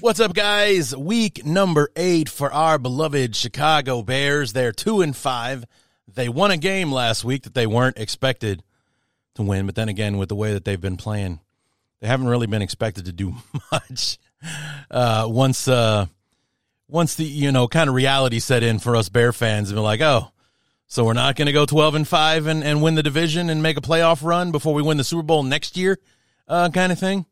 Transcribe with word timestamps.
What's 0.00 0.20
up, 0.20 0.34
guys? 0.34 0.94
Week 0.94 1.44
number 1.44 1.90
eight 1.96 2.28
for 2.28 2.52
our 2.52 2.78
beloved 2.78 3.34
Chicago 3.34 4.02
Bears. 4.02 4.52
They're 4.52 4.72
two 4.72 5.00
and 5.00 5.16
five. 5.16 5.64
They 6.06 6.28
won 6.28 6.50
a 6.50 6.58
game 6.58 6.92
last 6.92 7.24
week 7.24 7.44
that 7.44 7.54
they 7.54 7.66
weren't 7.66 7.96
expected 7.98 8.62
to 9.36 9.42
win, 9.42 9.64
but 9.64 9.74
then 9.74 9.88
again, 9.88 10.18
with 10.18 10.28
the 10.28 10.34
way 10.34 10.52
that 10.52 10.66
they've 10.66 10.80
been 10.80 10.98
playing, 10.98 11.40
they 12.00 12.08
haven't 12.08 12.28
really 12.28 12.46
been 12.46 12.60
expected 12.60 13.06
to 13.06 13.12
do 13.12 13.36
much. 13.72 14.18
Uh, 14.90 15.26
once, 15.30 15.66
uh, 15.66 16.04
once 16.88 17.14
the 17.14 17.24
you 17.24 17.50
know 17.50 17.68
kind 17.68 17.88
of 17.88 17.94
reality 17.94 18.38
set 18.38 18.62
in 18.62 18.78
for 18.78 18.96
us 18.96 19.08
Bear 19.08 19.32
fans, 19.32 19.70
and 19.70 19.78
we're 19.78 19.84
like, 19.84 20.02
oh, 20.02 20.30
so 20.86 21.06
we're 21.06 21.14
not 21.14 21.36
going 21.36 21.46
to 21.46 21.52
go 21.52 21.64
twelve 21.64 21.94
and 21.94 22.06
five 22.06 22.46
and, 22.46 22.62
and 22.62 22.82
win 22.82 22.96
the 22.96 23.02
division 23.02 23.48
and 23.48 23.62
make 23.62 23.78
a 23.78 23.82
playoff 23.82 24.22
run 24.22 24.52
before 24.52 24.74
we 24.74 24.82
win 24.82 24.98
the 24.98 25.04
Super 25.04 25.22
Bowl 25.22 25.42
next 25.42 25.78
year, 25.78 25.98
uh, 26.46 26.68
kind 26.68 26.92
of 26.92 26.98
thing. 26.98 27.24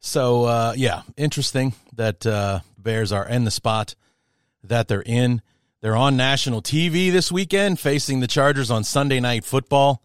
So 0.00 0.44
uh, 0.44 0.74
yeah, 0.76 1.02
interesting 1.16 1.74
that 1.94 2.26
uh, 2.26 2.60
Bears 2.78 3.12
are 3.12 3.28
in 3.28 3.44
the 3.44 3.50
spot 3.50 3.94
that 4.64 4.88
they're 4.88 5.02
in. 5.02 5.42
They're 5.80 5.96
on 5.96 6.16
national 6.16 6.62
TV 6.62 7.12
this 7.12 7.30
weekend, 7.30 7.78
facing 7.78 8.20
the 8.20 8.26
Chargers 8.26 8.70
on 8.70 8.82
Sunday 8.84 9.20
Night 9.20 9.44
Football, 9.44 10.02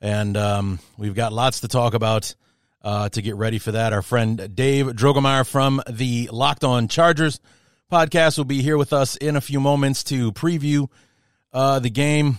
and 0.00 0.36
um, 0.36 0.78
we've 0.98 1.14
got 1.14 1.32
lots 1.32 1.60
to 1.60 1.68
talk 1.68 1.94
about 1.94 2.34
uh, 2.82 3.08
to 3.10 3.22
get 3.22 3.36
ready 3.36 3.58
for 3.58 3.72
that. 3.72 3.92
Our 3.92 4.02
friend 4.02 4.54
Dave 4.54 4.86
Droegemeier 4.86 5.48
from 5.48 5.82
the 5.88 6.28
Locked 6.30 6.64
On 6.64 6.88
Chargers 6.88 7.40
podcast 7.90 8.36
will 8.36 8.44
be 8.44 8.60
here 8.62 8.76
with 8.76 8.92
us 8.92 9.16
in 9.16 9.34
a 9.34 9.40
few 9.40 9.60
moments 9.60 10.04
to 10.04 10.30
preview 10.32 10.88
uh, 11.52 11.78
the 11.78 11.90
game. 11.90 12.38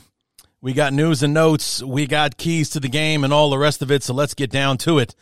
We 0.62 0.74
got 0.74 0.94
news 0.94 1.24
and 1.24 1.34
notes, 1.34 1.82
we 1.82 2.06
got 2.06 2.38
keys 2.38 2.70
to 2.72 2.80
the 2.80 2.90
game, 2.90 3.24
and 3.24 3.34
all 3.34 3.50
the 3.50 3.58
rest 3.58 3.82
of 3.82 3.92
it. 3.92 4.04
So 4.04 4.14
let's 4.14 4.34
get 4.34 4.52
down 4.52 4.78
to 4.80 5.00
it. 5.00 5.16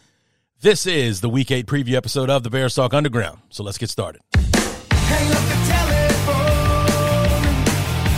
This 0.60 0.88
is 0.88 1.22
the 1.22 1.30
Week 1.30 1.52
8 1.52 1.68
preview 1.68 1.94
episode 1.94 2.32
of 2.32 2.42
the 2.42 2.50
Bears 2.50 2.74
Talk 2.74 2.92
Underground. 2.92 3.38
So 3.52 3.64
let's 3.64 3.78
get 3.78 3.92
started. 3.92 4.24
Hang 4.34 5.32
up 5.32 5.44
the 5.44 5.60
telephone. 5.70 6.88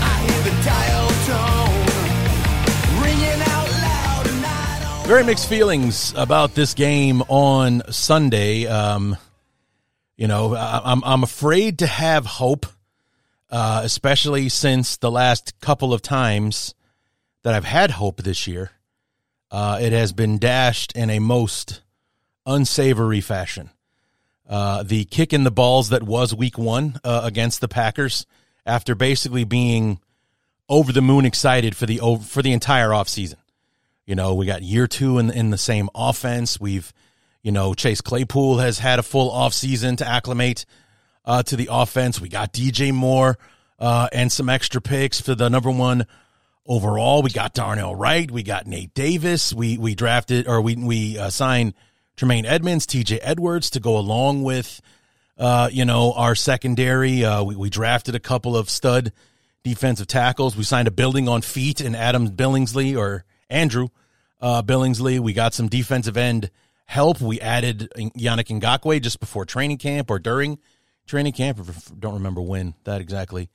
I 0.02 0.26
hear 0.26 0.44
the 0.44 0.56
dial 0.64 1.10
tone 1.28 3.04
ringing 3.04 3.42
out 3.42 3.70
loud, 3.70 4.28
and 4.28 4.46
I 4.46 4.98
don't 5.00 5.06
Very 5.06 5.26
mixed 5.26 5.50
feelings 5.50 6.14
about 6.16 6.56
this 6.56 6.74
game 6.74 7.24
on 7.24 7.82
Sunday. 7.92 8.68
Um, 8.68 9.18
you 10.16 10.30
know, 10.30 10.56
I, 10.56 10.80
I'm 10.86 11.04
I'm 11.04 11.24
afraid 11.24 11.80
to 11.80 11.88
have 11.88 12.26
hope, 12.26 12.68
uh, 13.50 13.82
especially 13.84 14.48
since 14.48 14.96
the 14.96 15.12
last 15.12 15.60
couple 15.60 15.94
of 15.94 16.02
times 16.02 16.74
that 17.44 17.54
I've 17.54 17.66
had 17.66 17.92
hope 17.92 18.24
this 18.24 18.48
year, 18.48 18.72
uh, 19.52 19.78
it 19.82 19.92
has 19.92 20.14
been 20.14 20.38
dashed 20.38 20.94
in 20.94 21.10
a 21.10 21.20
most 21.20 21.82
unsavory 22.50 23.22
fashion. 23.22 23.70
Uh, 24.48 24.82
the 24.82 25.06
kick 25.06 25.32
in 25.32 25.44
the 25.44 25.52
balls 25.52 25.90
that 25.90 26.02
was 26.02 26.34
Week 26.34 26.58
One 26.58 27.00
uh, 27.04 27.22
against 27.24 27.62
the 27.62 27.68
Packers, 27.68 28.26
after 28.66 28.96
basically 28.96 29.44
being 29.44 30.00
over 30.68 30.92
the 30.92 31.02
moon 31.02 31.26
excited 31.26 31.76
for 31.76 31.86
the 31.86 32.02
over, 32.02 32.24
for 32.24 32.42
the 32.42 32.52
entire 32.52 32.90
offseason. 32.90 33.38
You 34.06 34.16
know, 34.16 34.34
we 34.34 34.48
got 34.48 34.64
year 34.64 34.88
two 34.88 35.20
in 35.20 35.30
in 35.30 35.52
the 35.52 35.58
same 35.58 35.88
offense. 35.94 36.60
We've, 36.60 36.92
you 37.44 37.52
know, 37.52 37.76
Chase 37.76 38.02
Claypool 38.02 38.58
has 38.58 38.80
had 38.80 38.98
a 38.98 39.04
full 39.04 39.32
offseason 39.32 39.98
to 39.98 40.08
acclimate 40.08 40.66
uh, 41.26 41.44
to 41.44 41.56
the 41.56 41.70
offense. 41.72 42.20
We 42.20 42.28
got 42.28 42.52
DJ 42.52 42.92
Moore 42.92 43.38
uh, 43.78 44.10
and 44.12 44.32
some 44.32 44.50
extra 44.50 44.82
picks 44.82 45.22
for 45.22 45.36
the 45.36 45.48
number 45.48 45.70
one 45.70 46.08
overall. 46.66 47.22
We 47.22 47.30
got 47.30 47.54
Darnell 47.54 47.94
Wright. 47.94 48.32
We 48.32 48.42
got 48.42 48.66
Nate 48.66 48.96
Davis. 48.96 49.54
We 49.54 49.78
we 49.78 49.94
drafted 49.94 50.48
or 50.48 50.60
we 50.62 50.76
we 50.76 51.20
uh, 51.20 51.30
signed 51.30 51.76
Tremaine 52.20 52.46
Edmunds, 52.46 52.86
T.J. 52.86 53.20
Edwards 53.20 53.70
to 53.70 53.80
go 53.80 53.98
along 53.98 54.44
with, 54.44 54.82
uh, 55.38 55.70
you 55.72 55.86
know, 55.86 56.12
our 56.12 56.36
secondary. 56.36 57.24
Uh, 57.24 57.46
we 57.46 57.56
we 57.56 57.70
drafted 57.70 58.14
a 58.14 58.20
couple 58.20 58.58
of 58.58 58.70
stud 58.70 59.14
defensive 59.64 60.06
tackles. 60.06 60.58
We 60.58 60.66
signed 60.66 60.90
a 60.90 60.92
building 60.92 61.30
on 61.30 61.42
feet 61.42 61.80
in 61.80 61.96
Adam 61.96 62.32
Billingsley 62.32 63.00
or 63.00 63.24
Andrew 63.50 63.88
uh, 64.42 64.62
Billingsley. 64.64 65.22
We 65.22 65.32
got 65.32 65.54
some 65.54 65.70
defensive 65.70 66.18
end 66.18 66.52
help. 66.84 67.22
We 67.22 67.40
added 67.40 67.90
Yannick 67.96 68.60
Ngakoue 68.60 69.02
just 69.02 69.22
before 69.22 69.46
training 69.46 69.78
camp 69.78 70.12
or 70.12 70.20
during 70.20 70.60
training 71.08 71.32
camp. 71.32 71.60
I 71.62 71.72
don't 71.98 72.16
remember 72.16 72.42
when 72.42 72.74
that 72.84 73.00
exactly 73.00 73.50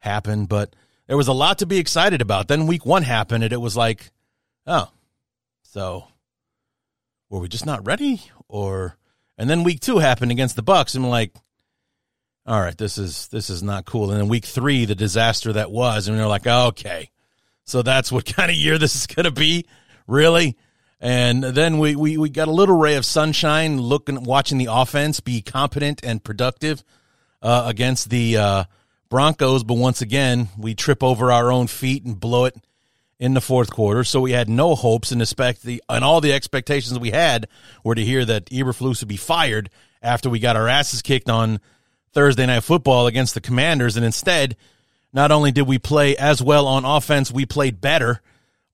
happened, 0.00 0.50
but 0.50 0.76
there 1.06 1.16
was 1.16 1.28
a 1.28 1.32
lot 1.32 1.60
to 1.60 1.66
be 1.66 1.78
excited 1.78 2.20
about. 2.20 2.48
Then 2.48 2.66
week 2.66 2.84
one 2.84 3.02
happened, 3.02 3.44
and 3.44 3.52
it 3.54 3.62
was 3.62 3.78
like, 3.78 4.10
oh, 4.66 4.90
so 5.62 6.04
were 7.30 7.38
we 7.38 7.48
just 7.48 7.64
not 7.64 7.86
ready? 7.86 8.20
Or 8.48 8.96
and 9.38 9.48
then 9.48 9.64
week 9.64 9.80
two 9.80 9.98
happened 9.98 10.32
against 10.32 10.56
the 10.56 10.62
Bucs, 10.62 10.94
and 10.94 11.04
I'm 11.04 11.10
like, 11.10 11.32
all 12.46 12.60
right, 12.60 12.76
this 12.76 12.98
is 12.98 13.28
this 13.28 13.48
is 13.48 13.62
not 13.62 13.86
cool. 13.86 14.10
And 14.10 14.20
then 14.20 14.28
week 14.28 14.44
three, 14.44 14.84
the 14.84 14.94
disaster 14.94 15.52
that 15.54 15.70
was, 15.70 16.08
and 16.08 16.16
we 16.16 16.22
are 16.22 16.28
like, 16.28 16.46
okay, 16.46 17.10
so 17.64 17.82
that's 17.82 18.12
what 18.12 18.26
kind 18.36 18.50
of 18.50 18.56
year 18.56 18.76
this 18.76 18.96
is 18.96 19.06
going 19.06 19.24
to 19.24 19.30
be, 19.30 19.66
really. 20.06 20.56
And 21.00 21.42
then 21.42 21.78
we, 21.78 21.96
we 21.96 22.18
we 22.18 22.28
got 22.28 22.48
a 22.48 22.52
little 22.52 22.76
ray 22.76 22.96
of 22.96 23.06
sunshine, 23.06 23.80
looking 23.80 24.22
watching 24.22 24.58
the 24.58 24.68
offense 24.70 25.20
be 25.20 25.40
competent 25.40 26.00
and 26.04 26.22
productive 26.22 26.84
uh, 27.40 27.64
against 27.66 28.10
the 28.10 28.36
uh, 28.36 28.64
Broncos. 29.08 29.64
But 29.64 29.78
once 29.78 30.02
again, 30.02 30.48
we 30.58 30.74
trip 30.74 31.02
over 31.02 31.32
our 31.32 31.50
own 31.50 31.68
feet 31.68 32.04
and 32.04 32.20
blow 32.20 32.44
it 32.44 32.56
in 33.20 33.34
the 33.34 33.40
fourth 33.40 33.70
quarter. 33.70 34.02
So 34.02 34.22
we 34.22 34.32
had 34.32 34.48
no 34.48 34.74
hopes 34.74 35.12
and 35.12 35.20
expect 35.20 35.62
the 35.62 35.80
and 35.88 36.02
all 36.02 36.20
the 36.20 36.32
expectations 36.32 36.98
we 36.98 37.10
had 37.10 37.46
were 37.84 37.94
to 37.94 38.04
hear 38.04 38.24
that 38.24 38.46
Eberflus 38.46 39.00
would 39.00 39.08
be 39.08 39.18
fired 39.18 39.70
after 40.02 40.30
we 40.30 40.40
got 40.40 40.56
our 40.56 40.66
asses 40.66 41.02
kicked 41.02 41.28
on 41.28 41.60
Thursday 42.12 42.46
night 42.46 42.64
football 42.64 43.06
against 43.06 43.34
the 43.34 43.40
Commanders. 43.40 43.96
And 43.96 44.04
instead, 44.04 44.56
not 45.12 45.30
only 45.30 45.52
did 45.52 45.68
we 45.68 45.78
play 45.78 46.16
as 46.16 46.42
well 46.42 46.66
on 46.66 46.84
offense, 46.86 47.30
we 47.30 47.44
played 47.44 47.80
better. 47.80 48.22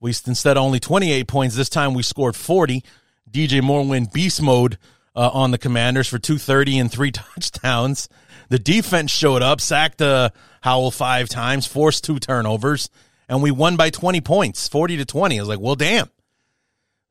We 0.01 0.11
instead 0.27 0.57
only 0.57 0.79
28 0.79 1.27
points 1.27 1.57
this 1.57 1.69
time 1.69 1.93
we 1.93 2.05
scored 2.05 2.37
40. 2.37 2.85
DJ 3.29 3.61
Moore 3.63 3.85
went 3.85 4.13
beast 4.13 4.41
mode 4.41 4.79
uh, 5.17 5.31
on 5.33 5.51
the 5.51 5.59
Commanders 5.59 6.07
for 6.07 6.19
230 6.19 6.79
and 6.79 6.93
three 6.93 7.11
touchdowns. 7.13 8.09
The 8.49 8.61
defense 8.61 9.11
showed 9.11 9.43
up, 9.43 9.61
sacked 9.61 10.01
uh, 10.01 10.31
Howell 10.61 10.93
five 10.93 11.29
times, 11.29 11.67
forced 11.67 12.05
two 12.05 12.21
turnovers, 12.21 12.89
and 13.29 13.43
we 13.43 13.51
won 13.51 13.77
by 13.77 13.91
20 13.91 14.21
points, 14.21 14.69
40 14.69 14.99
to 14.99 15.05
20. 15.05 15.39
I 15.39 15.43
was 15.43 15.49
like, 15.49 15.61
well, 15.61 15.75
damn. 15.75 16.11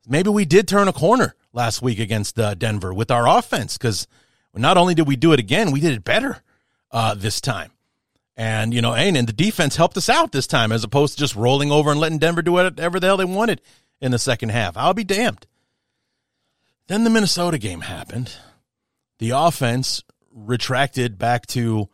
Maybe 0.08 0.30
we 0.30 0.44
did 0.44 0.68
turn 0.68 0.88
a 0.88 0.92
corner 0.92 1.34
last 1.52 1.82
week 1.82 1.98
against 1.98 2.38
uh, 2.38 2.54
Denver 2.54 2.94
with 2.94 3.10
our 3.10 3.26
offense 3.26 3.76
because 3.76 4.06
not 4.54 4.76
only 4.76 4.94
did 4.94 5.08
we 5.08 5.16
do 5.16 5.32
it 5.32 5.40
again, 5.40 5.72
we 5.72 5.80
did 5.80 5.92
it 5.92 6.04
better 6.04 6.42
uh, 6.92 7.14
this 7.14 7.40
time. 7.40 7.72
And, 8.36 8.72
you 8.72 8.82
know, 8.82 8.94
and, 8.94 9.16
and 9.16 9.26
the 9.26 9.32
defense 9.32 9.76
helped 9.76 9.96
us 9.96 10.08
out 10.08 10.32
this 10.32 10.46
time 10.46 10.70
as 10.70 10.84
opposed 10.84 11.14
to 11.14 11.18
just 11.18 11.34
rolling 11.34 11.72
over 11.72 11.90
and 11.90 11.98
letting 11.98 12.18
Denver 12.18 12.42
do 12.42 12.52
whatever 12.52 13.00
the 13.00 13.06
hell 13.06 13.16
they 13.16 13.24
wanted 13.24 13.60
in 14.00 14.12
the 14.12 14.18
second 14.18 14.50
half. 14.50 14.76
I'll 14.76 14.94
be 14.94 15.04
damned. 15.04 15.46
Then 16.86 17.02
the 17.02 17.10
Minnesota 17.10 17.58
game 17.58 17.80
happened. 17.80 18.32
The 19.18 19.30
offense 19.30 20.04
retracted 20.32 21.18
back 21.18 21.46
to 21.46 21.88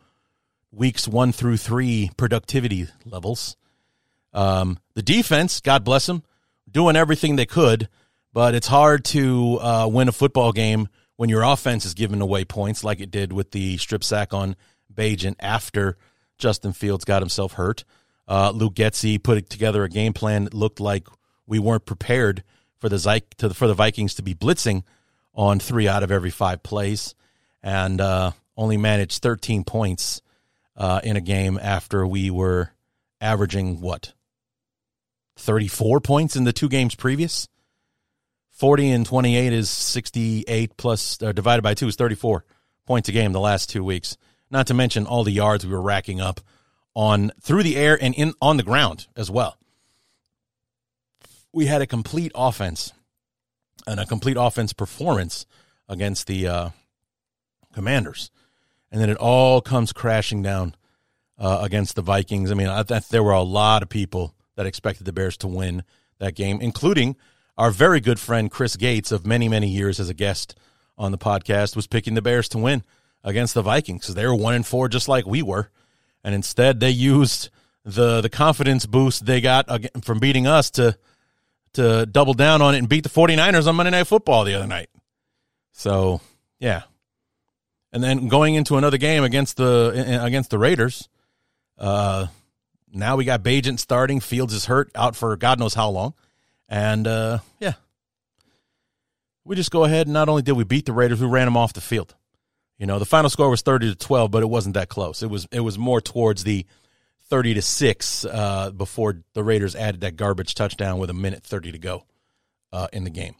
weeks 0.71 1.07
one 1.07 1.31
through 1.31 1.57
three 1.57 2.11
productivity 2.17 2.87
levels. 3.05 3.55
Um, 4.33 4.79
the 4.95 5.01
defense, 5.01 5.59
God 5.59 5.83
bless 5.83 6.05
them, 6.05 6.23
doing 6.69 6.95
everything 6.95 7.35
they 7.35 7.45
could, 7.45 7.89
but 8.33 8.55
it's 8.55 8.67
hard 8.67 9.05
to 9.05 9.59
uh, 9.61 9.87
win 9.87 10.07
a 10.07 10.11
football 10.11 10.51
game 10.51 10.87
when 11.15 11.29
your 11.29 11.43
offense 11.43 11.85
is 11.85 11.93
giving 11.93 12.21
away 12.21 12.45
points 12.45 12.83
like 12.83 12.99
it 12.99 13.11
did 13.11 13.31
with 13.31 13.51
the 13.51 13.77
strip 13.77 14.03
sack 14.03 14.33
on 14.33 14.55
Bagent 14.93 15.35
after 15.39 15.97
Justin 16.37 16.73
Fields 16.73 17.05
got 17.05 17.21
himself 17.21 17.53
hurt. 17.53 17.83
Uh, 18.27 18.51
Luke 18.51 18.75
Getsy 18.75 19.21
put 19.21 19.49
together 19.49 19.83
a 19.83 19.89
game 19.89 20.13
plan 20.13 20.45
that 20.45 20.53
looked 20.53 20.79
like 20.79 21.07
we 21.45 21.59
weren't 21.59 21.85
prepared 21.85 22.43
for 22.79 22.89
the 22.89 22.95
Zyke, 22.95 23.33
to 23.37 23.49
the, 23.49 23.53
for 23.53 23.67
the 23.67 23.73
Vikings 23.73 24.15
to 24.15 24.23
be 24.23 24.33
blitzing 24.33 24.83
on 25.33 25.59
three 25.59 25.87
out 25.87 26.03
of 26.03 26.11
every 26.11 26.29
five 26.29 26.63
plays, 26.63 27.15
and 27.61 27.99
uh, 28.01 28.31
only 28.57 28.77
managed 28.77 29.21
13 29.21 29.63
points 29.63 30.21
uh, 30.75 31.01
in 31.03 31.15
a 31.15 31.21
game 31.21 31.59
after 31.61 32.05
we 32.05 32.29
were 32.29 32.71
averaging 33.21 33.79
what 33.79 34.13
34 35.37 35.99
points 36.01 36.35
in 36.35 36.43
the 36.43 36.53
two 36.53 36.69
games 36.69 36.95
previous. 36.95 37.47
40 38.51 38.91
and 38.91 39.05
28 39.05 39.51
is 39.51 39.69
68 39.69 40.77
plus 40.77 41.21
uh, 41.21 41.31
divided 41.31 41.63
by 41.63 41.73
2 41.73 41.87
is 41.87 41.95
34 41.95 42.45
points 42.85 43.09
a 43.09 43.11
game 43.11 43.31
the 43.31 43.39
last 43.39 43.69
two 43.69 43.83
weeks. 43.83 44.17
Not 44.51 44.67
to 44.67 44.73
mention 44.73 45.05
all 45.05 45.23
the 45.23 45.31
yards 45.31 45.65
we 45.65 45.71
were 45.71 45.81
racking 45.81 46.21
up 46.21 46.39
on 46.93 47.31
through 47.41 47.63
the 47.63 47.75
air 47.75 47.97
and 47.99 48.13
in 48.13 48.33
on 48.41 48.57
the 48.57 48.63
ground 48.63 49.07
as 49.15 49.31
well. 49.31 49.57
We 51.51 51.65
had 51.65 51.81
a 51.81 51.87
complete 51.87 52.31
offense 52.35 52.93
and 53.87 53.99
a 53.99 54.05
complete 54.05 54.37
offense 54.39 54.73
performance 54.73 55.45
against 55.89 56.27
the 56.27 56.47
uh, 56.47 56.69
Commanders, 57.73 58.31
and 58.91 59.01
then 59.01 59.09
it 59.09 59.17
all 59.17 59.61
comes 59.61 59.91
crashing 59.93 60.43
down 60.43 60.75
uh, 61.39 61.59
against 61.61 61.95
the 61.95 62.01
Vikings. 62.01 62.51
I 62.51 62.53
mean, 62.53 62.67
I 62.67 62.83
there 62.83 63.23
were 63.23 63.31
a 63.31 63.41
lot 63.41 63.81
of 63.81 63.89
people 63.89 64.33
that 64.55 64.65
expected 64.65 65.05
the 65.05 65.13
Bears 65.13 65.37
to 65.37 65.47
win 65.47 65.83
that 66.19 66.35
game, 66.35 66.59
including 66.61 67.15
our 67.57 67.71
very 67.71 67.99
good 67.99 68.19
friend 68.19 68.49
Chris 68.49 68.75
Gates 68.75 69.11
of 69.11 69.25
many 69.25 69.47
many 69.49 69.69
years 69.69 69.99
as 69.99 70.09
a 70.09 70.13
guest 70.13 70.55
on 70.97 71.11
the 71.11 71.17
podcast 71.17 71.75
was 71.75 71.87
picking 71.87 72.13
the 72.13 72.21
Bears 72.21 72.49
to 72.49 72.57
win 72.57 72.83
against 73.23 73.53
the 73.53 73.61
Vikings 73.61 74.01
because 74.01 74.15
they 74.15 74.25
were 74.25 74.35
one 74.35 74.53
and 74.53 74.65
four 74.65 74.87
just 74.87 75.07
like 75.07 75.25
we 75.25 75.41
were, 75.41 75.69
and 76.23 76.35
instead 76.35 76.79
they 76.79 76.89
used 76.89 77.49
the 77.83 78.21
the 78.21 78.29
confidence 78.29 78.85
boost 78.85 79.25
they 79.25 79.41
got 79.41 79.67
from 80.03 80.19
beating 80.19 80.47
us 80.47 80.69
to 80.71 80.97
to 81.73 82.05
double 82.05 82.33
down 82.33 82.61
on 82.61 82.75
it 82.75 82.79
and 82.79 82.89
beat 82.89 83.03
the 83.03 83.09
49ers 83.09 83.67
on 83.67 83.75
Monday 83.75 83.91
Night 83.91 84.05
Football 84.05 84.43
the 84.43 84.53
other 84.53 84.67
night. 84.67 84.89
So, 85.71 86.21
yeah. 86.59 86.83
And 87.91 88.03
then 88.03 88.27
going 88.27 88.55
into 88.55 88.77
another 88.77 88.97
game 88.97 89.23
against 89.23 89.57
the 89.57 90.19
against 90.23 90.49
the 90.49 90.57
Raiders, 90.57 91.09
uh, 91.77 92.27
now 92.93 93.15
we 93.15 93.25
got 93.25 93.43
Bagent 93.43 93.79
starting. 93.79 94.19
Fields 94.19 94.53
is 94.53 94.65
hurt, 94.65 94.91
out 94.95 95.15
for 95.15 95.35
God 95.35 95.59
knows 95.59 95.73
how 95.73 95.89
long, 95.89 96.13
and 96.69 97.07
uh, 97.07 97.39
yeah, 97.59 97.73
we 99.43 99.55
just 99.55 99.71
go 99.71 99.83
ahead 99.83 100.07
and 100.07 100.13
not 100.13 100.29
only 100.29 100.41
did 100.41 100.53
we 100.53 100.63
beat 100.63 100.85
the 100.85 100.93
Raiders, 100.93 101.19
we 101.19 101.27
ran 101.27 101.45
them 101.45 101.57
off 101.57 101.73
the 101.73 101.81
field. 101.81 102.15
You 102.77 102.87
know, 102.87 102.99
the 102.99 103.05
final 103.05 103.29
score 103.29 103.49
was 103.49 103.61
thirty 103.61 103.89
to 103.89 103.95
twelve, 103.95 104.31
but 104.31 104.43
it 104.43 104.49
wasn't 104.49 104.75
that 104.75 104.89
close. 104.89 105.23
It 105.23 105.29
was 105.29 105.47
it 105.51 105.61
was 105.61 105.77
more 105.77 106.01
towards 106.01 106.43
the 106.43 106.65
thirty 107.29 107.53
to 107.53 107.61
six 107.61 108.25
uh, 108.25 108.71
before 108.71 109.21
the 109.33 109.43
Raiders 109.43 109.75
added 109.75 110.01
that 110.01 110.15
garbage 110.15 110.55
touchdown 110.55 110.99
with 110.99 111.09
a 111.09 111.13
minute 111.13 111.43
thirty 111.43 111.71
to 111.71 111.79
go 111.79 112.05
uh, 112.71 112.87
in 112.93 113.03
the 113.03 113.09
game. 113.09 113.35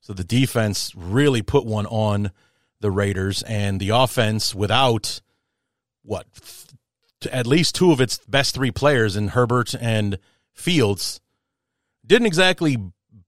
So 0.00 0.12
the 0.12 0.24
defense 0.24 0.92
really 0.94 1.42
put 1.42 1.64
one 1.64 1.86
on 1.86 2.30
the 2.80 2.90
Raiders, 2.90 3.42
and 3.42 3.80
the 3.80 3.90
offense 3.90 4.54
without 4.54 5.20
what 6.02 6.26
at 7.30 7.46
least 7.46 7.74
two 7.74 7.92
of 7.92 8.00
its 8.00 8.18
best 8.26 8.54
three 8.54 8.70
players 8.70 9.16
in 9.16 9.28
Herbert 9.28 9.74
and 9.74 10.18
Fields 10.52 11.20
didn't 12.06 12.26
exactly 12.26 12.78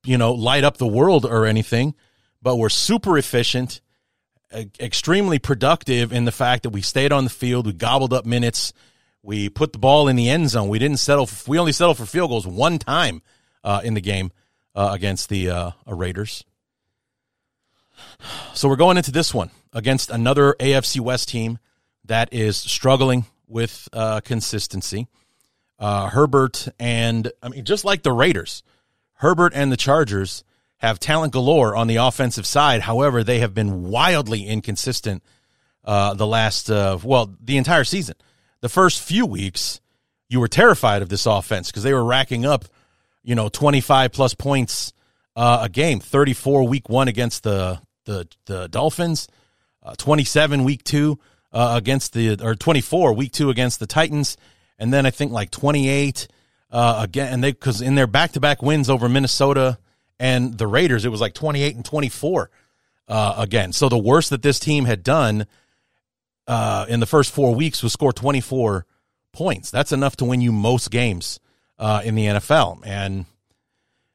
you 0.05 0.19
know 0.19 0.32
light 0.32 0.64
up 0.64 0.76
the 0.76 0.87
world 0.87 1.25
or 1.25 1.46
anything, 1.46 1.94
but 2.40 2.56
were 2.56 2.70
super 2.70 3.19
efficient, 3.19 3.81
extremely 4.81 5.38
productive 5.38 6.12
in 6.12 6.25
the 6.25 6.32
fact 6.32 6.62
that 6.62 6.70
we 6.70 6.81
stayed 6.81 7.12
on 7.12 7.25
the 7.25 7.31
field, 7.31 7.67
we 7.67 7.73
gobbled 7.73 8.12
up 8.12 8.25
minutes, 8.25 8.73
we 9.23 9.49
put 9.49 9.73
the 9.73 9.79
ball 9.79 10.08
in 10.08 10.17
the 10.17 10.31
end 10.31 10.49
zone. 10.49 10.69
We 10.69 10.79
didn't 10.79 10.99
settle. 10.99 11.26
For, 11.26 11.50
we 11.50 11.58
only 11.58 11.73
settled 11.73 11.99
for 11.99 12.06
field 12.06 12.31
goals 12.31 12.46
one 12.46 12.79
time 12.79 13.23
uh, 13.64 13.81
in 13.85 13.94
the 13.94 14.00
game 14.00 14.32
uh, 14.75 14.90
against 14.93 15.29
the 15.29 15.50
uh, 15.50 15.70
Raiders. 15.87 16.44
So 18.55 18.69
we're 18.69 18.76
going 18.76 18.96
into 18.96 19.11
this 19.11 19.35
one 19.35 19.50
against 19.73 20.11
another 20.11 20.55
AFC 20.61 21.00
West 21.00 21.29
team 21.29 21.58
that 22.05 22.32
is 22.32 22.56
struggling 22.56 23.26
with 23.49 23.89
uh, 23.93 24.21
consistency. 24.21 25.09
Uh, 25.79 26.09
Herbert 26.09 26.69
and 26.79 27.31
I 27.43 27.49
mean, 27.49 27.65
just 27.65 27.85
like 27.85 28.03
the 28.03 28.12
Raiders, 28.12 28.62
Herbert 29.15 29.53
and 29.55 29.71
the 29.71 29.77
Chargers 29.77 30.45
have 30.79 30.99
talent 30.99 31.33
galore 31.33 31.77
on 31.77 31.87
the 31.87 31.97
offensive 31.97 32.47
side. 32.47 32.83
However, 32.83 33.23
they 33.23 33.41
have 33.41 33.55
been 33.55 33.85
wildly 33.85 34.47
inconsistent 34.47 35.23
uh, 35.85 36.15
the 36.15 36.27
last 36.27 36.71
uh, 36.71 36.99
well 37.03 37.35
the 37.43 37.56
entire 37.56 37.85
season. 37.85 38.17
The 38.61 38.69
first 38.69 39.03
few 39.03 39.25
weeks, 39.25 39.81
you 40.29 40.41
were 40.41 40.49
terrified 40.49 41.03
of 41.03 41.09
this 41.09 41.27
offense 41.27 41.71
because 41.71 41.85
they 41.85 41.95
were 41.95 42.05
racking 42.05 42.45
up, 42.45 42.65
you 43.23 43.35
know, 43.35 43.49
twenty 43.49 43.81
five 43.81 44.12
plus 44.12 44.35
points 44.35 44.93
uh, 45.37 45.61
a 45.62 45.69
game. 45.69 46.00
Thirty 46.00 46.33
four 46.33 46.67
week 46.67 46.89
one 46.89 47.09
against 47.09 47.45
the 47.45 47.81
the 48.05 48.27
the 48.47 48.69
Dolphins, 48.69 49.29
uh, 49.83 49.95
twenty 49.97 50.25
seven 50.25 50.65
week 50.65 50.83
two 50.83 51.19
uh, 51.53 51.75
against 51.77 52.12
the 52.12 52.43
or 52.45 52.55
twenty 52.55 52.81
four 52.81 53.12
week 53.12 53.33
two 53.33 53.50
against 53.50 53.81
the 53.81 53.87
Titans, 53.87 54.37
and 54.79 54.93
then 54.93 55.06
I 55.06 55.11
think 55.11 55.33
like 55.33 55.50
twenty 55.50 55.89
eight 55.89 56.29
uh, 56.71 57.00
again. 57.03 57.33
And 57.33 57.45
they 57.45 57.53
because 57.53 57.81
in 57.81 57.95
their 57.95 58.06
back 58.06 58.33
to 58.33 58.41
back 58.41 58.62
wins 58.62 58.91
over 58.91 59.09
Minnesota 59.09 59.79
and 60.19 60.56
the 60.56 60.67
Raiders, 60.67 61.05
it 61.05 61.11
was 61.11 61.21
like 61.21 61.35
twenty 61.35 61.62
eight 61.62 61.77
and 61.77 61.85
twenty 61.85 62.09
four 62.09 62.50
uh, 63.09 63.35
again. 63.39 63.73
So 63.73 63.89
the 63.89 63.99
worst 63.99 64.31
that 64.31 64.43
this 64.43 64.59
team 64.59 64.85
had 64.85 65.03
done 65.03 65.47
uh, 66.47 66.87
in 66.89 67.00
the 67.00 67.06
first 67.06 67.33
four 67.33 67.55
weeks 67.55 67.83
was 67.83 67.93
score 67.93 68.12
24 68.12 68.87
points. 69.33 69.71
That's 69.71 69.93
enough 69.93 70.17
to 70.17 70.25
win 70.25 70.41
you 70.41 70.53
most 70.53 70.91
games 70.91 71.41
uh, 71.79 72.03
in 72.05 72.15
the 72.15 72.27
NFL. 72.27 72.81
And, 72.85 73.27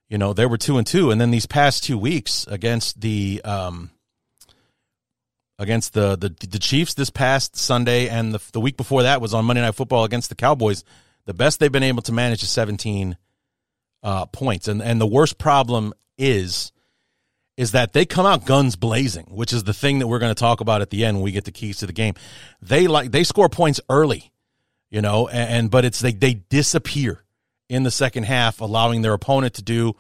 you 0.09 0.17
know, 0.17 0.33
they 0.33 0.45
were 0.45 0.57
two 0.57 0.77
and 0.77 0.85
two. 0.85 1.11
And 1.11 1.21
then 1.21 1.31
these 1.31 1.45
past 1.45 1.83
two 1.83 1.97
weeks 1.97 2.45
against 2.47 3.01
the, 3.01 3.41
um, 3.43 3.91
against 5.59 5.93
the, 5.93 6.15
the, 6.15 6.29
the 6.29 6.59
Chiefs 6.59 6.93
this 6.93 7.09
past 7.09 7.55
Sunday 7.55 8.09
and 8.09 8.33
the, 8.33 8.41
the 8.51 8.59
week 8.59 8.77
before 8.77 9.03
that 9.03 9.21
was 9.21 9.33
on 9.33 9.45
Monday 9.45 9.61
Night 9.61 9.75
Football 9.75 10.03
against 10.03 10.29
the 10.29 10.35
Cowboys. 10.35 10.83
The 11.25 11.33
best 11.33 11.59
they've 11.59 11.71
been 11.71 11.83
able 11.83 12.01
to 12.03 12.11
manage 12.11 12.43
is 12.43 12.49
17 12.49 13.17
uh, 14.01 14.25
points. 14.27 14.67
And, 14.67 14.81
and 14.81 14.99
the 14.99 15.07
worst 15.07 15.37
problem 15.37 15.93
is, 16.17 16.71
is 17.55 17.71
that 17.71 17.93
they 17.93 18.05
come 18.05 18.25
out 18.25 18.45
guns 18.45 18.75
blazing, 18.75 19.27
which 19.29 19.53
is 19.53 19.63
the 19.63 19.73
thing 19.73 19.99
that 19.99 20.07
we're 20.07 20.19
going 20.19 20.33
to 20.33 20.39
talk 20.39 20.59
about 20.59 20.81
at 20.81 20.89
the 20.89 21.05
end 21.05 21.17
when 21.17 21.23
we 21.23 21.31
get 21.31 21.45
the 21.45 21.51
keys 21.51 21.77
to 21.77 21.87
the 21.87 21.93
game. 21.93 22.15
They 22.61 22.87
like 22.87 23.11
they 23.11 23.23
score 23.23 23.49
points 23.49 23.79
early, 23.89 24.31
you 24.89 25.01
know, 25.01 25.27
and, 25.27 25.49
and 25.49 25.71
but 25.71 25.85
it's 25.85 25.99
they 25.99 26.13
they 26.13 26.33
disappear 26.33 27.23
in 27.69 27.83
the 27.83 27.91
second 27.91 28.23
half, 28.23 28.59
allowing 28.59 29.01
their 29.01 29.13
opponent 29.13 29.53
to 29.55 29.61
do 29.61 29.95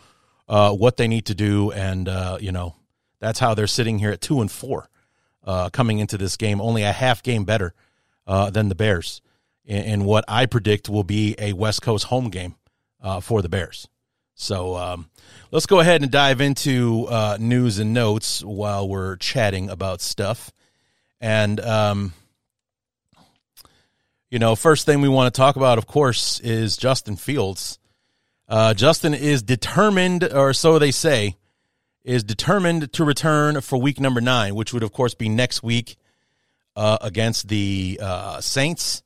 uh, 0.47 0.73
what 0.73 0.97
they 0.97 1.07
need 1.07 1.25
to 1.27 1.35
do, 1.35 1.71
and 1.71 2.09
uh, 2.09 2.37
you 2.41 2.51
know 2.51 2.75
that's 3.19 3.39
how 3.39 3.53
they're 3.53 3.67
sitting 3.67 3.99
here 3.99 4.11
at 4.11 4.21
two 4.21 4.41
and 4.41 4.51
four, 4.51 4.89
uh, 5.43 5.69
coming 5.69 5.99
into 5.99 6.17
this 6.17 6.37
game, 6.37 6.61
only 6.61 6.83
a 6.83 6.91
half 6.91 7.23
game 7.23 7.45
better 7.45 7.73
uh, 8.25 8.49
than 8.49 8.69
the 8.69 8.75
Bears, 8.75 9.21
in, 9.65 9.83
in, 9.83 10.05
what 10.05 10.25
I 10.27 10.45
predict 10.45 10.89
will 10.89 11.03
be 11.03 11.35
a 11.37 11.53
West 11.53 11.81
Coast 11.81 12.05
home 12.05 12.29
game 12.29 12.55
uh, 13.01 13.19
for 13.19 13.41
the 13.41 13.49
Bears. 13.49 13.87
So 14.35 14.75
um, 14.75 15.09
let's 15.51 15.65
go 15.65 15.79
ahead 15.79 16.01
and 16.01 16.11
dive 16.11 16.41
into 16.41 17.07
uh, 17.09 17.37
news 17.39 17.79
and 17.79 17.93
notes 17.93 18.43
while 18.43 18.87
we're 18.87 19.17
chatting 19.17 19.69
about 19.69 20.01
stuff. 20.01 20.51
And, 21.21 21.59
um, 21.59 22.13
you 24.29 24.39
know, 24.39 24.55
first 24.55 24.85
thing 24.85 25.01
we 25.01 25.09
want 25.09 25.33
to 25.33 25.37
talk 25.37 25.55
about, 25.55 25.77
of 25.77 25.85
course, 25.85 26.39
is 26.39 26.75
Justin 26.75 27.15
Fields. 27.15 27.79
Uh, 28.49 28.73
Justin 28.73 29.13
is 29.13 29.43
determined, 29.43 30.23
or 30.23 30.53
so 30.53 30.79
they 30.79 30.91
say, 30.91 31.37
is 32.03 32.23
determined 32.23 32.91
to 32.93 33.05
return 33.05 33.61
for 33.61 33.79
week 33.79 33.99
number 33.99 34.21
nine, 34.21 34.55
which 34.55 34.73
would, 34.73 34.83
of 34.83 34.91
course, 34.91 35.13
be 35.13 35.29
next 35.29 35.63
week 35.63 35.95
uh, 36.75 36.97
against 37.01 37.47
the 37.47 37.99
uh, 38.01 38.41
Saints. 38.41 39.03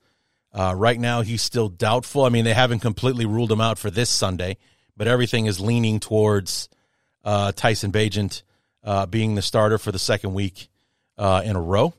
Uh, 0.51 0.73
right 0.75 0.99
now, 0.99 1.21
he's 1.21 1.41
still 1.41 1.69
doubtful. 1.69 2.23
I 2.23 2.29
mean, 2.29 2.45
they 2.45 2.53
haven't 2.53 2.79
completely 2.79 3.25
ruled 3.25 3.51
him 3.51 3.61
out 3.61 3.77
for 3.77 3.91
this 3.91 4.09
Sunday 4.09 4.57
but 4.97 5.07
everything 5.07 5.45
is 5.45 5.59
leaning 5.59 5.99
towards 5.99 6.67
uh, 7.23 7.51
Tyson 7.53 7.91
Bagent 7.91 8.41
uh, 8.83 9.05
being 9.05 9.35
the 9.35 9.41
starter 9.41 9.77
for 9.77 9.91
the 9.91 9.99
second 9.99 10.33
week 10.33 10.69
uh, 11.17 11.41
in 11.45 11.55
a 11.55 11.61
row. 11.61 11.93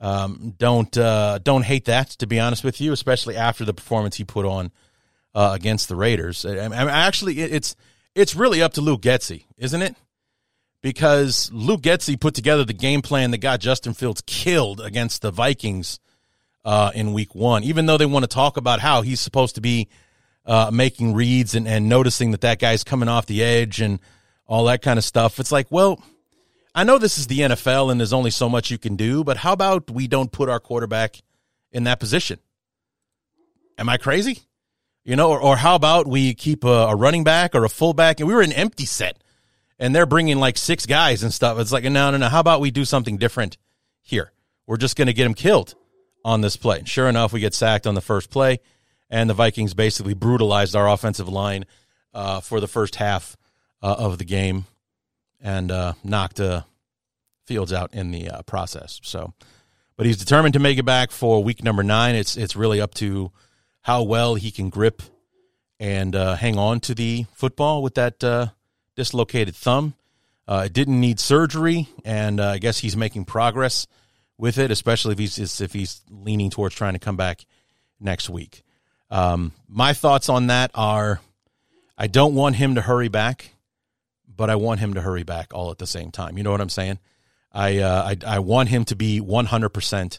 Um, 0.00 0.54
don't 0.58 0.90
don't 0.90 1.64
hate 1.64 1.84
that, 1.84 2.10
to 2.10 2.26
be 2.26 2.40
honest 2.40 2.64
with 2.64 2.80
you, 2.80 2.92
especially 2.92 3.36
after 3.36 3.64
the 3.64 3.72
performance 3.72 4.16
he 4.16 4.24
put 4.24 4.44
on 4.44 4.72
against 5.32 5.88
the 5.88 5.94
Raiders. 5.94 6.44
I, 6.44 6.66
I 6.66 7.06
actually, 7.06 7.38
it's 7.38 7.76
it's 8.16 8.34
really 8.34 8.60
up 8.60 8.72
to 8.74 8.80
Luke 8.80 9.02
Getsy, 9.02 9.44
isn't 9.56 9.80
it? 9.80 9.94
Because 10.82 11.50
Luke 11.52 11.80
Getsy 11.80 12.18
put 12.18 12.34
together 12.34 12.64
the 12.64 12.72
game 12.72 13.02
plan 13.02 13.30
that 13.30 13.38
got 13.38 13.60
Justin 13.60 13.94
Fields 13.94 14.22
killed 14.26 14.80
against 14.80 15.22
the 15.22 15.30
Vikings 15.30 16.00
uh, 16.64 16.90
in 16.94 17.12
Week 17.12 17.34
One. 17.34 17.62
Even 17.62 17.86
though 17.86 17.96
they 17.96 18.06
want 18.06 18.24
to 18.24 18.28
talk 18.28 18.56
about 18.56 18.80
how 18.80 19.02
he's 19.02 19.20
supposed 19.20 19.54
to 19.54 19.60
be 19.60 19.88
uh, 20.44 20.70
making 20.72 21.14
reads 21.14 21.54
and, 21.54 21.68
and 21.68 21.88
noticing 21.88 22.32
that 22.32 22.40
that 22.40 22.58
guy's 22.58 22.84
coming 22.84 23.08
off 23.08 23.26
the 23.26 23.42
edge 23.42 23.80
and 23.80 24.00
all 24.46 24.64
that 24.64 24.82
kind 24.82 24.98
of 24.98 25.04
stuff. 25.04 25.38
It's 25.38 25.52
like, 25.52 25.68
well, 25.70 26.02
I 26.74 26.84
know 26.84 26.98
this 26.98 27.18
is 27.18 27.26
the 27.26 27.40
NFL 27.40 27.90
and 27.90 28.00
there's 28.00 28.12
only 28.12 28.30
so 28.30 28.48
much 28.48 28.70
you 28.70 28.78
can 28.78 28.96
do, 28.96 29.24
but 29.24 29.36
how 29.38 29.52
about 29.52 29.90
we 29.90 30.08
don't 30.08 30.32
put 30.32 30.48
our 30.48 30.60
quarterback 30.60 31.22
in 31.70 31.84
that 31.84 32.00
position? 32.00 32.38
Am 33.78 33.88
I 33.88 33.98
crazy? 33.98 34.40
You 35.04 35.16
know, 35.16 35.30
or, 35.30 35.40
or 35.40 35.56
how 35.56 35.74
about 35.74 36.06
we 36.06 36.34
keep 36.34 36.64
a, 36.64 36.68
a 36.68 36.96
running 36.96 37.24
back 37.24 37.54
or 37.54 37.64
a 37.64 37.68
fullback? 37.68 38.20
And 38.20 38.28
we 38.28 38.34
were 38.34 38.42
an 38.42 38.52
empty 38.52 38.86
set 38.86 39.18
and 39.82 39.92
they're 39.92 40.06
bringing 40.06 40.38
like 40.38 40.56
six 40.56 40.86
guys 40.86 41.24
and 41.24 41.34
stuff. 41.34 41.58
It's 41.58 41.72
like, 41.72 41.82
no, 41.82 42.12
no, 42.12 42.16
no. 42.16 42.28
How 42.28 42.38
about 42.38 42.60
we 42.60 42.70
do 42.70 42.84
something 42.84 43.16
different 43.16 43.58
here? 44.00 44.32
We're 44.64 44.76
just 44.76 44.94
going 44.94 45.06
to 45.06 45.12
get 45.12 45.26
him 45.26 45.34
killed 45.34 45.74
on 46.24 46.40
this 46.40 46.56
play. 46.56 46.78
And 46.78 46.88
sure 46.88 47.08
enough, 47.08 47.32
we 47.32 47.40
get 47.40 47.52
sacked 47.52 47.84
on 47.88 47.96
the 47.96 48.00
first 48.00 48.30
play 48.30 48.60
and 49.10 49.28
the 49.28 49.34
Vikings 49.34 49.74
basically 49.74 50.14
brutalized 50.14 50.76
our 50.76 50.88
offensive 50.88 51.28
line 51.28 51.66
uh, 52.14 52.40
for 52.40 52.60
the 52.60 52.68
first 52.68 52.94
half 52.94 53.36
uh, 53.82 53.96
of 53.98 54.18
the 54.18 54.24
game 54.24 54.66
and 55.40 55.72
uh, 55.72 55.94
knocked 56.04 56.38
uh, 56.38 56.62
Fields 57.44 57.72
out 57.72 57.92
in 57.92 58.12
the 58.12 58.30
uh, 58.30 58.42
process. 58.42 59.00
So 59.02 59.34
but 59.96 60.06
he's 60.06 60.16
determined 60.16 60.52
to 60.52 60.60
make 60.60 60.78
it 60.78 60.84
back 60.84 61.10
for 61.10 61.42
week 61.42 61.64
number 61.64 61.82
nine. 61.82 62.14
It's 62.14 62.36
it's 62.36 62.54
really 62.54 62.80
up 62.80 62.94
to 62.94 63.32
how 63.80 64.04
well 64.04 64.36
he 64.36 64.52
can 64.52 64.70
grip 64.70 65.02
and 65.80 66.14
uh, 66.14 66.36
hang 66.36 66.56
on 66.56 66.78
to 66.80 66.94
the 66.94 67.26
football 67.34 67.82
with 67.82 67.96
that 67.96 68.22
dislocated 68.96 69.54
thumb. 69.54 69.94
Uh, 70.46 70.64
it 70.66 70.72
didn't 70.72 71.00
need 71.00 71.20
surgery, 71.20 71.88
and 72.04 72.40
uh, 72.40 72.50
I 72.50 72.58
guess 72.58 72.78
he's 72.78 72.96
making 72.96 73.24
progress 73.24 73.86
with 74.36 74.58
it, 74.58 74.70
especially 74.70 75.12
if 75.12 75.18
he's 75.18 75.60
if 75.60 75.72
he's 75.72 76.02
leaning 76.10 76.50
towards 76.50 76.74
trying 76.74 76.94
to 76.94 76.98
come 76.98 77.16
back 77.16 77.46
next 78.00 78.28
week. 78.28 78.62
Um, 79.10 79.52
my 79.68 79.92
thoughts 79.92 80.28
on 80.28 80.48
that 80.48 80.70
are, 80.74 81.20
I 81.96 82.06
don't 82.06 82.34
want 82.34 82.56
him 82.56 82.74
to 82.74 82.80
hurry 82.80 83.08
back, 83.08 83.54
but 84.26 84.50
I 84.50 84.56
want 84.56 84.80
him 84.80 84.94
to 84.94 85.00
hurry 85.00 85.22
back 85.22 85.54
all 85.54 85.70
at 85.70 85.78
the 85.78 85.86
same 85.86 86.10
time. 86.10 86.36
You 86.36 86.42
know 86.42 86.50
what 86.50 86.60
I'm 86.60 86.68
saying? 86.68 86.98
I 87.52 87.78
uh, 87.78 88.14
I, 88.26 88.36
I 88.36 88.38
want 88.40 88.68
him 88.68 88.84
to 88.86 88.96
be 88.96 89.20
100. 89.20 89.68
percent 89.68 90.18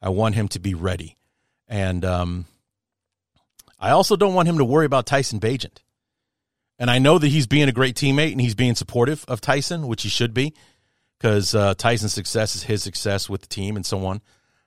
I 0.00 0.10
want 0.10 0.34
him 0.34 0.48
to 0.48 0.60
be 0.60 0.74
ready, 0.74 1.16
and 1.66 2.04
um, 2.04 2.44
I 3.80 3.90
also 3.90 4.16
don't 4.16 4.34
want 4.34 4.48
him 4.48 4.58
to 4.58 4.64
worry 4.64 4.86
about 4.86 5.06
Tyson 5.06 5.40
Bagent. 5.40 5.78
And 6.78 6.90
I 6.90 6.98
know 6.98 7.18
that 7.18 7.28
he's 7.28 7.46
being 7.46 7.68
a 7.68 7.72
great 7.72 7.94
teammate 7.94 8.32
and 8.32 8.40
he's 8.40 8.54
being 8.54 8.74
supportive 8.74 9.24
of 9.28 9.40
Tyson, 9.40 9.86
which 9.86 10.02
he 10.02 10.08
should 10.08 10.34
be, 10.34 10.54
because 11.18 11.54
uh, 11.54 11.74
Tyson's 11.74 12.12
success 12.12 12.56
is 12.56 12.64
his 12.64 12.82
success 12.82 13.28
with 13.28 13.42
the 13.42 13.46
team 13.46 13.76
and 13.76 13.86
so 13.86 14.04
on 14.06 14.20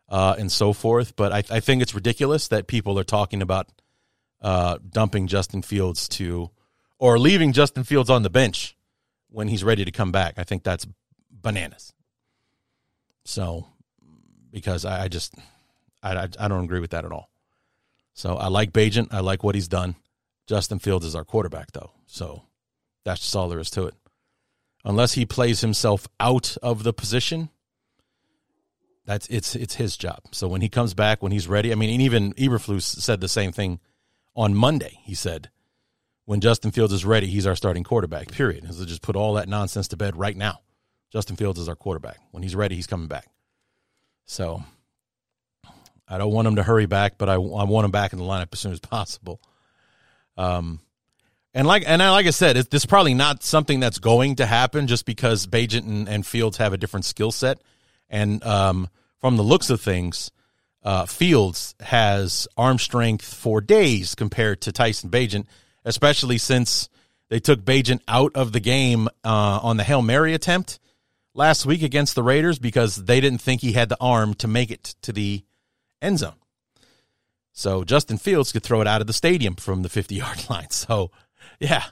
uh, 0.09 0.35
and 0.37 0.51
so 0.51 0.73
forth. 0.73 1.15
But 1.15 1.31
I, 1.31 1.43
I, 1.49 1.59
think 1.59 1.81
it's 1.81 1.93
ridiculous 1.93 2.47
that 2.47 2.67
people 2.67 2.97
are 2.97 3.03
talking 3.03 3.41
about 3.41 3.67
uh, 4.41 4.77
dumping 4.89 5.27
Justin 5.27 5.61
Fields 5.61 6.07
to 6.09 6.49
or 6.97 7.19
leaving 7.19 7.51
Justin 7.51 7.83
Fields 7.83 8.09
on 8.09 8.23
the 8.23 8.29
bench 8.29 8.75
when 9.29 9.47
he's 9.47 9.63
ready 9.63 9.83
to 9.83 9.91
come 9.91 10.11
back. 10.11 10.35
I 10.37 10.43
think 10.43 10.63
that's 10.63 10.87
bananas. 11.29 11.93
So, 13.25 13.67
because 14.51 14.85
I, 14.85 15.03
I 15.03 15.07
just 15.09 15.35
I, 16.01 16.15
I, 16.15 16.27
I 16.39 16.47
don't 16.47 16.63
agree 16.63 16.79
with 16.79 16.91
that 16.91 17.05
at 17.05 17.11
all. 17.11 17.29
So 18.13 18.35
I 18.35 18.47
like 18.47 18.71
Bagent. 18.71 19.09
I 19.11 19.19
like 19.19 19.43
what 19.43 19.53
he's 19.53 19.67
done. 19.67 19.95
Justin 20.47 20.79
Fields 20.79 21.05
is 21.05 21.15
our 21.15 21.25
quarterback, 21.25 21.71
though. 21.73 21.91
So 22.07 22.43
that's 23.03 23.19
just 23.21 23.35
all 23.35 23.49
there 23.49 23.59
is 23.59 23.69
to 23.71 23.85
it. 23.85 23.95
Unless 24.85 25.13
he 25.13 25.25
plays 25.25 25.61
himself 25.61 26.07
out 26.19 26.55
of 26.63 26.83
the 26.83 26.93
position, 26.93 27.49
that's 29.05 29.27
it's 29.27 29.55
it's 29.55 29.75
his 29.75 29.97
job. 29.97 30.19
So 30.31 30.47
when 30.47 30.61
he 30.61 30.69
comes 30.69 30.93
back, 30.93 31.21
when 31.21 31.31
he's 31.31 31.47
ready, 31.47 31.71
I 31.71 31.75
mean, 31.75 31.89
and 31.89 32.01
even 32.01 32.33
Eberflus 32.33 32.83
said 32.83 33.19
the 33.19 33.27
same 33.27 33.51
thing 33.51 33.79
on 34.35 34.55
Monday. 34.55 34.99
He 35.03 35.15
said, 35.15 35.49
when 36.25 36.41
Justin 36.41 36.71
Fields 36.71 36.93
is 36.93 37.05
ready, 37.05 37.27
he's 37.27 37.47
our 37.47 37.55
starting 37.55 37.83
quarterback. 37.83 38.31
Period. 38.31 38.73
So 38.73 38.85
just 38.85 39.01
put 39.01 39.15
all 39.15 39.33
that 39.33 39.49
nonsense 39.49 39.89
to 39.89 39.97
bed 39.97 40.17
right 40.17 40.35
now. 40.35 40.61
Justin 41.11 41.37
Fields 41.37 41.59
is 41.59 41.69
our 41.69 41.75
quarterback. 41.75 42.19
When 42.31 42.43
he's 42.43 42.55
ready, 42.55 42.75
he's 42.75 42.87
coming 42.87 43.07
back. 43.07 43.27
So 44.25 44.63
I 46.07 46.17
don't 46.17 46.31
want 46.31 46.47
him 46.47 46.57
to 46.57 46.63
hurry 46.63 46.85
back, 46.85 47.17
but 47.17 47.29
I, 47.29 47.35
I 47.35 47.37
want 47.37 47.85
him 47.85 47.91
back 47.91 48.13
in 48.13 48.19
the 48.19 48.25
lineup 48.25 48.49
as 48.51 48.59
soon 48.59 48.73
as 48.73 48.79
possible. 48.79 49.41
Um, 50.37 50.79
and 51.53 51.67
like 51.67 51.83
and 51.87 52.03
I, 52.03 52.11
like 52.11 52.27
I 52.27 52.31
said, 52.31 52.57
it, 52.57 52.69
this 52.69 52.83
is 52.83 52.85
probably 52.85 53.13
not 53.13 53.43
something 53.43 53.79
that's 53.79 53.99
going 53.99 54.35
to 54.35 54.45
happen 54.45 54.87
just 54.87 55.05
because 55.05 55.47
Bagent 55.47 55.87
and, 55.87 56.07
and 56.07 56.25
Fields 56.25 56.57
have 56.57 56.73
a 56.73 56.77
different 56.77 57.05
skill 57.05 57.31
set, 57.31 57.59
and 58.09 58.43
um, 58.43 58.89
from 59.19 59.37
the 59.37 59.43
looks 59.43 59.69
of 59.69 59.81
things, 59.81 60.31
uh, 60.83 61.05
Fields 61.05 61.73
has 61.79 62.47
arm 62.55 62.77
strength 62.77 63.33
for 63.33 63.59
days 63.59 64.13
compared 64.13 64.61
to 64.61 64.71
Tyson 64.71 65.09
Bagent, 65.09 65.45
especially 65.83 66.37
since 66.37 66.89
they 67.29 67.39
took 67.39 67.61
Bagent 67.61 68.01
out 68.07 68.35
of 68.35 68.51
the 68.51 68.59
game 68.59 69.07
uh, 69.23 69.59
on 69.63 69.77
the 69.77 69.83
hail 69.83 70.01
mary 70.01 70.33
attempt 70.33 70.79
last 71.33 71.65
week 71.65 71.81
against 71.81 72.15
the 72.15 72.23
Raiders 72.23 72.59
because 72.59 72.95
they 72.95 73.19
didn't 73.19 73.41
think 73.41 73.61
he 73.61 73.73
had 73.73 73.89
the 73.89 73.97
arm 73.99 74.33
to 74.35 74.47
make 74.47 74.71
it 74.71 74.95
to 75.01 75.11
the 75.11 75.43
end 76.01 76.19
zone. 76.19 76.35
So 77.57 77.83
Justin 77.83 78.19
Fields 78.19 78.51
could 78.51 78.61
throw 78.61 78.81
it 78.81 78.87
out 78.87 79.01
of 79.01 79.07
the 79.07 79.13
stadium 79.13 79.55
from 79.55 79.81
the 79.81 79.89
50 79.89 80.13
yard 80.13 80.45
line. 80.49 80.69
So, 80.69 81.09
yeah, 81.59 81.83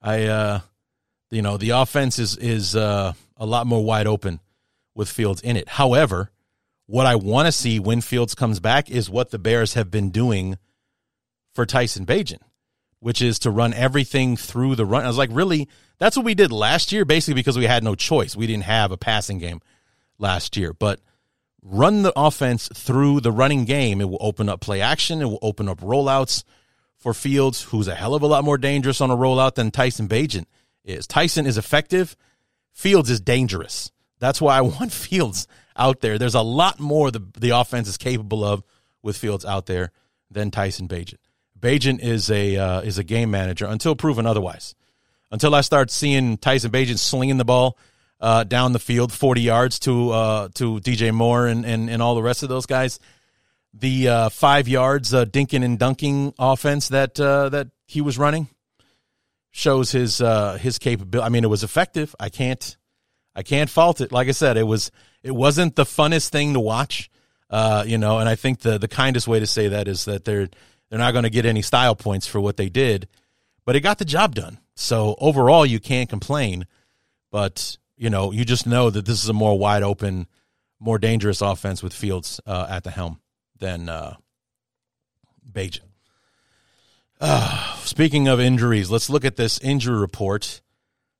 I, 0.00 0.24
uh, 0.24 0.60
you 1.30 1.42
know, 1.42 1.58
the 1.58 1.70
offense 1.70 2.18
is, 2.18 2.34
is, 2.38 2.74
uh, 2.74 3.12
a 3.36 3.44
lot 3.44 3.66
more 3.66 3.84
wide 3.84 4.06
open 4.06 4.40
with 4.94 5.10
Fields 5.10 5.42
in 5.42 5.58
it. 5.58 5.68
However, 5.68 6.30
what 6.86 7.04
I 7.04 7.14
want 7.14 7.44
to 7.44 7.52
see 7.52 7.78
when 7.78 8.00
Fields 8.00 8.34
comes 8.34 8.58
back 8.58 8.90
is 8.90 9.10
what 9.10 9.30
the 9.30 9.38
Bears 9.38 9.74
have 9.74 9.90
been 9.90 10.08
doing 10.08 10.56
for 11.52 11.66
Tyson 11.66 12.06
Bagent, 12.06 12.40
which 12.98 13.20
is 13.20 13.38
to 13.40 13.50
run 13.50 13.74
everything 13.74 14.34
through 14.34 14.76
the 14.76 14.86
run. 14.86 15.04
I 15.04 15.08
was 15.08 15.18
like, 15.18 15.30
really? 15.30 15.68
That's 15.98 16.16
what 16.16 16.24
we 16.24 16.34
did 16.34 16.50
last 16.50 16.90
year, 16.90 17.04
basically 17.04 17.34
because 17.34 17.58
we 17.58 17.66
had 17.66 17.84
no 17.84 17.96
choice. 17.96 18.34
We 18.34 18.46
didn't 18.46 18.64
have 18.64 18.92
a 18.92 18.96
passing 18.96 19.36
game 19.36 19.60
last 20.18 20.56
year. 20.56 20.72
But 20.72 21.00
run 21.66 22.02
the 22.02 22.12
offense 22.16 22.68
through 22.72 23.20
the 23.20 23.32
running 23.32 23.64
game. 23.64 24.00
It 24.00 24.08
will 24.08 24.18
open 24.20 24.48
up 24.48 24.60
play 24.60 24.80
action. 24.80 25.20
It 25.20 25.26
will 25.26 25.40
open 25.42 25.68
up 25.68 25.80
rollouts 25.80 26.44
for 26.96 27.12
Fields, 27.12 27.62
who's 27.62 27.88
a 27.88 27.94
hell 27.94 28.14
of 28.14 28.22
a 28.22 28.26
lot 28.26 28.44
more 28.44 28.58
dangerous 28.58 29.00
on 29.00 29.10
a 29.10 29.16
rollout 29.16 29.56
than 29.56 29.70
Tyson 29.70 30.08
Bagent 30.08 30.46
is. 30.84 31.06
Tyson 31.06 31.46
is 31.46 31.58
effective. 31.58 32.16
Fields 32.72 33.10
is 33.10 33.20
dangerous. 33.20 33.90
That's 34.18 34.40
why 34.40 34.56
I 34.56 34.60
want 34.62 34.92
Fields 34.92 35.46
out 35.76 36.00
there. 36.00 36.18
There's 36.18 36.34
a 36.34 36.42
lot 36.42 36.78
more 36.78 37.10
the, 37.10 37.22
the 37.38 37.50
offense 37.50 37.88
is 37.88 37.96
capable 37.96 38.44
of 38.44 38.62
with 39.02 39.16
Fields 39.16 39.44
out 39.44 39.66
there 39.66 39.92
than 40.30 40.50
Tyson 40.50 40.88
Bagent. 40.88 41.18
Bagent 41.58 42.00
is 42.00 42.30
a 42.30 42.56
uh, 42.56 42.80
is 42.82 42.98
a 42.98 43.04
game 43.04 43.30
manager 43.30 43.66
until 43.66 43.96
proven 43.96 44.26
otherwise. 44.26 44.74
Until 45.30 45.54
I 45.54 45.62
start 45.62 45.90
seeing 45.90 46.36
Tyson 46.36 46.70
Bagent 46.70 46.98
slinging 46.98 47.38
the 47.38 47.44
ball 47.44 47.78
uh, 48.20 48.44
down 48.44 48.72
the 48.72 48.78
field, 48.78 49.12
40 49.12 49.40
yards 49.40 49.78
to 49.80 50.10
uh, 50.10 50.48
to 50.54 50.80
DJ 50.80 51.12
Moore 51.12 51.46
and, 51.46 51.64
and, 51.64 51.90
and 51.90 52.02
all 52.02 52.14
the 52.14 52.22
rest 52.22 52.42
of 52.42 52.48
those 52.48 52.66
guys. 52.66 52.98
The 53.74 54.08
uh, 54.08 54.28
five 54.30 54.68
yards 54.68 55.12
uh, 55.12 55.26
dinking 55.26 55.62
and 55.62 55.78
dunking 55.78 56.32
offense 56.38 56.88
that 56.88 57.20
uh, 57.20 57.50
that 57.50 57.68
he 57.84 58.00
was 58.00 58.16
running 58.16 58.48
shows 59.50 59.92
his 59.92 60.20
uh, 60.20 60.56
his 60.56 60.78
capability. 60.78 61.26
I 61.26 61.28
mean, 61.28 61.44
it 61.44 61.48
was 61.48 61.62
effective. 61.62 62.14
I 62.18 62.30
can't 62.30 62.76
I 63.34 63.42
can't 63.42 63.68
fault 63.68 64.00
it. 64.00 64.12
Like 64.12 64.28
I 64.28 64.32
said, 64.32 64.56
it 64.56 64.66
was 64.66 64.90
it 65.22 65.32
wasn't 65.32 65.76
the 65.76 65.84
funnest 65.84 66.30
thing 66.30 66.54
to 66.54 66.60
watch, 66.60 67.10
uh, 67.50 67.84
you 67.86 67.98
know. 67.98 68.18
And 68.18 68.28
I 68.28 68.34
think 68.34 68.60
the 68.60 68.78
the 68.78 68.88
kindest 68.88 69.28
way 69.28 69.40
to 69.40 69.46
say 69.46 69.68
that 69.68 69.88
is 69.88 70.06
that 70.06 70.24
they're 70.24 70.48
they're 70.88 70.98
not 70.98 71.12
going 71.12 71.24
to 71.24 71.30
get 71.30 71.44
any 71.44 71.62
style 71.62 71.94
points 71.94 72.26
for 72.26 72.40
what 72.40 72.56
they 72.56 72.70
did, 72.70 73.08
but 73.66 73.76
it 73.76 73.80
got 73.80 73.98
the 73.98 74.04
job 74.06 74.34
done. 74.34 74.58
So 74.74 75.16
overall, 75.18 75.66
you 75.66 75.80
can't 75.80 76.08
complain. 76.08 76.66
But 77.30 77.76
you 77.96 78.10
know, 78.10 78.32
you 78.32 78.44
just 78.44 78.66
know 78.66 78.90
that 78.90 79.06
this 79.06 79.22
is 79.22 79.28
a 79.28 79.32
more 79.32 79.58
wide 79.58 79.82
open, 79.82 80.26
more 80.78 80.98
dangerous 80.98 81.40
offense 81.40 81.82
with 81.82 81.94
Fields 81.94 82.40
uh, 82.46 82.66
at 82.68 82.84
the 82.84 82.90
helm 82.90 83.20
than 83.58 83.88
uh, 83.88 84.14
Bagent. 85.50 85.80
Uh, 87.18 87.74
speaking 87.76 88.28
of 88.28 88.38
injuries, 88.38 88.90
let's 88.90 89.08
look 89.08 89.24
at 89.24 89.36
this 89.36 89.58
injury 89.60 89.96
report. 89.96 90.60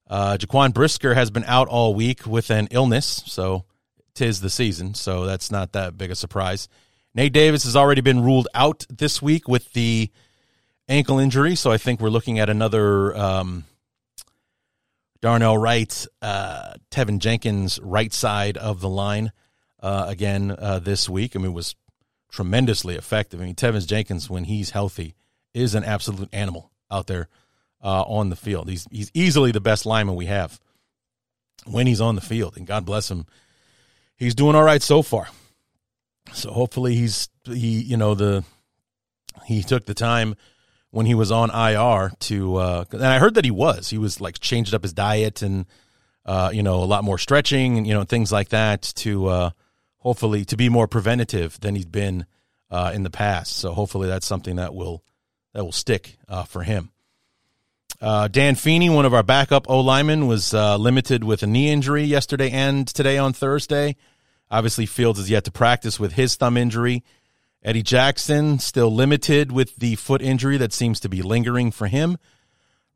Uh, 0.07 0.37
Jaquan 0.37 0.75
Brisker 0.75 1.15
has 1.15 1.31
been 1.31 1.45
out 1.45 1.69
all 1.69 1.95
week 1.95 2.27
with 2.27 2.51
an 2.51 2.69
illness, 2.71 3.23
so 3.25 3.65
tis 4.13 4.43
the 4.43 4.51
season, 4.51 4.93
so 4.93 5.25
that's 5.25 5.51
not 5.51 5.73
that 5.73 5.97
big 5.97 6.11
a 6.11 6.15
surprise. 6.15 6.69
Nate 7.15 7.33
Davis 7.33 7.65
has 7.65 7.77
already 7.77 8.03
been 8.03 8.23
ruled 8.23 8.47
out 8.55 8.85
this 8.91 9.23
week 9.23 9.49
with 9.49 9.73
the 9.73 10.11
ankle 10.87 11.19
injury, 11.19 11.55
so 11.57 11.73
I 11.73 11.79
think 11.79 11.99
we're 11.99 12.11
looking 12.11 12.39
at 12.39 12.51
another 12.51 13.17
um, 13.17 13.65
Darnell 15.21 15.59
Wright, 15.59 16.07
uh, 16.23 16.75
Teven 16.91 17.19
Jenkins, 17.19 17.79
right 17.83 18.13
side 18.13 18.57
of 18.57 18.81
the 18.81 18.89
line 18.89 19.33
uh, 19.81 20.07
again 20.09 20.55
uh, 20.59 20.79
this 20.79 21.09
week. 21.09 21.35
I 21.35 21.39
mean, 21.39 21.53
it 21.53 21.55
was 21.55 21.75
tremendously 22.31 22.97
effective. 22.97 23.41
I 23.41 23.45
mean, 23.45 23.55
Teven 23.55 23.87
Jenkins, 23.87 24.29
when 24.29 24.45
he's 24.45 24.71
healthy, 24.71 25.15
is 25.55 25.75
an 25.75 25.85
absolute 25.85 26.29
animal 26.33 26.71
out 26.91 27.07
there 27.07 27.29
uh, 27.83 28.03
on 28.03 28.31
the 28.31 28.37
field. 28.37 28.69
He's 28.69 28.87
he's 28.91 29.11
easily 29.15 29.53
the 29.53 29.61
best 29.61 29.87
lineman 29.87 30.17
we 30.17 30.27
have 30.27 30.61
when 31.65 31.87
he's 31.87 32.01
on 32.01 32.15
the 32.15 32.21
field, 32.21 32.57
and 32.57 32.67
God 32.67 32.85
bless 32.85 33.11
him, 33.11 33.27
he's 34.17 34.35
doing 34.35 34.55
all 34.55 34.63
right 34.63 34.83
so 34.83 35.03
far. 35.03 35.29
So 36.33 36.51
hopefully 36.51 36.95
he's 36.95 37.29
he 37.45 37.81
you 37.83 37.97
know 37.97 38.15
the 38.15 38.45
he 39.45 39.63
took 39.63 39.87
the 39.87 39.95
time 39.95 40.35
when 40.97 41.05
he 41.05 41.15
was 41.15 41.31
on 41.31 41.51
IR 41.51 42.11
to, 42.21 42.57
uh, 42.57 42.85
and 42.91 43.05
I 43.05 43.19
heard 43.19 43.35
that 43.35 43.45
he 43.45 43.51
was, 43.51 43.91
he 43.91 43.99
was 43.99 44.19
like 44.19 44.41
changed 44.41 44.73
up 44.73 44.83
his 44.83 44.95
diet 44.95 45.43
and, 45.43 45.67
uh, 46.25 46.49
you 46.55 46.63
know, 46.63 46.77
a 46.83 46.89
lot 46.89 47.05
more 47.05 47.19
stretching 47.19 47.77
and, 47.77 47.87
you 47.87 47.93
know, 47.93 48.05
things 48.05 48.33
like 48.33 48.49
that 48.49 48.81
to, 48.97 49.27
uh, 49.27 49.51
hopefully 49.99 50.47
to 50.47 50.57
be 50.57 50.71
more 50.71 50.89
preventative 50.89 51.61
than 51.61 51.75
he's 51.75 51.85
been, 51.85 52.25
uh, 52.71 52.93
in 52.95 53.03
the 53.03 53.11
past. 53.11 53.59
So 53.59 53.75
hopefully 53.75 54.09
that's 54.09 54.27
something 54.27 54.57
that 54.57 54.75
will, 54.75 55.05
that 55.53 55.65
will 55.65 55.71
stick, 55.71 56.17
uh, 56.31 56.45
for 56.45 56.63
him. 56.63 56.93
Uh, 58.01 58.29
Dan 58.29 58.55
Feeney, 58.55 58.89
one 58.89 59.05
of 59.05 59.13
our 59.13 59.23
backup 59.23 59.69
O 59.69 59.81
linemen, 59.81 60.27
was 60.27 60.55
uh, 60.55 60.79
limited 60.79 61.25
with 61.25 61.43
a 61.43 61.47
knee 61.47 61.69
injury 61.69 62.05
yesterday 62.05 62.51
and 62.51 62.89
today 62.89 63.19
on 63.19 63.35
Thursday. 63.35 63.97
Obviously, 64.51 64.87
Fields 64.87 65.19
is 65.19 65.29
yet 65.29 65.45
to 65.45 65.51
practice 65.51 66.01
with 66.01 66.15
his 66.15 66.37
thumb 66.37 66.57
injury. 66.57 67.05
Eddie 67.63 67.83
Jackson 67.83 68.59
still 68.59 68.91
limited 68.95 69.51
with 69.51 69.77
the 69.77 69.97
foot 69.97 70.23
injury 70.23 70.57
that 70.57 70.73
seems 70.73 71.01
to 71.01 71.09
be 71.09 71.23
lingering 71.23 71.71
for 71.71 71.89
him. 71.89 72.17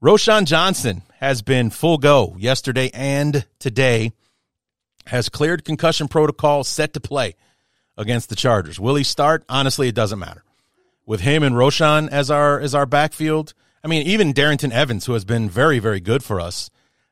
Roschon 0.02 0.44
Johnson 0.46 1.02
has 1.18 1.42
been 1.42 1.70
full 1.70 1.98
go 1.98 2.36
yesterday 2.38 2.90
and 2.94 3.44
today, 3.58 4.12
has 5.06 5.28
cleared 5.28 5.64
concussion 5.64 6.08
protocol, 6.08 6.64
set 6.64 6.92
to 6.94 7.00
play. 7.00 7.34
against 7.96 8.30
the 8.30 8.36
Chargers. 8.36 8.80
Will 8.80 8.94
he 8.94 9.04
start? 9.04 9.44
Honestly, 9.48 9.88
it 9.88 9.94
doesn't 9.94 10.18
matter. 10.18 10.42
With 11.04 11.20
him 11.20 11.42
and 11.42 11.54
Roschon 11.54 12.08
as 12.08 12.30
our 12.30 12.58
as 12.58 12.74
our 12.74 12.86
backfield, 12.86 13.52
I 13.84 13.88
mean, 13.88 14.06
even 14.06 14.32
Darrynton 14.32 14.72
Evans, 14.72 15.06
who 15.06 15.12
has 15.12 15.24
been 15.24 15.50
very 15.50 15.78
very 15.80 16.00
good 16.00 16.24
for 16.24 16.40
us 16.40 16.70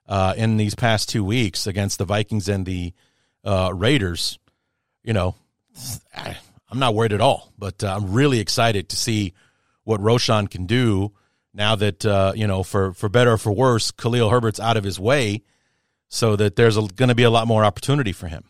uh, 0.09 0.35
in 0.37 0.57
these 0.57 0.75
past 0.75 1.09
two 1.09 1.25
weeks 1.25 1.67
against 1.67 1.99
the 1.99 2.05
Vikings 2.05 2.49
and 2.49 2.65
the 2.65 2.95
uh, 3.45 3.71
Raiders, 3.75 4.39
you 5.03 5.13
know, 5.13 5.35
I, 6.15 6.39
I'm 6.71 6.79
not 6.79 6.95
worried 6.95 7.13
at 7.13 7.21
all. 7.21 7.53
But 7.59 7.83
uh, 7.83 7.95
I'm 7.95 8.13
really 8.13 8.41
excited 8.41 8.89
to 8.91 8.97
see 8.97 9.35
what 9.85 10.01
Roschon 10.01 10.51
can 10.51 10.67
do 10.67 11.13
now 11.55 11.77
that 11.77 12.05
uh, 12.05 12.33
you 12.35 12.47
know, 12.47 12.63
for 12.63 12.93
for 12.93 13.09
better 13.09 13.33
or 13.33 13.39
for 13.39 13.53
worse, 13.53 13.91
Khalil 13.91 14.31
Herbert's 14.31 14.61
out 14.61 14.77
of 14.77 14.85
his 14.85 15.01
way, 15.01 15.43
so 16.09 16.37
that 16.37 16.57
there's 16.57 16.77
going 16.77 17.09
to 17.09 17.15
be 17.15 17.23
a 17.23 17.31
lot 17.31 17.47
more 17.47 17.65
opportunity 17.65 18.13
for 18.13 18.29
him. 18.29 18.45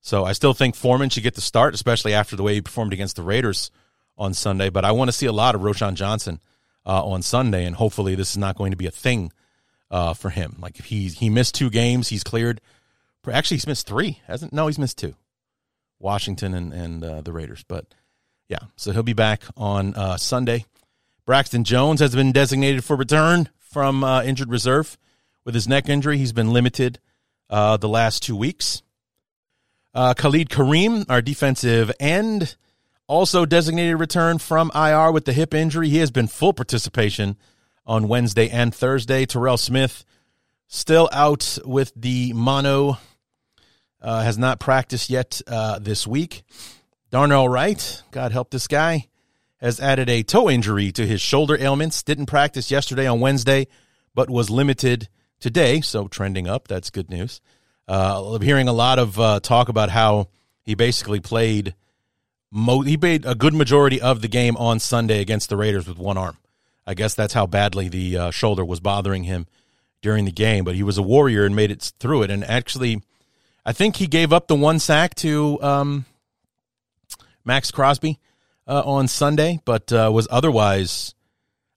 So 0.00 0.24
I 0.24 0.32
still 0.32 0.54
think 0.54 0.74
Foreman 0.74 1.10
should 1.10 1.22
get 1.22 1.34
the 1.34 1.40
start, 1.40 1.74
especially 1.74 2.14
after 2.14 2.36
the 2.36 2.42
way 2.42 2.54
he 2.54 2.60
performed 2.60 2.92
against 2.92 3.16
the 3.16 3.22
Raiders 3.22 3.70
on 4.16 4.34
Sunday. 4.34 4.70
But 4.70 4.84
I 4.84 4.92
want 4.92 5.08
to 5.08 5.12
see 5.12 5.26
a 5.26 5.32
lot 5.32 5.54
of 5.54 5.62
Roschon 5.62 5.94
Johnson 5.94 6.40
uh, 6.86 7.04
on 7.04 7.22
Sunday, 7.22 7.64
and 7.64 7.74
hopefully 7.74 8.14
this 8.14 8.30
is 8.30 8.38
not 8.38 8.56
going 8.56 8.70
to 8.70 8.76
be 8.76 8.86
a 8.86 8.92
thing 8.92 9.32
uh, 9.90 10.14
for 10.14 10.30
him. 10.30 10.56
Like 10.60 10.76
he 10.76 11.08
he 11.08 11.30
missed 11.30 11.54
two 11.54 11.70
games, 11.70 12.08
he's 12.08 12.24
cleared. 12.24 12.60
Actually, 13.30 13.56
he's 13.56 13.66
missed 13.66 13.86
three, 13.86 14.20
hasn't? 14.26 14.54
No, 14.54 14.68
he's 14.68 14.78
missed 14.78 14.96
two. 14.96 15.14
Washington 15.98 16.54
and 16.54 16.72
and 16.72 17.04
uh, 17.04 17.20
the 17.20 17.32
Raiders, 17.32 17.64
but 17.66 17.86
yeah, 18.48 18.58
so 18.76 18.92
he'll 18.92 19.02
be 19.02 19.12
back 19.12 19.42
on 19.56 19.94
uh, 19.94 20.16
Sunday. 20.16 20.64
Braxton 21.26 21.64
Jones 21.64 22.00
has 22.00 22.14
been 22.14 22.32
designated 22.32 22.84
for 22.84 22.96
return 22.96 23.50
from 23.58 24.02
uh, 24.02 24.22
injured 24.22 24.50
reserve 24.50 24.96
with 25.44 25.54
his 25.54 25.68
neck 25.68 25.88
injury. 25.88 26.16
He's 26.16 26.32
been 26.32 26.52
limited 26.52 26.98
uh, 27.50 27.76
the 27.76 27.88
last 27.88 28.22
two 28.22 28.36
weeks. 28.36 28.82
Uh, 29.94 30.14
Khalid 30.14 30.48
Kareem, 30.48 31.04
our 31.08 31.20
defensive 31.20 31.92
end, 31.98 32.56
also 33.06 33.44
designated 33.44 33.98
return 33.98 34.38
from 34.38 34.70
IR 34.74 35.12
with 35.12 35.24
the 35.24 35.32
hip 35.32 35.54
injury. 35.54 35.88
He 35.88 35.98
has 35.98 36.10
been 36.10 36.28
full 36.28 36.52
participation 36.52 37.36
on 37.86 38.08
Wednesday 38.08 38.48
and 38.48 38.74
Thursday. 38.74 39.26
Terell 39.26 39.56
Smith 39.56 40.04
still 40.66 41.08
out 41.12 41.58
with 41.64 41.92
the 41.96 42.32
mono, 42.34 42.98
uh, 44.00 44.22
has 44.22 44.38
not 44.38 44.60
practiced 44.60 45.10
yet 45.10 45.40
uh, 45.46 45.78
this 45.78 46.06
week. 46.06 46.42
Darnell 47.10 47.48
Wright, 47.48 48.02
God 48.10 48.32
help 48.32 48.50
this 48.50 48.66
guy, 48.66 49.08
has 49.58 49.80
added 49.80 50.08
a 50.08 50.22
toe 50.22 50.48
injury 50.50 50.92
to 50.92 51.06
his 51.06 51.20
shoulder 51.20 51.56
ailments. 51.58 52.02
Didn't 52.02 52.26
practice 52.26 52.70
yesterday 52.70 53.06
on 53.06 53.20
Wednesday, 53.20 53.66
but 54.14 54.30
was 54.30 54.50
limited 54.50 55.08
today, 55.40 55.80
so 55.80 56.08
trending 56.08 56.46
up. 56.46 56.68
That's 56.68 56.90
good 56.90 57.10
news. 57.10 57.40
Uh, 57.88 58.34
I'm 58.34 58.42
hearing 58.42 58.68
a 58.68 58.72
lot 58.72 58.98
of 58.98 59.18
uh, 59.18 59.40
talk 59.40 59.68
about 59.68 59.90
how 59.90 60.28
he 60.62 60.74
basically 60.74 61.20
played. 61.20 61.74
Mo- 62.50 62.82
he 62.82 62.96
played 62.96 63.24
a 63.24 63.34
good 63.34 63.54
majority 63.54 64.00
of 64.00 64.20
the 64.20 64.28
game 64.28 64.56
on 64.58 64.78
Sunday 64.78 65.20
against 65.20 65.48
the 65.48 65.56
Raiders 65.56 65.88
with 65.88 65.98
one 65.98 66.18
arm. 66.18 66.36
I 66.86 66.94
guess 66.94 67.14
that's 67.14 67.32
how 67.32 67.46
badly 67.46 67.88
the 67.88 68.18
uh, 68.18 68.30
shoulder 68.30 68.64
was 68.64 68.80
bothering 68.80 69.24
him 69.24 69.46
during 70.02 70.24
the 70.26 70.32
game. 70.32 70.64
But 70.64 70.74
he 70.74 70.82
was 70.82 70.98
a 70.98 71.02
warrior 71.02 71.44
and 71.44 71.56
made 71.56 71.70
it 71.70 71.92
through 71.98 72.22
it. 72.22 72.30
And 72.30 72.44
actually, 72.44 73.02
I 73.68 73.72
think 73.72 73.96
he 73.96 74.06
gave 74.06 74.32
up 74.32 74.48
the 74.48 74.56
one 74.56 74.78
sack 74.78 75.14
to 75.16 75.62
um, 75.62 76.06
Maxx 77.44 77.70
Crosby 77.70 78.18
uh, 78.66 78.80
on 78.82 79.08
Sunday, 79.08 79.60
but 79.66 79.92
uh, 79.92 80.10
was 80.10 80.26
otherwise 80.30 81.14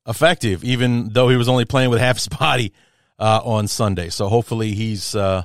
effective, 0.07 0.63
even 0.63 1.10
though 1.10 1.27
he 1.27 1.36
was 1.36 1.50
only 1.50 1.65
playing 1.65 1.89
with 1.89 2.00
half 2.00 2.15
his 2.15 2.27
body 2.39 2.71
uh, 3.19 3.41
on 3.43 3.67
Sunday. 3.67 4.07
So 4.07 4.29
hopefully 4.29 4.71
he's 4.74 5.15
uh, 5.15 5.43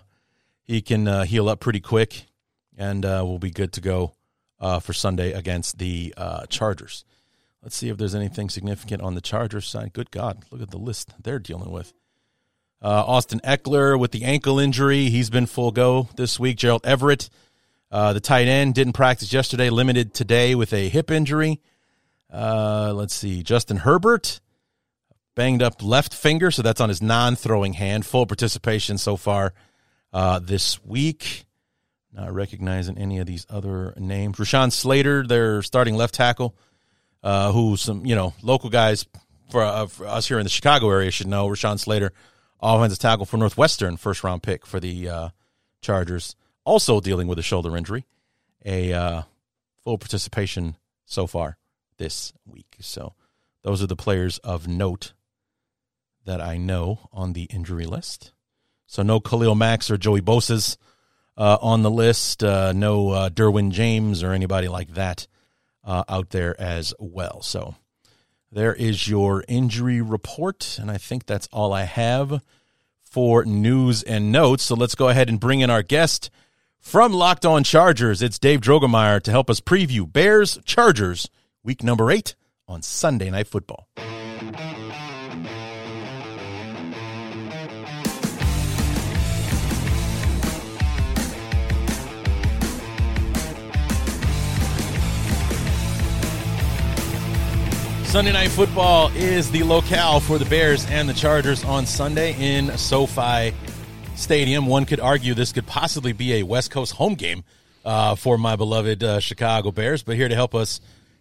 he 0.63 0.83
can 0.83 1.09
uh, 1.09 1.25
heal 1.25 1.49
up 1.49 1.59
pretty 1.59 1.81
quick, 1.81 2.27
and 2.79 3.05
uh, 3.05 3.25
we'll 3.27 3.41
be 3.41 3.51
good 3.51 3.73
to 3.73 3.81
go 3.81 4.15
for 4.81 4.93
Sunday 4.93 5.33
against 5.33 5.79
the 5.79 6.15
Chargers. 6.49 7.05
Let's 7.61 7.75
see 7.75 7.89
if 7.89 7.97
there's 7.97 8.15
anything 8.15 8.51
significant 8.51 9.03
on 9.03 9.17
the 9.17 9.21
Chargers 9.21 9.67
side. 9.67 9.93
Good 9.93 10.13
God, 10.13 10.45
look 10.53 10.63
at 10.63 10.71
the 10.71 10.79
list 10.79 11.13
they're 11.21 11.41
dealing 11.41 11.73
with. 11.73 11.93
Austin 12.83 13.41
Ekeler 13.41 13.99
with 13.99 14.13
the 14.13 14.25
ankle 14.25 14.59
injury, 14.59 15.09
he's 15.11 15.31
been 15.31 15.47
full 15.47 15.73
go 15.73 16.09
this 16.17 16.39
week. 16.39 16.57
Gerald 16.57 16.87
Everett 16.87 17.29
uh, 17.91 18.13
the 18.13 18.21
tight 18.21 18.49
end 18.49 18.75
didn't 18.75 18.95
practice 18.95 19.33
yesterday, 19.33 19.71
limited 19.71 20.13
today 20.13 20.55
with 20.55 20.73
a 20.73 20.89
hip 20.89 21.11
injury. 21.11 21.61
Uh, 22.33 22.93
let's 22.95 23.15
see. 23.15 23.43
Justin 23.43 23.79
Herbert, 23.79 24.41
banged 25.35 25.63
up 25.63 25.83
left 25.83 26.13
finger, 26.13 26.51
so 26.51 26.63
that's 26.63 26.81
on 26.81 26.89
his 26.89 27.01
non 27.01 27.37
throwing 27.37 27.75
hand. 27.75 28.05
Full 28.05 28.27
participation 28.27 28.99
so 28.99 29.17
far 29.17 29.55
uh, 30.13 30.41
this 30.41 30.83
week. 30.85 31.45
Not 32.13 32.35
recognizing 32.35 32.99
any 32.99 33.19
of 33.19 33.27
these 33.27 33.47
other 33.49 33.95
names. 33.97 34.37
Rashawn 34.37 34.73
Slater, 34.73 35.25
their 35.25 35.63
starting 35.63 35.97
left 35.97 36.15
tackle, 36.15 36.57
uh, 37.23 37.53
who 37.53 37.77
some, 37.77 38.05
you 38.05 38.15
know, 38.15 38.35
local 38.43 38.71
guys 38.71 39.07
for, 39.51 39.63
uh, 39.63 39.87
for, 39.87 40.07
us 40.07 40.27
here 40.27 40.39
in 40.39 40.45
the 40.45 40.51
Chicago 40.51 40.91
area 40.91 41.11
should 41.11 41.29
know. 41.29 41.47
Rashawn 41.47 41.79
Slater, 41.79 42.13
offensive 42.61 42.99
tackle 42.99 43.27
for 43.27 43.37
Northwestern, 43.37 43.97
first 43.97 44.25
round 44.25 44.43
pick 44.43 44.67
for 44.67 44.81
the 44.81 45.09
uh, 45.09 45.29
Chargers 45.81 46.37
also 46.67 47.01
dealing 47.01 47.29
with 47.29 47.39
a 47.39 47.43
shoulder 47.43 47.77
injury, 47.77 48.05
a 48.65 48.93
uh, 48.93 49.23
full 49.85 49.97
participation 49.97 50.77
so 51.07 51.27
far 51.27 51.57
this 51.97 52.35
week. 52.45 52.77
So 52.81 53.15
those 53.63 53.83
are 53.83 53.87
the 53.87 53.97
players 53.97 54.39
of 54.39 54.69
note 54.69 55.15
that 56.25 56.41
I 56.41 56.59
know 56.59 57.09
on 57.13 57.33
the 57.33 57.45
injury 57.45 57.87
list. 57.87 58.33
So 58.87 59.03
no 59.03 59.21
Khalil 59.21 59.55
Mack 59.55 59.89
or 59.89 59.97
Joey 59.97 60.21
Bosa's 60.21 60.77
uh, 61.37 61.57
on 61.61 61.83
the 61.83 61.91
list. 61.91 62.43
Uh, 62.43 62.73
no 62.73 63.11
uh, 63.11 63.29
Derwin 63.31 63.71
James 63.71 64.23
or 64.23 64.33
anybody 64.33 64.69
like 64.69 64.95
that 64.95 65.27
uh, 65.85 66.03
out 66.09 66.31
there 66.31 66.61
as 66.61 66.93
well. 66.99 67.43
So 67.43 67.77
there 68.57 68.75
is 68.75 69.07
your 69.07 69.45
injury 69.49 70.01
report, 70.01 70.79
and 70.81 70.91
I 70.91 70.97
think 70.97 71.27
that's 71.27 71.47
all 71.53 71.75
I 71.75 71.85
have 71.85 72.43
for 73.03 73.45
news 73.45 74.03
and 74.03 74.33
notes. 74.33 74.65
So 74.65 74.75
let's 74.75 74.95
go 74.95 75.11
ahead 75.11 75.29
and 75.29 75.39
bring 75.39 75.61
in 75.61 75.69
our 75.69 75.83
guest 75.83 76.31
from 76.87 77.13
Locked 77.13 77.45
On 77.45 77.65
Chargers, 77.65 78.23
it's 78.23 78.39
Dave 78.39 78.61
Droegemeier 78.61 79.21
to 79.25 79.31
help 79.33 79.51
us 79.51 79.61
preview 79.61 80.11
Bears 80.11 80.59
Chargers 80.65 81.29
week 81.65 81.83
number 81.83 82.13
eight 82.13 82.37
on 82.67 82.81
Sunday 82.81 83.29
Night 83.29 83.49
Football. 83.49 83.89
Sunday 98.17 98.33
Night 98.33 98.49
Football 98.49 99.11
is 99.15 99.51
the 99.51 99.63
locale 99.63 100.21
for 100.21 100.39
the 100.39 100.47
Bears 100.47 100.87
and 100.87 101.07
the 101.07 101.13
Chargers 101.13 101.63
on 101.65 101.85
Sunday 101.85 102.35
in 102.39 102.75
SoFi 102.79 103.53
Stadium. 104.15 104.65
One 104.65 104.87
could 104.87 105.01
argue 105.01 105.35
this 105.35 105.53
could 105.53 105.67
possibly 105.67 106.15
be 106.15 106.37
a 106.37 106.43
West 106.43 106.71
Coast 106.71 106.95
home 106.95 107.13
game 107.13 107.45
uh, 107.85 108.15
for 108.15 108.39
my 108.39 108.57
beloved 108.57 109.05
uh, 109.05 109.21
Chicago 109.21 109.71
Bears. 109.71 110.03
But 110.03 110.17
here 110.17 110.29
to 110.29 110.35
help 110.35 110.55
us 110.55 110.81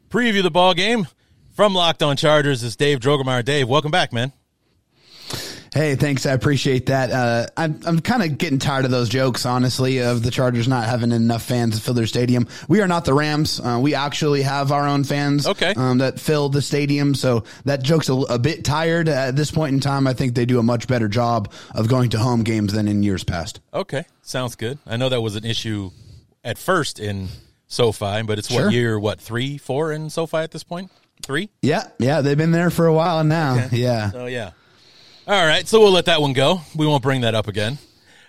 preview 0.09 0.41
the 0.41 0.49
ball 0.49 0.73
game 0.73 1.05
from 1.51 1.73
Locked 1.73 2.01
On 2.01 2.15
Chargers 2.15 2.63
is 2.63 2.77
Dave 2.77 3.01
Droegemeier. 3.01 3.43
Dave, 3.43 3.67
welcome 3.67 3.91
back, 3.91 4.13
man. 4.13 4.31
Hey, 5.75 5.95
thanks. 5.95 6.25
I 6.25 6.31
appreciate 6.31 6.85
that. 6.85 7.11
Uh, 7.11 7.47
I'm 7.57 7.81
I'm 7.85 7.99
kind 7.99 8.23
of 8.23 8.37
getting 8.37 8.59
tired 8.59 8.85
of 8.85 8.91
those 8.91 9.09
jokes, 9.09 9.45
honestly, 9.45 9.97
of 9.97 10.23
the 10.23 10.31
Chargers 10.31 10.69
not 10.69 10.85
having 10.85 11.11
enough 11.11 11.43
fans 11.43 11.75
to 11.75 11.81
fill 11.81 11.93
their 11.93 12.07
stadium. 12.07 12.47
We 12.69 12.79
are 12.79 12.87
not 12.87 13.03
the 13.03 13.13
Rams. 13.13 13.59
Uh, 13.59 13.79
we 13.81 13.93
actually 13.93 14.43
have 14.43 14.71
our 14.71 14.87
own 14.87 15.03
fans. 15.03 15.45
Okay. 15.45 15.73
Um, 15.75 15.97
that 15.97 16.17
fill 16.17 16.47
the 16.47 16.61
stadium. 16.61 17.13
So 17.13 17.43
that 17.65 17.83
joke's 17.83 18.07
a, 18.07 18.13
a, 18.13 18.39
bit 18.39 18.63
tired 18.63 19.09
at 19.09 19.35
this 19.35 19.51
point 19.51 19.73
in 19.73 19.81
time. 19.81 20.07
I 20.07 20.13
think 20.13 20.33
they 20.33 20.45
do 20.45 20.59
a 20.59 20.63
much 20.63 20.87
better 20.87 21.09
job 21.09 21.51
of 21.73 21.89
going 21.89 22.11
to 22.11 22.19
home 22.19 22.43
games 22.43 22.71
than 22.71 22.87
in 22.87 23.03
years 23.03 23.25
past. 23.25 23.59
Okay, 23.73 24.05
sounds 24.21 24.55
good. 24.55 24.77
I 24.87 24.95
know 24.95 25.09
that 25.09 25.19
was 25.19 25.35
an 25.35 25.43
issue 25.43 25.91
at 26.41 26.57
first 26.57 27.01
in 27.01 27.27
SoFi, 27.67 28.21
but 28.21 28.39
it's 28.39 28.49
Sure. 28.49 28.67
what 28.67 28.73
year? 28.73 28.97
What 28.97 29.19
three, 29.19 29.57
four 29.57 29.91
in 29.91 30.09
SoFi 30.09 30.37
at 30.37 30.51
this 30.51 30.63
point? 30.63 30.89
Three. 31.21 31.49
Yeah, 31.61 31.89
yeah, 31.99 32.21
they've 32.21 32.37
been 32.37 32.53
there 32.53 32.69
for 32.69 32.87
a 32.87 32.93
while 32.93 33.25
now. 33.25 33.65
Okay. 33.65 33.75
Yeah. 33.75 34.11
Oh 34.13 34.27
yeah. 34.27 34.51
All 35.27 35.43
right, 35.43 35.67
so 35.67 35.79
we'll 35.79 35.91
let 35.91 36.05
that 36.05 36.21
one 36.21 36.33
go. 36.33 36.61
We 36.75 36.85
won't 36.85 37.01
bring 37.01 37.21
that 37.21 37.33
up 37.33 37.47
again. 37.47 37.79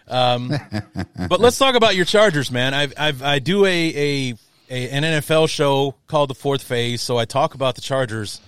Um, 0.08 0.50
but 1.28 1.40
let's 1.40 1.58
talk 1.58 1.74
about 1.74 1.94
your 1.94 2.06
Chargers, 2.06 2.50
man. 2.50 2.72
I've, 2.72 2.94
I've 2.96 3.22
I 3.22 3.38
do 3.38 3.66
a, 3.66 3.68
a, 3.68 4.34
a 4.70 4.88
an 4.88 5.02
NFL 5.02 5.50
show 5.50 5.94
called 6.06 6.30
The 6.30 6.34
Fourth 6.34 6.62
Phase, 6.62 7.02
so 7.02 7.18
I 7.18 7.26
talk 7.26 7.52
about 7.52 7.74
the 7.74 7.82
Chargers 7.82 8.40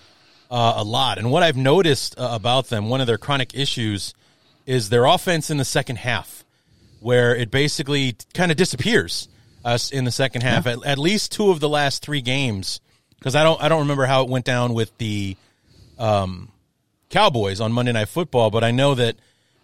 uh, 0.51 0.75
a 0.77 0.83
lot. 0.83 1.19
And 1.19 1.31
what 1.31 1.43
I've 1.43 1.59
noticed 1.59 2.19
uh, 2.19 2.31
about 2.33 2.71
them, 2.71 2.89
one 2.89 3.03
of 3.03 3.07
their 3.07 3.19
chronic 3.19 3.55
issues, 3.55 4.15
is 4.65 4.89
their 4.89 5.05
offense 5.05 5.51
in 5.51 5.59
the 5.59 5.65
second 5.67 5.97
half, 5.97 6.43
where 7.01 7.37
it 7.37 7.51
basically 7.51 8.17
kind 8.33 8.51
of 8.51 8.57
disappears 8.57 9.29
us 9.63 9.91
in 9.91 10.07
the 10.07 10.11
second 10.11 10.41
half. 10.41 10.67
At, 10.67 10.87
at 10.87 10.97
least 10.97 11.33
two 11.33 11.51
of 11.51 11.61
the 11.61 11.69
last 11.69 12.03
three 12.03 12.23
games, 12.23 12.81
because 13.19 13.35
I 13.35 13.43
don't 13.43 13.63
I 13.63 13.69
don't 13.69 13.81
remember 13.81 14.07
how 14.07 14.23
it 14.23 14.31
went 14.31 14.47
down 14.47 14.73
with 14.73 14.97
the 14.97 15.37
um, 15.99 16.51
Cowboys 17.11 17.61
on 17.61 17.73
Monday 17.73 17.93
Night 17.93 18.09
Football, 18.09 18.51
but 18.51 18.65
I 18.65 18.71
know 18.71 18.95
that 18.95 19.17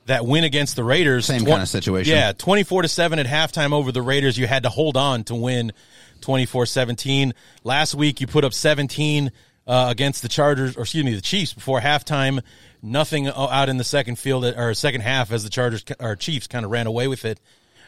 that 0.07 0.26
win 0.26 0.44
against 0.44 0.76
the 0.76 0.85
Raiders. 0.85 1.26
Same 1.26 1.44
kind 1.44 1.62
of 1.62 1.68
situation. 1.68 2.14
Yeah, 2.14 2.33
24 2.33 2.83
to 2.83 2.88
7 2.88 3.18
at 3.18 3.26
halftime 3.26 3.72
over 3.72 3.90
the 3.90 4.02
Raiders. 4.02 4.37
You 4.37 4.46
had 4.46 4.64
to 4.64 4.68
hold 4.68 4.96
on 4.96 5.24
to 5.24 5.35
win 5.35 5.72
24-17. 6.20 7.33
Last 7.62 7.94
week 7.94 8.20
you 8.20 8.26
put 8.26 8.44
up 8.44 8.52
17 8.52 9.33
uh, 9.66 9.87
against 9.90 10.22
the 10.22 10.28
Chargers 10.28 10.76
or 10.76 10.83
excuse 10.83 11.04
me, 11.04 11.14
the 11.14 11.20
Chiefs 11.20 11.54
before 11.54 11.80
halftime. 11.80 12.42
Nothing 12.83 13.28
out 13.28 13.70
in 13.70 13.78
the 13.78 13.85
second 13.85 14.18
field 14.18 14.44
or 14.44 14.74
second 14.74 15.00
half 15.00 15.33
as 15.33 15.42
the 15.42 15.50
Chargers 15.50 15.85
or 15.98 16.16
Chiefs 16.16 16.46
kind 16.46 16.66
of 16.66 16.70
ran 16.70 16.87
away 16.87 17.09
with 17.09 17.24
it 17.24 17.40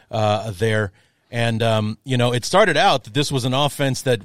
uh, 0.09 0.51
there. 0.51 0.91
And 1.29 1.61
um, 1.61 1.97
you 2.03 2.17
know, 2.17 2.33
it 2.33 2.45
started 2.45 2.77
out 2.77 3.03
that 3.03 3.13
this 3.13 3.31
was 3.31 3.45
an 3.45 3.53
offense 3.53 4.01
that 4.03 4.21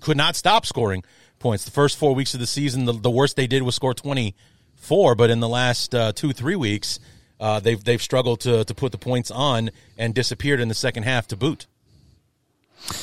could 0.00 0.16
not 0.16 0.36
stop 0.36 0.64
scoring 0.64 1.04
points. 1.38 1.64
The 1.64 1.70
first 1.70 1.98
four 1.98 2.14
weeks 2.14 2.32
of 2.32 2.40
the 2.40 2.46
season, 2.46 2.86
the, 2.86 2.92
the 2.92 3.10
worst 3.10 3.36
they 3.36 3.46
did 3.46 3.62
was 3.62 3.74
score 3.74 3.92
24, 4.76 5.14
but 5.14 5.30
in 5.30 5.40
the 5.40 5.48
last 5.48 5.94
uh, 5.94 6.12
two, 6.12 6.32
three 6.32 6.56
weeks, 6.56 7.00
uh, 7.40 7.60
they've, 7.60 7.82
they've 7.82 8.02
struggled 8.02 8.40
to, 8.40 8.64
to 8.64 8.74
put 8.74 8.92
the 8.92 8.98
points 8.98 9.30
on 9.30 9.70
and 9.98 10.14
disappeared 10.14 10.60
in 10.60 10.68
the 10.68 10.74
second 10.74 11.02
half 11.02 11.26
to 11.28 11.36
boot. 11.36 11.66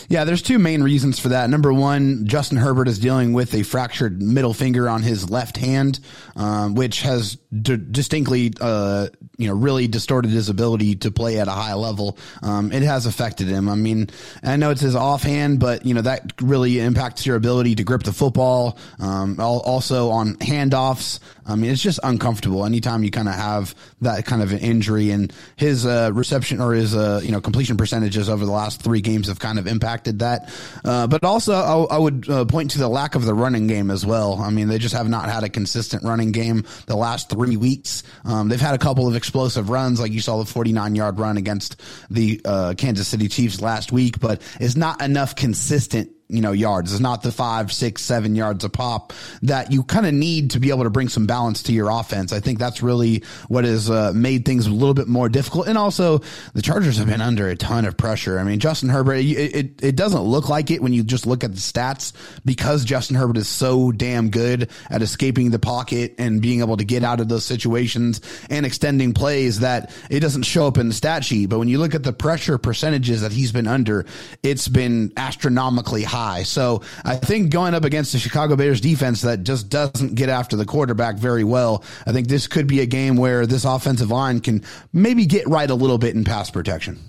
Yeah, 0.07 0.23
there's 0.23 0.41
two 0.41 0.59
main 0.59 0.81
reasons 0.81 1.19
for 1.19 1.29
that. 1.29 1.49
Number 1.49 1.73
one, 1.73 2.25
Justin 2.25 2.57
Herbert 2.57 2.87
is 2.87 2.99
dealing 2.99 3.33
with 3.33 3.53
a 3.53 3.63
fractured 3.63 4.21
middle 4.21 4.53
finger 4.53 4.87
on 4.87 5.01
his 5.01 5.29
left 5.29 5.57
hand, 5.57 5.99
um, 6.35 6.75
which 6.75 7.01
has 7.01 7.35
d- 7.51 7.77
distinctly, 7.77 8.53
uh, 8.61 9.07
you 9.37 9.47
know, 9.47 9.53
really 9.53 9.87
distorted 9.87 10.31
his 10.31 10.47
ability 10.47 10.95
to 10.97 11.11
play 11.11 11.39
at 11.39 11.47
a 11.47 11.51
high 11.51 11.73
level. 11.73 12.17
Um, 12.41 12.71
it 12.71 12.83
has 12.83 13.05
affected 13.05 13.47
him. 13.47 13.67
I 13.67 13.75
mean, 13.75 14.09
I 14.41 14.55
know 14.55 14.69
it's 14.69 14.81
his 14.81 14.95
offhand, 14.95 15.59
but 15.59 15.85
you 15.85 15.93
know 15.93 16.01
that 16.01 16.31
really 16.41 16.79
impacts 16.79 17.25
your 17.25 17.35
ability 17.35 17.75
to 17.75 17.83
grip 17.83 18.03
the 18.03 18.13
football. 18.13 18.77
Um, 18.99 19.37
also 19.39 20.11
on 20.11 20.35
handoffs. 20.35 21.19
I 21.45 21.55
mean, 21.55 21.71
it's 21.71 21.81
just 21.81 21.99
uncomfortable 22.03 22.65
anytime 22.65 23.03
you 23.03 23.11
kind 23.11 23.27
of 23.27 23.35
have 23.35 23.75
that 24.01 24.25
kind 24.25 24.41
of 24.41 24.51
an 24.51 24.59
injury. 24.59 25.11
And 25.11 25.33
his 25.55 25.85
uh, 25.85 26.11
reception 26.13 26.61
or 26.61 26.73
his 26.73 26.95
uh, 26.95 27.21
you 27.23 27.31
know 27.31 27.41
completion 27.41 27.77
percentages 27.77 28.29
over 28.29 28.45
the 28.45 28.51
last 28.51 28.81
three 28.81 29.01
games 29.01 29.27
have 29.27 29.39
kind 29.39 29.59
of 29.59 29.67
impacted 29.67 30.19
that. 30.19 30.53
Uh, 30.83 31.07
but 31.07 31.23
also, 31.23 31.53
I, 31.53 31.95
I 31.95 31.97
would 31.97 32.29
uh, 32.29 32.45
point 32.45 32.71
to 32.71 32.79
the 32.79 32.87
lack 32.87 33.15
of 33.15 33.25
the 33.25 33.33
running 33.33 33.67
game 33.67 33.91
as 33.91 34.05
well. 34.05 34.41
I 34.41 34.49
mean, 34.49 34.67
they 34.67 34.77
just 34.77 34.95
have 34.95 35.09
not 35.09 35.29
had 35.29 35.43
a 35.43 35.49
consistent 35.49 36.03
running 36.03 36.31
game 36.31 36.65
the 36.87 36.95
last 36.95 37.29
three 37.29 37.57
weeks. 37.57 38.03
Um, 38.25 38.49
they've 38.49 38.59
had 38.59 38.75
a 38.75 38.79
couple 38.79 39.07
of 39.07 39.15
explosive 39.15 39.69
runs, 39.69 39.99
like 39.99 40.11
you 40.11 40.21
saw 40.21 40.37
the 40.37 40.45
49 40.45 40.95
yard 40.95 41.19
run 41.19 41.37
against 41.37 41.81
the 42.09 42.41
uh, 42.45 42.73
Kansas 42.77 43.07
City 43.07 43.27
Chiefs 43.27 43.61
last 43.61 43.91
week, 43.91 44.19
but 44.19 44.41
it's 44.59 44.75
not 44.75 45.01
enough 45.01 45.35
consistent 45.35 46.11
you 46.33 46.41
know, 46.41 46.51
yards. 46.51 46.91
It's 46.91 46.99
not 46.99 47.21
the 47.21 47.31
five, 47.31 47.71
six, 47.71 48.01
seven 48.01 48.35
yards 48.35 48.63
a 48.63 48.69
pop 48.69 49.13
that 49.43 49.71
you 49.71 49.83
kind 49.83 50.07
of 50.07 50.13
need 50.13 50.51
to 50.51 50.59
be 50.59 50.71
able 50.71 50.83
to 50.83 50.89
bring 50.89 51.07
some 51.07 51.27
balance 51.27 51.63
to 51.63 51.73
your 51.73 51.89
offense. 51.89 52.33
I 52.33 52.39
think 52.39 52.57
that's 52.57 52.81
really 52.81 53.23
what 53.47 53.65
has 53.65 53.89
uh, 53.89 54.11
made 54.15 54.43
things 54.43 54.65
a 54.65 54.71
little 54.71 54.95
bit 54.95 55.07
more 55.07 55.29
difficult. 55.29 55.67
And 55.67 55.77
also, 55.77 56.21
the 56.53 56.61
Chargers 56.63 56.97
have 56.97 57.07
been 57.07 57.21
under 57.21 57.47
a 57.49 57.55
ton 57.55 57.85
of 57.85 57.95
pressure. 57.97 58.39
I 58.39 58.43
mean, 58.43 58.59
Justin 58.59 58.89
Herbert, 58.89 59.17
it, 59.17 59.25
it, 59.25 59.83
it 59.83 59.95
doesn't 59.95 60.21
look 60.21 60.49
like 60.49 60.71
it 60.71 60.81
when 60.81 60.91
you 60.91 61.03
just 61.03 61.27
look 61.27 61.43
at 61.43 61.51
the 61.51 61.59
stats 61.59 62.13
because 62.43 62.83
Justin 62.83 63.15
Herbert 63.15 63.37
is 63.37 63.47
so 63.47 63.91
damn 63.91 64.31
good 64.31 64.71
at 64.89 65.03
escaping 65.03 65.51
the 65.51 65.59
pocket 65.59 66.15
and 66.17 66.41
being 66.41 66.61
able 66.61 66.77
to 66.77 66.83
get 66.83 67.03
out 67.03 67.19
of 67.19 67.29
those 67.29 67.45
situations 67.45 68.21
and 68.49 68.65
extending 68.65 69.13
plays 69.13 69.59
that 69.59 69.91
it 70.09 70.21
doesn't 70.21 70.43
show 70.43 70.65
up 70.65 70.79
in 70.79 70.87
the 70.87 70.95
stat 70.95 71.23
sheet. 71.23 71.49
But 71.49 71.59
when 71.59 71.67
you 71.67 71.77
look 71.77 71.93
at 71.93 72.01
the 72.01 72.13
pressure 72.13 72.57
percentages 72.57 73.21
that 73.21 73.31
he's 73.31 73.51
been 73.51 73.67
under, 73.67 74.07
it's 74.41 74.67
been 74.67 75.13
astronomically 75.15 76.03
high. 76.03 76.22
So 76.43 76.81
I 77.03 77.15
think 77.15 77.51
going 77.51 77.73
up 77.73 77.83
against 77.83 78.13
the 78.13 78.19
Chicago 78.19 78.55
Bears 78.55 78.81
defense 78.81 79.21
that 79.21 79.43
just 79.43 79.69
doesn't 79.69 80.15
get 80.15 80.29
after 80.29 80.55
the 80.55 80.65
quarterback 80.65 81.17
very 81.17 81.43
well, 81.43 81.83
I 82.07 82.11
think 82.11 82.27
this 82.27 82.47
could 82.47 82.67
be 82.67 82.79
a 82.79 82.85
game 82.85 83.17
where 83.17 83.45
this 83.45 83.65
offensive 83.65 84.09
line 84.09 84.39
can 84.39 84.63
maybe 84.91 85.25
get 85.25 85.47
right 85.47 85.69
a 85.69 85.75
little 85.75 85.97
bit 85.97 86.15
in 86.15 86.23
pass 86.23 86.49
protection. 86.49 86.99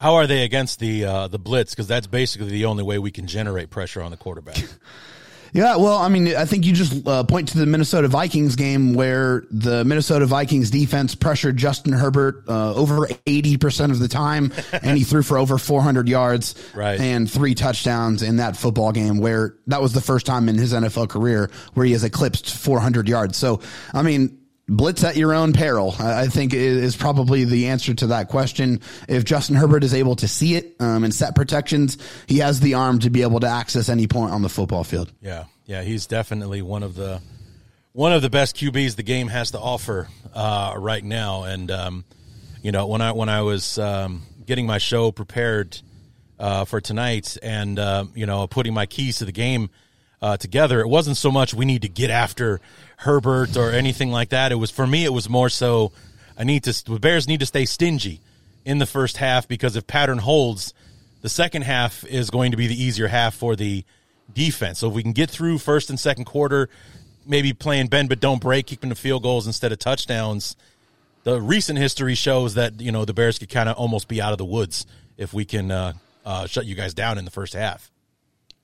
How 0.00 0.14
are 0.14 0.26
they 0.26 0.44
against 0.44 0.80
the 0.80 1.04
uh, 1.04 1.28
the 1.28 1.38
blitz? 1.38 1.72
Because 1.72 1.88
that's 1.88 2.06
basically 2.06 2.50
the 2.50 2.66
only 2.66 2.82
way 2.82 2.98
we 2.98 3.10
can 3.10 3.26
generate 3.26 3.70
pressure 3.70 4.02
on 4.02 4.10
the 4.10 4.16
quarterback. 4.16 4.56
Yeah, 5.54 5.76
well, 5.76 5.98
I 5.98 6.08
mean, 6.08 6.34
I 6.34 6.46
think 6.46 6.66
you 6.66 6.72
just 6.72 7.06
uh, 7.06 7.22
point 7.22 7.46
to 7.50 7.58
the 7.58 7.64
Minnesota 7.64 8.08
Vikings 8.08 8.56
game 8.56 8.92
where 8.92 9.44
the 9.52 9.84
Minnesota 9.84 10.26
Vikings 10.26 10.68
defense 10.68 11.14
pressured 11.14 11.56
Justin 11.56 11.92
Herbert 11.92 12.42
uh, 12.48 12.74
over 12.74 13.06
80% 13.06 13.92
of 13.92 14.00
the 14.00 14.08
time, 14.08 14.52
and 14.72 14.98
he 14.98 15.04
threw 15.04 15.22
for 15.22 15.38
over 15.38 15.56
400 15.56 16.08
yards 16.08 16.56
Right. 16.74 16.98
and 17.00 17.30
three 17.30 17.54
touchdowns 17.54 18.22
in 18.22 18.38
that 18.38 18.56
football 18.56 18.90
game 18.90 19.18
where 19.18 19.54
that 19.68 19.80
was 19.80 19.92
the 19.92 20.00
first 20.00 20.26
time 20.26 20.48
in 20.48 20.56
his 20.58 20.72
NFL 20.74 21.08
career 21.08 21.50
where 21.74 21.86
he 21.86 21.92
has 21.92 22.02
eclipsed 22.02 22.50
400 22.56 23.08
yards. 23.08 23.38
So, 23.38 23.60
I 23.92 24.02
mean, 24.02 24.36
blitz 24.68 25.04
at 25.04 25.16
your 25.16 25.34
own 25.34 25.52
peril, 25.52 25.94
I 25.98 26.26
think 26.26 26.54
is 26.54 26.96
probably 26.96 27.44
the 27.44 27.68
answer 27.68 27.94
to 27.94 28.08
that 28.08 28.28
question. 28.28 28.80
If 29.08 29.24
Justin 29.24 29.56
Herbert 29.56 29.84
is 29.84 29.94
able 29.94 30.16
to 30.16 30.28
see 30.28 30.54
it 30.54 30.76
um, 30.80 31.04
and 31.04 31.14
set 31.14 31.34
protections, 31.34 31.98
he 32.26 32.38
has 32.38 32.60
the 32.60 32.74
arm 32.74 32.98
to 33.00 33.10
be 33.10 33.22
able 33.22 33.40
to 33.40 33.46
access 33.46 33.88
any 33.88 34.06
point 34.06 34.32
on 34.32 34.42
the 34.42 34.48
football 34.48 34.84
field. 34.84 35.12
Yeah, 35.20 35.44
yeah, 35.66 35.82
he's 35.82 36.06
definitely 36.06 36.62
one 36.62 36.82
of 36.82 36.94
the 36.94 37.20
one 37.92 38.12
of 38.12 38.22
the 38.22 38.30
best 38.30 38.56
QBs 38.56 38.96
the 38.96 39.02
game 39.02 39.28
has 39.28 39.52
to 39.52 39.58
offer 39.58 40.08
uh, 40.34 40.74
right 40.76 41.04
now. 41.04 41.44
And 41.44 41.70
um, 41.70 42.04
you 42.62 42.72
know, 42.72 42.86
when 42.86 43.00
I 43.00 43.12
when 43.12 43.28
I 43.28 43.42
was 43.42 43.78
um, 43.78 44.22
getting 44.46 44.66
my 44.66 44.78
show 44.78 45.12
prepared 45.12 45.80
uh, 46.38 46.64
for 46.64 46.80
tonight, 46.80 47.36
and 47.42 47.78
uh, 47.78 48.04
you 48.14 48.26
know, 48.26 48.46
putting 48.46 48.74
my 48.74 48.86
keys 48.86 49.18
to 49.18 49.24
the 49.24 49.32
game 49.32 49.70
uh, 50.22 50.36
together, 50.36 50.80
it 50.80 50.88
wasn't 50.88 51.16
so 51.16 51.30
much 51.30 51.54
we 51.54 51.64
need 51.64 51.82
to 51.82 51.88
get 51.88 52.10
after 52.10 52.60
Herbert 52.98 53.56
or 53.56 53.70
anything 53.70 54.10
like 54.10 54.30
that. 54.30 54.52
It 54.52 54.56
was 54.56 54.70
for 54.70 54.86
me, 54.86 55.04
it 55.04 55.12
was 55.12 55.28
more 55.28 55.48
so 55.48 55.92
I 56.36 56.44
need 56.44 56.64
to 56.64 56.84
the 56.84 56.98
Bears 56.98 57.28
need 57.28 57.40
to 57.40 57.46
stay 57.46 57.64
stingy 57.64 58.20
in 58.64 58.78
the 58.78 58.86
first 58.86 59.18
half 59.18 59.46
because 59.46 59.76
if 59.76 59.86
pattern 59.86 60.18
holds, 60.18 60.74
the 61.22 61.28
second 61.28 61.62
half 61.62 62.04
is 62.04 62.30
going 62.30 62.50
to 62.50 62.56
be 62.56 62.66
the 62.66 62.82
easier 62.82 63.08
half 63.08 63.34
for 63.34 63.56
the 63.56 63.84
defense. 64.32 64.78
So 64.78 64.88
if 64.88 64.94
we 64.94 65.02
can 65.02 65.12
get 65.12 65.30
through 65.30 65.58
first 65.58 65.90
and 65.90 65.98
second 66.00 66.24
quarter, 66.24 66.68
maybe 67.26 67.52
playing 67.52 67.88
bend 67.88 68.08
but 68.08 68.20
don't 68.20 68.40
break, 68.40 68.66
keeping 68.66 68.90
the 68.90 68.96
field 68.96 69.22
goals 69.22 69.46
instead 69.46 69.72
of 69.72 69.78
touchdowns. 69.78 70.56
The 71.22 71.40
recent 71.40 71.78
history 71.78 72.14
shows 72.14 72.54
that 72.54 72.80
you 72.80 72.92
know 72.92 73.04
the 73.04 73.14
Bears 73.14 73.38
could 73.38 73.48
kind 73.48 73.68
of 73.68 73.76
almost 73.76 74.08
be 74.08 74.20
out 74.20 74.32
of 74.32 74.38
the 74.38 74.44
woods 74.44 74.86
if 75.16 75.32
we 75.32 75.44
can 75.44 75.70
uh, 75.70 75.92
uh, 76.24 76.46
shut 76.46 76.66
you 76.66 76.74
guys 76.74 76.94
down 76.94 77.18
in 77.18 77.24
the 77.24 77.30
first 77.30 77.54
half. 77.54 77.90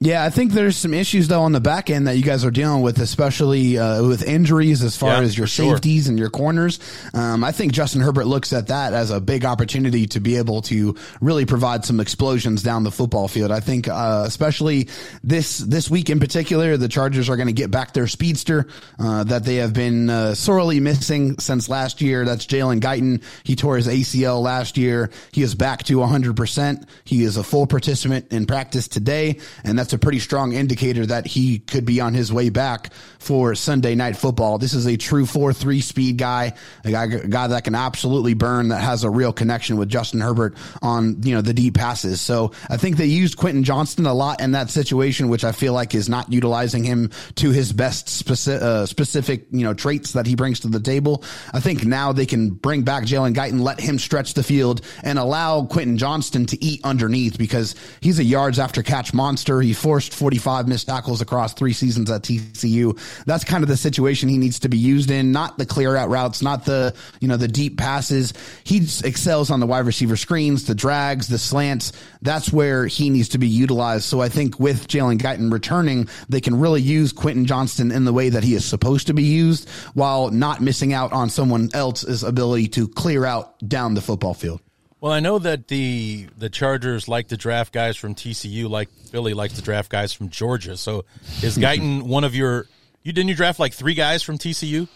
Yeah, 0.02 0.24
I 0.24 0.30
think 0.30 0.52
there's 0.52 0.78
some 0.78 0.94
issues 0.94 1.28
though 1.28 1.42
on 1.42 1.52
the 1.52 1.60
back 1.60 1.90
end 1.90 2.06
that 2.06 2.16
you 2.16 2.22
guys 2.22 2.42
are 2.46 2.50
dealing 2.50 2.80
with, 2.80 2.98
especially 3.00 3.76
uh, 3.76 4.02
with 4.02 4.22
injuries 4.22 4.82
as 4.82 4.96
far 4.96 5.10
Yeah, 5.10 5.20
as 5.20 5.36
your 5.36 5.46
for 5.46 5.50
sure. 5.52 5.74
safeties 5.74 6.08
and 6.08 6.18
your 6.18 6.30
corners. 6.30 6.78
Um, 7.12 7.44
I 7.44 7.52
think 7.52 7.72
Justin 7.74 8.00
Herbert 8.00 8.24
looks 8.26 8.54
at 8.54 8.68
that 8.68 8.94
as 8.94 9.10
a 9.10 9.20
big 9.20 9.44
opportunity 9.44 10.06
to 10.06 10.20
be 10.20 10.36
able 10.38 10.62
to 10.62 10.96
really 11.20 11.44
provide 11.44 11.84
some 11.84 12.00
explosions 12.00 12.62
down 12.62 12.82
the 12.82 12.90
football 12.90 13.28
field. 13.28 13.50
I 13.50 13.60
think, 13.60 13.88
uh, 13.88 14.24
especially 14.26 14.88
this 15.22 15.58
this 15.58 15.90
week 15.90 16.08
in 16.08 16.18
particular, 16.18 16.78
the 16.78 16.88
Chargers 16.88 17.28
are 17.28 17.36
going 17.36 17.48
to 17.48 17.52
get 17.52 17.70
back 17.70 17.92
their 17.92 18.06
speedster 18.06 18.68
uh, 18.98 19.24
that 19.24 19.44
they 19.44 19.56
have 19.56 19.74
been 19.74 20.08
uh, 20.08 20.34
sorely 20.34 20.80
missing 20.80 21.38
since 21.40 21.68
last 21.68 22.00
year. 22.00 22.24
That's 22.24 22.46
Jalen 22.46 22.80
Guyton. 22.80 23.22
He 23.44 23.54
tore 23.54 23.76
his 23.76 23.86
ACL 23.86 24.40
last 24.40 24.78
year. 24.78 25.10
He 25.32 25.42
is 25.42 25.54
back 25.54 25.82
to 25.84 25.96
100. 25.98 26.34
percent 26.38 26.88
He 27.04 27.22
is 27.22 27.36
a 27.36 27.42
full 27.42 27.66
participant 27.66 28.32
in 28.32 28.46
practice 28.46 28.88
today, 28.88 29.40
and 29.62 29.78
that's 29.78 29.89
a 29.92 29.98
pretty 29.98 30.18
strong 30.18 30.52
indicator 30.52 31.06
that 31.06 31.26
he 31.26 31.58
could 31.58 31.84
be 31.84 32.00
on 32.00 32.14
his 32.14 32.32
way 32.32 32.48
back 32.48 32.92
for 33.18 33.54
Sunday 33.54 33.94
night 33.94 34.16
football. 34.16 34.58
This 34.58 34.72
is 34.72 34.86
a 34.86 34.96
true 34.96 35.24
4-3 35.24 35.82
speed 35.82 36.16
guy, 36.16 36.54
a 36.84 36.90
guy, 36.90 37.04
a 37.04 37.28
guy 37.28 37.46
that 37.48 37.64
can 37.64 37.74
absolutely 37.74 38.34
burn, 38.34 38.68
that 38.68 38.80
has 38.80 39.04
a 39.04 39.10
real 39.10 39.32
connection 39.32 39.76
with 39.76 39.88
Justin 39.88 40.20
Herbert 40.20 40.56
on, 40.82 41.22
you 41.22 41.34
know, 41.34 41.40
the 41.40 41.54
deep 41.54 41.74
passes. 41.74 42.20
So 42.20 42.52
I 42.68 42.76
think 42.76 42.96
they 42.96 43.06
used 43.06 43.36
Quentin 43.36 43.64
Johnston 43.64 44.06
a 44.06 44.14
lot 44.14 44.40
in 44.40 44.52
that 44.52 44.70
situation, 44.70 45.28
which 45.28 45.44
I 45.44 45.52
feel 45.52 45.72
like 45.72 45.94
is 45.94 46.08
not 46.08 46.32
utilizing 46.32 46.84
him 46.84 47.10
to 47.36 47.50
his 47.50 47.72
best 47.72 48.08
specific, 48.08 48.62
uh, 48.62 48.86
specific, 48.86 49.46
you 49.50 49.64
know, 49.64 49.74
traits 49.74 50.12
that 50.12 50.26
he 50.26 50.34
brings 50.34 50.60
to 50.60 50.68
the 50.68 50.80
table. 50.80 51.22
I 51.52 51.60
think 51.60 51.84
now 51.84 52.12
they 52.12 52.26
can 52.26 52.50
bring 52.50 52.82
back 52.82 53.04
Jalen 53.04 53.34
Guyton, 53.34 53.60
let 53.60 53.80
him 53.80 53.98
stretch 53.98 54.34
the 54.34 54.42
field 54.42 54.80
and 55.02 55.18
allow 55.18 55.64
Quentin 55.64 55.98
Johnston 55.98 56.46
to 56.46 56.64
eat 56.64 56.80
underneath 56.84 57.38
because 57.38 57.74
he's 58.00 58.18
a 58.18 58.24
yards 58.24 58.58
after 58.58 58.82
catch 58.82 59.12
monster. 59.12 59.60
He 59.60 59.72
forced 59.80 60.14
45 60.14 60.68
missed 60.68 60.86
tackles 60.86 61.20
across 61.20 61.54
three 61.54 61.72
seasons 61.72 62.10
at 62.10 62.22
TCU. 62.22 62.98
That's 63.24 63.44
kind 63.44 63.62
of 63.62 63.68
the 63.68 63.76
situation 63.76 64.28
he 64.28 64.38
needs 64.38 64.60
to 64.60 64.68
be 64.68 64.78
used 64.78 65.10
in, 65.10 65.32
not 65.32 65.58
the 65.58 65.66
clear 65.66 65.96
out 65.96 66.08
routes, 66.08 66.42
not 66.42 66.64
the, 66.64 66.94
you 67.20 67.28
know, 67.28 67.36
the 67.36 67.48
deep 67.48 67.78
passes. 67.78 68.32
He 68.64 68.86
excels 69.04 69.50
on 69.50 69.60
the 69.60 69.66
wide 69.66 69.86
receiver 69.86 70.16
screens, 70.16 70.66
the 70.66 70.74
drags, 70.74 71.28
the 71.28 71.38
slants. 71.38 71.92
That's 72.22 72.52
where 72.52 72.86
he 72.86 73.10
needs 73.10 73.30
to 73.30 73.38
be 73.38 73.48
utilized. 73.48 74.04
So 74.04 74.20
I 74.20 74.28
think 74.28 74.60
with 74.60 74.88
Jalen 74.88 75.18
Guyton 75.18 75.52
returning, 75.52 76.08
they 76.28 76.40
can 76.40 76.58
really 76.58 76.82
use 76.82 77.12
Quentin 77.12 77.46
Johnston 77.46 77.90
in 77.90 78.04
the 78.04 78.12
way 78.12 78.28
that 78.28 78.44
he 78.44 78.54
is 78.54 78.64
supposed 78.64 79.06
to 79.06 79.14
be 79.14 79.24
used 79.24 79.68
while 79.94 80.30
not 80.30 80.60
missing 80.60 80.92
out 80.92 81.12
on 81.12 81.30
someone 81.30 81.70
else's 81.74 82.22
ability 82.22 82.68
to 82.68 82.88
clear 82.88 83.24
out 83.24 83.58
down 83.66 83.94
the 83.94 84.02
football 84.02 84.34
field. 84.34 84.60
Well, 85.00 85.12
I 85.12 85.20
know 85.20 85.38
that 85.38 85.68
the 85.68 86.26
the 86.36 86.50
Chargers 86.50 87.08
like 87.08 87.28
to 87.28 87.36
draft 87.36 87.72
guys 87.72 87.96
from 87.96 88.14
TCU, 88.14 88.68
like 88.68 88.90
Philly 89.10 89.32
likes 89.34 89.54
to 89.54 89.62
draft 89.62 89.90
guys 89.90 90.12
from 90.12 90.28
Georgia. 90.28 90.76
So 90.76 91.04
is 91.42 91.56
Guyton 91.66 92.02
one 92.02 92.24
of 92.24 92.34
your? 92.34 92.66
You 93.02 93.12
didn't 93.12 93.28
you 93.28 93.34
draft 93.34 93.58
like 93.58 93.72
three 93.72 93.94
guys 93.94 94.22
from 94.22 94.36
TCU? 94.38 94.88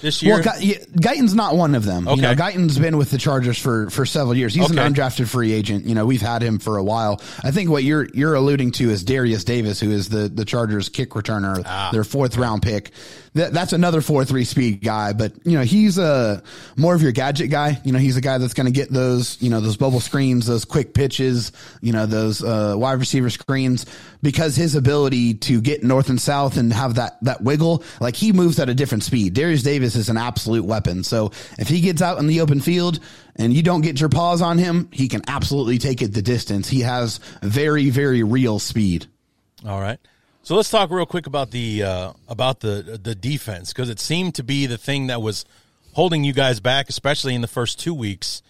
this 0.00 0.22
year? 0.22 0.36
Well, 0.42 0.42
Gu- 0.58 0.74
Guyton's 1.02 1.34
not 1.34 1.54
one 1.54 1.74
of 1.74 1.84
them. 1.84 2.08
You 2.08 2.16
know, 2.16 2.30
Okay. 2.30 2.40
Guyton's 2.42 2.78
been 2.78 2.96
with 2.96 3.10
the 3.10 3.18
Chargers 3.18 3.58
for, 3.58 3.90
for 3.90 4.06
several 4.06 4.34
years. 4.34 4.54
He's 4.54 4.70
Okay. 4.70 4.80
an 4.82 4.94
undrafted 4.94 5.28
free 5.28 5.52
agent. 5.52 5.84
You 5.84 5.94
know, 5.94 6.06
we've 6.06 6.22
had 6.22 6.40
him 6.42 6.58
for 6.58 6.78
a 6.78 6.82
while. 6.82 7.20
I 7.44 7.50
think 7.50 7.68
what 7.68 7.84
you're 7.84 8.08
you're 8.14 8.34
alluding 8.34 8.72
to 8.72 8.88
is 8.88 9.04
Derius 9.04 9.44
Davis, 9.44 9.78
who 9.78 9.90
is 9.90 10.08
the 10.08 10.30
the 10.30 10.46
Chargers 10.46 10.88
kick 10.88 11.10
returner, 11.10 11.62
Ah. 11.66 11.90
their 11.92 12.04
fourth 12.04 12.38
round 12.38 12.62
pick. 12.62 12.90
That, 13.34 13.54
that's 13.54 13.72
another 13.72 14.02
four 14.02 14.26
three 14.26 14.44
speed 14.44 14.82
guy, 14.82 15.14
but 15.14 15.32
you 15.44 15.56
know 15.56 15.64
he's 15.64 15.96
a 15.96 16.42
more 16.76 16.94
of 16.94 17.00
your 17.00 17.12
gadget 17.12 17.50
guy. 17.50 17.80
You 17.82 17.92
know 17.92 17.98
he's 17.98 18.18
a 18.18 18.20
guy 18.20 18.36
that's 18.36 18.52
going 18.52 18.66
to 18.66 18.72
get 18.72 18.90
those 18.90 19.40
you 19.40 19.48
know 19.48 19.60
those 19.60 19.78
bubble 19.78 20.00
screens, 20.00 20.46
those 20.46 20.66
quick 20.66 20.92
pitches, 20.92 21.50
you 21.80 21.92
know 21.92 22.04
those 22.04 22.44
uh, 22.44 22.74
wide 22.76 22.98
receiver 22.98 23.30
screens 23.30 23.86
because 24.20 24.54
his 24.54 24.74
ability 24.74 25.34
to 25.34 25.62
get 25.62 25.82
north 25.82 26.10
and 26.10 26.20
south 26.20 26.58
and 26.58 26.74
have 26.74 26.96
that 26.96 27.16
that 27.24 27.40
wiggle, 27.42 27.82
like 28.00 28.16
he 28.16 28.32
moves 28.32 28.58
at 28.58 28.68
a 28.68 28.74
different 28.74 29.02
speed. 29.02 29.34
Derius 29.34 29.62
Davis 29.62 29.96
is 29.96 30.10
an 30.10 30.18
absolute 30.18 30.66
weapon. 30.66 31.02
So 31.02 31.32
if 31.58 31.68
he 31.68 31.80
gets 31.80 32.02
out 32.02 32.18
in 32.18 32.26
the 32.26 32.42
open 32.42 32.60
field 32.60 33.00
and 33.36 33.54
you 33.54 33.62
don't 33.62 33.80
get 33.80 33.98
your 33.98 34.10
paws 34.10 34.42
on 34.42 34.58
him, 34.58 34.90
he 34.92 35.08
can 35.08 35.22
absolutely 35.26 35.78
take 35.78 36.02
it 36.02 36.12
the 36.12 36.20
distance. 36.20 36.68
He 36.68 36.80
has 36.80 37.18
very 37.42 37.88
very 37.88 38.22
real 38.22 38.58
speed. 38.58 39.06
All 39.66 39.80
right. 39.80 39.98
So 40.44 40.56
let's 40.56 40.70
talk 40.70 40.90
real 40.90 41.06
quick 41.06 41.26
about 41.26 41.50
the 41.52 41.82
uh, 41.84 42.12
about 42.28 42.60
the 42.60 42.98
the 43.02 43.14
defense 43.14 43.72
because 43.72 43.88
it 43.88 44.00
seemed 44.00 44.34
to 44.36 44.42
be 44.42 44.66
the 44.66 44.78
thing 44.78 45.06
that 45.06 45.22
was 45.22 45.44
holding 45.92 46.24
you 46.24 46.32
guys 46.32 46.58
back, 46.60 46.88
especially 46.88 47.34
in 47.34 47.42
the 47.42 47.46
first 47.48 47.78
two 47.78 47.94
weeks 47.94 48.42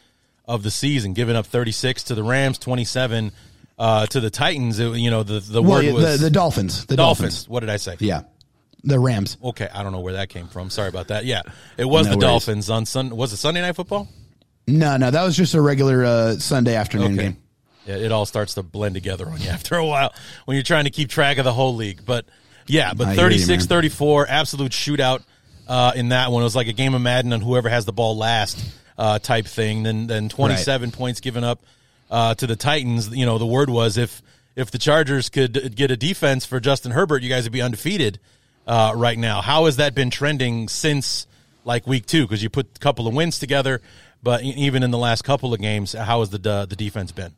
of 0.46 0.62
the 0.62 0.70
season, 0.70 1.12
giving 1.12 1.36
up 1.36 1.46
36 1.46 2.04
to 2.04 2.14
the 2.14 2.22
Rams, 2.22 2.58
27 2.58 3.30
uh, 3.78 4.06
to 4.06 4.20
the 4.20 4.30
Titans. 4.30 4.78
It, 4.78 4.96
you 4.96 5.10
know, 5.10 5.22
the 5.22 5.40
the 5.40 5.62
Well, 5.62 5.82
word 5.82 5.92
was 5.94 6.18
the, 6.20 6.24
the 6.26 6.30
Dolphins. 6.30 6.86
The 6.86 6.96
Dolphins. 6.96 7.34
Dolphins. 7.34 7.48
What 7.48 7.60
did 7.60 7.68
I 7.70 7.76
say? 7.76 7.96
Yeah. 8.00 8.22
The 8.84 8.98
Rams. 8.98 9.36
Okay, 9.44 9.68
I 9.72 9.82
don't 9.82 9.92
know 9.92 10.00
where 10.00 10.14
that 10.14 10.28
came 10.28 10.48
from. 10.48 10.70
Sorry 10.70 10.88
about 10.88 11.08
that. 11.08 11.24
Yeah, 11.24 11.42
it 11.76 11.84
was 11.84 12.06
No 12.06 12.12
the 12.12 12.16
worries. 12.18 12.28
Dolphins 12.46 12.70
on 12.70 12.86
Sun. 12.86 13.14
Was 13.14 13.32
it 13.32 13.36
Sunday 13.36 13.60
Night 13.60 13.76
Football? 13.76 14.08
No, 14.66 14.96
no, 14.96 15.10
that 15.10 15.22
was 15.22 15.36
just 15.36 15.54
a 15.54 15.60
regular 15.60 16.04
uh, 16.04 16.32
Sunday 16.36 16.74
afternoon 16.74 17.12
Okay. 17.14 17.22
game. 17.28 17.36
Yeah, 17.86 17.96
it 17.96 18.12
all 18.12 18.26
starts 18.26 18.54
to 18.54 18.62
blend 18.62 18.94
together 18.94 19.26
on 19.26 19.40
you 19.40 19.48
after 19.50 19.76
a 19.76 19.86
while 19.86 20.14
when 20.44 20.56
you're 20.56 20.64
trying 20.64 20.84
to 20.84 20.90
keep 20.90 21.08
track 21.08 21.38
of 21.38 21.44
the 21.44 21.52
whole 21.52 21.74
league. 21.74 22.04
But 22.04 22.26
yeah, 22.66 22.94
but 22.94 23.08
I 23.08 23.14
hear 23.14 23.24
you, 23.30 23.38
36 23.38 23.64
man. 23.64 23.68
34, 23.68 24.26
absolute 24.28 24.72
shootout 24.72 25.22
uh, 25.68 25.92
in 25.94 26.10
that 26.10 26.30
one. 26.30 26.42
It 26.42 26.44
was 26.44 26.56
like 26.56 26.68
a 26.68 26.72
game 26.72 26.94
of 26.94 27.02
Madden 27.02 27.32
on 27.32 27.40
whoever 27.40 27.68
has 27.68 27.84
the 27.84 27.92
ball 27.92 28.16
last 28.16 28.64
uh, 28.98 29.18
type 29.18 29.46
thing. 29.46 29.82
Then 29.82 30.06
then 30.06 30.28
27 30.28 30.90
points 30.92 31.20
given 31.20 31.44
up 31.44 31.62
uh, 32.10 32.34
to 32.36 32.46
the 32.46 32.56
Titans. 32.56 33.14
You 33.14 33.26
know, 33.26 33.38
the 33.38 33.46
word 33.46 33.70
was 33.70 33.96
if 33.96 34.22
if 34.54 34.70
the 34.70 34.78
Chargers 34.78 35.28
could 35.28 35.74
get 35.74 35.90
a 35.90 35.96
defense 35.96 36.44
for 36.44 36.60
Justin 36.60 36.92
Herbert, 36.92 37.22
you 37.22 37.28
guys 37.28 37.44
would 37.44 37.52
be 37.52 37.62
undefeated 37.62 38.20
uh, 38.66 38.92
right 38.94 39.18
now. 39.18 39.40
How 39.40 39.64
has 39.64 39.76
that 39.76 39.94
been 39.94 40.10
trending 40.10 40.68
since 40.68 41.26
like 41.64 41.86
week 41.86 42.06
two? 42.06 42.22
Because 42.24 42.42
you 42.42 42.50
put 42.50 42.68
a 42.76 42.78
couple 42.80 43.08
of 43.08 43.14
wins 43.14 43.38
together, 43.38 43.80
but 44.22 44.42
even 44.42 44.82
in 44.82 44.90
the 44.90 44.98
last 44.98 45.22
couple 45.22 45.54
of 45.54 45.60
games, 45.60 45.92
how 45.92 46.20
has 46.20 46.30
the 46.30 46.50
uh, 46.50 46.66
the 46.66 46.76
defense 46.76 47.12
been? 47.12 47.34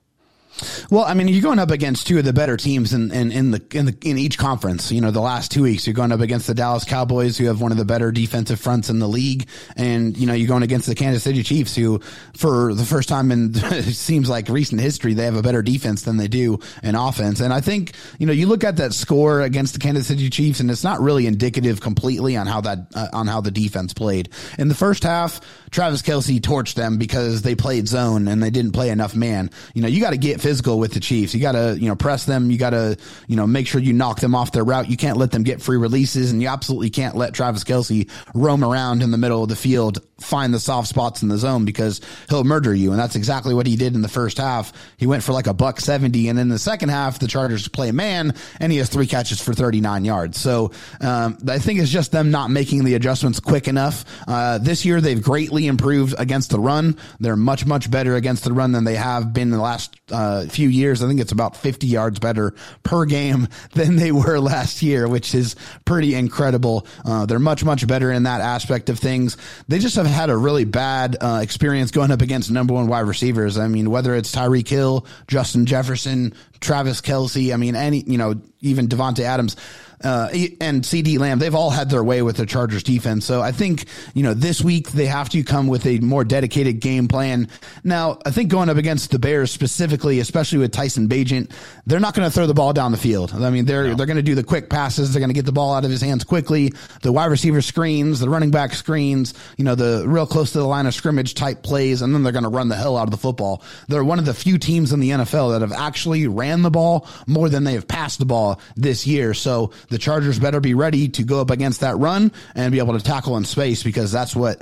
Well, 0.90 1.04
I 1.04 1.14
mean, 1.14 1.28
you're 1.28 1.42
going 1.42 1.58
up 1.58 1.70
against 1.70 2.06
two 2.06 2.18
of 2.18 2.24
the 2.24 2.32
better 2.32 2.56
teams 2.56 2.92
in, 2.92 3.10
in, 3.10 3.32
in 3.32 3.50
the 3.50 3.62
in 3.72 3.86
the 3.86 3.96
in 4.02 4.18
each 4.18 4.38
conference. 4.38 4.92
You 4.92 5.00
know, 5.00 5.10
the 5.10 5.20
last 5.20 5.50
two 5.50 5.62
weeks, 5.62 5.86
you're 5.86 5.94
going 5.94 6.12
up 6.12 6.20
against 6.20 6.46
the 6.46 6.54
Dallas 6.54 6.84
Cowboys, 6.84 7.36
who 7.36 7.46
have 7.46 7.60
one 7.60 7.72
of 7.72 7.78
the 7.78 7.84
better 7.84 8.12
defensive 8.12 8.60
fronts 8.60 8.88
in 8.88 8.98
the 8.98 9.08
league, 9.08 9.48
and 9.76 10.16
you 10.16 10.26
know, 10.26 10.32
you're 10.32 10.48
going 10.48 10.62
against 10.62 10.86
the 10.86 10.94
Kansas 10.94 11.22
City 11.22 11.42
Chiefs, 11.42 11.74
who, 11.74 12.00
for 12.36 12.74
the 12.74 12.84
first 12.84 13.08
time 13.08 13.32
in 13.32 13.52
it 13.54 13.94
seems 13.94 14.28
like 14.28 14.48
recent 14.48 14.80
history, 14.80 15.14
they 15.14 15.24
have 15.24 15.36
a 15.36 15.42
better 15.42 15.62
defense 15.62 16.02
than 16.02 16.16
they 16.16 16.28
do 16.28 16.58
in 16.82 16.94
offense. 16.94 17.40
And 17.40 17.52
I 17.52 17.60
think 17.60 17.92
you 18.18 18.26
know, 18.26 18.32
you 18.32 18.46
look 18.46 18.64
at 18.64 18.76
that 18.76 18.94
score 18.94 19.40
against 19.40 19.74
the 19.74 19.80
Kansas 19.80 20.06
City 20.06 20.30
Chiefs, 20.30 20.60
and 20.60 20.70
it's 20.70 20.84
not 20.84 21.00
really 21.00 21.26
indicative 21.26 21.80
completely 21.80 22.36
on 22.36 22.46
how 22.46 22.60
that 22.60 22.78
uh, 22.94 23.08
on 23.12 23.26
how 23.26 23.40
the 23.40 23.50
defense 23.50 23.92
played 23.92 24.28
in 24.58 24.68
the 24.68 24.74
first 24.74 25.02
half. 25.02 25.40
Travis 25.70 26.02
Kelce 26.02 26.40
torched 26.40 26.74
them 26.74 26.98
because 26.98 27.42
they 27.42 27.56
played 27.56 27.88
zone 27.88 28.28
and 28.28 28.40
they 28.40 28.50
didn't 28.50 28.72
play 28.72 28.90
enough 28.90 29.16
man. 29.16 29.50
You 29.74 29.82
know, 29.82 29.88
you 29.88 30.00
got 30.00 30.10
to 30.10 30.16
get 30.16 30.40
physical 30.44 30.78
with 30.78 30.92
the 30.92 31.00
Chiefs. 31.00 31.32
You 31.32 31.40
got 31.40 31.52
to, 31.52 31.74
you 31.80 31.88
know, 31.88 31.96
press 31.96 32.26
them. 32.26 32.50
You 32.50 32.58
got 32.58 32.70
to, 32.70 32.98
you 33.28 33.34
know, 33.34 33.46
make 33.46 33.66
sure 33.66 33.80
you 33.80 33.94
knock 33.94 34.20
them 34.20 34.34
off 34.34 34.52
their 34.52 34.62
route. 34.62 34.90
You 34.90 34.96
can't 34.98 35.16
let 35.16 35.30
them 35.30 35.42
get 35.42 35.62
free 35.62 35.78
releases 35.78 36.30
and 36.30 36.42
you 36.42 36.48
absolutely 36.48 36.90
can't 36.90 37.16
let 37.16 37.32
Travis 37.32 37.64
Kelce 37.64 38.10
roam 38.34 38.62
around 38.62 39.02
in 39.02 39.10
the 39.10 39.16
middle 39.16 39.42
of 39.42 39.48
the 39.48 39.56
field, 39.56 40.00
find 40.24 40.52
the 40.52 40.60
soft 40.60 40.88
spots 40.88 41.22
in 41.22 41.28
the 41.28 41.38
zone 41.38 41.64
because 41.64 42.00
he'll 42.28 42.44
murder 42.44 42.74
you. 42.74 42.90
And 42.90 42.98
that's 42.98 43.16
exactly 43.16 43.54
what 43.54 43.66
he 43.66 43.76
did 43.76 43.94
in 43.94 44.02
the 44.02 44.08
first 44.08 44.38
half. 44.38 44.72
He 44.96 45.06
went 45.06 45.22
for 45.22 45.32
like 45.32 45.46
a 45.46 45.54
buck 45.54 45.80
70. 45.80 46.28
And 46.28 46.38
in 46.38 46.48
the 46.48 46.58
second 46.58 46.88
half, 46.88 47.18
the 47.18 47.26
Chargers 47.26 47.68
play 47.68 47.92
man 47.92 48.34
and 48.60 48.72
he 48.72 48.78
has 48.78 48.88
three 48.88 49.06
catches 49.06 49.40
for 49.40 49.54
39 49.54 50.04
yards. 50.04 50.40
So, 50.40 50.72
um, 51.00 51.38
I 51.48 51.58
think 51.58 51.80
it's 51.80 51.90
just 51.90 52.12
them 52.12 52.30
not 52.30 52.50
making 52.50 52.84
the 52.84 52.94
adjustments 52.94 53.40
quick 53.40 53.68
enough. 53.68 54.04
Uh, 54.26 54.58
this 54.58 54.84
year 54.84 55.00
they've 55.00 55.22
greatly 55.22 55.66
improved 55.66 56.14
against 56.18 56.50
the 56.50 56.60
run. 56.60 56.96
They're 57.20 57.36
much, 57.36 57.66
much 57.66 57.90
better 57.90 58.16
against 58.16 58.44
the 58.44 58.52
run 58.52 58.72
than 58.72 58.84
they 58.84 58.96
have 58.96 59.32
been 59.32 59.48
in 59.48 59.50
the 59.50 59.60
last 59.60 59.96
uh, 60.10 60.46
few 60.46 60.68
years. 60.68 61.02
I 61.02 61.08
think 61.08 61.20
it's 61.20 61.32
about 61.32 61.56
50 61.56 61.86
yards 61.86 62.18
better 62.18 62.54
per 62.82 63.04
game 63.04 63.48
than 63.72 63.96
they 63.96 64.12
were 64.12 64.38
last 64.40 64.82
year, 64.82 65.08
which 65.08 65.34
is 65.34 65.56
pretty 65.84 66.14
incredible. 66.14 66.86
Uh, 67.04 67.26
they're 67.26 67.38
much, 67.38 67.64
much 67.64 67.86
better 67.86 68.10
in 68.10 68.24
that 68.24 68.40
aspect 68.40 68.88
of 68.88 68.98
things. 68.98 69.36
They 69.68 69.78
just 69.78 69.96
have 69.96 70.06
had 70.14 70.30
a 70.30 70.36
really 70.36 70.64
bad 70.64 71.16
uh, 71.20 71.40
experience 71.42 71.90
going 71.90 72.10
up 72.10 72.22
against 72.22 72.50
number 72.50 72.72
one 72.72 72.86
wide 72.86 73.00
receivers. 73.00 73.58
I 73.58 73.68
mean, 73.68 73.90
whether 73.90 74.14
it's 74.14 74.34
Tyreek 74.34 74.68
Hill, 74.68 75.06
Justin 75.28 75.66
Jefferson, 75.66 76.32
Travis 76.60 77.00
Kelce, 77.00 77.52
I 77.52 77.56
mean, 77.56 77.76
any, 77.76 78.00
you 78.06 78.16
know, 78.16 78.40
even 78.60 78.88
Davante 78.88 79.20
Adams 79.20 79.56
uh, 80.04 80.28
and 80.60 80.82
CeeDee 80.82 81.18
Lamb, 81.18 81.38
they've 81.38 81.54
all 81.54 81.70
had 81.70 81.90
their 81.90 82.04
way 82.04 82.22
with 82.22 82.36
the 82.36 82.46
Chargers 82.46 82.82
defense. 82.82 83.24
So 83.24 83.40
I 83.40 83.52
think, 83.52 83.86
you 84.14 84.22
know, 84.22 84.34
this 84.34 84.62
week 84.62 84.92
they 84.92 85.06
have 85.06 85.28
to 85.30 85.42
come 85.42 85.66
with 85.66 85.86
a 85.86 85.98
more 86.00 86.24
dedicated 86.24 86.80
game 86.80 87.08
plan. 87.08 87.48
Now, 87.82 88.18
I 88.24 88.30
think 88.30 88.50
going 88.50 88.68
up 88.68 88.76
against 88.76 89.10
the 89.10 89.18
Bears 89.18 89.50
specifically, 89.50 90.20
especially 90.20 90.58
with 90.58 90.72
Tyson 90.72 91.08
Bagent, 91.08 91.50
they're 91.86 92.00
not 92.00 92.14
going 92.14 92.28
to 92.28 92.34
throw 92.34 92.46
the 92.46 92.54
ball 92.54 92.72
down 92.72 92.92
the 92.92 92.98
field. 92.98 93.32
I 93.32 93.50
mean, 93.50 93.64
they're, 93.64 93.94
they're 93.94 94.06
going 94.06 94.16
to 94.16 94.22
do 94.22 94.34
the 94.34 94.44
quick 94.44 94.68
passes. 94.68 95.12
They're 95.12 95.20
going 95.20 95.30
to 95.30 95.34
get 95.34 95.46
the 95.46 95.52
ball 95.52 95.74
out 95.74 95.84
of 95.84 95.90
his 95.90 96.00
hands 96.00 96.24
quickly. 96.24 96.72
The 97.02 97.12
wide 97.12 97.30
receiver 97.30 97.62
screens, 97.62 98.20
the 98.20 98.28
running 98.28 98.50
back 98.50 98.74
screens, 98.74 99.34
you 99.56 99.64
know, 99.64 99.74
the 99.74 100.04
real 100.06 100.26
close 100.26 100.52
to 100.52 100.58
the 100.58 100.66
line 100.66 100.86
of 100.86 100.94
scrimmage 100.94 101.34
type 101.34 101.62
plays. 101.62 102.02
And 102.02 102.14
then 102.14 102.22
they're 102.22 102.32
going 102.32 102.44
to 102.44 102.50
run 102.50 102.68
the 102.68 102.76
hell 102.76 102.96
out 102.96 103.04
of 103.04 103.10
the 103.10 103.16
football. 103.16 103.62
They're 103.88 104.04
one 104.04 104.18
of 104.18 104.26
the 104.26 104.34
few 104.34 104.58
teams 104.58 104.92
in 104.92 105.00
the 105.00 105.10
NFL 105.10 105.52
that 105.52 105.62
have 105.62 105.72
actually 105.72 106.26
ran 106.26 106.62
the 106.62 106.70
ball 106.70 107.08
more 107.26 107.48
than 107.48 107.64
they 107.64 107.72
have 107.72 107.88
passed 107.88 108.18
the 108.18 108.26
ball 108.26 108.60
this 108.76 109.06
year. 109.06 109.34
So 109.34 109.72
the 109.94 109.98
Chargers 109.98 110.38
better 110.40 110.58
be 110.58 110.74
ready 110.74 111.08
to 111.10 111.22
go 111.22 111.40
up 111.40 111.50
against 111.50 111.80
that 111.82 111.96
run 111.96 112.32
and 112.56 112.72
be 112.72 112.78
able 112.80 112.98
to 112.98 113.04
tackle 113.04 113.36
in 113.36 113.44
space 113.44 113.82
because 113.84 114.10
that's 114.10 114.34
what 114.34 114.60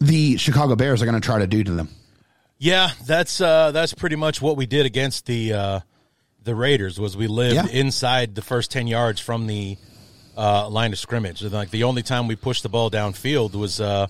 the 0.00 0.36
Chicago 0.36 0.76
Bears 0.76 1.00
are 1.00 1.06
going 1.06 1.20
to 1.20 1.24
try 1.24 1.38
to 1.38 1.46
do 1.46 1.64
to 1.64 1.72
them. 1.72 1.88
Yeah, 2.58 2.90
that's 3.06 3.40
uh, 3.40 3.70
that's 3.72 3.94
pretty 3.94 4.16
much 4.16 4.42
what 4.42 4.56
we 4.58 4.66
did 4.66 4.84
against 4.84 5.24
the 5.24 5.52
uh, 5.54 5.80
the 6.44 6.54
Raiders. 6.54 7.00
Was 7.00 7.16
we 7.16 7.26
lived 7.26 7.54
Yeah. 7.54 7.66
inside 7.68 8.34
the 8.34 8.42
first 8.42 8.70
ten 8.70 8.86
yards 8.86 9.18
from 9.18 9.46
the 9.46 9.78
uh, 10.36 10.68
line 10.68 10.92
of 10.92 10.98
scrimmage. 10.98 11.42
Like 11.42 11.70
the 11.70 11.84
only 11.84 12.02
time 12.02 12.26
we 12.28 12.36
pushed 12.36 12.62
the 12.62 12.68
ball 12.68 12.90
downfield 12.90 13.54
was, 13.54 13.80
uh, 13.80 14.06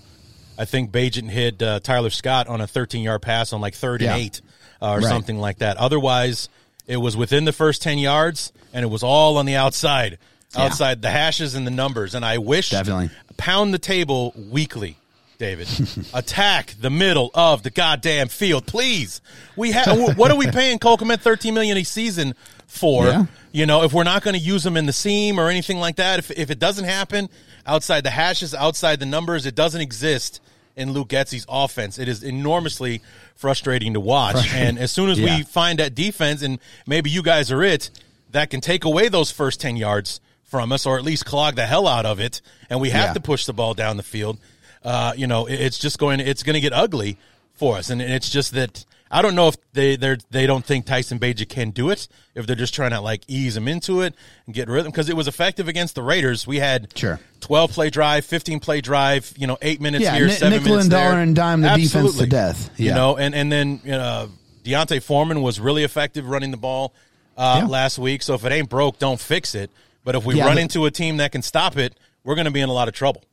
I 0.57 0.65
think 0.65 0.91
Bagent 0.91 1.29
hit 1.29 1.61
uh, 1.61 1.79
Tyler 1.79 2.09
Scott 2.09 2.47
on 2.47 2.59
a 2.61 2.67
13 2.67 3.03
yard 3.03 3.21
pass 3.21 3.53
on 3.53 3.61
like 3.61 3.73
third 3.73 4.01
Yeah. 4.01 4.13
and 4.15 4.21
eight 4.21 4.41
uh, 4.81 4.91
or 4.91 4.97
Right. 4.99 5.03
something 5.05 5.39
like 5.39 5.59
that. 5.59 5.77
Otherwise, 5.77 6.49
it 6.87 6.97
was 6.97 7.15
within 7.17 7.45
the 7.45 7.53
first 7.53 7.81
ten 7.81 7.97
yards, 7.99 8.51
and 8.73 8.83
it 8.83 8.89
was 8.89 9.01
all 9.03 9.37
on 9.37 9.45
the 9.45 9.55
outside, 9.55 10.17
Yeah. 10.55 10.63
outside 10.65 11.01
the 11.01 11.09
hashes 11.09 11.55
and 11.55 11.65
the 11.65 11.71
numbers. 11.71 12.15
And 12.15 12.23
I 12.25 12.37
wish 12.37 12.69
Definitely. 12.71 13.09
pound 13.37 13.73
the 13.73 13.79
table 13.79 14.33
weekly. 14.49 14.97
David, 15.37 15.67
attack 16.13 16.75
the 16.79 16.91
middle 16.91 17.31
of 17.33 17.63
the 17.63 17.71
goddamn 17.71 18.27
field, 18.27 18.67
please. 18.67 19.21
We 19.55 19.71
have 19.71 20.15
what 20.15 20.29
are 20.29 20.37
we 20.37 20.45
paying 20.51 20.77
Cole 20.77 20.97
Kmet 20.99 21.19
thirteen 21.21 21.55
million 21.55 21.77
a 21.77 21.83
season 21.83 22.35
for? 22.67 23.07
Yeah. 23.07 23.25
You 23.51 23.65
know, 23.65 23.81
if 23.83 23.91
we're 23.91 24.03
not 24.03 24.21
going 24.21 24.35
to 24.35 24.39
use 24.39 24.61
them 24.63 24.77
in 24.77 24.85
the 24.85 24.93
seam 24.93 25.39
or 25.39 25.49
anything 25.49 25.79
like 25.79 25.95
that, 25.95 26.19
if 26.19 26.29
if 26.29 26.51
it 26.51 26.59
doesn't 26.59 26.85
happen 26.85 27.27
outside 27.65 28.03
the 28.03 28.11
hashes, 28.11 28.53
outside 28.53 28.99
the 28.99 29.07
numbers, 29.07 29.47
it 29.47 29.55
doesn't 29.55 29.81
exist 29.81 30.41
in 30.75 30.93
Luke 30.93 31.07
Getsy's 31.09 31.45
offense. 31.49 31.97
It 31.97 32.07
is 32.07 32.21
enormously 32.23 33.01
frustrating 33.35 33.93
to 33.95 33.99
watch. 33.99 34.53
And 34.53 34.77
as 34.77 34.91
soon 34.91 35.09
as 35.09 35.19
Yeah. 35.19 35.37
we 35.37 35.43
find 35.43 35.79
that 35.79 35.95
defense, 35.95 36.43
and 36.43 36.59
maybe 36.85 37.09
you 37.09 37.23
guys 37.23 37.51
are 37.51 37.63
it, 37.63 37.89
that 38.31 38.51
can 38.51 38.61
take 38.61 38.85
away 38.85 39.07
those 39.09 39.31
first 39.31 39.59
ten 39.59 39.75
yards 39.75 40.21
from 40.51 40.71
us, 40.73 40.85
or 40.85 40.97
at 40.99 41.03
least 41.05 41.25
clog 41.25 41.55
the 41.55 41.65
hell 41.65 41.87
out 41.87 42.05
of 42.05 42.19
it, 42.19 42.41
and 42.69 42.79
we 42.81 42.89
have 42.91 43.09
Yeah. 43.09 43.13
to 43.13 43.19
push 43.21 43.45
the 43.45 43.53
ball 43.53 43.73
down 43.73 43.95
the 43.97 44.03
field. 44.03 44.37
Uh, 44.83 45.13
you 45.15 45.25
know, 45.25 45.45
it's 45.47 45.79
just 45.79 45.97
going. 45.97 46.19
It's 46.19 46.43
going 46.43 46.55
to 46.55 46.59
get 46.59 46.73
ugly 46.73 47.17
for 47.53 47.77
us, 47.77 47.89
and 47.89 48.01
it's 48.01 48.29
just 48.29 48.53
that 48.53 48.83
I 49.09 49.21
don't 49.21 49.35
know 49.35 49.47
if 49.47 49.55
they 49.73 49.95
they 49.95 50.17
they 50.29 50.45
don't 50.47 50.65
think 50.65 50.85
Tyson 50.85 51.19
Baja 51.19 51.45
can 51.47 51.69
do 51.69 51.89
it. 51.89 52.07
If 52.35 52.47
they're 52.47 52.55
just 52.55 52.73
trying 52.73 52.91
to 52.91 52.99
like 52.99 53.21
ease 53.27 53.55
him 53.55 53.67
into 53.67 54.01
it 54.01 54.13
and 54.45 54.53
get 54.55 54.67
rhythm, 54.67 54.91
because 54.91 55.07
it 55.09 55.15
was 55.15 55.27
effective 55.27 55.67
against 55.69 55.95
the 55.95 56.01
Raiders. 56.03 56.45
We 56.47 56.59
had 56.59 56.87
Sure. 56.97 57.19
twelve 57.39 57.71
play 57.71 57.89
drive, 57.89 58.25
fifteen 58.25 58.59
play 58.59 58.81
drive. 58.81 59.33
You 59.37 59.47
know, 59.47 59.57
eight 59.61 59.79
minutes 59.79 60.03
Yeah, 60.03 60.15
here, 60.15 60.27
ni- 60.27 60.33
seven 60.33 60.49
nickel 60.51 60.65
minutes 60.69 60.83
and 60.85 60.91
dollar 60.91 61.11
there. 61.11 61.19
and 61.21 61.35
dime 61.35 61.61
the 61.61 61.69
defense 61.69 61.91
to 61.91 61.97
Absolutely. 61.99 62.27
death. 62.27 62.69
You 62.77 62.93
know, 62.93 63.15
and 63.17 63.33
and 63.35 63.51
then 63.51 63.81
uh, 63.89 64.27
D'Onta 64.63 65.01
Foreman 65.01 65.41
was 65.41 65.59
really 65.59 65.83
effective 65.83 66.27
running 66.27 66.51
the 66.51 66.57
ball 66.57 66.93
uh, 67.37 67.59
Yeah. 67.61 67.67
last 67.67 67.99
week. 67.99 68.21
So 68.23 68.33
if 68.33 68.43
it 68.45 68.51
ain't 68.51 68.69
broke, 68.69 68.97
don't 68.99 69.19
fix 69.19 69.53
it. 69.55 69.69
But 70.03 70.15
if 70.15 70.25
we 70.25 70.35
Yeah, 70.35 70.45
run 70.45 70.55
but- 70.55 70.61
into 70.61 70.85
a 70.85 70.91
team 70.91 71.17
that 71.17 71.31
can 71.31 71.41
stop 71.41 71.77
it, 71.77 71.95
we're 72.23 72.35
going 72.35 72.45
to 72.45 72.51
be 72.51 72.61
in 72.61 72.69
a 72.69 72.73
lot 72.73 72.87
of 72.87 72.93
trouble. 72.93 73.23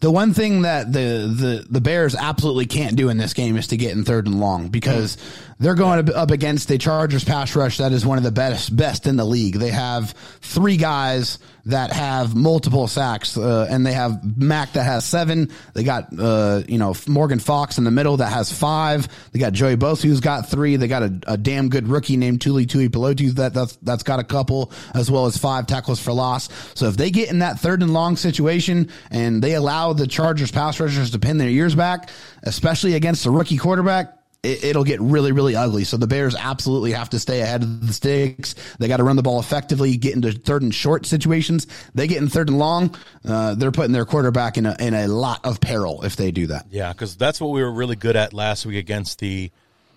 The 0.00 0.10
one 0.10 0.34
thing 0.34 0.62
that 0.62 0.92
the, 0.92 0.98
the, 0.98 1.66
the 1.70 1.80
Bears 1.80 2.14
absolutely 2.14 2.66
can't 2.66 2.96
do 2.96 3.08
in 3.08 3.16
this 3.16 3.32
game 3.32 3.56
is 3.56 3.68
to 3.68 3.76
get 3.78 3.92
in 3.92 4.04
third 4.04 4.26
and 4.26 4.38
long 4.38 4.68
because 4.68 5.16
they're 5.58 5.74
going 5.74 6.10
up- 6.14 6.30
against 6.30 6.70
a 6.70 6.76
Chargers 6.76 7.24
pass 7.24 7.56
rush 7.56 7.78
that 7.78 7.92
is 7.92 8.04
one 8.04 8.18
of 8.18 8.24
the 8.24 8.30
best 8.30 8.76
best 8.76 9.06
in 9.06 9.16
the 9.16 9.24
league. 9.24 9.54
They 9.54 9.70
have 9.70 10.10
three 10.42 10.76
guys 10.76 11.38
that 11.64 11.92
have 11.92 12.36
multiple 12.36 12.86
sacks, 12.86 13.36
uh, 13.36 13.66
and 13.68 13.84
they 13.84 13.92
have 13.92 14.38
Mack 14.38 14.74
that 14.74 14.84
has 14.84 15.04
seven. 15.04 15.50
They 15.74 15.82
got 15.82 16.08
uh, 16.16 16.62
you 16.68 16.78
know 16.78 16.94
Morgan 17.08 17.38
Fox 17.38 17.78
in 17.78 17.84
the 17.84 17.90
middle 17.90 18.18
that 18.18 18.28
has 18.32 18.52
five. 18.52 19.08
They 19.32 19.38
got 19.38 19.52
Joey 19.54 19.76
Both 19.76 20.02
who's 20.02 20.20
got 20.20 20.48
three. 20.48 20.76
They 20.76 20.88
got 20.88 21.02
a, 21.02 21.20
a 21.26 21.36
damn 21.36 21.68
good 21.68 21.88
rookie 21.88 22.16
named 22.16 22.40
Tuli 22.42 22.66
Tuipulotu 22.66 23.32
that 23.36 23.54
that's 23.54 23.76
that's 23.76 24.02
got 24.02 24.20
a 24.20 24.24
couple 24.24 24.70
as 24.94 25.10
well 25.10 25.26
as 25.26 25.38
five 25.38 25.66
tackles 25.66 26.00
for 26.00 26.12
loss. 26.12 26.48
So 26.74 26.86
if 26.86 26.96
they 26.96 27.10
get 27.10 27.30
in 27.30 27.40
that 27.40 27.58
third 27.58 27.82
and 27.82 27.92
long 27.92 28.16
situation 28.16 28.90
and 29.10 29.42
they 29.42 29.54
allow 29.54 29.85
the 29.92 30.06
Chargers 30.06 30.50
pass 30.50 30.78
rushers 30.80 31.10
to 31.12 31.18
pin 31.18 31.38
their 31.38 31.48
ears 31.48 31.74
back, 31.74 32.10
especially 32.42 32.94
against 32.94 33.26
a 33.26 33.30
rookie 33.30 33.56
quarterback, 33.58 34.12
it, 34.42 34.64
it'll 34.64 34.84
get 34.84 35.00
really, 35.00 35.32
really 35.32 35.56
ugly. 35.56 35.84
So 35.84 35.96
the 35.96 36.06
Bears 36.06 36.34
absolutely 36.36 36.92
have 36.92 37.10
to 37.10 37.18
stay 37.18 37.40
ahead 37.40 37.62
of 37.62 37.86
the 37.86 37.92
sticks. 37.92 38.54
They 38.78 38.88
got 38.88 38.98
to 38.98 39.04
run 39.04 39.16
the 39.16 39.22
ball 39.22 39.40
effectively, 39.40 39.96
get 39.96 40.14
into 40.14 40.32
third 40.32 40.62
and 40.62 40.74
short 40.74 41.06
situations. 41.06 41.66
They 41.94 42.06
get 42.06 42.18
in 42.18 42.28
third 42.28 42.48
and 42.48 42.58
long, 42.58 42.96
uh, 43.24 43.54
they're 43.54 43.72
putting 43.72 43.92
their 43.92 44.04
quarterback 44.04 44.56
in 44.56 44.66
a, 44.66 44.76
in 44.78 44.94
a 44.94 45.08
lot 45.08 45.44
of 45.44 45.60
peril 45.60 46.02
if 46.02 46.16
they 46.16 46.30
do 46.30 46.48
that. 46.48 46.66
Yeah, 46.70 46.92
because 46.92 47.16
that's 47.16 47.40
what 47.40 47.48
we 47.50 47.62
were 47.62 47.72
really 47.72 47.96
good 47.96 48.16
at 48.16 48.32
last 48.32 48.66
week 48.66 48.76
against 48.78 49.18
the 49.18 49.50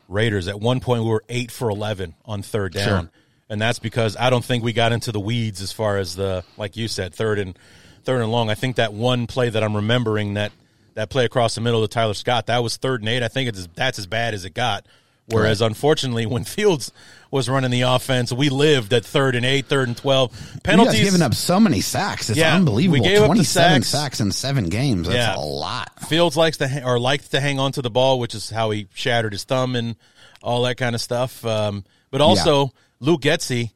Raiders. 0.07 0.47
At 0.47 0.59
one 0.59 0.79
point, 0.79 1.03
we 1.03 1.09
were 1.09 1.23
eight 1.29 1.51
for 1.51 1.69
eleven 1.69 2.15
on 2.25 2.41
third 2.41 2.73
down, 2.73 3.03
Sure. 3.03 3.09
and 3.47 3.61
that's 3.61 3.77
because 3.77 4.17
I 4.17 4.31
don't 4.31 4.43
think 4.43 4.63
we 4.63 4.73
got 4.73 4.91
into 4.91 5.11
the 5.11 5.19
weeds 5.19 5.61
as 5.61 5.71
far 5.71 5.97
as 5.97 6.15
the 6.15 6.43
like 6.57 6.75
you 6.75 6.87
said 6.87 7.13
third 7.13 7.37
and 7.37 7.59
third 8.03 8.21
and 8.21 8.31
long. 8.31 8.49
I 8.49 8.55
think 8.55 8.75
that 8.77 8.93
one 8.93 9.27
play 9.27 9.49
that 9.49 9.63
I'm 9.63 9.75
remembering 9.75 10.33
that 10.35 10.51
that 10.95 11.09
play 11.09 11.23
across 11.25 11.55
the 11.55 11.61
middle 11.61 11.83
of 11.83 11.89
Tyler 11.89 12.13
Scott 12.13 12.47
that 12.47 12.61
was 12.63 12.77
third 12.77 13.01
and 13.01 13.09
eight. 13.09 13.23
I 13.23 13.27
think 13.27 13.49
it's 13.49 13.67
that's 13.75 13.99
as 13.99 14.07
bad 14.07 14.33
as 14.33 14.45
it 14.45 14.53
got. 14.53 14.85
Whereas 15.31 15.61
unfortunately, 15.61 16.25
when 16.25 16.43
Fields 16.43 16.91
was 17.29 17.47
running 17.47 17.69
the 17.69 17.81
offense, 17.81 18.33
we 18.33 18.49
lived 18.49 18.91
at 18.93 19.05
third 19.05 19.35
and 19.35 19.45
eight, 19.45 19.67
third 19.67 19.87
and 19.87 19.95
twelve. 19.95 20.31
You 20.55 20.59
Penalties 20.61 20.95
guys 20.95 21.03
giving 21.03 21.21
up 21.21 21.35
so 21.35 21.59
many 21.59 21.81
sacks. 21.81 22.31
It's 22.31 22.39
Yeah, 22.39 22.55
unbelievable. 22.55 23.03
we 23.03 23.07
gave 23.07 23.19
up 23.21 23.27
27 23.27 23.83
sacks. 23.83 23.87
sacks 23.89 24.19
in 24.21 24.31
seven 24.31 24.69
games. 24.69 25.07
That's 25.07 25.15
Yeah. 25.15 25.35
a 25.35 25.45
lot. 25.45 25.91
Fields 26.09 26.35
likes 26.35 26.57
to 26.57 26.83
or 26.83 26.99
liked 26.99 27.29
to 27.31 27.39
hang 27.39 27.59
on 27.59 27.71
to 27.73 27.83
the 27.83 27.91
ball, 27.91 28.19
which 28.19 28.33
is 28.33 28.49
how 28.49 28.71
he 28.71 28.87
shattered 28.95 29.33
his 29.33 29.43
thumb 29.43 29.75
and 29.75 29.95
all 30.41 30.63
that 30.63 30.77
kind 30.77 30.95
of 30.95 31.01
stuff. 31.01 31.45
Um, 31.45 31.83
but 32.09 32.21
also, 32.21 32.73
Luke 32.99 33.21
Getsy 33.21 33.69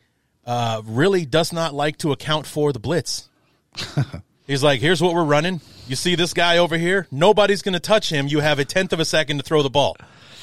uh, 0.48 0.82
really 0.86 1.24
does 1.26 1.54
not 1.54 1.76
like 1.76 1.98
to 2.00 2.12
account 2.12 2.48
for 2.48 2.74
the 2.74 2.80
blitz. 2.80 3.30
He's 4.48 4.62
like, 4.64 4.82
"Here's 4.82 5.02
what 5.02 5.14
we're 5.14 5.24
running. 5.24 5.62
You 5.88 5.96
see 5.96 6.16
this 6.16 6.34
guy 6.34 6.58
over 6.58 6.78
here? 6.78 7.08
Nobody's 7.12 7.62
going 7.62 7.74
to 7.74 7.80
touch 7.80 8.10
him. 8.10 8.28
You 8.28 8.40
have 8.42 8.60
a 8.60 8.66
tenth 8.66 8.92
of 8.94 9.00
a 9.00 9.06
second 9.06 9.38
to 9.38 9.44
throw 9.44 9.64
the 9.64 9.70
ball." 9.70 9.96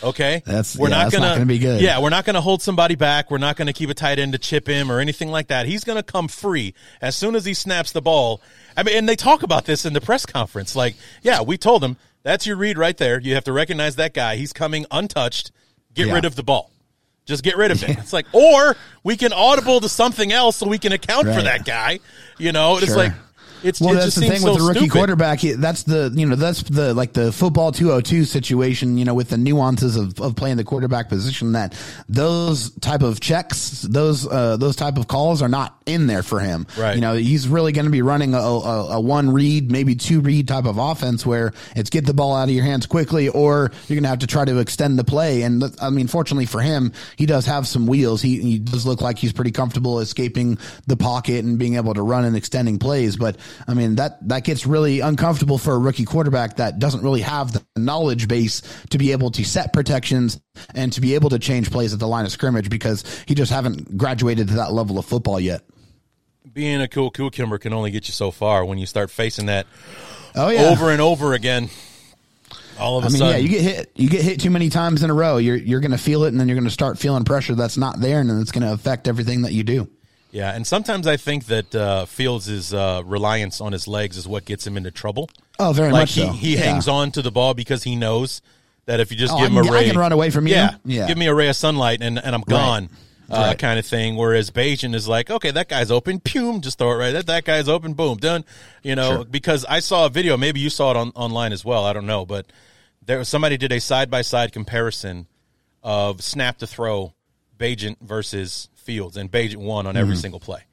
Okay, 0.03 0.43
That's- 0.47 0.77
yeah, 0.81 0.89
that's 0.89 1.13
not 1.13 1.35
gonna 1.35 1.45
be 1.45 1.59
good. 1.59 1.83
Yeah, 1.83 2.01
we're 2.01 2.09
not 2.09 2.25
going 2.25 2.33
to 2.35 2.41
hold 2.41 2.63
somebody 2.63 2.95
back. 2.95 3.31
We're 3.31 3.37
not 3.37 3.57
going 3.57 3.67
to 3.67 3.75
keep 3.75 3.91
a 3.91 3.95
tight 3.95 4.19
end 4.19 4.33
to 4.33 4.39
chip 4.39 4.67
him 4.67 4.91
or 4.91 4.99
anything 4.99 5.29
like 5.31 5.49
that. 5.49 5.67
He's 5.67 5.85
going 5.85 5.97
to 5.99 6.03
come 6.03 6.27
free 6.27 6.73
as 7.03 7.15
soon 7.15 7.35
as 7.35 7.45
he 7.45 7.53
snaps 7.53 7.93
the 7.93 8.01
ball. 8.01 8.41
I 8.79 8.83
mean, 8.83 8.97
and 8.97 9.07
they 9.07 9.15
talk 9.17 9.43
about 9.43 9.67
this 9.67 9.85
in 9.85 9.93
the 9.93 10.01
press 10.01 10.25
conference. 10.25 10.75
Like, 10.75 10.97
yeah, 11.23 11.43
we 11.43 11.59
told 11.59 11.85
him 11.85 11.99
that's 12.23 12.47
your 12.47 12.57
read 12.57 12.79
right 12.79 12.97
there. 12.97 13.21
You 13.21 13.35
have 13.35 13.45
to 13.45 13.53
recognize 13.53 13.97
that 13.97 14.15
guy. 14.15 14.37
He's 14.37 14.55
coming 14.55 14.87
untouched. 14.91 15.53
Get 15.93 16.07
Yeah. 16.07 16.15
rid 16.15 16.25
of 16.25 16.35
the 16.35 16.43
ball. 16.43 16.71
Just 17.27 17.43
get 17.45 17.57
rid 17.57 17.71
of 17.71 17.83
it. 17.83 17.91
It's 17.99 18.13
like, 18.13 18.27
or 18.33 18.77
we 19.05 19.17
can 19.17 19.33
audible 19.33 19.81
to 19.81 19.89
something 19.89 20.33
else 20.33 20.57
so 20.57 20.67
we 20.69 20.79
can 20.79 20.93
account 20.93 21.27
for 21.27 21.43
that 21.43 21.65
guy. 21.65 22.01
You 22.39 22.53
know, 22.53 22.79
it's 22.79 22.87
Sure. 22.87 22.97
like 22.97 23.13
it's 23.63 23.81
Well, 23.81 23.93
it 23.93 24.01
that's 24.01 24.15
the 24.15 24.23
thing 24.23 24.41
so 24.41 24.53
with 24.53 24.61
the 24.61 24.69
rookie 24.69 24.81
stupid. 24.81 24.93
quarterback. 24.93 25.41
That's 25.41 25.85
the 25.85 26.13
you 26.15 26.27
know 26.27 26.37
that's 26.37 26.63
the 26.63 26.95
like 26.95 27.13
the 27.13 27.33
football 27.33 27.73
two 27.73 27.89
hundred 27.89 28.05
two 28.07 28.25
situation. 28.25 28.99
You 28.99 29.05
know, 29.05 29.15
with 29.15 29.29
the 29.31 29.39
nuances 29.39 29.97
of, 29.97 30.21
of 30.21 30.37
playing 30.37 30.57
the 30.57 30.65
quarterback 30.65 31.09
position, 31.09 31.53
that 31.53 31.75
those 32.09 32.71
type 32.77 33.03
of 33.03 33.21
checks, 33.21 33.83
those 33.83 34.27
uh, 34.27 34.57
those 34.57 34.77
type 34.77 34.97
of 34.99 35.09
calls 35.09 35.43
are 35.43 35.49
not 35.49 35.81
in 35.87 36.07
there 36.07 36.23
for 36.23 36.41
him. 36.41 36.67
Right. 36.79 36.95
You 36.95 37.01
know, 37.01 37.15
he's 37.15 37.49
really 37.49 37.73
going 37.73 37.87
to 37.87 37.91
be 37.91 38.03
running 38.03 38.35
a, 38.35 38.39
a, 38.39 38.97
a 38.97 39.01
one 39.01 39.31
read, 39.31 39.71
maybe 39.71 39.95
two 39.95 40.21
read 40.21 40.49
type 40.49 40.65
of 40.65 40.79
offense 40.79 41.25
where 41.27 41.53
it's 41.77 41.91
get 41.91 42.07
the 42.07 42.15
ball 42.15 42.35
out 42.37 42.45
of 42.45 42.55
your 42.55 42.65
hands 42.65 42.87
quickly, 42.87 43.29
or 43.29 43.71
you're 43.89 43.97
going 43.97 44.03
to 44.05 44.09
have 44.09 44.21
to 44.21 44.27
try 44.27 44.45
to 44.45 44.59
extend 44.59 44.99
the 44.99 45.05
play. 45.05 45.43
And 45.43 45.65
I 45.81 45.91
mean, 45.91 46.07
fortunately 46.07 46.47
for 46.47 46.61
him, 46.61 46.93
he 47.17 47.27
does 47.27 47.47
have 47.47 47.67
some 47.67 47.87
wheels. 47.87 48.23
He, 48.23 48.41
he 48.41 48.59
does 48.59 48.87
look 48.87 49.01
like 49.01 49.19
he's 49.19 49.33
pretty 49.33 49.51
comfortable 49.51 50.01
escaping 50.01 50.59
the 50.87 50.97
pocket 50.97 51.45
and 51.45 51.59
being 51.59 51.77
able 51.77 51.95
to 51.95 52.03
run 52.03 52.25
and 52.25 52.37
extending 52.37 52.79
plays. 52.79 53.17
But 53.17 53.37
I 53.67 53.75
mean, 53.75 53.97
that, 53.97 54.27
that 54.29 54.45
gets 54.45 54.67
really 54.67 55.01
uncomfortable 55.01 55.59
for 55.59 55.75
a 55.75 55.79
rookie 55.79 56.05
quarterback 56.05 56.57
that 56.57 56.79
doesn't 56.79 57.03
really 57.03 57.23
have 57.23 57.53
the 57.53 57.65
knowledge 57.77 58.29
base 58.29 58.63
to 58.91 58.99
be 58.99 59.13
able 59.13 59.31
to 59.33 59.45
set 59.45 59.73
protections 59.73 60.41
and 60.75 60.93
to 60.93 61.01
be 61.01 61.15
able 61.15 61.31
to 61.31 61.39
change 61.39 61.71
plays 61.71 61.93
at 61.93 61.99
the 61.99 62.09
line 62.09 62.25
of 62.25 62.33
scrimmage 62.33 62.69
because 62.71 63.05
he 63.27 63.35
just 63.35 63.53
haven't 63.53 63.97
graduated 63.97 64.49
to 64.49 64.55
that 64.55 64.73
level 64.73 64.99
of 64.99 65.05
football 65.05 65.41
yet. 65.41 65.63
Being 66.53 66.81
a 66.81 66.89
cool 66.89 67.11
cucumber 67.11 67.59
can 67.59 67.73
only 67.73 67.91
get 67.91 68.09
you 68.09 68.13
so 68.13 68.31
far 68.31 68.65
when 68.65 68.79
you 68.79 68.87
start 68.87 69.11
facing 69.11 69.47
that 69.47 69.67
Oh 70.35 70.49
yeah. 70.49 70.71
over 70.71 70.91
and 70.91 71.01
over 71.01 71.35
again. 71.35 71.71
All 72.79 72.97
of 72.97 73.05
a 73.05 73.09
I 73.09 73.11
mean, 73.11 73.19
sudden, 73.19 73.35
yeah, 73.35 73.43
you 73.43 73.49
get 73.49 73.61
hit. 73.61 73.93
You 73.95 74.09
get 74.09 74.23
hit 74.23 74.41
too 74.41 74.51
many 74.51 74.71
times 74.71 75.03
in 75.03 75.11
a 75.11 75.15
row. 75.15 75.37
You're 75.37 75.57
you're 75.57 75.81
going 75.81 75.91
to 75.91 75.99
feel 75.99 76.25
it, 76.25 76.29
and 76.29 76.41
then 76.41 76.49
you're 76.49 76.55
going 76.57 76.65
to 76.65 76.71
start 76.71 76.99
feeling 76.99 77.25
pressure 77.25 77.55
that's 77.55 77.77
not 77.77 78.01
there, 78.01 78.21
and 78.21 78.31
then 78.31 78.41
it's 78.41 78.53
going 78.53 78.67
to 78.67 78.73
affect 78.73 79.07
everything 79.07 79.43
that 79.43 79.53
you 79.53 79.63
do. 79.63 79.89
Yeah, 80.33 80.53
and 80.55 80.67
sometimes 80.67 81.07
I 81.07 81.17
think 81.17 81.47
that 81.47 81.75
uh, 81.75 82.07
Fields' 82.07 82.73
uh, 82.73 83.03
reliance 83.05 83.61
on 83.61 83.73
his 83.73 83.89
legs 83.89 84.17
is 84.17 84.29
what 84.29 84.45
gets 84.45 84.67
him 84.67 84.77
into 84.77 84.91
trouble. 84.91 85.29
Oh, 85.59 85.73
very 85.73 85.91
like 85.93 86.03
much 86.03 86.15
he, 86.15 86.21
so. 86.23 86.33
he 86.33 86.55
Yeah. 86.55 86.61
hangs 86.63 86.87
on 86.89 87.11
to 87.13 87.23
the 87.23 87.31
ball 87.33 87.53
because 87.55 87.83
he 87.83 87.97
knows 87.97 88.41
that 88.87 89.01
if 89.01 89.11
you 89.11 89.17
just 89.17 89.33
Oh, 89.33 89.39
give 89.39 89.47
I 89.47 89.49
him 89.49 89.57
a 89.59 89.63
can- 89.63 89.73
I 89.73 89.77
ray, 89.77 89.87
can 89.91 89.99
run 89.99 90.13
away 90.13 90.31
from 90.31 90.47
you? 90.47 90.55
Yeah, 90.55 90.75
Yeah. 90.85 91.07
give 91.09 91.19
me 91.19 91.27
a 91.27 91.35
ray 91.35 91.49
of 91.49 91.57
sunlight 91.57 92.01
and, 92.01 92.19
and 92.19 92.35
I'm 92.35 92.43
gone, 92.43 92.89
uh, 93.29 93.37
Right. 93.49 93.59
kind 93.59 93.79
of 93.79 93.85
thing. 93.87 94.17
Whereas 94.17 94.51
Bagent 94.51 94.95
is 94.95 95.07
like, 95.09 95.31
okay, 95.31 95.51
that 95.51 95.69
guy's 95.69 95.91
open, 95.91 96.21
pum, 96.21 96.61
just 96.61 96.79
throw 96.79 96.93
it 96.93 96.95
right. 96.97 97.11
That 97.13 97.27
that 97.27 97.45
guy's 97.45 97.69
open, 97.69 97.93
boom, 97.95 98.17
done. 98.19 98.45
You 98.83 98.95
know, 98.95 99.17
Sure. 99.17 99.25
because 99.25 99.65
I 99.69 99.81
saw 99.81 100.07
a 100.07 100.09
video. 100.09 100.37
Maybe 100.37 100.61
you 100.61 100.71
saw 100.71 100.93
it 100.93 100.97
on 100.97 101.11
online 101.17 101.53
as 101.53 101.65
well. 101.65 101.85
I 101.85 101.93
don't 101.93 102.07
know, 102.07 102.25
but 102.25 102.47
there 103.05 103.19
was 103.19 103.29
somebody 103.29 103.57
did 103.57 103.73
a 103.73 103.81
side 103.81 104.11
by 104.11 104.23
side 104.23 104.53
comparison 104.53 105.27
of 105.83 106.23
snap 106.23 106.59
to 106.59 106.67
throw, 106.67 107.15
Bagent 107.59 107.97
versus 108.01 108.69
Fields, 108.91 109.17
and 109.17 109.31
Bagent 109.31 109.59
won 109.59 109.87
on 109.87 109.97
every 109.97 110.17
single 110.17 110.41
play. 110.41 110.65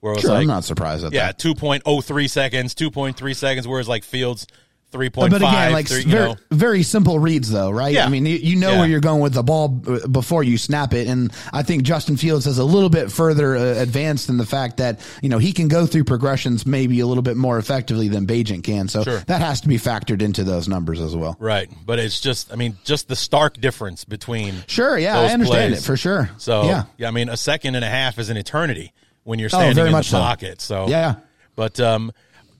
Where 0.00 0.14
it 0.14 0.16
was 0.16 0.24
Mm-hmm. 0.24 0.28
Sure, 0.28 0.34
like, 0.36 0.40
I'm 0.40 0.46
not 0.46 0.64
surprised 0.64 1.04
at 1.04 1.12
yeah, 1.12 1.26
that. 1.26 1.38
two 1.38 1.54
point 1.54 1.82
oh 1.84 2.00
three 2.00 2.28
seconds, 2.28 2.74
two 2.74 2.90
point 2.90 3.18
three 3.18 3.34
seconds. 3.34 3.68
Whereas 3.68 3.86
like 3.86 4.04
Fields, 4.04 4.46
three 4.90 5.10
point 5.10 5.30
But 5.30 5.42
again, 5.42 5.72
like 5.72 5.86
three, 5.88 6.04
very, 6.04 6.28
know, 6.30 6.36
very 6.50 6.82
simple 6.82 7.18
reads, 7.18 7.50
though, 7.50 7.70
right? 7.70 7.92
Yeah. 7.92 8.06
I 8.06 8.08
mean, 8.08 8.24
you, 8.26 8.36
you 8.36 8.56
know 8.56 8.72
Yeah. 8.72 8.78
where 8.80 8.88
you're 8.88 9.00
going 9.00 9.20
with 9.20 9.34
the 9.34 9.42
ball 9.42 9.68
before 9.68 10.42
you 10.42 10.56
snap 10.58 10.94
it, 10.94 11.08
and 11.08 11.32
I 11.52 11.62
think 11.62 11.82
Justin 11.82 12.16
Fields 12.16 12.46
is 12.46 12.58
a 12.58 12.64
little 12.64 12.88
bit 12.88 13.12
further 13.12 13.56
uh, 13.56 13.60
advanced 13.82 14.28
in 14.28 14.36
the 14.38 14.46
fact 14.46 14.78
that 14.78 15.00
you 15.22 15.28
know 15.28 15.38
he 15.38 15.52
can 15.52 15.68
go 15.68 15.86
through 15.86 16.04
progressions 16.04 16.64
maybe 16.66 17.00
a 17.00 17.06
little 17.06 17.22
bit 17.22 17.36
more 17.36 17.58
effectively 17.58 18.08
than 18.08 18.26
Bagent 18.26 18.62
can. 18.64 18.88
So 18.88 19.02
Sure. 19.04 19.18
that 19.26 19.40
has 19.40 19.60
to 19.62 19.68
be 19.68 19.76
factored 19.78 20.22
into 20.22 20.44
those 20.44 20.68
numbers 20.68 21.00
as 21.00 21.14
well. 21.14 21.36
right. 21.38 21.68
But 21.84 21.98
it's 21.98 22.20
just, 22.20 22.52
I 22.52 22.56
mean, 22.56 22.76
just 22.84 23.08
the 23.08 23.16
stark 23.16 23.60
difference 23.60 24.04
between. 24.04 24.54
Sure, 24.66 24.98
yeah, 24.98 25.18
I 25.18 25.26
understand 25.32 25.72
plays. 25.72 25.82
it 25.82 25.86
for 25.86 25.96
sure. 25.96 26.30
So 26.38 26.64
yeah, 26.64 26.84
yeah, 26.96 27.08
I 27.08 27.10
mean, 27.10 27.28
a 27.28 27.36
second 27.36 27.74
and 27.74 27.84
a 27.84 27.88
half 27.88 28.18
is 28.18 28.30
an 28.30 28.36
eternity 28.36 28.92
when 29.24 29.38
you're 29.38 29.48
Oh, 29.48 29.58
standing 29.58 29.74
very 29.74 29.88
in 29.88 29.92
the 29.92 29.98
much 29.98 30.08
so. 30.08 30.18
pocket. 30.18 30.60
So 30.62 30.88
Yeah. 30.88 31.16
But 31.56 31.80
um, 31.80 32.12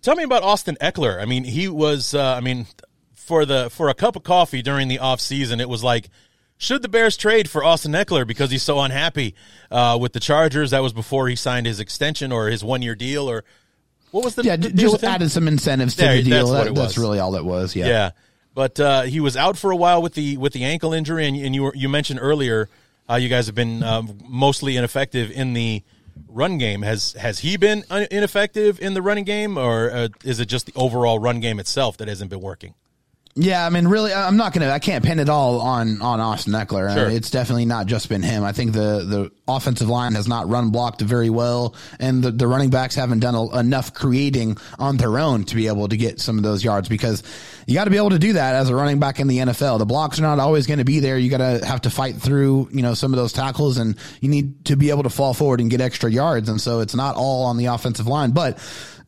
tell 0.02 0.14
me 0.16 0.22
about 0.24 0.42
Austin 0.42 0.76
Ekeler. 0.80 1.20
I 1.20 1.24
mean, 1.24 1.44
he 1.44 1.68
was. 1.68 2.14
Uh, 2.14 2.34
I 2.34 2.40
mean, 2.40 2.66
for 3.14 3.44
the 3.44 3.70
for 3.70 3.88
a 3.88 3.94
cup 3.94 4.16
of 4.16 4.22
coffee 4.22 4.62
during 4.62 4.88
the 4.88 4.98
off 4.98 5.20
season, 5.20 5.60
it 5.60 5.68
was 5.68 5.82
like. 5.84 6.08
Should 6.60 6.82
the 6.82 6.88
Bears 6.88 7.16
trade 7.16 7.48
for 7.48 7.62
Austin 7.62 7.92
Ekeler 7.92 8.26
because 8.26 8.50
he's 8.50 8.64
so 8.64 8.80
unhappy 8.80 9.36
uh, 9.70 9.96
with 10.00 10.12
the 10.12 10.18
Chargers? 10.18 10.72
That 10.72 10.82
was 10.82 10.92
before 10.92 11.28
he 11.28 11.36
signed 11.36 11.68
his 11.68 11.78
extension 11.78 12.32
or 12.32 12.48
his 12.48 12.64
one 12.64 12.82
year 12.82 12.96
deal, 12.96 13.30
or 13.30 13.44
what 14.10 14.24
was 14.24 14.34
the, 14.34 14.42
yeah, 14.42 14.56
the 14.56 14.70
just 14.72 15.04
added 15.04 15.30
some 15.30 15.46
incentives 15.46 15.94
to 15.94 16.00
There, 16.02 16.16
the 16.16 16.22
deal. 16.24 16.48
that's 16.48 16.66
That- 16.66 16.74
that's 16.74 16.96
was. 16.96 16.98
really 16.98 17.20
all 17.20 17.36
it 17.36 17.44
was. 17.44 17.76
Yeah. 17.76 17.86
Yeah, 17.86 18.10
but 18.56 18.80
uh, 18.80 19.02
he 19.02 19.20
was 19.20 19.36
out 19.36 19.56
for 19.56 19.70
a 19.70 19.76
while 19.76 20.02
with 20.02 20.14
the 20.14 20.36
with 20.36 20.52
the 20.52 20.64
ankle 20.64 20.92
injury, 20.92 21.28
and, 21.28 21.36
and 21.36 21.54
you 21.54 21.62
were, 21.62 21.72
you 21.76 21.88
mentioned 21.88 22.18
earlier 22.20 22.68
uh, 23.08 23.14
you 23.14 23.28
guys 23.28 23.46
have 23.46 23.54
been 23.54 23.84
um, 23.84 24.18
mostly 24.26 24.76
ineffective 24.76 25.30
in 25.30 25.52
the 25.52 25.84
run 26.26 26.58
game. 26.58 26.82
Has 26.82 27.12
has 27.12 27.40
he 27.40 27.56
been 27.56 27.84
ineffective 28.10 28.80
in 28.80 28.94
the 28.94 29.02
running 29.02 29.24
game, 29.24 29.56
or 29.56 29.90
uh, 29.90 30.08
is 30.24 30.40
it 30.40 30.46
just 30.46 30.66
the 30.66 30.72
overall 30.74 31.18
run 31.18 31.40
game 31.40 31.60
itself 31.60 31.96
that 31.98 32.08
hasn't 32.08 32.30
been 32.30 32.40
working? 32.40 32.74
Yeah, 33.40 33.64
I 33.64 33.70
mean, 33.70 33.86
really, 33.86 34.12
I'm 34.12 34.36
not 34.36 34.52
gonna. 34.52 34.70
I 34.70 34.80
can't 34.80 35.04
pin 35.04 35.20
it 35.20 35.28
all 35.28 35.60
on 35.60 36.02
on 36.02 36.18
Austin 36.18 36.54
Ekeler. 36.54 36.92
Sure. 36.92 37.06
Uh, 37.06 37.10
it's 37.10 37.30
definitely 37.30 37.66
not 37.66 37.86
just 37.86 38.08
been 38.08 38.22
him. 38.22 38.42
I 38.42 38.50
think 38.50 38.72
the 38.72 39.04
the 39.04 39.32
offensive 39.46 39.88
line 39.88 40.16
has 40.16 40.26
not 40.26 40.48
run 40.48 40.70
blocked 40.70 41.00
very 41.02 41.30
well, 41.30 41.76
and 42.00 42.20
the, 42.22 42.32
the 42.32 42.48
running 42.48 42.70
backs 42.70 42.96
haven't 42.96 43.20
done 43.20 43.36
a, 43.36 43.60
enough 43.60 43.94
creating 43.94 44.58
on 44.80 44.96
their 44.96 45.20
own 45.20 45.44
to 45.44 45.54
be 45.54 45.68
able 45.68 45.86
to 45.86 45.96
get 45.96 46.18
some 46.18 46.36
of 46.36 46.42
those 46.42 46.64
yards. 46.64 46.88
Because 46.88 47.22
you 47.68 47.74
got 47.74 47.84
to 47.84 47.90
be 47.90 47.96
able 47.96 48.10
to 48.10 48.18
do 48.18 48.32
that 48.32 48.56
as 48.56 48.70
a 48.70 48.74
running 48.74 48.98
back 48.98 49.20
in 49.20 49.28
the 49.28 49.38
NFL. 49.38 49.78
The 49.78 49.86
blocks 49.86 50.18
are 50.18 50.22
not 50.22 50.40
always 50.40 50.66
going 50.66 50.78
to 50.78 50.84
be 50.84 50.98
there. 50.98 51.16
You 51.16 51.30
got 51.30 51.38
to 51.38 51.64
have 51.64 51.82
to 51.82 51.90
fight 51.90 52.16
through, 52.16 52.70
you 52.72 52.82
know, 52.82 52.94
some 52.94 53.12
of 53.12 53.18
those 53.18 53.32
tackles, 53.32 53.78
and 53.78 53.96
you 54.20 54.30
need 54.30 54.64
to 54.64 54.76
be 54.76 54.90
able 54.90 55.04
to 55.04 55.10
fall 55.10 55.32
forward 55.32 55.60
and 55.60 55.70
get 55.70 55.80
extra 55.80 56.10
yards. 56.10 56.48
And 56.48 56.60
so 56.60 56.80
it's 56.80 56.94
not 56.94 57.14
all 57.14 57.44
on 57.44 57.56
the 57.56 57.66
offensive 57.66 58.08
line, 58.08 58.32
but 58.32 58.58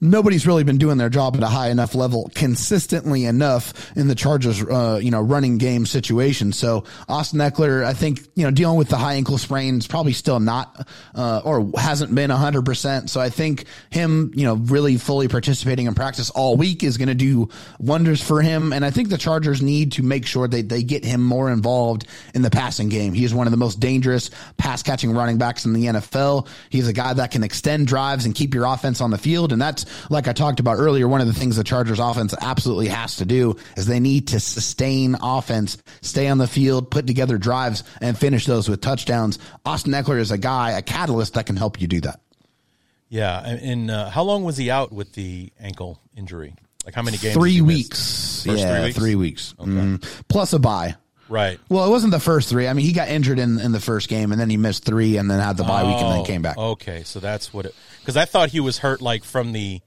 nobody's 0.00 0.46
really 0.46 0.64
been 0.64 0.78
doing 0.78 0.96
their 0.96 1.10
job 1.10 1.36
at 1.36 1.42
a 1.42 1.46
high 1.46 1.68
enough 1.68 1.94
level 1.94 2.30
consistently 2.34 3.24
enough 3.26 3.94
in 3.96 4.08
the 4.08 4.14
Chargers, 4.14 4.62
uh, 4.62 4.98
you 5.02 5.10
know, 5.10 5.20
running 5.20 5.58
game 5.58 5.84
situation. 5.84 6.52
So 6.52 6.84
Austin 7.08 7.40
Ekeler, 7.40 7.84
I 7.84 7.92
think, 7.92 8.20
you 8.34 8.44
know, 8.44 8.50
dealing 8.50 8.78
with 8.78 8.88
the 8.88 8.96
high 8.96 9.14
ankle 9.14 9.36
sprain 9.38 9.78
is 9.78 9.86
probably 9.86 10.12
still 10.12 10.40
not, 10.40 10.88
uh, 11.14 11.42
or 11.44 11.70
hasn't 11.76 12.14
been 12.14 12.30
hundred 12.30 12.64
percent. 12.64 13.10
So 13.10 13.20
I 13.20 13.28
think 13.28 13.64
him, 13.90 14.32
you 14.34 14.44
know, 14.44 14.54
really 14.54 14.96
fully 14.96 15.28
participating 15.28 15.86
in 15.86 15.94
practice 15.94 16.30
all 16.30 16.56
week 16.56 16.82
is 16.82 16.96
going 16.96 17.08
to 17.08 17.14
do 17.14 17.48
wonders 17.78 18.22
for 18.22 18.40
him. 18.40 18.72
And 18.72 18.84
I 18.84 18.90
think 18.90 19.10
the 19.10 19.18
Chargers 19.18 19.60
need 19.60 19.92
to 19.92 20.02
make 20.02 20.26
sure 20.26 20.48
that 20.48 20.68
they 20.68 20.82
get 20.82 21.04
him 21.04 21.22
more 21.22 21.50
involved 21.50 22.06
in 22.34 22.42
the 22.42 22.50
passing 22.50 22.88
game. 22.88 23.12
He 23.12 23.24
is 23.24 23.34
one 23.34 23.46
of 23.46 23.50
the 23.50 23.56
most 23.56 23.80
dangerous 23.80 24.30
pass 24.56 24.82
catching 24.82 25.12
running 25.12 25.38
backs 25.38 25.64
in 25.66 25.72
the 25.72 25.86
NFL. 25.86 26.48
He's 26.70 26.88
a 26.88 26.92
guy 26.92 27.12
that 27.12 27.30
can 27.30 27.42
extend 27.42 27.86
drives 27.86 28.24
and 28.24 28.34
keep 28.34 28.54
your 28.54 28.64
offense 28.64 29.00
on 29.00 29.10
the 29.10 29.18
field. 29.18 29.52
And 29.52 29.60
that's, 29.60 29.84
like 30.08 30.28
I 30.28 30.32
talked 30.32 30.60
about 30.60 30.78
earlier, 30.78 31.08
one 31.08 31.20
of 31.20 31.26
the 31.26 31.32
things 31.32 31.56
the 31.56 31.64
Chargers 31.64 31.98
offense 31.98 32.34
absolutely 32.40 32.88
has 32.88 33.16
to 33.16 33.24
do 33.24 33.56
is 33.76 33.86
they 33.86 34.00
need 34.00 34.28
to 34.28 34.40
sustain 34.40 35.16
offense, 35.22 35.78
stay 36.02 36.28
on 36.28 36.38
the 36.38 36.46
field, 36.46 36.90
put 36.90 37.06
together 37.06 37.38
drives 37.38 37.84
and 38.00 38.18
finish 38.18 38.46
those 38.46 38.68
with 38.68 38.80
touchdowns. 38.80 39.38
Austin 39.64 39.92
Ekeler 39.92 40.18
is 40.18 40.30
a 40.30 40.38
guy, 40.38 40.72
a 40.72 40.82
catalyst 40.82 41.34
that 41.34 41.46
can 41.46 41.56
help 41.56 41.80
you 41.80 41.86
do 41.86 42.00
that. 42.02 42.20
Yeah, 43.08 43.40
and, 43.40 43.90
uh, 43.90 44.08
how 44.08 44.22
long 44.22 44.44
was 44.44 44.56
he 44.56 44.70
out 44.70 44.92
with 44.92 45.12
the 45.14 45.52
ankle 45.58 46.00
injury? 46.16 46.54
Like 46.84 46.94
how 46.94 47.02
many 47.02 47.18
games? 47.18 47.34
Three 47.34 47.50
did 47.50 47.56
he 47.56 47.62
miss? 47.62 47.76
weeks. 47.76 48.46
Yeah, 48.46 48.54
three 48.54 48.84
weeks? 48.84 48.98
three 48.98 49.14
weeks. 49.14 49.54
Mm. 49.58 50.24
Plus 50.28 50.52
a 50.52 50.58
bye. 50.58 50.94
Right. 51.30 51.58
Well, 51.68 51.86
it 51.86 51.90
wasn't 51.90 52.10
the 52.10 52.20
first 52.20 52.48
three. 52.50 52.66
I 52.68 52.72
mean, 52.72 52.84
he 52.84 52.92
got 52.92 53.08
injured 53.08 53.38
in, 53.38 53.58
in 53.60 53.70
the 53.72 53.80
first 53.80 54.08
game, 54.08 54.32
and 54.32 54.40
then 54.40 54.50
he 54.50 54.56
missed 54.56 54.84
three, 54.84 55.16
and 55.16 55.30
then 55.30 55.38
had 55.40 55.56
the 55.56 55.62
bye 55.64 55.84
week, 55.84 55.96
and 55.96 56.10
then 56.12 56.18
Oh, 56.20 56.24
came 56.24 56.42
back. 56.42 56.58
Okay, 56.58 57.04
so 57.04 57.20
that's 57.20 57.54
what 57.54 57.66
it. 57.66 57.74
Because 58.00 58.16
I 58.16 58.24
thought 58.24 58.48
he 58.50 58.58
was 58.60 58.78
hurt, 58.78 59.00
like 59.00 59.22
from 59.24 59.52
the, 59.52 59.80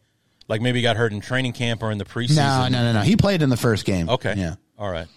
like 0.47 0.61
maybe 0.61 0.79
he 0.79 0.83
got 0.83 0.95
hurt 0.95 1.11
in 1.11 1.19
training 1.19 1.51
camp 1.53 1.83
or 1.83 1.91
in 1.91 1.97
the 1.97 2.05
preseason. 2.05 2.37
no, 2.37 2.67
no, 2.69 2.83
no, 2.83 2.93
no. 2.93 3.01
He 3.01 3.17
played 3.17 3.41
in 3.41 3.49
the 3.49 3.57
first 3.57 3.83
game. 3.85 4.09
Okay. 4.09 4.33
Yeah. 4.37 4.55
All 4.79 4.89
right. 4.89 5.07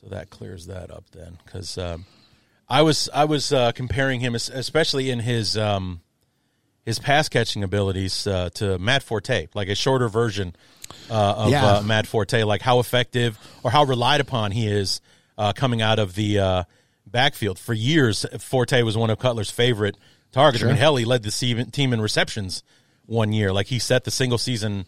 So 0.00 0.08
that 0.10 0.30
clears 0.30 0.66
that 0.66 0.90
up 0.90 1.04
then, 1.12 1.38
because 1.44 1.76
um, 1.78 2.04
I 2.68 2.82
was 2.82 3.08
I 3.14 3.24
was 3.24 3.50
uh, 3.52 3.72
comparing 3.72 4.20
him, 4.20 4.34
especially 4.34 5.10
in 5.10 5.18
his 5.18 5.56
um, 5.56 6.02
his 6.84 6.98
pass 6.98 7.28
catching 7.28 7.64
abilities, 7.64 8.26
uh, 8.26 8.50
to 8.54 8.78
Matt 8.78 9.02
Forte, 9.02 9.48
like 9.54 9.68
a 9.68 9.74
shorter 9.74 10.08
version 10.08 10.54
uh, 11.10 11.14
of 11.38 11.50
Yeah. 11.50 11.66
uh, 11.78 11.82
Matt 11.82 12.06
Forte, 12.06 12.42
like 12.44 12.60
how 12.62 12.78
effective 12.80 13.38
or 13.64 13.70
how 13.70 13.84
relied 13.84 14.20
upon 14.20 14.52
he 14.52 14.66
is 14.68 15.00
uh, 15.38 15.52
coming 15.54 15.80
out 15.80 15.98
of 15.98 16.14
the 16.14 16.38
uh, 16.38 16.64
backfield. 17.06 17.58
For 17.58 17.72
years, 17.72 18.26
Forte 18.40 18.82
was 18.82 18.96
one 18.96 19.08
of 19.08 19.18
Cutler's 19.18 19.50
favorite 19.50 19.96
targets. 20.32 20.62
I 20.62 20.66
mean, 20.66 20.76
hell, 20.76 20.96
he 20.96 21.06
led 21.06 21.22
the 21.22 21.30
team 21.72 21.92
in 21.94 22.00
receptions 22.02 22.62
one 23.06 23.32
year. 23.32 23.52
Like 23.52 23.68
he 23.68 23.78
set 23.78 24.04
the 24.04 24.10
single 24.10 24.36
season 24.38 24.84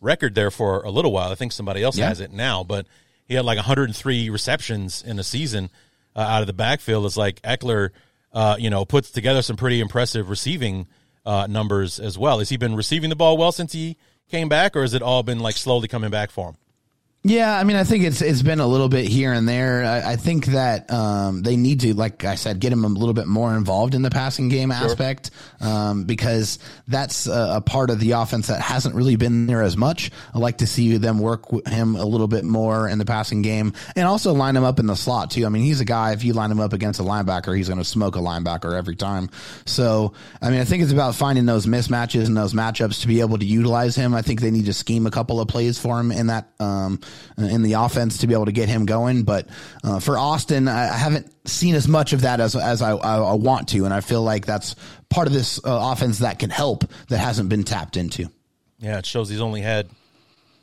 record 0.00 0.34
there 0.36 0.50
for 0.52 0.82
a 0.82 0.90
little 0.90 1.10
while. 1.10 1.32
I 1.32 1.34
think 1.34 1.50
somebody 1.50 1.82
else 1.82 1.96
Yeah. 1.98 2.08
has 2.08 2.20
it 2.20 2.30
now, 2.32 2.62
but 2.62 2.86
he 3.26 3.34
had 3.34 3.44
like 3.44 3.56
103 3.56 4.30
receptions 4.30 5.02
in 5.02 5.18
a 5.18 5.24
season 5.24 5.70
uh, 6.14 6.20
out 6.20 6.42
of 6.42 6.46
the 6.46 6.52
backfield. 6.52 7.06
It's 7.06 7.16
like 7.16 7.40
Ekeler, 7.42 7.90
uh, 8.32 8.56
you 8.58 8.68
know, 8.70 8.84
puts 8.84 9.10
together 9.10 9.40
some 9.42 9.56
pretty 9.56 9.80
impressive 9.80 10.28
receiving 10.28 10.86
uh, 11.24 11.46
numbers 11.48 11.98
as 11.98 12.18
well. 12.18 12.38
Has 12.38 12.50
he 12.50 12.58
been 12.58 12.76
receiving 12.76 13.08
the 13.10 13.16
ball 13.16 13.38
well 13.38 13.50
since 13.50 13.72
he 13.72 13.96
came 14.30 14.48
back, 14.48 14.76
or 14.76 14.82
has 14.82 14.92
it 14.92 15.00
all 15.02 15.22
been 15.22 15.40
like 15.40 15.56
slowly 15.56 15.88
coming 15.88 16.10
back 16.10 16.30
for 16.30 16.50
him? 16.50 16.56
Yeah, 17.26 17.58
I 17.58 17.64
mean, 17.64 17.76
I 17.76 17.84
think 17.84 18.04
it's 18.04 18.20
it's 18.20 18.42
been 18.42 18.60
a 18.60 18.66
little 18.66 18.90
bit 18.90 19.06
here 19.06 19.32
and 19.32 19.48
there. 19.48 19.82
I, 19.82 20.12
I 20.12 20.16
think 20.16 20.44
that 20.48 20.92
um, 20.92 21.40
they 21.40 21.56
need 21.56 21.80
to, 21.80 21.94
like 21.94 22.22
I 22.22 22.34
said, 22.34 22.60
get 22.60 22.70
him 22.70 22.84
a 22.84 22.88
little 22.88 23.14
bit 23.14 23.26
more 23.26 23.56
involved 23.56 23.94
in 23.94 24.02
the 24.02 24.10
passing 24.10 24.50
game 24.50 24.70
aspect 24.70 25.30
um, 25.62 26.04
because 26.04 26.58
that's 26.86 27.26
a, 27.26 27.54
a 27.54 27.60
part 27.62 27.88
of 27.88 27.98
the 27.98 28.10
offense 28.10 28.48
that 28.48 28.60
hasn't 28.60 28.94
really 28.94 29.16
been 29.16 29.46
there 29.46 29.62
as 29.62 29.74
much. 29.74 30.10
I 30.34 30.38
like 30.38 30.58
to 30.58 30.66
see 30.66 30.98
them 30.98 31.18
work 31.18 31.50
with 31.50 31.66
him 31.66 31.96
a 31.96 32.04
little 32.04 32.28
bit 32.28 32.44
more 32.44 32.90
in 32.90 32.98
the 32.98 33.06
passing 33.06 33.40
game 33.40 33.72
and 33.96 34.06
also 34.06 34.34
line 34.34 34.54
him 34.54 34.64
up 34.64 34.78
in 34.78 34.86
the 34.86 34.94
slot 34.94 35.30
too. 35.30 35.46
I 35.46 35.48
mean, 35.48 35.62
he's 35.62 35.80
a 35.80 35.86
guy. 35.86 36.12
If 36.12 36.24
you 36.24 36.34
line 36.34 36.50
him 36.50 36.60
up 36.60 36.74
against 36.74 37.00
a 37.00 37.04
linebacker, 37.04 37.56
he's 37.56 37.68
going 37.68 37.78
to 37.78 37.86
smoke 37.86 38.16
a 38.16 38.20
linebacker 38.20 38.76
every 38.76 38.96
time. 38.96 39.30
So, 39.64 40.12
I 40.42 40.50
mean, 40.50 40.60
I 40.60 40.64
think 40.64 40.82
it's 40.82 40.92
about 40.92 41.14
finding 41.14 41.46
those 41.46 41.64
mismatches 41.64 42.26
and 42.26 42.36
those 42.36 42.52
matchups 42.52 43.00
to 43.00 43.08
be 43.08 43.20
able 43.20 43.38
to 43.38 43.46
utilize 43.46 43.96
him. 43.96 44.12
I 44.14 44.20
think 44.20 44.42
they 44.42 44.50
need 44.50 44.66
to 44.66 44.74
scheme 44.74 45.06
a 45.06 45.10
couple 45.10 45.40
of 45.40 45.48
plays 45.48 45.78
for 45.78 45.98
him 45.98 46.12
in 46.12 46.26
that 46.26 46.50
um, 46.60 47.00
in 47.38 47.62
the 47.62 47.74
offense 47.74 48.18
to 48.18 48.26
be 48.26 48.34
able 48.34 48.46
to 48.46 48.52
get 48.52 48.68
him 48.68 48.86
going. 48.86 49.22
But 49.24 49.48
uh, 49.82 50.00
for 50.00 50.16
Austin, 50.18 50.68
I, 50.68 50.88
I 50.92 50.96
haven't 50.96 51.30
seen 51.48 51.74
as 51.74 51.86
much 51.88 52.12
of 52.12 52.22
that 52.22 52.40
as 52.40 52.54
as 52.56 52.82
I, 52.82 52.92
I, 52.92 53.16
I 53.18 53.34
want 53.34 53.68
to, 53.70 53.84
and 53.84 53.92
I 53.94 54.00
feel 54.00 54.22
like 54.22 54.46
that's 54.46 54.76
part 55.08 55.26
of 55.26 55.32
this 55.32 55.58
uh, 55.64 55.92
offense 55.92 56.18
that 56.20 56.38
can 56.38 56.50
help 56.50 56.84
that 57.08 57.18
hasn't 57.18 57.48
been 57.48 57.64
tapped 57.64 57.96
into. 57.96 58.28
Yeah, 58.78 58.98
it 58.98 59.06
shows 59.06 59.28
he's 59.28 59.40
only 59.40 59.60
had 59.62 59.88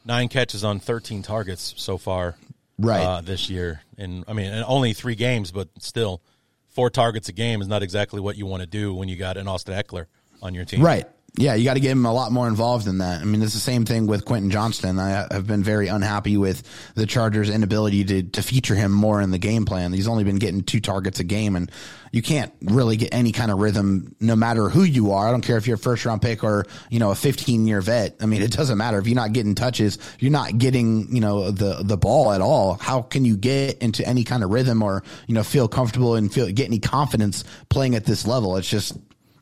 nine 0.05 0.27
catches 0.29 0.63
on 0.63 0.79
13 0.79 1.21
targets 1.23 1.73
so 1.77 1.97
far 1.97 2.35
Right. 2.77 3.03
uh, 3.03 3.21
this 3.21 3.49
year. 3.49 3.81
And 3.97 4.23
I 4.27 4.33
mean, 4.33 4.51
and 4.51 4.65
only 4.67 4.93
three 4.93 5.15
games, 5.15 5.51
but 5.51 5.69
still, 5.79 6.21
four 6.69 6.89
targets 6.89 7.29
a 7.29 7.33
game 7.33 7.61
is 7.61 7.67
not 7.67 7.83
exactly 7.83 8.19
what 8.19 8.35
you 8.37 8.45
want 8.45 8.61
to 8.61 8.67
do 8.67 8.93
when 8.93 9.07
you 9.09 9.15
got 9.15 9.37
an 9.37 9.47
Austin 9.47 9.73
Ekeler 9.75 10.05
on 10.41 10.55
your 10.55 10.65
team. 10.65 10.81
Right. 10.81 11.05
Yeah, 11.37 11.53
you 11.55 11.63
got 11.63 11.75
to 11.75 11.79
get 11.79 11.91
him 11.91 12.05
a 12.05 12.13
lot 12.13 12.33
more 12.33 12.49
involved 12.49 12.87
in 12.87 12.97
that. 12.97 13.21
I 13.21 13.23
mean, 13.23 13.41
it's 13.41 13.53
the 13.53 13.59
same 13.59 13.85
thing 13.85 14.05
with 14.05 14.25
Quentin 14.25 14.51
Johnston. 14.51 14.99
I 14.99 15.27
have 15.31 15.47
been 15.47 15.63
very 15.63 15.87
unhappy 15.87 16.35
with 16.35 16.61
the 16.95 17.05
Chargers' 17.05 17.49
inability 17.49 18.03
to, 18.03 18.23
to 18.23 18.41
feature 18.41 18.75
him 18.75 18.91
more 18.91 19.21
in 19.21 19.31
the 19.31 19.37
game 19.37 19.63
plan. 19.63 19.93
He's 19.93 20.09
only 20.09 20.25
been 20.25 20.35
getting 20.35 20.61
two 20.61 20.81
targets 20.81 21.21
a 21.21 21.23
game, 21.23 21.55
and 21.55 21.71
you 22.11 22.21
can't 22.21 22.51
really 22.61 22.97
get 22.97 23.13
any 23.13 23.31
kind 23.31 23.49
of 23.49 23.59
rhythm 23.59 24.13
no 24.19 24.35
matter 24.35 24.67
who 24.67 24.83
you 24.83 25.13
are. 25.13 25.25
I 25.25 25.31
don't 25.31 25.39
care 25.39 25.55
if 25.55 25.67
you're 25.67 25.75
a 25.75 25.79
first 25.79 26.03
round 26.03 26.21
pick 26.21 26.43
or, 26.43 26.65
you 26.89 26.99
know, 26.99 27.11
a 27.11 27.15
15 27.15 27.65
year 27.65 27.79
vet. 27.79 28.17
I 28.19 28.25
mean, 28.25 28.41
it 28.41 28.51
doesn't 28.51 28.77
matter. 28.77 28.99
If 28.99 29.07
you're 29.07 29.15
not 29.15 29.31
getting 29.31 29.55
touches, 29.55 29.99
you're 30.19 30.31
not 30.31 30.57
getting, 30.57 31.15
you 31.15 31.21
know, 31.21 31.49
the, 31.49 31.81
the 31.81 31.95
ball 31.95 32.33
at 32.33 32.41
all. 32.41 32.73
How 32.73 33.03
can 33.03 33.23
you 33.23 33.37
get 33.37 33.77
into 33.77 34.05
any 34.05 34.25
kind 34.25 34.43
of 34.43 34.49
rhythm 34.49 34.83
or, 34.83 35.01
you 35.27 35.33
know, 35.33 35.43
feel 35.43 35.69
comfortable 35.69 36.15
and 36.15 36.31
feel, 36.31 36.51
get 36.51 36.67
any 36.67 36.79
confidence 36.79 37.45
playing 37.69 37.95
at 37.95 38.03
this 38.03 38.27
level? 38.27 38.57
It's 38.57 38.69
just, 38.69 38.97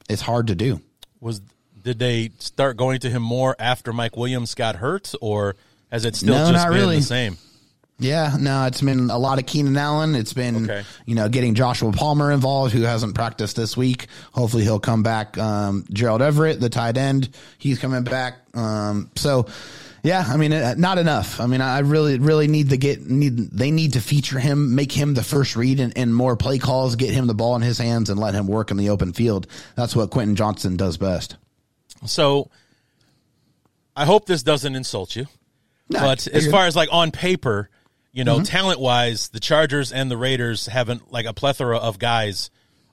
it's 0.07 0.21
hard 0.21 0.47
to 0.47 0.55
do. 0.55 0.79
Was 1.19 1.41
did 1.83 1.99
they 1.99 2.31
start 2.39 2.77
going 2.77 2.99
to 3.01 3.09
him 3.09 3.21
more 3.21 3.55
after 3.59 3.93
Mike 3.93 4.15
Williams 4.17 4.55
got 4.55 4.75
hurt, 4.77 5.13
or 5.21 5.55
has 5.91 6.05
it 6.05 6.15
still 6.15 6.33
No, 6.35 6.51
just 6.51 6.53
not 6.53 6.69
been 6.69 6.77
really. 6.79 6.95
the 6.97 7.01
same? 7.03 7.37
Yeah, 8.01 8.37
no, 8.39 8.65
it's 8.65 8.79
been 8.81 9.09
a 9.09 9.17
lot 9.17 9.39
of 9.39 9.45
Keenan 9.45 9.75
Allen. 9.75 10.15
It's 10.15 10.31
been, 10.31 10.63
Okay. 10.69 10.83
you 11.05 11.15
know, 11.15 11.27
getting 11.27 11.53
Joshua 11.53 11.91
Palmer 11.91 12.31
involved, 12.31 12.71
who 12.73 12.83
hasn't 12.83 13.13
practiced 13.13 13.57
this 13.57 13.75
week. 13.75 14.07
Hopefully 14.31 14.63
he'll 14.63 14.79
come 14.79 15.03
back. 15.03 15.37
Um, 15.37 15.83
Gerald 15.91 16.21
Everett, 16.21 16.61
the 16.61 16.69
tight 16.69 16.95
end, 16.95 17.27
he's 17.57 17.77
coming 17.77 18.03
back. 18.05 18.35
Um, 18.53 19.09
so, 19.17 19.47
yeah, 20.01 20.23
I 20.25 20.37
mean, 20.37 20.53
uh, 20.53 20.75
not 20.77 20.97
enough. 20.97 21.41
I 21.41 21.45
mean, 21.47 21.59
I 21.59 21.79
really, 21.79 22.19
really 22.19 22.47
need 22.47 22.69
to 22.69 22.77
get, 22.77 23.05
need, 23.05 23.35
they 23.51 23.69
need 23.69 23.91
to 23.93 23.99
feature 23.99 24.39
him, 24.39 24.75
make 24.75 24.93
him 24.93 25.13
the 25.13 25.23
first 25.23 25.57
read 25.57 25.81
and, 25.81 25.91
and 25.97 26.15
more 26.15 26.37
play 26.37 26.57
calls, 26.57 26.95
get 26.95 27.09
him 27.09 27.27
the 27.27 27.33
ball 27.33 27.57
in 27.57 27.61
his 27.63 27.79
hands 27.79 28.09
and 28.09 28.17
let 28.17 28.33
him 28.33 28.47
work 28.47 28.71
in 28.71 28.77
the 28.77 28.91
open 28.91 29.11
field. 29.11 29.45
That's 29.75 29.93
what 29.93 30.09
Quentin 30.09 30.37
Johnston 30.37 30.77
does 30.77 30.95
best. 30.95 31.35
So, 32.05 32.49
I 33.95 34.05
hope 34.05 34.25
this 34.25 34.43
doesn't 34.43 34.75
insult 34.75 35.15
you. 35.15 35.25
No, 35.89 35.99
but 36.01 36.27
as 36.27 36.49
far 36.49 36.67
as 36.67 36.75
like 36.75 36.89
on 36.91 37.11
paper, 37.11 37.69
you 38.11 38.23
Mm-hmm. 38.23 38.37
know, 38.39 38.43
talent 38.43 38.79
wise, 38.79 39.29
the 39.29 39.39
Chargers 39.39 39.91
and 39.91 40.09
the 40.09 40.17
Raiders 40.17 40.65
have 40.67 40.89
an, 40.89 41.01
like 41.09 41.25
a 41.25 41.33
plethora 41.33 41.77
of 41.77 41.99
guys 41.99 42.49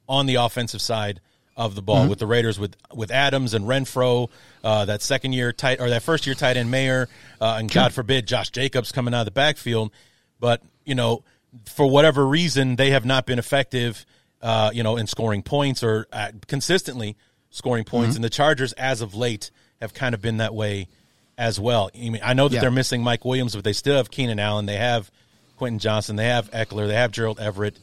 on 0.08 0.26
the 0.26 0.36
offensive 0.36 0.80
side 0.82 1.20
of 1.56 1.74
the 1.74 1.80
Mm-hmm. 1.80 1.86
ball. 1.86 2.08
With 2.08 2.18
the 2.18 2.26
Raiders, 2.26 2.58
with 2.58 2.76
with 2.94 3.10
Adams 3.10 3.54
and 3.54 3.64
Renfrow, 3.66 4.28
uh, 4.64 4.84
that 4.86 5.02
second 5.02 5.32
year 5.32 5.52
tight 5.52 5.80
or 5.80 5.88
that 5.90 6.02
first 6.02 6.26
year 6.26 6.34
tight 6.34 6.56
end 6.56 6.70
Mayer, 6.70 7.08
uh, 7.40 7.56
and 7.58 7.70
God 7.70 7.92
forbid 7.94 8.26
Josh 8.26 8.50
Jacobs 8.50 8.92
coming 8.92 9.14
out 9.14 9.20
of 9.20 9.24
the 9.26 9.30
backfield. 9.30 9.90
But 10.40 10.62
you 10.84 10.94
know, 10.94 11.22
for 11.66 11.88
whatever 11.88 12.26
reason, 12.26 12.76
they 12.76 12.90
have 12.90 13.04
not 13.04 13.26
been 13.26 13.38
effective. 13.38 14.04
Uh, 14.42 14.70
you 14.72 14.82
know, 14.82 14.96
in 14.98 15.06
scoring 15.06 15.42
points 15.42 15.82
or 15.82 16.06
uh, 16.12 16.30
consistently 16.46 17.16
scoring 17.56 17.84
points, 17.84 18.10
Mm-hmm. 18.10 18.16
and 18.18 18.24
the 18.24 18.30
Chargers, 18.30 18.72
as 18.74 19.00
of 19.00 19.14
late, 19.14 19.50
have 19.80 19.94
kind 19.94 20.14
of 20.14 20.20
been 20.22 20.36
that 20.38 20.54
way 20.54 20.88
as 21.38 21.58
well. 21.58 21.90
I 21.94 21.98
mean, 22.10 22.20
I 22.24 22.34
know 22.34 22.48
that 22.48 22.54
Yeah. 22.54 22.60
they're 22.62 22.70
missing 22.70 23.02
Mike 23.02 23.24
Williams, 23.24 23.54
but 23.54 23.64
they 23.64 23.72
still 23.72 23.96
have 23.96 24.10
Keenan 24.10 24.38
Allen. 24.38 24.66
They 24.66 24.76
have 24.76 25.10
Quentin 25.56 25.78
Johnston. 25.78 26.16
They 26.16 26.26
have 26.26 26.50
Ekeler. 26.50 26.86
They 26.86 26.94
have 26.94 27.10
Gerald 27.12 27.40
Everett, 27.40 27.78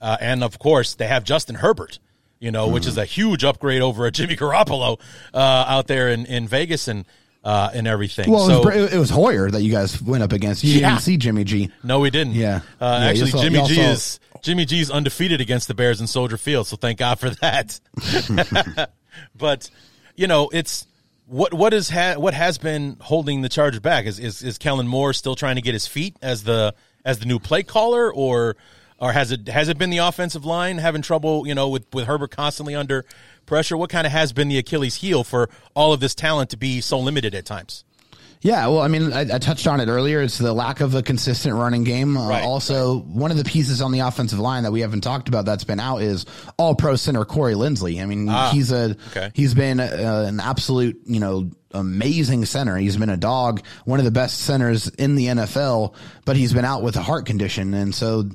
uh, 0.00 0.16
and 0.20 0.42
of 0.44 0.58
course, 0.58 0.94
they 0.94 1.06
have 1.06 1.24
Justin 1.24 1.56
Herbert. 1.56 1.98
You 2.40 2.52
know, 2.52 2.68
which 2.68 2.86
is 2.86 2.92
Mm-hmm. 2.92 3.00
a 3.00 3.04
huge 3.04 3.42
upgrade 3.44 3.82
over 3.82 4.06
a 4.06 4.12
Jimmy 4.12 4.36
Garoppolo 4.36 5.00
uh, 5.34 5.38
out 5.38 5.88
there 5.88 6.08
in, 6.10 6.24
in 6.26 6.46
Vegas 6.46 6.86
and 6.86 7.04
uh, 7.42 7.70
and 7.74 7.88
everything. 7.88 8.30
Well, 8.30 8.46
so 8.46 8.68
it, 8.68 8.80
was, 8.82 8.92
it 8.94 8.98
was 8.98 9.10
Hoyer 9.10 9.50
that 9.50 9.62
you 9.62 9.72
guys 9.72 10.00
went 10.02 10.22
up 10.22 10.32
against. 10.32 10.62
You 10.62 10.78
Yeah. 10.80 10.90
didn't 10.90 11.02
see 11.02 11.16
Jimmy 11.16 11.42
G. 11.44 11.70
no, 11.82 11.98
we 11.98 12.10
didn't. 12.10 12.34
Yeah. 12.34 12.60
uh, 12.80 12.98
Yeah, 13.00 13.08
actually, 13.08 13.30
saw- 13.32 13.42
Jimmy 13.42 13.66
G 13.66 13.74
saw- 13.74 13.80
is 13.82 14.20
Jimmy 14.42 14.64
G 14.66 14.80
is 14.80 14.88
undefeated 14.90 15.40
against 15.40 15.66
the 15.66 15.74
Bears 15.74 16.00
in 16.00 16.06
Soldier 16.06 16.36
Field. 16.36 16.68
So 16.68 16.76
thank 16.76 16.98
God 17.00 17.18
for 17.18 17.30
that. 17.30 17.80
but 19.34 19.70
you 20.16 20.26
know, 20.26 20.48
it's 20.52 20.86
what 21.26 21.52
what 21.54 21.74
is 21.74 21.90
ha- 21.90 22.16
what 22.16 22.34
has 22.34 22.58
been 22.58 22.96
holding 23.00 23.42
the 23.42 23.48
Chargers 23.48 23.80
back 23.80 24.06
is, 24.06 24.18
is 24.18 24.42
is 24.42 24.58
Kellen 24.58 24.88
Moore 24.88 25.12
still 25.12 25.34
trying 25.34 25.56
to 25.56 25.62
get 25.62 25.74
his 25.74 25.86
feet 25.86 26.16
as 26.22 26.44
the 26.44 26.74
as 27.04 27.18
the 27.18 27.26
new 27.26 27.38
play 27.38 27.62
caller, 27.62 28.12
or 28.12 28.56
or 28.98 29.12
has 29.12 29.30
it 29.30 29.48
has 29.48 29.68
it 29.68 29.78
been 29.78 29.90
the 29.90 29.98
offensive 29.98 30.44
line 30.44 30.78
having 30.78 31.02
trouble? 31.02 31.46
You 31.46 31.54
know, 31.54 31.68
with 31.68 31.86
with 31.92 32.06
Herbert 32.06 32.30
constantly 32.30 32.74
under 32.74 33.04
pressure. 33.46 33.76
What 33.76 33.90
kind 33.90 34.06
of 34.06 34.12
has 34.12 34.32
been 34.32 34.48
the 34.48 34.58
Achilles 34.58 34.96
heel 34.96 35.24
for 35.24 35.48
all 35.74 35.92
of 35.92 36.00
this 36.00 36.14
talent 36.14 36.50
to 36.50 36.56
be 36.56 36.80
so 36.80 36.98
limited 36.98 37.34
at 37.34 37.44
times? 37.44 37.84
Yeah, 38.40 38.68
well, 38.68 38.80
I 38.80 38.88
mean, 38.88 39.12
I, 39.12 39.20
I 39.22 39.38
touched 39.38 39.66
on 39.66 39.80
it 39.80 39.88
earlier. 39.88 40.20
It's 40.22 40.38
the 40.38 40.52
lack 40.52 40.80
of 40.80 40.94
a 40.94 41.02
consistent 41.02 41.54
running 41.56 41.82
game. 41.84 42.16
Uh, 42.16 42.28
Right, 42.28 42.44
also, 42.44 42.98
one 43.00 43.30
of 43.30 43.36
the 43.36 43.44
pieces 43.44 43.82
on 43.82 43.90
the 43.92 44.00
offensive 44.00 44.38
line 44.38 44.62
that 44.62 44.70
we 44.72 44.80
haven't 44.80 45.00
talked 45.00 45.28
about 45.28 45.44
that's 45.44 45.64
been 45.64 45.80
out 45.80 46.02
is 46.02 46.24
All 46.56 46.74
Pro 46.74 46.94
center 46.96 47.24
Corey 47.24 47.54
Linsley. 47.54 48.00
I 48.02 48.06
mean, 48.06 48.28
Ah, 48.28 48.50
he's 48.52 48.70
a 48.70 48.96
okay. 49.08 49.30
he's 49.34 49.54
been 49.54 49.80
uh, 49.80 50.24
an 50.28 50.38
absolute 50.40 51.00
you 51.06 51.18
know 51.20 51.50
amazing 51.72 52.44
center. 52.44 52.76
He's 52.76 52.96
been 52.96 53.10
a 53.10 53.16
dog, 53.16 53.62
one 53.84 53.98
of 53.98 54.04
the 54.04 54.10
best 54.10 54.40
centers 54.40 54.88
in 54.88 55.14
the 55.14 55.26
NFL, 55.26 55.94
but 56.24 56.36
he's 56.36 56.52
been 56.52 56.64
out 56.64 56.82
with 56.82 56.96
a 56.96 57.02
heart 57.02 57.26
condition, 57.26 57.74
and 57.74 57.94
so 57.94 58.28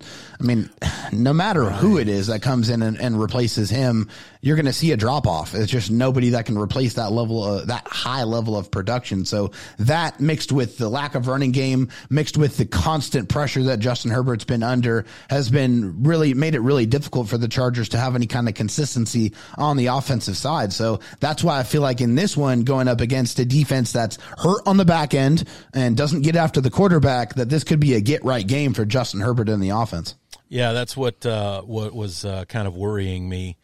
I 0.44 0.46
mean, 0.46 0.70
no 1.14 1.32
matter 1.32 1.70
who 1.70 1.98
it 1.98 2.10
is 2.10 2.28
that 2.28 2.42
comes 2.42 2.70
in 2.70 2.82
and, 2.82 3.00
and 3.00 3.20
replaces 3.20 3.70
him, 3.70 4.10
you're 4.42 4.58
going 4.58 4.66
to 4.66 4.74
see 4.74 4.92
a 4.92 4.98
drop 4.98 5.26
off. 5.26 5.56
It's 5.56 5.72
just 5.72 5.90
nobody 5.90 6.32
that 6.32 6.46
can 6.46 6.58
replace 6.58 6.96
that 6.96 7.14
level 7.14 7.46
of 7.46 7.68
that 7.68 7.88
high 7.88 8.24
level 8.24 8.58
of 8.58 8.70
production. 8.70 9.24
So 9.24 9.52
that 9.80 10.20
mixed 10.20 10.52
with 10.52 10.78
the 10.78 10.90
lack 10.90 11.16
of 11.16 11.30
running 11.30 11.54
game, 11.54 11.88
mixed 12.10 12.38
with 12.38 12.58
the 12.58 12.66
constant 12.66 13.30
pressure 13.30 13.64
that 13.64 13.80
Justin 13.80 14.12
Herbert's 14.12 14.44
been 14.44 14.64
under, 14.64 15.06
has 15.30 15.50
been 15.50 16.04
really 16.04 16.34
made 16.34 16.56
it 16.56 16.60
really 16.60 16.86
difficult 16.86 17.30
for 17.30 17.38
the 17.38 17.48
Chargers 17.48 17.88
to 17.90 17.98
have 17.98 18.16
any 18.16 18.28
kind 18.28 18.50
of 18.50 18.54
consistency 18.54 19.32
on 19.58 19.78
the 19.78 19.88
offensive 19.88 20.36
side. 20.36 20.74
So 20.74 21.00
that's 21.22 21.42
why 21.42 21.60
I 21.60 21.64
feel 21.64 21.82
like 21.82 22.02
in 22.02 22.16
this 22.16 22.36
one, 22.36 22.64
going 22.64 22.90
up 22.90 23.00
against 23.00 23.23
a 23.40 23.46
defense 23.46 23.92
that's 23.92 24.18
hurt 24.38 24.62
on 24.66 24.78
the 24.78 24.86
back 24.86 25.14
end 25.14 25.48
and 25.74 25.96
doesn't 25.98 26.22
get 26.22 26.36
after 26.36 26.62
the 26.62 26.70
quarterback, 26.70 27.36
that 27.36 27.50
this 27.50 27.64
could 27.64 27.80
be 27.80 27.94
a 27.96 28.02
get 28.02 28.24
right 28.24 28.46
game 28.46 28.74
for 28.74 28.86
Justin 28.86 29.22
Herbert 29.22 29.50
in 29.50 29.60
the 29.60 29.70
offense. 29.70 30.16
Yeah, 30.50 30.72
that's 30.74 30.96
what 30.96 31.26
uh, 31.26 31.62
what 31.62 31.94
was 31.94 32.26
uh, 32.26 32.46
kind 32.46 32.68
of 32.68 32.76
worrying 32.76 33.28
me 33.28 33.58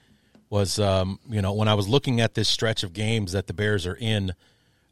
was 0.49 0.79
um, 0.79 1.19
you 1.29 1.41
know 1.41 1.53
when 1.53 1.67
I 1.67 1.75
was 1.75 1.87
looking 1.87 2.21
at 2.21 2.33
this 2.33 2.49
stretch 2.49 2.83
of 2.83 2.93
games 2.93 3.33
that 3.33 3.47
the 3.47 3.53
Bears 3.53 3.85
are 3.85 3.95
in 3.99 4.33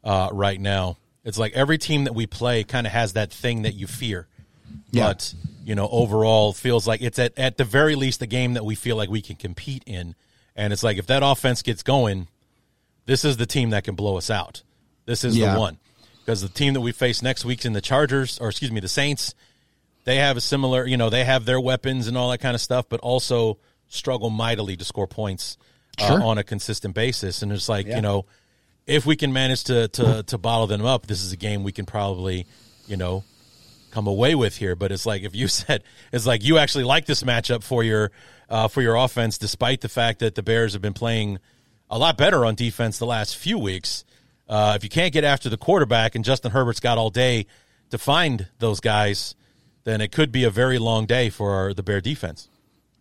uh, 0.04 0.28
right 0.32 0.60
now. 0.60 0.96
It's 1.24 1.38
like 1.38 1.52
every 1.54 1.76
team 1.76 2.04
that 2.04 2.14
we 2.14 2.26
play 2.26 2.64
kind 2.64 2.86
of 2.86 2.92
has 2.92 3.14
that 3.14 3.32
thing 3.32 3.62
that 3.62 3.74
you 3.74 3.86
fear, 3.86 4.28
Yeah. 4.92 5.08
but 5.08 5.34
you 5.64 5.74
know 5.74 5.88
overall 5.90 6.52
feels 6.52 6.86
like 6.86 7.02
it's 7.02 7.18
at 7.18 7.36
at 7.38 7.56
the 7.56 7.64
very 7.64 7.96
least 7.96 8.22
a 8.22 8.26
game 8.26 8.54
that 8.54 8.64
we 8.64 8.74
feel 8.76 8.96
like 8.96 9.10
we 9.10 9.20
can 9.20 9.36
compete 9.36 9.82
in. 9.86 10.14
And 10.56 10.72
it's 10.72 10.82
like 10.82 10.96
if 10.98 11.06
that 11.08 11.22
offense 11.22 11.62
gets 11.62 11.82
going, 11.82 12.28
this 13.08 13.24
is 13.24 13.38
the 13.38 13.46
team 13.46 13.70
that 13.70 13.84
can 13.84 13.94
blow 13.94 14.18
us 14.18 14.28
out. 14.30 14.62
This 15.06 15.24
is 15.24 15.34
Yeah. 15.36 15.54
the 15.54 15.60
one 15.60 15.78
because 16.20 16.42
the 16.42 16.48
team 16.50 16.74
that 16.74 16.82
we 16.82 16.92
face 16.92 17.22
next 17.22 17.42
week's 17.44 17.64
in 17.64 17.72
the 17.72 17.80
Chargers, 17.80 18.38
or 18.38 18.50
excuse 18.50 18.70
me, 18.70 18.80
the 18.80 18.88
Saints 18.88 19.34
they 20.04 20.16
have 20.16 20.36
a 20.36 20.40
similar, 20.40 20.86
you 20.86 20.96
know, 20.96 21.10
they 21.10 21.24
have 21.24 21.44
their 21.44 21.60
weapons 21.60 22.06
and 22.06 22.16
all 22.16 22.30
that 22.30 22.38
kind 22.38 22.54
of 22.54 22.60
stuff, 22.62 22.86
but 22.88 22.98
also 23.00 23.58
struggle 23.88 24.30
mightily 24.30 24.74
to 24.76 24.84
score 24.84 25.06
points 25.06 25.58
uh, 25.98 26.06
Sure. 26.06 26.22
on 26.22 26.38
a 26.38 26.44
consistent 26.44 26.94
basis. 26.94 27.42
And 27.42 27.52
it's 27.52 27.68
like, 27.68 27.86
you 27.86 28.00
know, 28.00 28.24
if 28.86 29.04
we 29.04 29.16
can 29.16 29.32
manage 29.34 29.64
to, 29.64 29.88
to 29.88 30.22
to 30.22 30.38
bottle 30.38 30.66
them 30.66 30.84
up, 30.86 31.06
this 31.06 31.22
is 31.22 31.32
a 31.32 31.36
game 31.36 31.62
we 31.62 31.72
can 31.72 31.84
probably, 31.86 32.46
you 32.86 32.96
know, 32.96 33.24
come 33.90 34.06
away 34.06 34.34
with 34.34 34.56
here. 34.56 34.74
But 34.76 34.92
it's 34.92 35.04
like 35.06 35.22
if 35.24 35.34
you 35.34 35.48
said 35.60 35.82
it's 36.12 36.26
like 36.26 36.42
you 36.44 36.56
actually 36.58 36.84
like 36.84 37.04
this 37.06 37.22
matchup 37.22 37.62
for 37.62 37.82
your 37.82 38.10
uh, 38.48 38.68
for 38.68 38.80
your 38.80 38.94
offense, 38.96 39.36
despite 39.36 39.82
the 39.82 39.88
fact 39.90 40.20
that 40.20 40.34
the 40.36 40.42
Bears 40.42 40.72
have 40.72 40.80
been 40.82 40.94
playing 40.94 41.38
a 41.90 41.98
lot 41.98 42.16
better 42.16 42.44
on 42.44 42.54
defense 42.54 42.98
the 42.98 43.06
last 43.06 43.36
few 43.36 43.58
weeks. 43.58 44.04
Uh, 44.48 44.74
if 44.76 44.82
you 44.82 44.90
can't 44.90 45.12
get 45.12 45.24
after 45.24 45.48
the 45.48 45.56
quarterback 45.56 46.14
and 46.14 46.24
Justin 46.24 46.52
Herbert's 46.52 46.80
got 46.80 46.98
all 46.98 47.10
day 47.10 47.46
to 47.90 47.98
find 47.98 48.48
those 48.58 48.80
guys, 48.80 49.34
then 49.84 50.00
it 50.00 50.12
could 50.12 50.32
be 50.32 50.44
a 50.44 50.50
very 50.50 50.78
long 50.78 51.06
day 51.06 51.30
for 51.30 51.74
the 51.74 51.82
Bear 51.82 52.00
defense. 52.00 52.48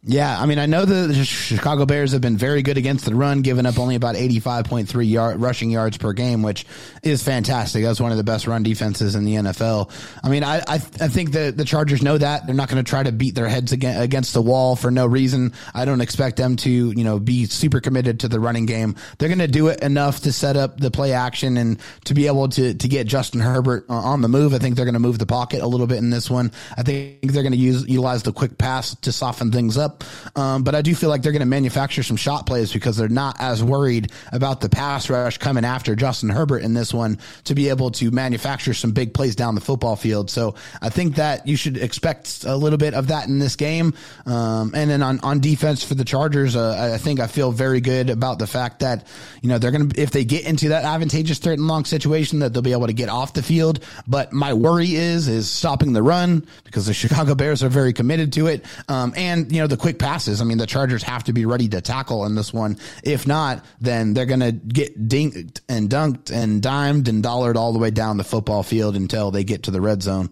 Yeah, 0.10 0.40
I 0.42 0.46
mean, 0.46 0.58
I 0.58 0.68
know 0.68 0.86
the 0.86 1.26
Chicago 1.26 1.86
Bears 1.86 2.14
have 2.14 2.22
been 2.22 2.38
very 2.38 2.62
good 2.62 2.78
against 2.78 3.04
the 3.04 3.14
run, 3.14 3.42
giving 3.42 3.66
up 3.66 3.78
only 3.78 3.96
about 3.96 4.16
85.3 4.16 5.10
yard, 5.10 5.42
rushing 5.42 5.70
yards 5.70 5.98
per 5.98 6.14
game, 6.14 6.44
which 6.44 6.66
is 7.04 7.22
fantastic. 7.22 7.84
That's 7.84 8.00
one 8.00 8.12
of 8.12 8.18
the 8.18 8.24
best 8.24 8.48
run 8.48 8.64
defenses 8.64 9.16
in 9.16 9.26
the 9.26 9.36
NFL. 9.36 9.92
I 10.24 10.30
mean, 10.30 10.46
I, 10.46 10.60
I, 10.60 10.76
I 10.76 11.08
think 11.10 11.34
that 11.34 11.58
the 11.58 11.66
Chargers 11.66 12.02
know 12.02 12.18
that. 12.18 12.46
They're 12.46 12.56
not 12.56 12.70
going 12.70 12.82
to 12.82 12.90
try 12.90 13.04
to 13.04 13.12
beat 13.12 13.36
their 13.36 13.50
heads 13.50 13.74
against, 13.74 14.34
the 14.34 14.42
wall 14.42 14.78
for 14.78 14.92
no 14.92 15.06
reason. 15.06 15.52
I 15.74 15.84
don't 15.84 16.00
expect 16.00 16.38
them 16.38 16.56
to, 16.58 16.70
you 16.70 17.04
know, 17.04 17.20
be 17.20 17.46
super 17.46 17.82
committed 17.82 18.22
to 18.22 18.30
the 18.30 18.40
running 18.40 18.66
game. 18.66 18.96
They're 19.18 19.30
going 19.30 19.40
to 19.40 19.48
do 19.48 19.68
it 19.68 19.82
enough 19.82 20.22
to 20.22 20.32
set 20.32 20.56
up 20.56 20.80
the 20.80 20.92
play 20.92 21.12
action 21.12 21.58
and 21.58 21.80
to 22.06 22.14
be 22.14 22.28
able 22.28 22.48
to, 22.50 22.74
to 22.74 22.88
get 22.88 23.08
Justin 23.08 23.42
Herbert 23.42 23.86
on 23.90 24.22
the 24.22 24.30
move. 24.30 24.54
I 24.54 24.60
think 24.60 24.78
they're 24.78 24.86
going 24.86 24.94
to 24.94 25.00
move 25.00 25.20
the 25.20 25.26
pocket 25.26 25.62
a 25.62 25.68
little 25.68 25.88
bit 25.88 25.98
in 25.98 26.12
this 26.12 26.30
one. 26.30 26.54
I 26.78 26.84
think 26.84 27.22
they're 27.24 27.44
going 27.44 27.52
to 27.52 27.58
use, 27.58 27.86
utilize 27.88 28.24
the 28.24 28.32
quick 28.32 28.58
pass 28.58 28.96
to 28.96 29.12
soften 29.12 29.52
things 29.52 29.78
up. 29.78 29.97
Um, 30.36 30.64
but 30.64 30.76
I 30.76 30.82
do 30.82 30.94
feel 30.94 31.10
like 31.10 31.22
they're 31.22 31.32
going 31.32 31.40
to 31.40 31.46
manufacture 31.46 32.04
some 32.04 32.18
shot 32.18 32.46
plays 32.46 32.72
because 32.72 32.98
they're 32.98 33.10
not 33.10 33.36
as 33.40 33.64
worried 33.64 34.12
about 34.32 34.62
the 34.62 34.70
pass 34.70 35.10
rush 35.10 35.38
coming 35.38 35.66
after 35.66 35.96
Justin 35.96 36.30
Herbert 36.30 36.60
in 36.60 36.74
this 36.74 36.94
one 36.94 37.18
to 37.46 37.56
be 37.56 37.70
able 37.70 37.92
to 37.92 38.12
manufacture 38.12 38.74
some 38.74 38.92
big 38.92 39.14
plays 39.14 39.36
down 39.36 39.56
the 39.56 39.62
football 39.62 39.96
field. 39.96 40.30
So 40.30 40.56
I 40.82 40.90
think 40.90 41.16
that 41.16 41.48
you 41.48 41.56
should 41.56 41.78
expect 41.78 42.44
a 42.44 42.56
little 42.56 42.78
bit 42.78 42.94
of 42.94 43.08
that 43.08 43.28
in 43.28 43.40
this 43.40 43.56
game. 43.56 43.94
Um, 44.26 44.74
and 44.76 44.90
then 44.90 45.02
on, 45.02 45.20
on 45.22 45.40
defense 45.40 45.84
for 45.84 45.96
the 45.96 46.06
Chargers, 46.06 46.56
uh, 46.56 46.92
I- 46.94 46.98
think 47.08 47.20
I 47.20 47.28
feel 47.28 47.52
very 47.52 47.80
good 47.80 48.10
about 48.10 48.38
the 48.38 48.48
fact 48.48 48.80
that, 48.80 49.08
you 49.42 49.48
know, 49.48 49.58
they're 49.60 49.72
going 49.72 49.90
to, 49.90 50.02
if 50.02 50.12
they 50.12 50.26
get 50.26 50.44
into 50.46 50.70
that 50.70 50.84
advantageous 50.84 51.38
third 51.40 51.58
and 51.58 51.68
long 51.68 51.86
situation, 51.86 52.40
that 52.40 52.52
they'll 52.54 52.62
be 52.62 52.74
able 52.74 52.88
to 52.88 52.94
get 52.94 53.08
off 53.08 53.32
the 53.34 53.42
field. 53.44 53.80
But 54.08 54.34
my 54.34 54.54
worry 54.54 54.96
is, 54.96 55.30
is 55.30 55.50
stopping 55.50 55.94
the 55.94 56.04
run 56.04 56.46
because 56.66 56.86
the 56.86 56.94
Chicago 56.98 57.34
Bears 57.34 57.64
are 57.64 57.70
very 57.70 57.94
committed 57.94 58.34
to 58.34 58.48
it. 58.48 58.66
Um, 58.90 59.14
and, 59.16 59.50
you 59.52 59.62
know, 59.62 59.68
the 59.68 59.78
quick 59.88 60.00
passes. 60.00 60.42
I 60.42 60.44
mean, 60.44 60.58
the 60.58 60.66
Chargers 60.68 61.02
have 61.04 61.24
to 61.26 61.34
be 61.34 61.46
ready 61.46 61.70
to 61.70 61.80
tackle 61.80 62.26
in 62.26 62.36
this 62.36 62.52
one. 62.54 62.78
If 63.06 63.26
not, 63.26 63.64
then 63.80 64.14
they're 64.14 64.26
going 64.26 64.42
to 64.42 64.52
get 64.52 65.08
dinked 65.08 65.62
and 65.70 65.90
dunked 65.90 66.30
and 66.30 66.62
dimed 66.62 67.08
and 67.08 67.24
dollared 67.24 67.56
all 67.56 67.72
the 67.72 67.80
way 67.80 67.90
down 67.90 68.18
the 68.18 68.26
football 68.26 68.64
field 68.64 68.98
until 68.98 69.32
they 69.32 69.46
get 69.46 69.64
to 69.64 69.72
the 69.72 69.80
red 69.80 70.04
zone. 70.04 70.30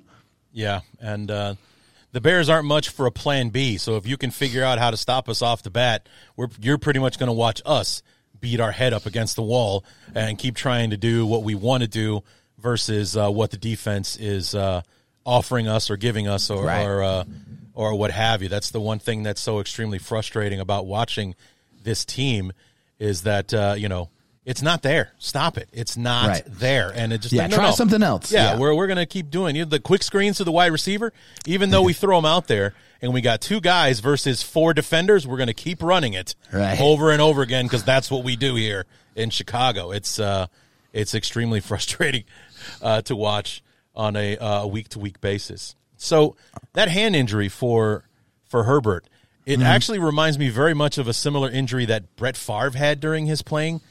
Yeah, 0.51 0.81
and 0.99 1.31
uh, 1.31 1.55
the 2.11 2.19
Bears 2.19 2.49
aren't 2.49 2.67
much 2.67 2.89
for 2.89 3.05
a 3.05 3.11
plan 3.13 3.47
B. 3.47 3.77
So 3.77 3.95
if 3.95 4.05
you 4.05 4.17
can 4.17 4.29
figure 4.29 4.61
out 4.61 4.77
how 4.77 4.91
to 4.91 4.97
stop 4.97 5.29
us 5.29 5.41
off 5.41 5.63
the 5.63 5.69
bat, 5.69 6.09
we're 6.35 6.49
you're 6.59 6.77
pretty 6.77 6.99
much 6.99 7.17
going 7.17 7.27
to 7.27 7.33
watch 7.33 7.61
us 7.65 8.03
beat 8.41 8.59
our 8.59 8.71
head 8.73 8.91
up 8.91 9.05
against 9.05 9.37
the 9.37 9.41
wall 9.41 9.85
and 10.13 10.37
keep 10.37 10.55
trying 10.57 10.89
to 10.89 10.97
do 10.97 11.25
what 11.25 11.43
we 11.43 11.55
want 11.55 11.81
to 11.81 11.87
do 11.87 12.21
versus 12.57 13.15
uh, 13.15 13.29
what 13.29 13.51
the 13.51 13.57
defense 13.57 14.17
is 14.17 14.53
uh, 14.53 14.81
offering 15.25 15.69
us 15.69 15.89
or 15.89 15.95
giving 15.95 16.27
us 16.27 16.49
or 16.49 16.65
Right. 16.65 16.83
or, 16.83 17.01
uh, 17.03 17.23
or 17.75 17.93
what 17.95 18.09
have 18.11 18.41
you. 18.41 18.49
That's 18.49 18.71
the 18.71 18.81
one 18.81 18.97
thing 18.99 19.21
that's 19.23 19.41
so 19.41 19.59
extremely 19.59 19.99
frustrating 19.99 20.59
about 20.59 20.87
watching 20.87 21.35
this 21.83 22.03
team 22.05 22.51
is 22.97 23.21
that 23.23 23.53
uh, 23.53 23.75
you 23.77 23.89
know. 23.89 24.09
It's 24.47 24.61
not 24.61 24.83
there. 24.83 25.09
Stop 25.17 25.57
it. 25.57 25.67
It's 25.73 25.97
not 25.97 26.27
Right. 26.27 26.43
there. 26.45 26.91
And 26.95 27.11
it 27.11 27.17
just 27.21 27.33
Yeah, 27.33 27.41
like, 27.41 27.49
no, 27.49 27.57
try 27.57 27.65
no. 27.69 27.71
something 27.71 28.03
else. 28.03 28.31
Yeah, 28.31 28.51
Yeah. 28.53 28.59
we're 28.59 28.75
we're 28.75 28.85
gonna 28.85 29.07
keep 29.07 29.31
doing 29.31 29.55
you 29.55 29.65
the 29.65 29.79
quick 29.79 30.03
screens 30.03 30.37
to 30.37 30.43
the 30.43 30.51
wide 30.51 30.71
receiver. 30.71 31.11
Even 31.47 31.71
though 31.71 31.81
we 31.81 31.93
throw 32.01 32.15
them 32.19 32.25
out 32.25 32.45
there, 32.45 32.75
and 33.01 33.11
we 33.11 33.21
got 33.21 33.41
two 33.41 33.59
guys 33.59 34.01
versus 34.01 34.43
four 34.43 34.75
defenders, 34.75 35.25
we're 35.25 35.39
gonna 35.39 35.51
keep 35.55 35.81
running 35.81 36.13
it 36.13 36.35
Right. 36.53 36.79
over 36.79 37.09
and 37.09 37.23
over 37.23 37.41
again 37.41 37.65
because 37.65 37.83
that's 37.83 38.11
what 38.11 38.23
we 38.23 38.35
do 38.35 38.53
here 38.53 38.85
in 39.15 39.31
Chicago. 39.31 39.89
It's 39.89 40.19
uh, 40.19 40.45
it's 40.93 41.15
extremely 41.15 41.59
frustrating 41.71 42.25
uh, 42.83 43.01
to 43.01 43.15
watch 43.15 43.63
on 43.95 44.15
a 44.15 44.37
uh, 44.37 44.67
week 44.67 44.89
to 44.89 44.99
week 44.99 45.19
basis. 45.21 45.75
So 45.97 46.35
that 46.73 46.89
hand 46.89 47.15
injury 47.15 47.49
for 47.49 48.03
for 48.43 48.63
Herbert, 48.63 49.07
it 49.45 49.61
actually 49.61 49.99
reminds 49.99 50.39
me 50.39 50.49
very 50.49 50.73
much 50.73 50.97
of 50.97 51.07
a 51.07 51.13
similar 51.13 51.49
injury 51.49 51.85
that 51.85 52.15
Brett 52.15 52.37
Favre 52.37 52.71
had 52.71 52.99
during 52.99 53.25
his 53.27 53.41
playing 53.41 53.81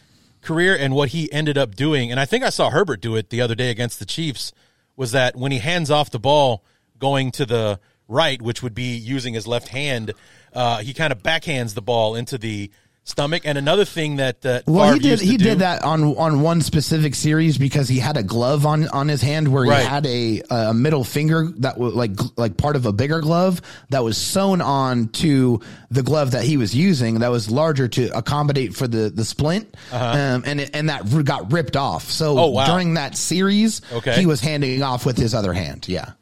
career 0.42 0.76
and 0.76 0.94
what 0.94 1.10
he 1.10 1.32
ended 1.32 1.56
up 1.56 1.74
doing. 1.74 2.10
And 2.10 2.20
I 2.20 2.24
think 2.24 2.44
I 2.44 2.50
saw 2.50 2.70
Herbert 2.70 3.00
do 3.00 3.16
it 3.16 3.30
the 3.30 3.40
other 3.40 3.54
day 3.54 3.70
against 3.70 3.98
the 3.98 4.04
Chiefs. 4.04 4.52
Was 4.96 5.12
that 5.12 5.34
when 5.34 5.50
he 5.50 5.58
hands 5.58 5.90
off 5.90 6.10
the 6.10 6.20
ball 6.20 6.62
going 6.98 7.32
to 7.32 7.46
the 7.46 7.80
right, 8.06 8.40
which 8.40 8.62
would 8.62 8.74
be 8.74 8.96
using 8.96 9.34
his 9.34 9.46
left 9.46 9.68
hand, 9.68 10.12
uh, 10.52 10.78
he 10.78 10.94
kind 10.94 11.12
of 11.12 11.22
backhands 11.22 11.74
the 11.74 11.82
ball 11.82 12.14
into 12.14 12.38
the 12.38 12.70
stomach. 13.04 13.42
And 13.44 13.58
another 13.58 13.84
thing 13.84 14.16
that 14.16 14.40
that 14.42 14.66
Well, 14.66 14.86
Favre 14.86 14.94
he 14.94 15.00
did. 15.00 15.20
He 15.20 15.36
do- 15.36 15.44
did 15.44 15.58
that 15.60 15.82
on 15.84 16.16
on 16.16 16.40
one 16.40 16.60
specific 16.62 17.14
series 17.14 17.58
because 17.58 17.88
he 17.88 17.98
had 17.98 18.16
a 18.16 18.22
glove 18.22 18.64
on 18.66 18.88
on 18.88 19.08
his 19.08 19.20
hand 19.22 19.48
where 19.48 19.64
Right. 19.64 19.82
he 19.82 19.86
had 19.86 20.06
a 20.06 20.42
a 20.50 20.74
middle 20.74 21.04
finger 21.04 21.52
that 21.58 21.78
was 21.78 21.94
like 21.94 22.12
like 22.36 22.56
part 22.56 22.76
of 22.76 22.86
a 22.86 22.92
bigger 22.92 23.20
glove 23.20 23.60
that 23.90 24.02
was 24.02 24.16
sewn 24.16 24.60
on 24.62 25.08
to 25.08 25.60
the 25.90 26.02
glove 26.02 26.30
that 26.32 26.44
he 26.44 26.56
was 26.56 26.74
using 26.74 27.20
that 27.20 27.30
was 27.30 27.50
larger 27.50 27.86
to 27.88 28.08
accommodate 28.16 28.74
for 28.74 28.88
the 28.88 29.10
the 29.10 29.24
splint, 29.24 29.74
um, 29.92 30.42
and 30.46 30.60
it, 30.60 30.70
and 30.74 30.88
that 30.88 31.04
got 31.24 31.52
ripped 31.52 31.76
off. 31.76 32.10
So 32.10 32.32
Uh-huh. 32.32 32.44
Oh, 32.46 32.50
wow. 32.50 32.66
during 32.66 32.94
that 32.94 33.16
series, 33.16 33.80
Okay. 33.92 34.14
he 34.18 34.26
was 34.26 34.40
handing 34.40 34.82
off 34.82 35.04
with 35.06 35.16
his 35.18 35.34
other 35.34 35.52
hand. 35.52 35.86
Yeah. 35.88 36.12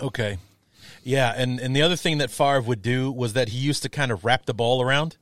Okay. 0.00 0.38
Yeah, 1.04 1.32
and, 1.36 1.60
and 1.60 1.74
the 1.76 1.82
other 1.82 1.94
thing 1.94 2.18
that 2.18 2.30
Favre 2.32 2.60
would 2.62 2.82
do 2.82 3.12
was 3.12 3.34
that 3.34 3.48
he 3.50 3.58
used 3.58 3.82
to 3.84 3.88
kind 3.88 4.10
of 4.10 4.24
wrap 4.24 4.44
the 4.46 4.54
ball 4.54 4.82
around 4.82 5.16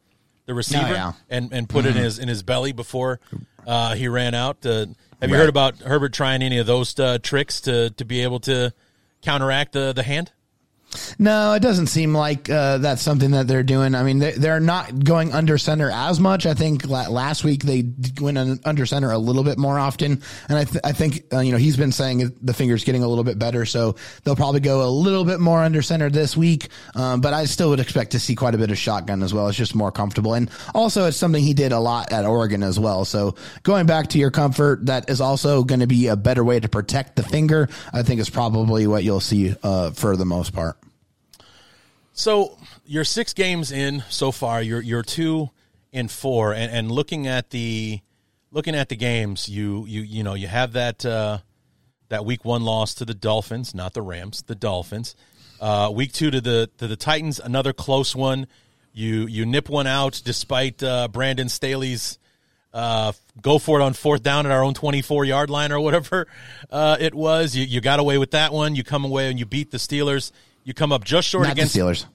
the 0.46 0.54
receiver 0.54 0.86
Oh, 0.88 0.92
yeah. 0.92 1.12
and, 1.30 1.52
and 1.52 1.68
put 1.68 1.86
it 1.86 1.96
in 1.96 2.02
his 2.02 2.18
in 2.18 2.28
his 2.28 2.42
belly 2.42 2.72
before 2.72 3.20
uh, 3.66 3.94
he 3.94 4.08
ran 4.08 4.34
out. 4.34 4.64
Uh, 4.64 4.86
have 5.20 5.30
you 5.30 5.36
Right. 5.36 5.40
heard 5.40 5.48
about 5.48 5.78
Herbert 5.78 6.12
trying 6.12 6.42
any 6.42 6.58
of 6.58 6.66
those 6.66 6.98
uh, 7.00 7.18
tricks 7.22 7.60
to, 7.62 7.90
to 7.90 8.04
be 8.04 8.20
able 8.22 8.40
to 8.40 8.72
counteract 9.22 9.72
the, 9.72 9.92
the 9.94 10.02
hand? 10.02 10.32
No, 11.18 11.52
it 11.54 11.60
doesn't 11.60 11.86
seem 11.86 12.14
like 12.14 12.48
uh, 12.50 12.78
that's 12.78 13.02
something 13.02 13.32
that 13.32 13.46
they're 13.46 13.62
doing. 13.62 13.94
I 13.94 14.02
mean, 14.02 14.18
they, 14.18 14.32
they're 14.32 14.60
not 14.60 15.04
going 15.04 15.32
under 15.32 15.58
center 15.58 15.90
as 15.90 16.20
much. 16.20 16.46
I 16.46 16.54
think 16.54 16.86
last 16.86 17.44
week 17.44 17.62
they 17.62 17.84
went 18.20 18.38
under 18.66 18.86
center 18.86 19.10
a 19.10 19.18
little 19.18 19.44
bit 19.44 19.58
more 19.58 19.78
often, 19.78 20.22
and 20.48 20.58
I, 20.58 20.64
th- 20.64 20.80
I 20.84 20.92
think 20.92 21.24
uh, 21.32 21.40
you 21.40 21.52
know 21.52 21.58
he's 21.58 21.76
been 21.76 21.92
saying 21.92 22.36
the 22.42 22.54
finger's 22.54 22.84
getting 22.84 23.02
a 23.02 23.08
little 23.08 23.24
bit 23.24 23.38
better, 23.38 23.64
so 23.66 23.96
they'll 24.24 24.36
probably 24.36 24.60
go 24.60 24.86
a 24.86 24.90
little 24.90 25.24
bit 25.24 25.40
more 25.40 25.60
under 25.60 25.82
center 25.82 26.10
this 26.10 26.36
week. 26.36 26.68
Um, 26.94 27.20
but 27.20 27.32
I 27.34 27.44
still 27.46 27.70
would 27.70 27.80
expect 27.80 28.12
to 28.12 28.18
see 28.20 28.34
quite 28.34 28.54
a 28.54 28.58
bit 28.58 28.70
of 28.70 28.78
shotgun 28.78 29.22
as 29.22 29.32
well. 29.32 29.48
It's 29.48 29.58
just 29.58 29.74
more 29.74 29.92
comfortable, 29.92 30.34
and 30.34 30.50
also 30.74 31.06
it's 31.06 31.16
something 31.16 31.42
he 31.42 31.54
did 31.54 31.72
a 31.72 31.80
lot 31.80 32.12
at 32.12 32.24
Oregon 32.24 32.62
as 32.62 32.78
well. 32.78 33.04
So 33.04 33.34
going 33.62 33.86
back 33.86 34.08
to 34.08 34.18
your 34.18 34.30
comfort, 34.30 34.86
that 34.86 35.10
is 35.10 35.20
also 35.20 35.64
going 35.64 35.80
to 35.80 35.86
be 35.86 36.08
a 36.08 36.16
better 36.16 36.44
way 36.44 36.60
to 36.60 36.68
protect 36.68 37.16
the 37.16 37.22
finger. 37.22 37.68
I 37.92 38.02
think 38.02 38.20
is 38.20 38.30
probably 38.30 38.86
what 38.86 39.04
you'll 39.04 39.20
see 39.20 39.54
uh, 39.62 39.90
for 39.92 40.16
the 40.16 40.24
most 40.24 40.52
part. 40.52 40.76
So 42.16 42.56
you're 42.86 43.04
six 43.04 43.32
games 43.32 43.72
in 43.72 44.04
so 44.08 44.30
far. 44.30 44.62
You're 44.62 44.80
you're 44.80 45.02
two 45.02 45.50
in 45.92 46.06
four, 46.06 46.54
and, 46.54 46.70
and 46.72 46.90
looking 46.90 47.26
at 47.26 47.50
the 47.50 48.00
looking 48.52 48.76
at 48.76 48.88
the 48.88 48.94
games, 48.94 49.48
you 49.48 49.84
you 49.86 50.02
you 50.02 50.22
know 50.22 50.34
you 50.34 50.46
have 50.46 50.74
that 50.74 51.04
uh, 51.04 51.38
that 52.10 52.24
week 52.24 52.44
one 52.44 52.62
loss 52.62 52.94
to 52.94 53.04
the 53.04 53.14
Dolphins, 53.14 53.74
not 53.74 53.94
the 53.94 54.02
Rams, 54.02 54.42
the 54.42 54.54
Dolphins. 54.54 55.16
Uh, 55.60 55.90
week 55.92 56.12
two 56.12 56.30
to 56.30 56.40
the 56.40 56.70
to 56.78 56.86
the 56.86 56.96
Titans, 56.96 57.40
another 57.40 57.72
close 57.72 58.14
one. 58.14 58.46
You 58.92 59.26
you 59.26 59.44
nip 59.44 59.68
one 59.68 59.88
out 59.88 60.22
despite 60.24 60.84
uh, 60.84 61.08
Brandon 61.08 61.48
Staley's 61.48 62.20
uh, 62.72 63.12
go 63.42 63.58
for 63.58 63.80
it 63.80 63.82
on 63.82 63.92
fourth 63.92 64.22
down 64.22 64.46
at 64.46 64.52
our 64.52 64.62
own 64.62 64.74
24 64.74 65.24
yard 65.24 65.50
line 65.50 65.72
or 65.72 65.80
whatever 65.80 66.28
uh, 66.70 66.96
it 67.00 67.12
was. 67.14 67.56
You, 67.56 67.64
you 67.64 67.80
got 67.80 67.98
away 67.98 68.18
with 68.18 68.32
that 68.32 68.52
one. 68.52 68.76
You 68.76 68.84
come 68.84 69.04
away 69.04 69.30
and 69.30 69.38
you 69.38 69.46
beat 69.46 69.72
the 69.72 69.78
Steelers. 69.78 70.30
You 70.64 70.74
come 70.74 70.92
up 70.92 71.04
just 71.04 71.28
short 71.28 71.44
Not 71.44 71.52
against 71.52 71.74
the 71.74 71.80
Steelers. 71.80 72.06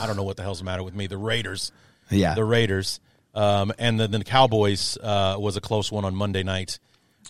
I 0.00 0.06
don't 0.06 0.16
know 0.16 0.22
what 0.22 0.36
the 0.36 0.42
hell's 0.42 0.58
the 0.58 0.64
matter 0.64 0.82
with 0.82 0.94
me. 0.94 1.06
The 1.06 1.16
Raiders. 1.18 1.72
Yeah. 2.10 2.34
The 2.34 2.44
Raiders. 2.44 3.00
Um, 3.34 3.72
and 3.78 3.98
then 3.98 4.10
the 4.10 4.22
Cowboys 4.24 4.98
uh, 5.02 5.36
was 5.38 5.56
a 5.56 5.60
close 5.60 5.90
one 5.90 6.04
on 6.04 6.14
Monday 6.14 6.42
night 6.42 6.78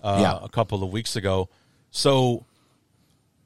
uh, 0.02 0.18
Yeah. 0.20 0.38
a 0.42 0.48
couple 0.48 0.82
of 0.82 0.90
weeks 0.90 1.14
ago. 1.16 1.48
So 1.90 2.44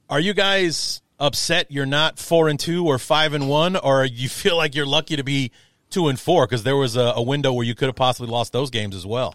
are 0.09 0.21
you 0.21 0.33
guys 0.35 1.03
upset 1.21 1.71
you're 1.71 1.87
not 1.87 2.19
four 2.19 2.49
and 2.49 2.59
two 2.59 2.87
or 2.87 2.99
five 2.99 3.33
and 3.35 3.49
one, 3.49 3.77
or 3.77 4.05
you 4.05 4.29
feel 4.29 4.57
like 4.57 4.75
you're 4.75 4.87
lucky 4.87 5.17
to 5.17 5.25
be 5.25 5.51
two 5.91 6.09
and 6.09 6.19
four 6.19 6.47
because 6.47 6.63
there 6.63 6.77
was 6.77 6.97
a, 6.97 7.13
a 7.17 7.23
window 7.23 7.53
where 7.53 7.65
you 7.67 7.75
could 7.75 7.87
have 7.89 7.97
possibly 7.97 8.31
lost 8.31 8.53
those 8.53 8.71
games 8.71 8.95
as 8.97 9.05
well? 9.07 9.35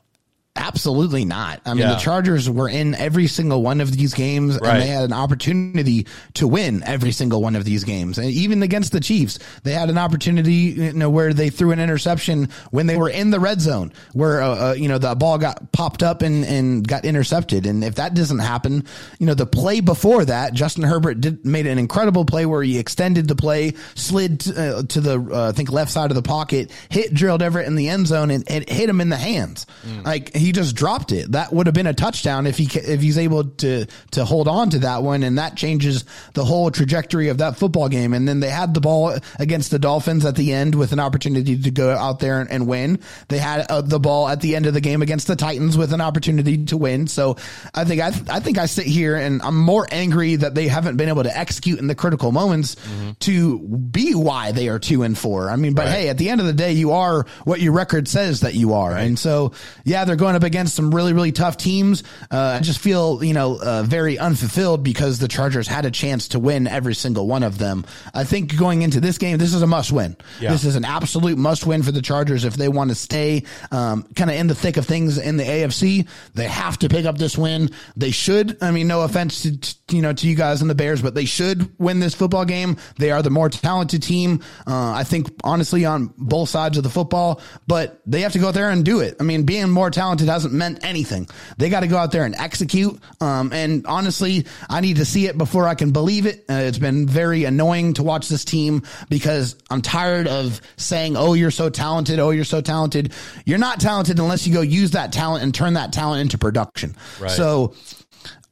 Absolutely 0.58 1.24
not. 1.24 1.62
I 1.66 1.70
mean, 1.74 1.80
Yeah. 1.84 1.94
the 1.94 2.00
Chargers 2.00 2.50
were 2.50 2.68
in 2.68 2.94
every 2.96 3.28
single 3.28 3.64
one 3.64 3.80
of 3.80 3.96
these 3.96 4.14
games, 4.14 4.60
Right. 4.62 4.74
and 4.74 4.82
they 4.82 4.88
had 4.88 5.06
an 5.06 5.14
opportunity 5.14 6.06
to 6.34 6.46
win 6.46 6.84
every 6.86 7.14
single 7.14 7.42
one 7.42 7.56
of 7.56 7.64
these 7.64 7.86
games. 7.86 8.18
And 8.18 8.30
even 8.30 8.62
against 8.62 8.92
the 8.92 9.00
Chiefs, 9.00 9.40
they 9.64 9.72
had 9.72 9.90
an 9.90 9.98
opportunity, 9.98 10.54
you 10.76 10.92
know, 10.94 11.10
where 11.10 11.34
they 11.34 11.50
threw 11.50 11.72
an 11.72 11.80
interception 11.80 12.50
when 12.72 12.86
they 12.88 12.98
were 12.98 13.08
in 13.10 13.30
the 13.32 13.40
red 13.40 13.62
zone, 13.62 13.94
where 14.12 14.42
uh, 14.42 14.72
uh, 14.72 14.74
you 14.74 14.90
know 14.90 14.98
the 14.98 15.16
ball 15.16 15.38
got 15.38 15.72
popped 15.72 16.04
up 16.04 16.22
and 16.22 16.44
and 16.44 16.86
got 16.86 17.06
intercepted. 17.06 17.66
And 17.66 17.82
if 17.82 17.96
that 17.96 18.14
doesn't 18.14 18.40
happen, 18.40 18.84
you 19.20 19.28
know, 19.28 19.34
the 19.34 19.46
play 19.46 19.80
before 19.80 20.26
that, 20.26 20.54
Justin 20.54 20.84
Herbert 20.84 21.22
did 21.22 21.46
made 21.46 21.66
an 21.66 21.80
incredible 21.80 22.26
play 22.26 22.46
where 22.46 22.62
he 22.62 22.78
extended 22.78 23.30
the 23.30 23.36
play, 23.36 23.74
slid 23.96 24.46
uh, 24.58 24.84
to 24.84 25.00
the 25.00 25.18
uh, 25.34 25.50
I 25.50 25.52
think 25.54 25.72
left 25.72 25.92
side 25.92 26.12
of 26.12 26.16
the 26.16 26.22
pocket, 26.22 26.72
hit 26.90 27.14
Gerald 27.14 27.42
Everett 27.42 27.68
in 27.68 27.76
the 27.76 27.88
end 27.88 28.08
zone, 28.08 28.32
and, 28.32 28.44
and 28.52 28.68
hit 28.70 28.90
him 28.90 29.00
in 29.00 29.08
the 29.08 29.16
hands. 29.18 29.66
Like 30.04 30.36
he 30.42 30.52
just 30.52 30.76
dropped 30.76 31.12
it. 31.12 31.32
That 31.32 31.54
would 31.54 31.68
have 31.68 31.74
been 31.74 31.88
a 31.88 31.94
touchdown 31.94 32.48
if 32.48 32.58
he 32.58 32.66
if 32.80 33.02
he's 33.02 33.18
able 33.18 33.46
to 33.46 33.86
to 34.12 34.26
hold 34.26 34.48
on 34.48 34.70
to 34.72 34.80
that 34.80 35.04
one, 35.04 35.24
and 35.24 35.38
that 35.38 35.56
changes 35.56 36.04
the 36.34 36.44
whole 36.44 36.72
trajectory 36.72 37.30
of 37.30 37.38
that 37.38 37.56
football 37.58 37.88
game. 37.90 38.14
And 38.14 38.28
then 38.28 38.40
they 38.40 38.50
had 38.50 38.74
the 38.74 38.82
ball 38.82 39.18
against 39.40 39.72
the 39.72 39.80
Dolphins 39.80 40.26
at 40.26 40.36
the 40.36 40.52
end 40.54 40.76
with 40.76 40.92
an 40.92 41.00
opportunity 41.00 41.58
to 41.62 41.72
go 41.72 41.92
out 41.92 42.20
there 42.20 42.42
and, 42.42 42.50
and 42.52 42.68
win. 42.68 43.00
They 43.30 43.38
had 43.38 43.66
uh, 43.70 43.82
the 43.82 44.00
ball 44.00 44.28
at 44.28 44.42
the 44.42 44.56
end 44.56 44.66
of 44.66 44.74
the 44.74 44.82
game 44.82 45.02
against 45.02 45.28
the 45.28 45.36
Titans 45.36 45.78
with 45.78 45.94
an 45.94 46.02
opportunity 46.02 46.66
to 46.66 46.78
win. 46.78 47.08
So 47.08 47.38
I 47.74 47.86
think 47.86 48.02
I 48.02 48.08
I 48.30 48.40
think 48.40 48.58
I 48.58 48.66
sit 48.66 48.86
here 48.86 49.16
and 49.16 49.42
I'm 49.42 49.58
more 49.58 49.88
angry 49.92 50.36
that 50.38 50.56
they 50.56 50.68
haven't 50.68 50.98
been 50.98 51.10
able 51.10 51.24
to 51.24 51.38
execute 51.38 51.80
in 51.80 51.88
the 51.88 51.96
critical 51.96 52.32
moments 52.32 52.76
to 53.20 53.60
be 53.60 54.16
why 54.16 54.52
they 54.52 54.68
are 54.70 54.80
two 54.80 55.04
and 55.04 55.18
four. 55.18 55.50
I 55.50 55.56
mean, 55.56 55.74
but 55.74 55.86
Right. 55.86 55.92
hey, 55.92 56.10
at 56.10 56.18
the 56.18 56.30
end 56.30 56.42
of 56.42 56.48
the 56.48 56.54
day, 56.54 56.74
you 56.74 56.92
are 56.92 57.26
what 57.44 57.60
your 57.60 57.74
record 57.74 58.08
says 58.08 58.42
that 58.42 58.54
you 58.54 58.74
are. 58.74 58.92
And 58.96 59.18
so, 59.20 59.52
yeah, 59.84 60.06
they're 60.06 60.16
going 60.16 60.31
up 60.36 60.44
against 60.44 60.76
some 60.76 60.94
really, 60.94 61.14
really 61.14 61.32
tough 61.32 61.58
teams. 61.58 62.04
Uh, 62.30 62.58
I 62.58 62.60
just 62.60 62.80
feel, 62.80 63.24
you 63.24 63.34
know, 63.34 63.60
uh, 63.62 63.84
very 63.84 64.18
unfulfilled 64.18 64.84
because 64.84 65.20
the 65.20 65.28
Chargers 65.28 65.68
had 65.68 65.86
a 65.86 65.92
chance 65.92 66.30
to 66.30 66.40
win 66.40 66.68
every 66.68 66.96
single 66.96 67.28
one 67.28 67.44
of 67.44 67.58
them. 67.58 67.86
I 68.14 68.24
think 68.24 68.58
going 68.58 68.82
into 68.82 69.00
this 69.00 69.18
game, 69.18 69.38
this 69.38 69.54
is 69.54 69.62
a 69.62 69.68
must 69.68 69.92
win. 69.92 70.16
Yeah. 70.40 70.52
This 70.52 70.66
is 70.66 70.76
an 70.76 70.86
absolute 70.86 71.38
must 71.38 71.66
win 71.66 71.84
for 71.84 71.92
the 71.92 72.02
Chargers 72.02 72.46
if 72.46 72.56
they 72.56 72.68
want 72.68 72.90
to 72.90 72.96
stay 72.96 73.44
um, 73.72 74.04
kind 74.16 74.30
of 74.30 74.36
in 74.36 74.48
the 74.48 74.56
thick 74.56 74.78
of 74.78 74.86
things 74.86 75.18
in 75.18 75.38
the 75.38 75.44
AFC. 75.44 76.08
They 76.34 76.48
have 76.48 76.78
to 76.80 76.90
pick 76.90 77.06
up 77.06 77.18
this 77.18 77.38
win. 77.38 77.70
They 77.96 78.12
should. 78.12 78.58
I 78.62 78.72
mean, 78.72 78.88
no 78.88 79.02
offense 79.02 79.44
to, 79.44 79.58
to 79.60 79.96
you 79.96 80.02
know 80.02 80.14
to 80.14 80.28
you 80.28 80.36
guys 80.36 80.62
and 80.62 80.70
the 80.70 80.76
Bears, 80.76 81.02
but 81.02 81.16
they 81.16 81.26
should 81.26 81.78
win 81.80 82.00
this 82.00 82.14
football 82.14 82.46
game. 82.46 82.78
They 82.98 83.12
are 83.12 83.22
the 83.22 83.30
more 83.30 83.50
talented 83.50 84.04
team. 84.04 84.42
Uh, 84.68 84.92
I 84.92 85.04
think 85.04 85.30
honestly 85.44 85.86
on 85.86 86.14
both 86.18 86.50
sides 86.50 86.78
of 86.78 86.84
the 86.84 86.90
football, 86.90 87.42
but 87.68 88.02
they 88.06 88.22
have 88.22 88.34
to 88.34 88.40
go 88.40 88.50
out 88.50 88.54
there 88.54 88.70
and 88.70 88.84
do 88.84 89.00
it. 89.00 89.16
I 89.20 89.24
mean, 89.24 89.44
being 89.44 89.70
more 89.70 89.90
talented 89.90 90.21
hasn't 90.28 90.54
meant 90.54 90.84
anything. 90.84 91.28
They 91.58 91.70
got 91.70 91.82
to 91.82 91.88
go 91.88 91.98
out 91.98 92.12
there 92.12 92.26
and 92.26 92.36
execute. 92.36 93.00
Um, 93.20 93.52
and 93.54 93.86
honestly, 93.86 94.46
I 94.70 94.82
need 94.82 94.98
to 94.98 95.06
see 95.06 95.28
it 95.28 95.38
before 95.38 95.68
I 95.68 95.76
can 95.76 95.92
believe 95.92 96.26
it. 96.26 96.46
Uh, 96.50 96.54
it's 96.54 96.78
been 96.78 97.08
very 97.08 97.44
annoying 97.46 97.94
to 97.96 98.04
watch 98.04 98.30
this 98.30 98.46
team 98.46 98.84
because 99.10 99.56
I'm 99.70 99.82
tired 99.82 100.28
of 100.28 100.62
saying, 100.78 101.18
"Oh, 101.18 101.34
you're 101.34 101.52
so 101.52 101.70
talented. 101.70 102.20
Oh, 102.20 102.32
you're 102.32 102.44
so 102.44 102.62
talented." 102.62 103.14
You're 103.46 103.60
not 103.60 103.80
talented 103.80 104.20
unless 104.20 104.46
you 104.48 104.54
go 104.54 104.62
use 104.62 104.92
that 104.92 105.12
talent 105.12 105.44
and 105.44 105.54
turn 105.54 105.74
that 105.74 105.94
talent 105.94 106.22
into 106.22 106.38
production. 106.38 106.96
Right. 107.20 107.32
So. 107.32 107.76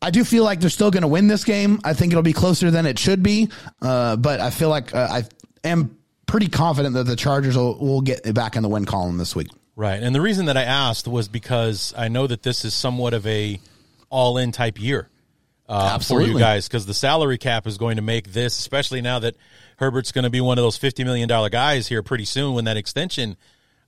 I 0.02 0.12
do 0.12 0.24
feel 0.24 0.46
like 0.46 0.62
they're 0.62 0.70
still 0.70 0.92
going 0.92 1.02
to 1.02 1.10
win 1.10 1.28
this 1.28 1.44
game. 1.44 1.82
I 1.84 1.94
think 1.94 2.14
it'll 2.14 2.24
be 2.24 2.32
closer 2.32 2.72
than 2.72 2.86
it 2.86 2.98
should 2.98 3.22
be, 3.22 3.50
uh, 3.82 4.16
but 4.16 4.40
I 4.40 4.50
feel 4.50 4.70
like 4.70 4.96
uh, 4.96 5.10
I 5.12 5.24
am 5.68 5.98
pretty 6.26 6.48
confident 6.48 6.94
that 6.96 7.04
the 7.04 7.16
Chargers 7.16 7.58
will, 7.58 7.78
will 7.78 8.02
get 8.02 8.34
back 8.34 8.56
in 8.56 8.64
the 8.64 8.70
win 8.70 8.86
column 8.86 9.18
this 9.18 9.36
week. 9.36 9.50
Right. 9.80 10.04
And 10.04 10.14
the 10.14 10.20
reason 10.20 10.48
that 10.48 10.58
I 10.58 10.64
asked 10.64 11.08
was 11.08 11.30
because 11.30 11.94
I 11.98 12.10
know 12.10 12.28
that 12.28 12.44
this 12.44 12.66
is 12.66 12.74
somewhat 12.74 13.14
of 13.14 13.26
a 13.26 13.62
all 14.10 14.38
in 14.38 14.52
type 14.52 14.78
year 14.78 15.08
uh, 15.70 15.98
for 16.00 16.22
you 16.22 16.38
guys 16.38 16.68
because 16.68 16.86
the 16.86 16.94
salary 16.94 17.38
cap 17.38 17.66
is 17.66 17.78
going 17.78 17.96
to 17.96 18.02
make 18.02 18.34
this, 18.34 18.60
especially 18.60 19.00
now 19.00 19.20
that 19.20 19.38
Herbert's 19.78 20.12
going 20.12 20.26
to 20.26 20.30
be 20.30 20.42
one 20.42 20.58
of 20.58 20.64
those 20.64 20.78
$50 20.78 21.06
million 21.06 21.30
guys 21.50 21.88
here 21.88 22.04
pretty 22.04 22.26
soon 22.26 22.56
when 22.56 22.66
that 22.66 22.76
extension 22.76 23.38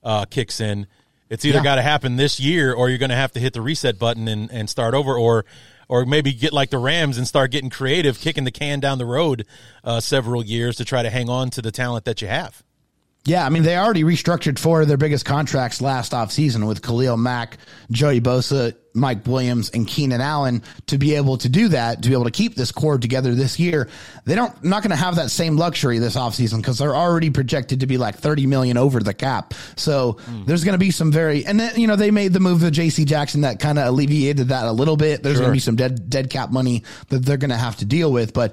uh, 0.02 0.24
kicks 0.24 0.62
in. 0.62 0.86
It's 1.28 1.44
either 1.44 1.58
Yeah. 1.58 1.62
got 1.64 1.74
to 1.74 1.82
happen 1.82 2.16
this 2.16 2.40
year 2.40 2.72
or 2.72 2.88
you're 2.88 2.96
going 2.96 3.10
to 3.10 3.16
have 3.16 3.32
to 3.32 3.40
hit 3.40 3.52
the 3.52 3.60
reset 3.60 3.98
button 3.98 4.28
and, 4.28 4.50
and 4.50 4.70
start 4.70 4.94
over 4.94 5.14
or 5.14 5.44
or 5.90 6.06
maybe 6.06 6.32
get 6.32 6.54
like 6.54 6.70
the 6.70 6.78
Rams 6.78 7.18
and 7.18 7.28
start 7.28 7.50
getting 7.50 7.68
creative, 7.68 8.18
kicking 8.18 8.44
the 8.44 8.50
can 8.50 8.80
down 8.80 8.96
the 8.96 9.04
road 9.04 9.44
uh, 9.84 10.00
several 10.00 10.42
years 10.42 10.76
to 10.76 10.86
try 10.86 11.02
to 11.02 11.10
hang 11.10 11.28
on 11.28 11.50
to 11.50 11.60
the 11.60 11.70
talent 11.70 12.06
that 12.06 12.22
you 12.22 12.28
have. 12.28 12.62
Yeah, 13.24 13.46
I 13.46 13.50
mean, 13.50 13.62
they 13.62 13.76
already 13.76 14.02
restructured 14.02 14.58
four 14.58 14.82
of 14.82 14.88
their 14.88 14.96
biggest 14.96 15.24
contracts 15.24 15.80
last 15.80 16.10
offseason 16.10 16.66
with 16.66 16.82
Khalil 16.82 17.16
Mack, 17.16 17.56
Joey 17.88 18.20
Bosa, 18.20 18.74
Mike 18.94 19.24
Williams, 19.28 19.70
and 19.70 19.86
Keenan 19.86 20.20
Allen 20.20 20.60
to 20.88 20.98
be 20.98 21.14
able 21.14 21.38
to 21.38 21.48
do 21.48 21.68
that, 21.68 22.02
to 22.02 22.08
be 22.08 22.14
able 22.16 22.24
to 22.24 22.32
keep 22.32 22.56
this 22.56 22.72
core 22.72 22.98
together 22.98 23.32
this 23.36 23.60
year. 23.60 23.88
They 24.24 24.34
don't 24.34 24.64
not 24.64 24.82
going 24.82 24.90
to 24.90 24.96
have 24.96 25.16
that 25.16 25.30
same 25.30 25.56
luxury 25.56 26.00
this 26.00 26.16
offseason 26.16 26.56
because 26.56 26.78
they're 26.78 26.96
already 26.96 27.30
projected 27.30 27.80
to 27.80 27.86
be 27.86 27.96
like 27.96 28.16
30 28.16 28.46
million 28.46 28.76
over 28.76 28.98
the 28.98 29.14
cap. 29.14 29.54
So 29.76 30.18
hmm. 30.24 30.44
there's 30.44 30.64
going 30.64 30.74
to 30.74 30.84
be 30.84 30.90
some 30.90 31.12
very 31.12 31.46
and 31.46 31.60
then 31.60 31.78
you 31.78 31.86
know 31.86 31.94
they 31.94 32.10
made 32.10 32.32
the 32.32 32.40
move 32.40 32.60
to 32.62 32.72
JC 32.72 33.06
Jackson 33.06 33.42
that 33.42 33.60
kind 33.60 33.78
of 33.78 33.86
alleviated 33.86 34.48
that 34.48 34.66
a 34.66 34.72
little 34.72 34.96
bit. 34.96 35.22
There's 35.22 35.38
going 35.38 35.50
to 35.50 35.54
be 35.54 35.60
some 35.60 35.76
dead 35.76 36.10
dead 36.10 36.28
cap 36.28 36.50
money 36.50 36.82
that 37.08 37.24
they're 37.24 37.36
going 37.36 37.50
to 37.50 37.56
have 37.56 37.76
to 37.76 37.84
deal 37.84 38.10
with, 38.10 38.34
but 38.34 38.52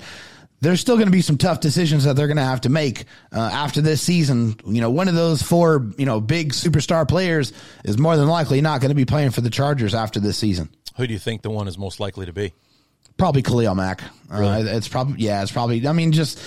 there's 0.61 0.81
still 0.81 0.95
going 0.95 1.07
to 1.07 1.11
be 1.11 1.21
some 1.21 1.37
tough 1.37 1.59
decisions 1.59 2.03
that 2.03 2.15
they're 2.15 2.27
going 2.27 2.37
to 2.37 2.43
have 2.43 2.61
to 2.61 2.69
make 2.69 3.05
uh, 3.31 3.39
after 3.39 3.81
this 3.81 4.01
season. 4.01 4.55
You 4.65 4.81
know, 4.81 4.89
one 4.89 5.07
of 5.07 5.15
those 5.15 5.41
four, 5.41 5.87
you 5.97 6.05
know, 6.05 6.19
big 6.19 6.53
superstar 6.53 7.07
players 7.07 7.53
is 7.85 7.97
more 7.97 8.17
than 8.17 8.27
likely 8.27 8.61
not 8.61 8.81
going 8.81 8.89
to 8.89 8.95
be 8.95 9.05
playing 9.05 9.31
for 9.31 9.41
the 9.41 9.49
Chargers 9.49 9.95
after 9.95 10.19
this 10.19 10.37
season. 10.37 10.69
Who 10.97 11.07
do 11.07 11.13
you 11.13 11.19
think 11.19 11.41
the 11.41 11.49
one 11.49 11.67
is 11.67 11.77
most 11.77 11.99
likely 11.99 12.25
to 12.25 12.33
be? 12.33 12.53
Probably 13.17 13.41
Khalil 13.41 13.75
Mack. 13.75 14.01
Uh, 14.31 14.63
it's 14.65 14.87
probably 14.87 15.19
yeah. 15.19 15.41
It's 15.41 15.51
probably. 15.51 15.85
I 15.87 15.93
mean, 15.93 16.11
just 16.11 16.41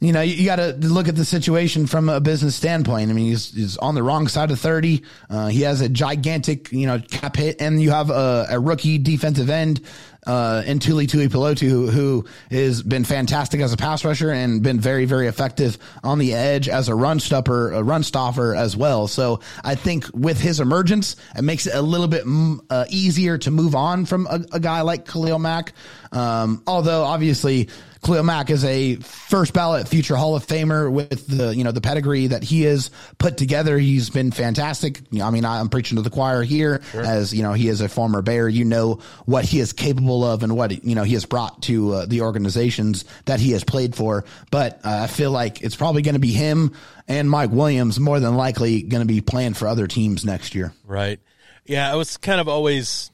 you 0.00 0.12
know, 0.12 0.20
you, 0.20 0.34
you 0.34 0.44
got 0.44 0.56
to 0.56 0.72
look 0.72 1.08
at 1.08 1.16
the 1.16 1.24
situation 1.24 1.86
from 1.86 2.08
a 2.08 2.20
business 2.20 2.54
standpoint. 2.54 3.10
I 3.10 3.14
mean, 3.14 3.26
he's, 3.26 3.52
he's 3.52 3.76
on 3.78 3.94
the 3.94 4.02
wrong 4.02 4.28
side 4.28 4.50
of 4.50 4.60
thirty. 4.60 5.02
Uh, 5.30 5.48
he 5.48 5.62
has 5.62 5.80
a 5.80 5.88
gigantic 5.88 6.70
you 6.72 6.86
know 6.86 7.00
cap 7.00 7.36
hit, 7.36 7.60
and 7.60 7.80
you 7.80 7.90
have 7.90 8.10
a, 8.10 8.46
a 8.50 8.60
rookie 8.60 8.98
defensive 8.98 9.50
end. 9.50 9.80
Uh, 10.26 10.62
in 10.66 10.80
Tuli 10.80 11.06
Tuipulotu, 11.06 11.70
who, 11.70 11.86
who 11.86 12.24
has 12.50 12.82
been 12.82 13.04
fantastic 13.04 13.60
as 13.60 13.72
a 13.72 13.76
pass 13.76 14.04
rusher 14.04 14.30
and 14.30 14.60
been 14.60 14.80
very, 14.80 15.04
very 15.04 15.28
effective 15.28 15.78
on 16.02 16.18
the 16.18 16.34
edge 16.34 16.68
as 16.68 16.88
a 16.88 16.94
run 16.96 17.20
stopper, 17.20 17.70
a 17.72 17.82
run 17.82 18.02
stopper 18.02 18.54
as 18.54 18.76
well. 18.76 19.06
So 19.06 19.38
I 19.62 19.76
think 19.76 20.04
with 20.12 20.40
his 20.40 20.58
emergence, 20.58 21.14
it 21.36 21.42
makes 21.42 21.66
it 21.66 21.74
a 21.74 21.82
little 21.82 22.08
bit 22.08 22.24
mm, 22.24 22.58
uh, 22.68 22.86
easier 22.88 23.38
to 23.38 23.50
move 23.52 23.76
on 23.76 24.04
from 24.04 24.26
a, 24.26 24.40
a 24.52 24.60
guy 24.60 24.80
like 24.80 25.06
Khalil 25.06 25.38
Mack. 25.38 25.72
Um, 26.10 26.62
although 26.66 27.04
obviously 27.04 27.68
Khalil 28.06 28.22
Mack 28.22 28.50
is 28.50 28.64
a 28.64 28.94
first 28.96 29.52
ballot 29.52 29.88
future 29.88 30.14
Hall 30.14 30.36
of 30.36 30.46
Famer 30.46 30.90
with 30.90 31.26
the 31.26 31.56
you 31.56 31.64
know 31.64 31.72
the 31.72 31.80
pedigree 31.80 32.28
that 32.28 32.44
he 32.44 32.62
has 32.62 32.92
put 33.18 33.36
together. 33.36 33.76
He's 33.78 34.10
been 34.10 34.30
fantastic. 34.30 35.00
I 35.20 35.30
mean, 35.30 35.44
I'm 35.44 35.68
preaching 35.68 35.96
to 35.96 36.02
the 36.02 36.10
choir 36.10 36.44
here, 36.44 36.82
as 36.94 37.34
you 37.34 37.42
know, 37.42 37.52
he 37.52 37.66
is 37.66 37.80
a 37.80 37.88
former 37.88 38.22
Bear. 38.22 38.48
You 38.48 38.64
know 38.64 39.00
what 39.24 39.44
he 39.44 39.58
is 39.58 39.72
capable 39.72 40.22
of 40.24 40.44
and 40.44 40.56
what 40.56 40.84
you 40.84 40.94
know 40.94 41.02
he 41.02 41.14
has 41.14 41.26
brought 41.26 41.62
to 41.62 41.94
uh, 41.94 42.06
the 42.06 42.20
organizations 42.20 43.04
that 43.24 43.40
he 43.40 43.50
has 43.50 43.64
played 43.64 43.96
for. 43.96 44.24
But 44.52 44.74
uh, 44.84 45.00
I 45.02 45.06
feel 45.08 45.32
like 45.32 45.62
it's 45.62 45.74
probably 45.74 46.02
going 46.02 46.14
to 46.14 46.20
be 46.20 46.32
him 46.32 46.74
and 47.08 47.28
Mike 47.28 47.50
Williams 47.50 47.98
more 47.98 48.20
than 48.20 48.36
likely 48.36 48.82
going 48.82 49.02
to 49.02 49.12
be 49.12 49.20
playing 49.20 49.54
for 49.54 49.66
other 49.66 49.88
teams 49.88 50.24
next 50.24 50.54
year. 50.54 50.72
Right. 50.84 51.18
Yeah, 51.64 51.90
I 51.90 51.96
was 51.96 52.18
kind 52.18 52.40
of 52.40 52.48
always 52.48 53.10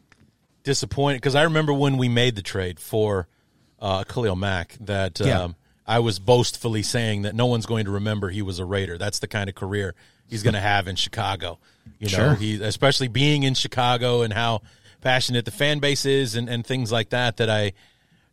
disappointed 0.65 1.17
because 1.17 1.35
I 1.35 1.45
remember 1.45 1.73
when 1.73 1.97
we 1.97 2.11
made 2.11 2.37
the 2.37 2.43
trade 2.43 2.79
for 2.79 3.27
uh, 3.83 4.05
Khalil 4.05 4.37
Mack 4.37 4.77
that 4.81 5.21
Yeah. 5.21 5.43
um, 5.43 5.57
I 5.87 5.99
was 5.99 6.19
boastfully 6.19 6.83
saying 6.83 7.23
that 7.23 7.35
no 7.35 7.47
one's 7.47 7.67
going 7.67 7.85
to 7.85 7.91
remember 7.91 8.31
he 8.31 8.41
was 8.41 8.59
a 8.61 8.65
Raider. 8.65 8.97
That's 8.97 9.19
the 9.19 9.27
kind 9.27 9.49
of 9.51 9.55
career 9.57 9.95
he's 10.29 10.43
going 10.45 10.55
to 10.55 10.61
have 10.61 10.87
in 10.89 10.95
Chicago. 10.97 11.59
You 11.99 12.07
know, 12.09 12.17
Sure. 12.17 12.35
he 12.37 12.63
especially 12.63 13.09
being 13.09 13.43
in 13.43 13.55
Chicago 13.55 14.23
and 14.23 14.33
how 14.33 14.63
passionate 15.01 15.45
the 15.45 15.51
fan 15.51 15.81
base 15.81 16.07
is 16.07 16.37
and, 16.37 16.49
and 16.49 16.65
things 16.65 16.93
like 16.93 17.11
that. 17.11 17.37
That 17.39 17.51
I, 17.51 17.73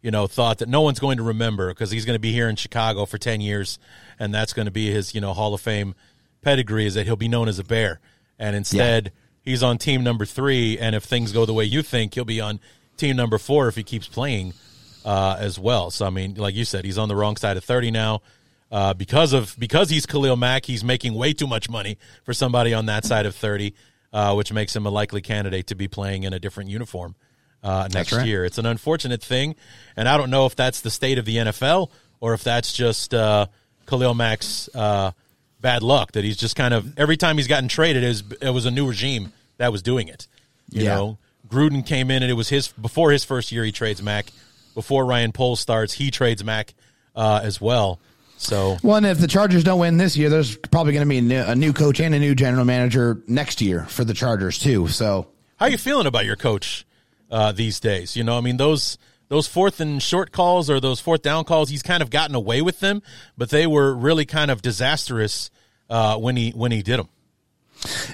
you 0.03 0.11
know, 0.11 0.27
thought 0.27 0.59
that 0.59 0.69
no 0.69 0.81
one's 0.81 0.99
going 0.99 1.17
to 1.17 1.23
remember 1.23 1.69
because 1.69 1.89
he's 1.89 2.05
going 2.05 2.15
to 2.15 2.19
be 2.21 2.31
here 2.31 2.47
in 2.47 2.55
Chicago 2.55 3.05
for 3.07 3.17
ten 3.17 3.41
years, 3.41 3.79
and 4.19 4.31
that's 4.33 4.53
going 4.53 4.67
to 4.67 4.71
be 4.71 4.91
his 4.91 5.15
you 5.15 5.19
know 5.19 5.33
Hall 5.33 5.53
of 5.55 5.61
Fame 5.61 5.95
pedigree 6.43 6.85
is 6.85 6.93
that 6.93 7.05
he'll 7.07 7.15
be 7.15 7.27
known 7.27 7.47
as 7.49 7.57
a 7.57 7.63
Bear, 7.63 7.99
and 8.37 8.55
instead 8.55 9.11
he's 9.41 9.63
on 9.63 9.79
team 9.79 10.03
number 10.03 10.25
three, 10.27 10.77
and 10.77 10.95
if 10.95 11.03
things 11.03 11.31
go 11.31 11.45
the 11.47 11.53
way 11.55 11.63
you 11.65 11.81
think, 11.81 12.13
he'll 12.13 12.23
be 12.23 12.39
on 12.39 12.59
team 12.97 13.15
number 13.15 13.39
four 13.39 13.67
if 13.67 13.75
he 13.75 13.83
keeps 13.83 14.07
playing 14.07 14.53
uh, 15.05 15.37
as 15.39 15.57
well. 15.59 15.91
So 15.91 16.05
I 16.05 16.09
mean, 16.09 16.35
like 16.35 16.55
you 16.55 16.65
said, 16.65 16.85
he's 16.85 16.97
on 16.97 17.07
the 17.09 17.15
wrong 17.15 17.37
side 17.37 17.57
of 17.57 17.63
thirty 17.63 17.91
now. 17.91 18.21
Uh, 18.71 18.93
because 18.93 19.33
of 19.33 19.55
because 19.57 19.89
he's 19.89 20.05
Khalil 20.05 20.35
Mack, 20.35 20.65
he's 20.65 20.83
making 20.83 21.15
way 21.15 21.33
too 21.33 21.47
much 21.47 21.69
money 21.69 21.97
for 22.23 22.33
somebody 22.33 22.73
on 22.73 22.85
that 22.85 23.03
side 23.03 23.25
of 23.25 23.35
thirty, 23.35 23.73
uh, 24.13 24.33
which 24.35 24.53
makes 24.53 24.75
him 24.75 24.85
a 24.85 24.89
likely 24.91 25.21
candidate 25.21 25.67
to 25.67 25.75
be 25.75 25.87
playing 25.87 26.23
in 26.23 26.33
a 26.33 26.39
different 26.39 26.69
uniform 26.69 27.15
uh, 27.63 27.87
next 27.91 28.13
right. 28.13 28.27
year. 28.27 28.45
It's 28.45 28.59
an 28.59 28.67
unfortunate 28.67 29.23
thing, 29.23 29.55
and 29.97 30.07
I 30.07 30.17
don't 30.17 30.29
know 30.29 30.45
if 30.45 30.55
that's 30.55 30.81
the 30.81 30.91
state 30.91 31.17
of 31.17 31.25
the 31.25 31.37
NFL 31.37 31.89
or 32.19 32.33
if 32.33 32.43
that's 32.43 32.73
just 32.73 33.13
uh, 33.13 33.47
Khalil 33.87 34.13
Mack's 34.13 34.69
uh, 34.75 35.11
bad 35.61 35.81
luck 35.81 36.11
that 36.11 36.23
he's 36.23 36.37
just 36.37 36.55
kind 36.55 36.73
of 36.73 36.97
every 36.99 37.17
time 37.17 37.37
he's 37.37 37.47
gotten 37.47 37.69
traded, 37.69 38.03
it 38.03 38.07
was, 38.07 38.23
it 38.41 38.49
was 38.51 38.65
a 38.65 38.71
new 38.71 38.87
regime 38.87 39.33
that 39.57 39.71
was 39.71 39.81
doing 39.81 40.07
it. 40.09 40.27
You 40.69 40.83
Yeah. 40.83 40.95
know, 40.95 41.17
Gruden 41.47 41.83
came 41.85 42.11
in 42.11 42.21
and 42.21 42.29
it 42.31 42.35
was 42.35 42.49
his 42.49 42.67
before 42.67 43.11
his 43.11 43.23
first 43.23 43.51
year 43.51 43.63
he 43.63 43.71
trades 43.71 44.03
Mack. 44.03 44.27
Before 44.79 45.05
Ryan 45.05 45.33
Poles 45.33 45.59
starts, 45.59 45.91
he 45.91 46.09
trades 46.09 46.41
Mack 46.41 46.73
uh, 47.13 47.41
as 47.43 47.59
well. 47.59 47.99
So 48.37 48.77
Well, 48.81 48.95
and 48.95 49.05
if 49.05 49.19
the 49.19 49.27
Chargers 49.27 49.65
don't 49.65 49.77
win 49.77 49.97
this 49.97 50.15
year, 50.15 50.29
there's 50.29 50.55
probably 50.55 50.93
going 50.93 51.05
to 51.05 51.09
be 51.09 51.17
a 51.17 51.21
new, 51.21 51.41
a 51.41 51.53
new 51.53 51.73
coach 51.73 51.99
and 51.99 52.15
a 52.15 52.19
new 52.19 52.33
general 52.33 52.63
manager 52.63 53.21
next 53.27 53.59
year 53.59 53.83
for 53.89 54.05
the 54.05 54.13
Chargers 54.13 54.57
too. 54.57 54.87
So 54.87 55.27
How 55.57 55.65
are 55.65 55.69
you 55.69 55.77
feeling 55.77 56.07
about 56.07 56.23
your 56.23 56.37
coach 56.37 56.85
uh, 57.29 57.51
these 57.51 57.81
days? 57.81 58.15
You 58.15 58.23
know, 58.23 58.37
I 58.37 58.39
mean 58.39 58.55
those 58.55 58.97
those 59.27 59.47
fourth 59.47 59.81
and 59.81 60.01
short 60.01 60.31
calls 60.31 60.69
or 60.69 60.79
those 60.79 61.01
fourth 61.01 61.23
down 61.23 61.43
calls, 61.43 61.67
he's 61.67 61.83
kind 61.83 62.01
of 62.01 62.09
gotten 62.09 62.33
away 62.35 62.61
with 62.61 62.79
them, 62.79 63.01
but 63.37 63.49
they 63.49 63.67
were 63.67 63.93
really 63.93 64.25
kind 64.25 64.49
of 64.49 64.61
disastrous 64.61 65.51
uh, 65.89 66.15
when 66.15 66.37
he 66.37 66.51
when 66.51 66.71
he 66.71 66.81
did 66.81 66.99
them. 66.99 67.09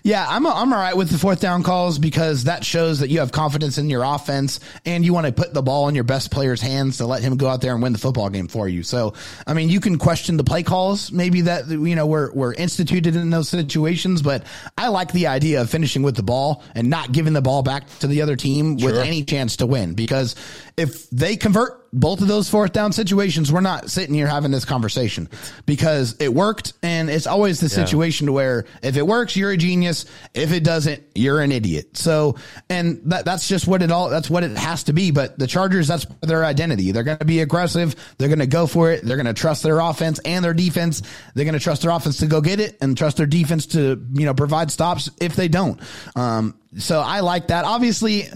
Yeah, 0.03 0.25
I'm 0.27 0.45
I'm 0.45 0.71
all 0.73 0.79
right 0.79 0.95
with 0.95 1.09
the 1.09 1.17
fourth 1.17 1.39
down 1.39 1.63
calls 1.63 1.97
because 1.97 2.43
that 2.43 2.63
shows 2.63 2.99
that 2.99 3.09
you 3.09 3.19
have 3.19 3.31
confidence 3.31 3.77
in 3.79 3.89
your 3.89 4.03
offense 4.03 4.59
and 4.85 5.03
you 5.03 5.13
want 5.13 5.25
to 5.25 5.33
put 5.33 5.53
the 5.53 5.63
ball 5.63 5.87
in 5.89 5.95
your 5.95 6.03
best 6.03 6.29
player's 6.31 6.61
hands 6.61 6.97
to 6.97 7.07
let 7.07 7.23
him 7.23 7.35
go 7.37 7.47
out 7.47 7.61
there 7.61 7.73
and 7.73 7.81
win 7.81 7.91
the 7.91 7.97
football 7.99 8.29
game 8.29 8.47
for 8.47 8.69
you. 8.69 8.83
So, 8.83 9.13
I 9.47 9.53
mean, 9.55 9.69
you 9.69 9.79
can 9.79 9.97
question 9.97 10.37
the 10.37 10.43
play 10.43 10.61
calls 10.61 11.11
maybe 11.11 11.41
that 11.41 11.67
you 11.67 11.95
know 11.95 12.05
were 12.05 12.31
were 12.33 12.53
instituted 12.53 13.15
in 13.15 13.31
those 13.31 13.49
situations, 13.49 14.21
but 14.21 14.43
I 14.77 14.89
like 14.89 15.11
the 15.11 15.27
idea 15.27 15.61
of 15.61 15.69
finishing 15.69 16.03
with 16.03 16.15
the 16.15 16.23
ball 16.23 16.63
and 16.75 16.89
not 16.89 17.11
giving 17.11 17.33
the 17.33 17.41
ball 17.41 17.63
back 17.63 17.87
to 17.99 18.07
the 18.07 18.21
other 18.21 18.35
team 18.35 18.75
with 18.75 18.95
Sure. 18.95 19.03
any 19.03 19.23
chance 19.23 19.57
to 19.57 19.65
win 19.65 19.93
because 19.95 20.35
if 20.77 21.09
they 21.09 21.37
convert 21.37 21.85
both 21.93 22.19
of 22.19 22.27
those 22.27 22.49
fourth 22.49 22.73
down 22.73 22.91
situations, 22.91 23.51
we're 23.51 23.61
not 23.61 23.89
sitting 23.89 24.13
here 24.13 24.27
having 24.27 24.51
this 24.51 24.65
conversation 24.65 25.29
because 25.65 26.17
it 26.19 26.33
worked. 26.33 26.73
And 26.83 27.09
it's 27.09 27.27
always 27.27 27.61
the 27.61 27.69
situation 27.69 28.27
to 28.27 28.33
where 28.33 28.65
if 28.83 28.97
it 28.97 29.07
works, 29.07 29.37
you're 29.37 29.51
a 29.51 29.57
genius. 29.57 30.05
If 30.33 30.51
it 30.51 30.65
doesn't, 30.65 31.01
you're 31.15 31.39
an 31.39 31.53
idiot. 31.53 31.95
So, 31.95 32.35
and 32.69 32.99
that, 33.05 33.23
that's 33.23 33.47
just 33.47 33.67
what 33.67 33.81
it 33.81 33.91
all, 33.91 34.09
that's 34.09 34.29
what 34.29 34.43
it 34.43 34.57
has 34.57 34.83
to 34.83 34.93
be. 34.93 35.11
But 35.11 35.39
the 35.39 35.47
Chargers, 35.47 35.87
that's 35.87 36.05
their 36.21 36.43
identity. 36.43 36.91
They're 36.91 37.03
going 37.03 37.19
to 37.19 37.25
be 37.25 37.39
aggressive. 37.39 37.95
They're 38.17 38.27
going 38.27 38.39
to 38.39 38.47
go 38.47 38.67
for 38.67 38.91
it. 38.91 39.03
They're 39.03 39.17
going 39.17 39.27
to 39.27 39.33
trust 39.33 39.63
their 39.63 39.79
offense 39.79 40.19
and 40.25 40.43
their 40.43 40.53
defense. 40.53 41.01
They're 41.33 41.45
going 41.45 41.53
to 41.53 41.61
trust 41.61 41.83
their 41.83 41.91
offense 41.91 42.17
to 42.17 42.27
go 42.27 42.41
get 42.41 42.59
it 42.59 42.77
and 42.81 42.97
trust 42.97 43.15
their 43.15 43.25
defense 43.27 43.67
to, 43.67 44.05
you 44.13 44.25
know, 44.25 44.33
provide 44.33 44.69
stops 44.69 45.09
if 45.21 45.37
they 45.37 45.47
don't. 45.47 45.79
Um, 46.17 46.59
so 46.77 46.99
I 46.99 47.21
like 47.21 47.47
that. 47.47 47.63
Obviously, 47.63 48.27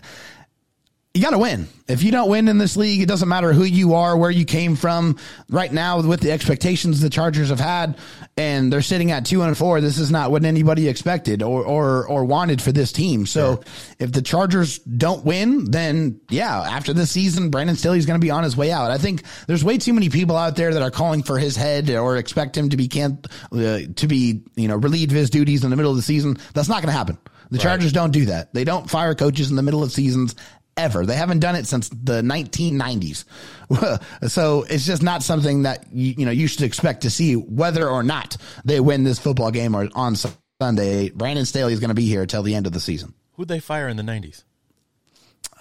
you 1.15 1.23
got 1.23 1.31
to 1.31 1.39
win. 1.39 1.67
If 1.87 2.03
you 2.03 2.11
don't 2.11 2.29
win 2.29 2.47
in 2.47 2.59
this 2.59 2.77
league, 2.77 3.01
it 3.01 3.07
doesn't 3.07 3.27
matter 3.27 3.51
who 3.51 3.63
you 3.63 3.95
are, 3.95 4.15
where 4.15 4.29
you 4.29 4.45
came 4.45 4.75
from. 4.75 5.17
Right 5.49 5.73
now, 5.73 5.99
with 6.03 6.19
the 6.19 6.31
expectations 6.31 7.01
the 7.01 7.09
Chargers 7.09 7.49
have 7.49 7.59
had, 7.59 7.97
and 8.37 8.71
they're 8.71 8.83
sitting 8.83 9.09
at 9.09 9.25
two 9.25 9.41
and 9.41 9.57
four, 9.57 9.81
this 9.81 9.97
is 9.97 10.11
not 10.11 10.29
what 10.29 10.45
anybody 10.45 10.87
expected 10.87 11.41
or 11.41 11.65
or 11.65 12.07
or 12.07 12.25
wanted 12.25 12.61
for 12.61 12.71
this 12.71 12.91
team. 12.91 13.25
So, 13.25 13.63
if 13.97 14.11
the 14.11 14.21
Chargers 14.21 14.77
don't 14.79 15.25
win, 15.25 15.71
then 15.71 16.21
yeah, 16.29 16.61
after 16.61 16.93
this 16.93 17.09
season, 17.09 17.49
Brandon 17.49 17.75
Staley's 17.75 18.05
going 18.05 18.19
to 18.19 18.23
be 18.23 18.29
on 18.29 18.43
his 18.43 18.55
way 18.55 18.71
out. 18.71 18.91
I 18.91 18.99
think 18.99 19.23
there's 19.47 19.63
way 19.63 19.79
too 19.79 19.93
many 19.93 20.09
people 20.09 20.37
out 20.37 20.55
there 20.55 20.71
that 20.75 20.83
are 20.83 20.91
calling 20.91 21.23
for 21.23 21.39
his 21.39 21.55
head 21.55 21.89
or 21.89 22.17
expect 22.17 22.55
him 22.55 22.69
to 22.69 22.77
be 22.77 22.87
can 22.87 23.17
uh, 23.51 23.79
to 23.95 24.07
be 24.07 24.43
you 24.55 24.67
know 24.67 24.75
relieved 24.75 25.11
of 25.11 25.17
his 25.17 25.31
duties 25.31 25.63
in 25.63 25.71
the 25.71 25.75
middle 25.75 25.91
of 25.91 25.97
the 25.97 26.03
season. 26.03 26.37
That's 26.53 26.69
not 26.69 26.83
going 26.83 26.93
to 26.93 26.97
happen. 26.97 27.17
The 27.51 27.57
Chargers 27.57 27.91
don't 27.91 28.11
do 28.11 28.25
that. 28.25 28.53
They 28.53 28.63
don't 28.63 28.87
fire 28.87 29.15
coaches 29.15 29.49
in 29.49 29.55
the 29.55 29.63
middle 29.63 29.81
of 29.81 29.91
seasons 29.91 30.35
ever. 30.79 31.05
They 31.05 31.15
haven't 31.15 31.39
done 31.39 31.55
it 31.55 31.67
since 31.67 31.89
the 31.89 32.21
1990s. 32.21 33.25
so 34.29 34.63
it's 34.69 34.85
just 34.85 35.03
not 35.03 35.21
something 35.23 35.63
that 35.63 35.85
you, 35.91 36.15
you 36.17 36.25
know 36.25 36.31
you 36.31 36.47
should 36.47 36.63
expect 36.63 37.01
to 37.01 37.09
see 37.09 37.35
whether 37.35 37.87
or 37.87 38.01
not 38.03 38.37
they 38.65 38.79
win 38.79 39.03
this 39.03 39.19
football 39.19 39.51
game 39.51 39.75
or 39.75 39.89
on 39.93 40.15
Sunday. 40.61 41.09
Brandon 41.09 41.45
Staley 41.45 41.73
is 41.73 41.79
going 41.79 41.89
to 41.89 41.95
be 41.95 42.05
here 42.07 42.25
till 42.25 42.43
the 42.43 42.55
end 42.55 42.65
of 42.67 42.73
the 42.73 42.79
season. 42.79 43.13
Who'd 43.33 43.47
they 43.47 43.59
fire 43.59 43.87
in 43.87 43.97
the 43.97 44.03
nineties? 44.03 44.43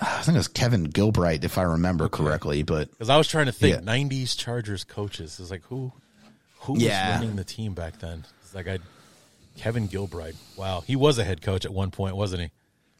I 0.01 0.23
think 0.23 0.37
it 0.37 0.39
was 0.39 0.49
Kevin 0.49 0.87
Gilbride, 0.87 1.43
if 1.45 1.59
I 1.59 1.63
remember 1.63 2.09
correctly. 2.09 2.63
But 2.63 2.91
Because 2.91 3.11
I 3.11 3.17
was 3.17 3.27
trying 3.27 3.47
to 3.47 3.53
think 3.53 3.75
Yeah. 3.77 3.81
'90s 3.81 4.37
Chargers 4.37 4.85
coaches. 4.85 5.39
It's 5.41 5.51
like 5.51 5.63
who 5.65 5.93
who 6.61 6.75
was 6.75 6.85
running 6.85 7.37
the 7.37 7.45
team 7.45 7.75
back 7.75 7.99
then? 7.99 8.25
It's 8.43 8.55
like 8.55 8.69
I 8.69 8.79
Kevin 9.57 9.89
Gilbride. 9.89 10.37
Wow, 10.57 10.83
he 10.87 10.95
was 10.97 11.19
a 11.19 11.25
head 11.25 11.43
coach 11.43 11.65
at 11.65 11.73
one 11.73 11.91
point, 11.91 12.17
wasn't 12.17 12.43
he? 12.43 12.51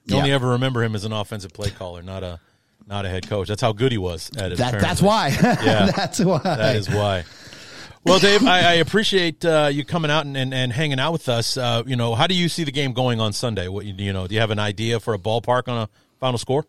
You 0.09 0.17
Yeah. 0.17 0.23
only 0.23 0.33
ever 0.33 0.49
remember 0.49 0.83
him 0.83 0.95
as 0.95 1.05
an 1.05 1.13
offensive 1.13 1.53
play 1.53 1.71
caller, 1.71 2.03
not 2.03 2.23
a 2.25 2.41
not 2.87 3.05
a 3.05 3.09
head 3.11 3.29
coach. 3.29 3.49
That's 3.49 3.61
how 3.63 3.73
good 3.73 3.93
he 3.93 3.99
was 3.99 4.31
at 4.37 4.53
it. 4.53 4.59
that 4.59 4.81
that's 4.81 5.03
why. 5.03 5.29
Yeah. 5.43 5.91
that's 5.95 6.19
why. 6.21 6.39
That 6.43 6.77
is 6.77 6.89
why. 6.89 7.25
Well, 8.05 8.19
Dave, 8.19 8.47
I, 8.47 8.61
I 8.61 8.73
appreciate 8.75 9.45
uh, 9.45 9.69
you 9.71 9.85
coming 9.85 10.11
out 10.11 10.25
and, 10.25 10.35
and, 10.37 10.55
and 10.55 10.73
hanging 10.73 10.99
out 10.99 11.13
with 11.13 11.29
us. 11.29 11.59
Uh, 11.59 11.83
you 11.87 11.97
know, 11.97 12.15
how 12.15 12.27
do 12.27 12.35
you 12.35 12.49
see 12.49 12.65
the 12.65 12.73
game 12.73 12.95
going 12.95 13.21
on 13.21 13.35
Sunday? 13.35 13.69
What 13.69 13.85
you, 13.85 13.93
you 13.99 14.13
know, 14.15 14.27
do 14.27 14.35
you 14.35 14.41
have 14.41 14.51
an 14.51 14.59
idea 14.59 14.99
for 15.01 15.13
a 15.13 15.19
ballpark 15.19 15.69
on 15.69 15.77
a 15.83 15.89
final 16.19 16.39
score? 16.39 16.65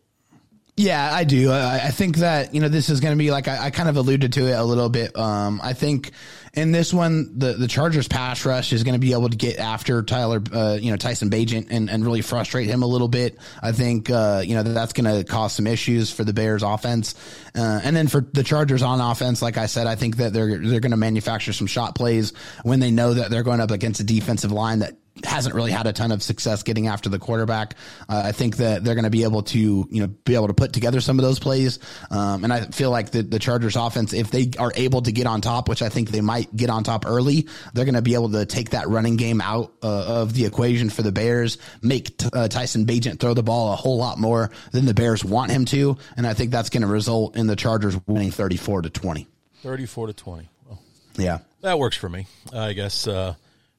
Yeah, 0.76 1.10
I 1.14 1.24
do. 1.26 1.52
I, 1.52 1.76
I 1.88 1.92
think 1.92 2.18
that 2.18 2.54
you 2.54 2.62
know 2.62 2.70
this 2.70 2.90
is 2.90 3.00
going 3.02 3.14
to 3.14 3.18
be 3.18 3.32
like 3.32 3.48
I, 3.48 3.66
I 3.66 3.70
kind 3.70 3.90
of 3.90 3.98
alluded 3.98 4.34
to 4.34 4.48
it 4.48 4.54
a 4.54 4.64
little 4.64 4.88
bit. 4.90 5.18
Um, 5.18 5.60
I 5.62 5.74
think 5.74 6.12
in 6.60 6.72
this 6.72 6.93
one, 6.93 7.39
the 7.39 7.53
the 7.53 7.68
Chargers 7.68 8.07
pass 8.07 8.45
rush 8.45 8.74
is 8.74 8.84
going 8.84 8.93
to 8.93 8.99
be 8.99 9.14
able 9.14 9.30
to 9.30 9.38
get 9.38 9.57
after 9.57 10.03
Tyler, 10.03 10.41
uh, 10.53 10.78
you 10.80 10.91
know 10.91 10.97
Tyson 10.97 11.30
Bagent 11.30 11.68
and, 11.70 11.89
and 11.89 12.03
really 12.03 12.22
frustrate 12.22 12.68
him 12.68 12.84
a 12.84 12.86
little 12.86 13.07
bit. 13.07 13.38
I 13.64 13.72
think 13.72 14.10
uh, 14.10 14.43
you 14.45 14.55
know 14.55 14.64
that 14.64 14.72
that's 14.72 14.93
going 14.93 15.18
to 15.18 15.24
cause 15.24 15.53
some 15.53 15.68
issues 15.68 16.12
for 16.12 16.24
the 16.24 16.34
Bears 16.34 16.62
offense, 16.62 17.16
uh, 17.55 17.82
and 17.84 17.95
then 17.95 18.07
for 18.07 18.22
the 18.22 18.43
Chargers 18.43 18.82
on 18.82 18.99
offense, 18.99 19.41
like 19.41 19.57
I 19.57 19.68
said, 19.68 19.88
I 19.88 19.95
think 19.95 20.18
that 20.18 20.34
they're 20.34 20.57
they're 20.57 20.82
going 20.82 20.91
to 20.91 20.97
manufacture 20.97 21.53
some 21.53 21.68
shot 21.68 21.95
plays 21.95 22.34
when 22.64 22.80
they 22.80 22.91
know 22.91 23.14
that 23.14 23.32
they're 23.32 23.43
going 23.43 23.62
up 23.62 23.72
against 23.72 24.01
a 24.01 24.03
defensive 24.03 24.51
line 24.51 24.80
that 24.80 24.95
hasn't 25.24 25.55
really 25.55 25.72
had 25.72 25.88
a 25.88 25.93
ton 25.93 26.12
of 26.12 26.24
success 26.24 26.64
getting 26.64 26.88
after 26.88 27.10
the 27.10 27.20
quarterback. 27.20 27.76
Uh, 28.07 28.22
I 28.26 28.32
think 28.32 28.57
that 28.57 28.84
they're 28.84 28.95
going 28.95 29.03
to 29.03 29.10
be 29.10 29.24
able 29.24 29.43
to, 29.43 29.60
you 29.60 30.01
know, 30.01 30.07
be 30.07 30.36
able 30.36 30.47
to 30.47 30.53
put 30.53 30.74
together 30.74 31.01
some 31.01 31.20
of 31.20 31.24
those 31.24 31.39
plays. 31.39 31.80
Um, 32.10 32.43
and 32.43 32.53
I 32.53 32.62
feel 32.66 32.91
like 32.91 33.12
the, 33.12 33.24
the 33.24 33.39
Chargers 33.39 33.76
offense, 33.76 34.14
if 34.14 34.32
they 34.32 34.51
are 34.57 34.72
able 34.76 35.01
to 35.01 35.12
get 35.12 35.28
on 35.28 35.41
top, 35.41 35.70
which 35.70 35.82
I 35.82 35.89
think 35.89 36.10
they 36.10 36.22
might 36.22 36.49
get 36.56 36.70
on 36.70 36.84
top 36.84 37.06
early, 37.06 37.47
they're 37.74 37.86
going 37.86 37.95
to 37.95 38.02
be 38.02 38.14
able 38.14 38.30
to 38.32 38.45
take 38.45 38.72
that 38.72 38.88
running 38.89 39.16
game 39.16 39.41
out 39.41 39.74
uh, 39.84 40.22
of 40.22 40.34
the 40.34 40.45
equation 40.45 40.89
for 40.89 41.02
the 41.02 41.12
Bears, 41.12 41.58
make 41.82 42.18
t- 42.18 42.30
uh, 42.34 42.47
Tyson 42.47 42.86
Bagent 42.86 43.20
throw 43.20 43.34
the 43.34 43.43
ball 43.43 43.74
a 43.74 43.76
whole 43.76 43.97
lot 43.97 44.18
more 44.20 44.52
than 44.72 44.86
the 44.86 44.93
Bears 44.93 45.24
want 45.26 45.52
him 45.52 45.66
to. 45.66 45.97
And 46.18 46.26
I 46.28 46.34
think 46.34 46.52
that's 46.52 46.70
going 46.70 46.82
to 46.82 46.88
result 46.88 47.36
in 47.36 47.47
the 47.47 47.56
Chargers 47.56 47.95
winning 48.08 48.32
34 48.32 48.84
to 48.84 48.89
20. 48.89 49.28
Thirty-four 49.62 50.08
to 50.08 50.14
twenty. 50.14 50.47
Well, 50.68 50.80
Yeah. 51.18 51.39
that 51.62 51.78
works 51.80 51.97
for 51.97 52.08
me. 52.08 52.28
I 52.54 52.72
guess 52.72 53.06
uh, 53.08 53.34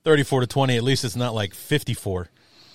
thirty-four 0.04 0.40
to 0.42 0.46
twenty. 0.46 0.76
At 0.76 0.82
least 0.82 1.04
it's 1.06 1.16
not 1.16 1.34
like 1.34 1.54
fifty-four 1.54 2.28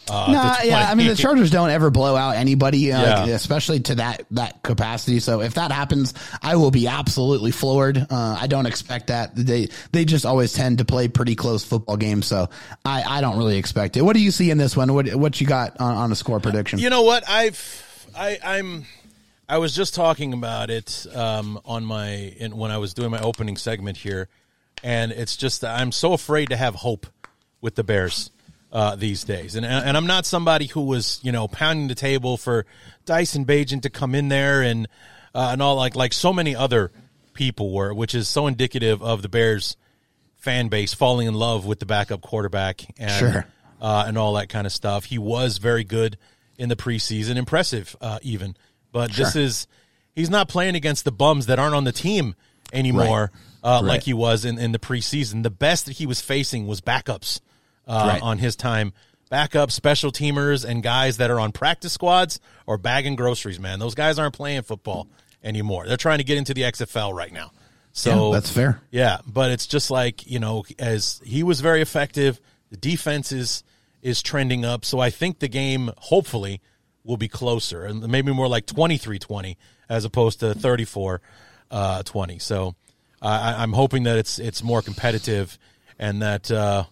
Uh, 0.09 0.31
No, 0.31 0.55
the 0.61 0.67
yeah, 0.67 0.89
I 0.89 0.95
mean 0.95 1.07
the 1.07 1.15
Chargers 1.17 1.49
don't 1.51 1.69
ever 1.69 1.89
blow 1.89 2.15
out 2.15 2.35
anybody, 2.35 2.91
uh, 2.91 3.01
Yeah. 3.01 3.19
like, 3.21 3.29
especially 3.31 3.79
to 3.81 3.95
that 3.95 4.25
that 4.31 4.61
capacity. 4.63 5.19
So 5.19 5.41
if 5.41 5.55
that 5.55 5.71
happens, 5.71 6.13
I 6.41 6.55
will 6.57 6.71
be 6.71 6.87
absolutely 6.87 7.51
floored. 7.51 7.97
Uh, 7.97 8.37
I 8.39 8.47
don't 8.47 8.65
expect 8.65 9.07
that. 9.07 9.35
They 9.35 9.69
they 9.91 10.05
just 10.05 10.25
always 10.25 10.53
tend 10.53 10.77
to 10.79 10.85
play 10.85 11.07
pretty 11.07 11.35
close 11.35 11.63
football 11.63 11.97
games, 11.97 12.27
so 12.27 12.49
I, 12.83 13.03
I 13.03 13.21
don't 13.21 13.37
really 13.37 13.57
expect 13.57 13.97
it. 13.97 14.01
What 14.03 14.13
do 14.13 14.21
you 14.21 14.31
see 14.31 14.51
in 14.51 14.57
this 14.57 14.77
one? 14.77 14.93
What 14.93 15.13
what 15.15 15.41
you 15.41 15.47
got 15.47 15.79
on, 15.79 15.95
on 15.95 16.11
a 16.11 16.15
score 16.15 16.39
prediction? 16.39 16.79
You 16.79 16.89
know 16.89 17.01
what? 17.03 17.27
I've 17.27 18.09
I 18.15 18.37
I'm 18.43 18.85
I 19.49 19.57
was 19.59 19.75
just 19.75 19.93
talking 19.95 20.33
about 20.33 20.69
it 20.69 21.05
um, 21.13 21.59
on 21.65 21.85
my 21.85 22.09
in, 22.37 22.57
when 22.57 22.71
I 22.71 22.77
was 22.77 22.93
doing 22.93 23.11
my 23.11 23.19
opening 23.19 23.57
segment 23.57 23.97
here, 23.97 24.27
and 24.83 25.11
it's 25.11 25.35
just 25.37 25.61
that 25.61 25.79
I'm 25.79 25.91
so 25.91 26.13
afraid 26.13 26.49
to 26.49 26.55
have 26.57 26.75
hope 26.75 27.07
with 27.61 27.75
the 27.75 27.83
Bears 27.83 28.29
uh, 28.75 28.93
these 28.97 29.23
days, 29.23 29.55
and 29.55 29.65
and 29.65 29.95
I'm 29.95 30.05
not 30.05 30.25
somebody 30.25 30.65
who 30.65 30.81
was 30.81 31.21
you 31.23 31.31
know 31.31 31.47
pounding 31.47 31.87
the 31.87 31.95
table 31.95 32.35
for 32.35 32.65
Tyson 33.05 33.45
Bagent 33.45 33.83
to 33.83 33.89
come 33.89 34.13
in 34.13 34.27
there 34.27 34.61
and 34.61 34.89
uh, 35.33 35.47
and 35.53 35.61
all 35.61 35.77
like 35.77 35.95
like 35.95 36.11
so 36.11 36.33
many 36.33 36.57
other 36.57 36.91
people 37.33 37.71
were, 37.71 37.93
which 37.93 38.13
is 38.13 38.27
so 38.27 38.47
indicative 38.47 39.01
of 39.01 39.21
the 39.21 39.29
Bears 39.29 39.77
fan 40.35 40.67
base 40.67 40.93
falling 40.93 41.25
in 41.25 41.33
love 41.35 41.65
with 41.65 41.79
the 41.79 41.85
backup 41.85 42.19
quarterback 42.19 42.81
and 42.99 43.11
Sure. 43.11 43.47
uh, 43.79 44.03
and 44.07 44.17
all 44.17 44.33
that 44.33 44.49
kind 44.49 44.67
of 44.67 44.73
stuff. 44.73 45.05
He 45.05 45.17
was 45.17 45.57
very 45.57 45.85
good 45.85 46.17
in 46.57 46.67
the 46.67 46.75
preseason, 46.75 47.37
impressive 47.37 47.95
uh, 48.01 48.19
even. 48.23 48.57
But 48.91 49.13
this 49.13 49.37
is 49.37 49.67
he's 50.15 50.29
not 50.29 50.49
playing 50.49 50.75
against 50.75 51.05
the 51.05 51.13
bums 51.13 51.45
that 51.45 51.59
aren't 51.59 51.75
on 51.75 51.85
the 51.85 51.93
team 51.93 52.35
anymore, 52.73 53.31
uh, 53.63 53.81
like 53.81 54.03
he 54.03 54.13
was 54.13 54.43
in, 54.43 54.59
in 54.59 54.73
the 54.73 54.79
preseason. 54.79 55.43
The 55.43 55.49
best 55.49 55.85
that 55.85 55.93
he 55.93 56.05
was 56.05 56.19
facing 56.19 56.67
was 56.67 56.81
backups 56.81 57.39
uh, 57.87 58.05
Right. 58.07 58.21
on 58.21 58.37
his 58.39 58.55
time. 58.55 58.93
Backup 59.29 59.71
special 59.71 60.11
teamers 60.11 60.63
and 60.63 60.83
guys 60.83 61.17
that 61.17 61.31
are 61.31 61.39
on 61.39 61.51
practice 61.51 61.93
squads 61.93 62.39
or 62.67 62.77
bagging 62.77 63.15
groceries, 63.15 63.59
man. 63.59 63.79
Those 63.79 63.95
guys 63.95 64.19
aren't 64.19 64.35
playing 64.35 64.61
football 64.63 65.07
anymore. 65.43 65.87
They're 65.87 65.97
trying 65.97 66.19
to 66.19 66.23
get 66.23 66.37
into 66.37 66.53
the 66.53 66.61
XFL 66.63 67.11
right 67.13 67.33
now. 67.33 67.51
So 67.91 68.29
Yeah, 68.31 68.35
that's 68.37 68.51
fair. 68.51 68.81
yeah, 68.91 69.17
but 69.25 69.51
it's 69.51 69.65
just 69.67 69.89
like 69.89 70.29
you 70.29 70.39
know, 70.39 70.63
as 70.77 71.21
he 71.25 71.41
was 71.43 71.61
very 71.61 71.81
effective, 71.81 72.39
the 72.69 72.77
defense 72.77 73.31
is 73.31 73.63
is 74.03 74.21
trending 74.21 74.63
up. 74.63 74.85
So 74.85 74.99
I 74.99 75.09
think 75.09 75.39
the 75.39 75.47
game 75.47 75.91
hopefully 75.97 76.61
will 77.03 77.17
be 77.17 77.27
closer 77.27 77.83
and 77.85 78.07
maybe 78.07 78.31
more 78.31 78.47
like 78.47 78.65
23-20 78.67 79.57
as 79.89 80.05
opposed 80.05 80.39
to 80.41 80.53
34 80.53 81.21
uh, 81.71 82.03
20. 82.03 82.37
So 82.39 82.75
I, 83.21 83.63
I'm 83.63 83.73
hoping 83.73 84.03
that 84.03 84.17
it's 84.17 84.37
it's 84.39 84.61
more 84.63 84.81
competitive 84.83 85.57
and 85.97 86.21
that 86.21 86.51
uh, 86.51 86.83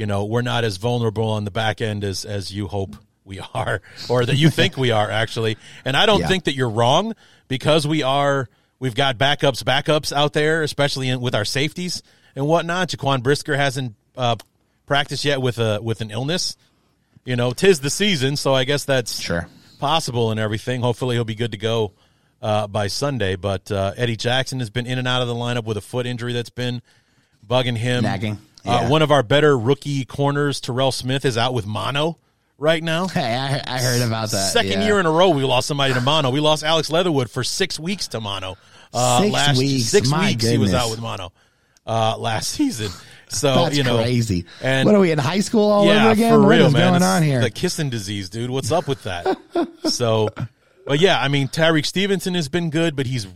you 0.00 0.06
know 0.06 0.24
we're 0.24 0.40
not 0.40 0.64
as 0.64 0.78
vulnerable 0.78 1.28
on 1.28 1.44
the 1.44 1.50
back 1.50 1.82
end 1.82 2.04
as 2.04 2.24
as 2.24 2.50
you 2.50 2.66
hope 2.68 2.96
we 3.22 3.38
are 3.54 3.82
or 4.08 4.24
that 4.24 4.36
you 4.36 4.48
think 4.48 4.78
we 4.78 4.90
are 4.90 5.10
actually. 5.10 5.58
And 5.84 5.94
I 5.94 6.06
don't 6.06 6.20
Yeah. 6.20 6.28
think 6.28 6.44
that 6.44 6.54
you're 6.54 6.70
wrong 6.70 7.14
because 7.48 7.86
we 7.86 8.02
are 8.02 8.48
we've 8.78 8.94
got 8.94 9.18
backups 9.18 9.62
backups 9.62 10.10
out 10.10 10.32
there, 10.32 10.62
especially 10.62 11.10
in, 11.10 11.20
with 11.20 11.34
our 11.34 11.44
safeties 11.44 12.02
and 12.34 12.46
whatnot. 12.46 12.88
Jaquan 12.88 13.22
Brisker 13.22 13.56
hasn't 13.56 13.94
uh, 14.16 14.36
practiced 14.86 15.24
yet 15.26 15.42
with 15.42 15.58
a 15.58 15.80
with 15.82 16.00
an 16.00 16.10
illness. 16.10 16.56
You 17.26 17.36
know, 17.36 17.52
tis 17.52 17.80
the 17.80 17.90
season, 17.90 18.36
so 18.36 18.54
I 18.54 18.64
guess 18.64 18.86
that's 18.86 19.20
Sure. 19.20 19.46
possible 19.78 20.30
and 20.30 20.40
everything. 20.40 20.80
Hopefully, 20.80 21.16
he'll 21.16 21.24
be 21.26 21.34
good 21.34 21.52
to 21.52 21.58
go 21.58 21.92
uh, 22.40 22.66
by 22.66 22.86
Sunday. 22.86 23.36
But 23.36 23.70
uh, 23.70 23.92
Eddie 23.98 24.16
Jackson 24.16 24.58
has 24.60 24.70
been 24.70 24.86
in 24.86 24.96
and 24.98 25.06
out 25.06 25.20
of 25.20 25.28
the 25.28 25.34
lineup 25.34 25.64
with 25.64 25.76
a 25.76 25.82
foot 25.82 26.06
injury 26.06 26.32
that's 26.32 26.48
been 26.48 26.80
bugging 27.46 27.76
him. 27.76 28.04
Nagging. 28.04 28.38
Uh, 28.64 28.88
one 28.88 29.02
of 29.02 29.10
our 29.10 29.22
better 29.22 29.56
rookie 29.56 30.04
corners, 30.04 30.60
Terell 30.60 30.92
Smith, 30.92 31.24
is 31.24 31.36
out 31.36 31.54
with 31.54 31.66
mono 31.66 32.18
right 32.58 32.82
now. 32.82 33.08
Hey, 33.12 33.34
I, 33.34 33.62
I 33.66 33.78
heard 33.78 34.02
about 34.02 34.30
that. 34.30 34.52
Second 34.52 34.80
yeah. 34.80 34.86
year 34.86 35.00
in 35.00 35.06
a 35.06 35.10
row, 35.10 35.30
we 35.30 35.42
lost 35.44 35.66
somebody 35.66 35.94
to 35.94 36.00
mono. 36.00 36.30
We 36.30 36.40
lost 36.40 36.62
Alex 36.62 36.90
Leatherwood 36.90 37.30
for 37.30 37.42
six 37.42 37.78
weeks 37.78 38.08
to 38.08 38.20
mono. 38.20 38.56
Uh, 38.92 39.22
Six 39.22 39.32
last 39.32 39.58
weeks? 39.58 39.84
six 39.84 40.08
My 40.08 40.30
weeks 40.30 40.44
he 40.44 40.58
was 40.58 40.74
out 40.74 40.90
with 40.90 41.00
mono 41.00 41.32
uh, 41.86 42.16
last 42.18 42.50
season. 42.52 42.90
So 43.28 43.54
That's 43.54 43.76
you 43.76 43.84
know, 43.84 43.98
crazy. 43.98 44.46
And 44.60 44.86
what 44.86 44.94
are 44.94 45.00
we 45.00 45.12
in 45.12 45.18
high 45.18 45.40
school 45.40 45.70
all 45.70 45.86
yeah, 45.86 46.02
over 46.02 46.10
again? 46.12 46.32
for 46.32 46.40
What 46.40 46.48
real, 46.48 46.66
is 46.66 46.72
man. 46.72 46.92
going 46.92 47.02
on 47.02 47.22
here? 47.22 47.40
The 47.40 47.50
kissing 47.50 47.88
disease, 47.90 48.28
dude. 48.28 48.50
What's 48.50 48.72
up 48.72 48.88
with 48.88 49.04
that? 49.04 49.38
so, 49.84 50.30
but 50.86 50.98
yeah, 50.98 51.20
I 51.20 51.28
mean, 51.28 51.48
Tyrique 51.48 51.86
Stevenson 51.86 52.34
has 52.34 52.48
been 52.48 52.70
good, 52.70 52.96
but 52.96 53.06
he's 53.06 53.28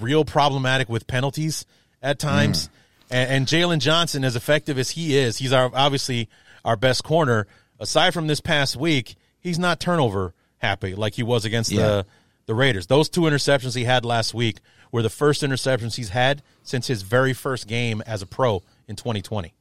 real 0.00 0.24
problematic 0.24 0.88
with 0.88 1.06
penalties 1.06 1.66
at 2.00 2.18
times. 2.18 2.66
Hmm. 2.66 2.72
And, 3.10 3.30
and 3.30 3.46
Jaylon 3.46 3.78
Johnson, 3.80 4.24
as 4.24 4.36
effective 4.36 4.78
as 4.78 4.90
he 4.90 5.16
is, 5.16 5.38
he's 5.38 5.52
our 5.52 5.70
obviously 5.74 6.28
our 6.64 6.76
best 6.76 7.04
corner. 7.04 7.46
Aside 7.78 8.12
from 8.14 8.26
this 8.26 8.40
past 8.40 8.76
week, 8.76 9.16
he's 9.40 9.58
not 9.58 9.80
turnover 9.80 10.34
happy 10.58 10.94
like 10.94 11.14
he 11.14 11.22
was 11.22 11.44
against 11.44 11.70
Yeah. 11.72 11.80
the 11.86 12.06
the 12.46 12.54
Raiders. 12.54 12.86
Those 12.88 13.08
two 13.08 13.22
interceptions 13.22 13.74
he 13.76 13.84
had 13.84 14.04
last 14.04 14.34
week 14.34 14.58
were 14.92 15.02
the 15.02 15.10
first 15.10 15.42
interceptions 15.42 15.94
he's 15.94 16.08
had 16.08 16.42
since 16.64 16.86
his 16.88 17.02
very 17.02 17.32
first 17.32 17.66
game 17.68 18.02
as 18.06 18.22
a 18.22 18.26
pro 18.26 18.62
in 18.88 18.96
2020. 18.96 19.52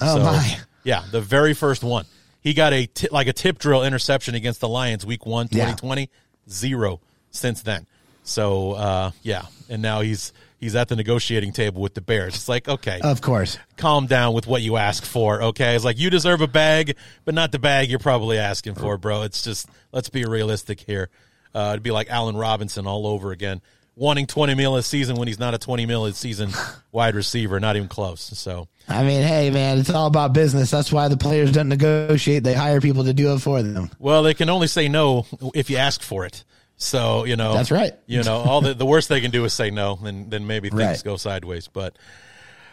oh 0.00 0.16
So, 0.16 0.22
my! 0.22 0.58
Yeah, 0.84 1.02
the 1.10 1.20
very 1.20 1.52
first 1.52 1.82
one. 1.82 2.04
He 2.40 2.54
got 2.54 2.72
a 2.72 2.88
like 3.10 3.26
a 3.26 3.32
tip 3.32 3.58
drill 3.58 3.82
interception 3.82 4.34
against 4.36 4.60
the 4.60 4.68
Lions 4.68 5.04
week 5.04 5.26
1 5.26 5.48
Yeah. 5.50 5.64
2020, 5.64 6.08
zero 6.48 7.00
since 7.32 7.62
then. 7.62 7.86
So, 8.22 8.72
uh, 8.72 9.10
yeah, 9.22 9.42
and 9.68 9.82
now 9.82 10.00
he's 10.02 10.32
he's 10.58 10.74
at 10.76 10.88
the 10.88 10.96
negotiating 10.96 11.52
table 11.52 11.80
with 11.80 11.94
the 11.94 12.00
Bears. 12.00 12.34
It's 12.34 12.48
like, 12.48 12.68
okay, 12.68 13.00
Of 13.02 13.20
course. 13.20 13.58
calm 13.76 14.06
down 14.06 14.34
with 14.34 14.46
what 14.46 14.60
you 14.62 14.76
ask 14.76 15.04
for, 15.04 15.42
okay? 15.42 15.74
It's 15.74 15.84
like 15.84 15.98
you 15.98 16.10
deserve 16.10 16.40
a 16.40 16.46
bag, 16.48 16.96
but 17.24 17.34
not 17.34 17.52
the 17.52 17.58
bag 17.58 17.88
you're 17.90 17.98
probably 17.98 18.38
asking 18.38 18.74
for, 18.74 18.98
bro. 18.98 19.22
It's 19.22 19.42
just 19.42 19.68
let's 19.92 20.08
be 20.08 20.24
realistic 20.24 20.80
here. 20.80 21.08
Uh, 21.54 21.70
it'd 21.72 21.82
be 21.82 21.90
like 21.90 22.10
Allen 22.10 22.36
Robinson 22.36 22.86
all 22.86 23.06
over 23.06 23.32
again, 23.32 23.62
wanting 23.96 24.26
20 24.26 24.54
mil 24.54 24.76
a 24.76 24.82
season 24.82 25.16
when 25.16 25.26
he's 25.28 25.38
not 25.38 25.54
a 25.54 25.58
20 25.58 25.86
mil 25.86 26.04
a 26.04 26.12
season 26.12 26.50
wide 26.92 27.14
receiver, 27.14 27.58
not 27.58 27.74
even 27.76 27.88
close. 27.88 28.20
So, 28.20 28.68
I 28.88 29.02
mean, 29.02 29.22
hey, 29.22 29.50
man, 29.50 29.78
it's 29.78 29.90
all 29.90 30.06
about 30.06 30.32
business. 30.34 30.70
That's 30.70 30.92
why 30.92 31.08
the 31.08 31.16
players 31.16 31.52
don't 31.52 31.68
negotiate; 31.68 32.44
they 32.44 32.54
hire 32.54 32.80
people 32.80 33.04
to 33.04 33.12
do 33.14 33.32
it 33.32 33.38
for 33.40 33.62
them. 33.62 33.90
Well, 33.98 34.22
they 34.22 34.34
can 34.34 34.50
only 34.50 34.66
say 34.66 34.88
no 34.88 35.26
if 35.54 35.70
you 35.70 35.78
ask 35.78 36.02
for 36.02 36.24
it. 36.26 36.44
So 36.78 37.24
you 37.24 37.36
know 37.36 37.52
That's 37.54 37.70
right. 37.72 37.92
You 38.06 38.22
know, 38.22 38.36
all 38.38 38.60
the 38.60 38.72
the 38.72 38.86
worst 38.86 39.08
they 39.08 39.20
can 39.20 39.30
do 39.30 39.44
is 39.44 39.52
say 39.52 39.70
no, 39.70 39.98
and 40.02 40.30
then 40.30 40.46
maybe 40.46 40.70
things 40.70 40.80
Right. 40.80 41.04
go 41.04 41.16
sideways. 41.16 41.68
But 41.68 41.96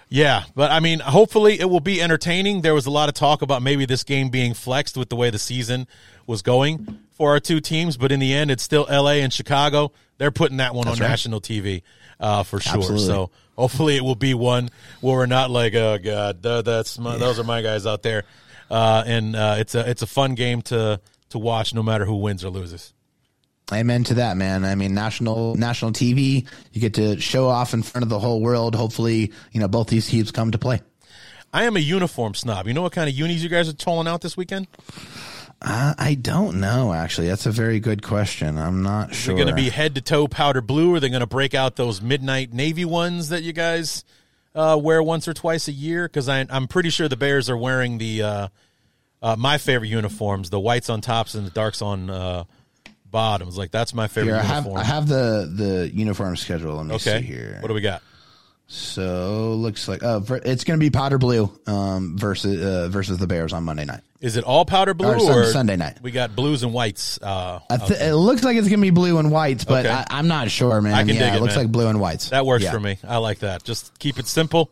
yeah, 0.09 0.43
but 0.53 0.71
I 0.71 0.79
mean, 0.79 0.99
hopefully 0.99 1.59
it 1.59 1.65
will 1.65 1.79
be 1.79 2.01
entertaining. 2.01 2.61
There 2.61 2.75
was 2.75 2.85
a 2.85 2.91
lot 2.91 3.09
of 3.09 3.15
talk 3.15 3.41
about 3.41 3.63
maybe 3.63 3.85
this 3.85 4.03
game 4.03 4.29
being 4.29 4.53
flexed 4.53 4.95
with 4.95 5.09
the 5.09 5.15
way 5.15 5.31
the 5.31 5.39
season 5.39 5.87
was 6.27 6.43
going 6.43 6.99
for 7.11 7.31
our 7.31 7.39
two 7.39 7.59
teams, 7.59 7.97
but 7.97 8.11
in 8.11 8.19
the 8.19 8.33
end, 8.33 8.51
it's 8.51 8.61
still 8.63 8.85
L.A. 8.89 9.21
and 9.21 9.33
Chicago. 9.33 9.91
They're 10.17 10.31
putting 10.31 10.57
that 10.57 10.75
one 10.75 10.87
on 10.87 10.93
right. 10.93 11.09
national 11.09 11.41
TV 11.41 11.81
uh, 12.19 12.43
for 12.43 12.59
sure. 12.59 12.77
Absolutely. 12.77 13.07
So 13.07 13.31
hopefully 13.57 13.95
it 13.95 14.03
will 14.03 14.15
be 14.15 14.33
one 14.33 14.69
where 15.01 15.15
we're 15.15 15.25
not 15.25 15.49
like, 15.49 15.73
oh 15.73 15.97
god, 15.97 16.43
th- 16.43 16.63
that's 16.63 16.99
my, 16.99 17.17
those 17.17 17.39
are 17.39 17.43
my 17.43 17.61
guys 17.63 17.87
out 17.87 18.03
there, 18.03 18.23
uh, 18.69 19.03
and 19.05 19.35
uh, 19.35 19.55
it's 19.57 19.73
a 19.73 19.89
it's 19.89 20.03
a 20.03 20.07
fun 20.07 20.35
game 20.35 20.61
to 20.63 20.99
to 21.29 21.39
watch 21.39 21.73
no 21.73 21.81
matter 21.81 22.05
who 22.05 22.17
wins 22.17 22.45
or 22.45 22.49
loses. 22.49 22.93
Amen 23.74 24.03
to 24.05 24.16
that, 24.16 24.38
man. 24.38 24.63
I 24.63 24.76
mean, 24.76 24.93
national 24.93 25.55
national 25.55 25.91
TV, 25.91 26.47
you 26.72 26.82
get 26.82 26.95
to 26.95 27.20
show 27.20 27.47
off 27.47 27.74
in 27.74 27.82
front 27.82 28.03
of 28.03 28.09
the 28.09 28.20
whole 28.20 28.41
world. 28.41 28.76
Hopefully, 28.76 29.32
you 29.51 29.59
know 29.59 29.68
both 29.68 29.88
these 29.88 30.07
teams 30.07 30.32
come 30.32 30.51
to 30.51 30.59
play. 30.59 30.82
I 31.51 31.63
am 31.63 31.76
a 31.76 31.80
uniform 31.80 32.36
snob. 32.36 32.68
You 32.68 32.74
know 32.74 32.82
what 32.82 32.91
kind 32.91 33.09
of 33.09 33.16
unis 33.16 33.41
you 33.41 33.49
guys 33.49 33.68
are 33.68 33.74
tolling 33.74 34.07
out 34.07 34.22
this 34.22 34.38
weekend? 34.38 34.68
Uh, 35.61 35.95
I 35.97 36.16
don't 36.16 36.59
know. 36.59 36.93
Actually, 36.93 37.30
that's 37.30 37.45
a 37.45 37.51
very 37.51 37.80
good 37.80 38.03
question. 38.03 38.57
I'm 38.57 38.84
not 38.84 39.16
sure. 39.16 39.34
They're 39.34 39.45
going 39.45 39.55
to 39.55 39.61
be 39.61 39.70
head 39.70 39.95
to 39.95 40.01
toe 40.01 40.28
powder 40.28 40.61
blue, 40.61 40.93
or 40.93 40.99
they're 40.99 41.09
going 41.09 41.22
to 41.22 41.26
break 41.26 41.55
out 41.55 41.76
those 41.76 42.01
midnight 42.01 42.53
navy 42.53 42.86
ones 42.86 43.30
that 43.30 43.41
you 43.41 43.53
guys 43.53 44.03
uh, 44.55 44.80
wear 44.82 45.03
once 45.03 45.28
or 45.28 45.34
twice 45.34 45.68
a 45.68 45.72
year? 45.72 46.07
Because 46.07 46.30
I'm 46.30 46.68
pretty 46.68 46.89
sure 46.89 47.07
the 47.07 47.18
Bears 47.18 47.49
are 47.49 47.57
wearing 47.57 47.97
the 47.97 48.24
uh, 48.24 48.47
uh, 49.22 49.36
my 49.36 49.57
favorite 49.57 49.89
uniforms, 49.89 50.49
the 50.49 50.59
whites 50.59 50.89
on 50.89 51.01
tops 51.01 51.36
and 51.36 51.45
the 51.45 51.51
darks 51.51 51.82
on 51.82 52.09
uh, 52.09 52.45
bottoms. 53.16 53.57
Like 53.57 53.72
that's 53.72 53.93
my 53.93 54.07
favorite 54.07 54.34
Here, 54.34 54.41
I 54.41 54.43
have 54.43 54.66
uniform. 54.66 54.78
I 54.78 54.84
have 54.84 55.07
the 55.07 55.49
the 55.51 55.91
uniform 55.93 56.36
schedule. 56.36 56.76
Let 56.76 56.86
me 56.86 56.95
okay, 56.95 57.20
see 57.22 57.26
here. 57.26 57.57
what 57.61 57.70
do 57.70 57.74
we 57.74 57.80
got? 57.82 58.01
So 58.68 59.53
looks 59.53 59.88
like 59.88 60.01
uh, 60.03 60.22
it's 60.43 60.63
going 60.63 60.80
to 60.80 60.84
be 60.84 60.89
powder 60.89 61.18
blue 61.20 61.51
um, 61.68 62.18
versus 62.18 62.63
uh, 62.63 62.89
versus 62.89 63.18
the 63.20 63.28
Bears 63.28 63.53
on 63.53 63.63
Monday 63.63 63.86
night. 63.86 64.01
Is 64.22 64.38
it 64.38 64.43
all 64.43 64.66
powder 64.66 64.93
blue 64.95 65.13
Or 65.13 65.20
Sun- 65.20 65.51
Sunday 65.51 65.76
night. 65.76 65.99
We 66.01 66.09
got 66.09 66.36
blues 66.36 66.63
and 66.63 66.74
whites. 66.74 67.22
Uh, 67.22 67.59
I 67.70 67.78
th- 67.78 67.99
It 68.01 68.16
looks 68.16 68.43
like 68.43 68.57
it's 68.57 68.68
going 68.68 68.80
to 68.80 68.86
be 68.86 68.89
blue 68.89 69.20
and 69.20 69.32
whites, 69.32 69.66
but 69.66 69.86
Okay. 69.86 69.93
I, 69.93 70.05
I'm 70.09 70.28
not 70.28 70.49
sure, 70.49 70.82
man. 70.82 70.95
I 70.95 71.03
can 71.03 71.09
yeah, 71.09 71.28
dig 71.30 71.36
it, 71.36 71.41
looks 71.41 71.55
man. 71.55 71.66
like 71.66 71.72
blue 71.72 71.88
and 71.88 71.99
whites. 71.99 72.30
That 72.32 72.45
works 72.45 72.63
Yeah. 72.63 72.72
for 72.72 72.80
me. 72.80 72.97
I 73.07 73.18
like 73.18 73.39
that. 73.39 73.63
Just 73.63 73.97
keep 73.99 74.18
it 74.18 74.26
simple. 74.26 74.72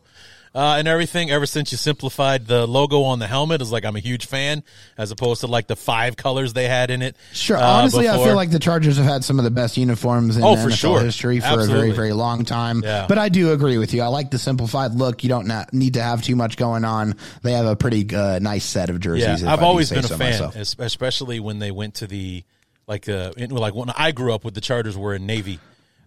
Uh, 0.54 0.76
and 0.78 0.86
everything. 0.86 1.30
Ever 1.30 1.46
since 1.46 1.72
you 1.72 1.78
simplified 1.78 2.46
the 2.46 2.66
logo 2.66 3.02
on 3.02 3.18
the 3.18 3.26
helmet, 3.26 3.60
is 3.62 3.72
like 3.72 3.84
I'm 3.84 3.96
a 3.96 4.00
huge 4.00 4.26
fan, 4.26 4.62
as 4.96 5.10
opposed 5.10 5.40
to 5.40 5.46
like 5.46 5.66
the 5.66 5.76
five 5.76 6.16
colors 6.16 6.52
they 6.52 6.68
had 6.68 6.90
in 6.90 7.02
it. 7.02 7.16
Sure. 7.32 7.56
uh, 7.56 7.60
Honestly, 7.62 8.08
I 8.08 8.16
feel 8.16 8.36
like 8.36 8.50
the 8.50 8.58
Chargers 8.58 8.96
have 8.96 9.06
had 9.06 9.24
some 9.24 9.38
of 9.38 9.44
the 9.44 9.50
best 9.50 9.76
uniforms 9.76 10.36
in 10.36 10.44
Oh, 10.44 10.54
NFL 10.56 10.72
sure. 10.72 11.00
history 11.00 11.40
for 11.40 11.60
a 11.60 11.66
very, 11.66 11.90
very 11.92 12.12
long 12.12 12.44
time. 12.44 12.82
Yeah. 12.84 13.06
But 13.08 13.18
I 13.18 13.28
do 13.28 13.52
agree 13.52 13.78
with 13.78 13.92
you. 13.94 14.02
I 14.02 14.08
like 14.08 14.30
the 14.30 14.38
simplified 14.38 14.92
look. 14.92 15.22
You 15.24 15.28
don't 15.28 15.50
need 15.72 15.94
to 15.94 16.02
have 16.02 16.22
too 16.22 16.36
much 16.36 16.56
going 16.56 16.84
on. 16.84 17.16
They 17.42 17.52
have 17.52 17.66
a 17.66 17.76
pretty 17.76 18.14
uh, 18.14 18.38
nice 18.38 18.64
set 18.64 18.90
of 18.90 19.00
jerseys. 19.00 19.42
Yeah, 19.42 19.52
I've 19.52 19.62
always 19.62 19.90
been 19.90 20.00
a 20.00 20.08
so 20.08 20.16
fan, 20.16 20.30
myself. 20.30 20.56
especially 20.78 21.40
when 21.40 21.58
they 21.58 21.70
went 21.70 21.94
to 21.96 22.06
the 22.06 22.44
like 22.86 23.08
uh 23.08 23.32
in, 23.36 23.50
like 23.50 23.74
when 23.74 23.88
I 23.96 24.12
grew 24.12 24.34
up 24.34 24.44
with 24.44 24.54
the 24.54 24.60
Chargers 24.60 24.96
were 24.96 25.14
in 25.14 25.24
navy, 25.26 25.58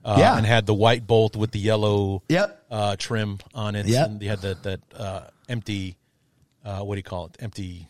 uh, 0.08 0.16
Yeah. 0.18 0.38
and 0.38 0.46
had 0.46 0.66
the 0.66 0.74
white 0.74 1.06
bolt 1.06 1.36
with 1.36 1.52
the 1.52 1.60
yellow 1.60 2.24
Yep. 2.30 2.66
uh, 2.72 2.96
trim 2.98 3.38
on 3.54 3.76
it. 3.76 3.86
Yep. 3.86 4.08
and 4.08 4.20
they 4.20 4.26
had 4.26 4.42
that 4.42 4.64
that 4.64 4.80
uh, 4.96 5.22
empty 5.48 5.98
uh, 6.66 6.80
what 6.82 6.96
do 6.96 7.00
you 7.00 7.04
call 7.04 7.28
it? 7.28 7.38
Empty. 7.40 7.88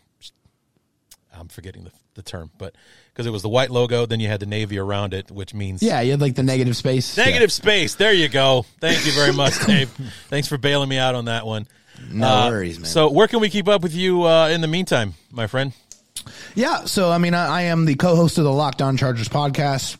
I'm 1.36 1.48
forgetting 1.48 1.84
the 1.84 1.90
the 2.14 2.22
term, 2.22 2.50
but 2.58 2.74
because 3.12 3.26
it 3.26 3.30
was 3.30 3.42
the 3.42 3.48
white 3.48 3.70
logo, 3.70 4.04
then 4.04 4.18
you 4.18 4.26
had 4.26 4.40
the 4.40 4.46
navy 4.46 4.76
around 4.76 5.14
it, 5.14 5.30
which 5.30 5.54
means 5.54 5.80
Yeah, 5.84 6.00
you 6.00 6.10
had 6.10 6.20
like 6.20 6.34
the 6.34 6.42
negative 6.42 6.76
space. 6.76 7.16
Negative 7.16 7.52
space. 7.52 7.94
There 7.94 8.12
you 8.12 8.28
go. 8.28 8.66
Thank 8.80 9.06
you 9.06 9.12
very 9.12 9.32
much, 9.32 9.54
Dave. 9.64 9.88
Thanks 10.28 10.48
for 10.48 10.58
bailing 10.58 10.88
me 10.88 10.98
out 10.98 11.14
on 11.14 11.26
that 11.26 11.46
one. 11.46 11.68
No 12.10 12.26
Uh, 12.26 12.48
worries, 12.50 12.78
man. 12.80 12.86
So, 12.86 13.10
where 13.12 13.28
can 13.28 13.38
we 13.38 13.50
keep 13.50 13.68
up 13.68 13.82
with 13.82 13.94
you 13.94 14.24
uh, 14.24 14.48
in 14.48 14.60
the 14.62 14.66
meantime, 14.66 15.14
my 15.30 15.46
friend? 15.46 15.72
Yeah, 16.56 16.86
so 16.86 17.10
I 17.10 17.18
mean, 17.18 17.34
I, 17.34 17.46
I 17.46 17.62
am 17.62 17.84
the 17.84 17.94
co-host 17.94 18.36
of 18.38 18.42
the 18.44 18.52
Locked 18.52 18.82
On 18.82 18.96
Chargers 18.96 19.28
podcast. 19.28 19.96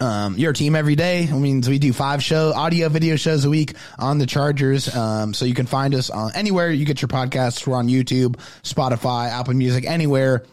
Um, 0.00 0.36
your 0.38 0.52
team 0.52 0.76
every 0.76 0.94
day. 0.94 1.28
I 1.28 1.32
mean, 1.32 1.60
we 1.62 1.78
do 1.78 1.92
five 1.92 2.22
show 2.22 2.52
audio 2.54 2.88
video 2.88 3.16
shows 3.16 3.44
a 3.44 3.50
week 3.50 3.74
on 3.98 4.18
the 4.18 4.26
Chargers. 4.26 4.94
Um, 4.94 5.34
so 5.34 5.44
you 5.44 5.54
can 5.54 5.66
find 5.66 5.94
us 5.94 6.08
on 6.08 6.30
anywhere 6.34 6.70
you 6.70 6.84
get 6.84 7.02
your 7.02 7.08
podcasts. 7.08 7.66
We're 7.66 7.76
on 7.76 7.88
YouTube, 7.88 8.36
Spotify, 8.62 9.28
Apple 9.28 9.54
Music, 9.54 9.84
anywhere 9.86 10.44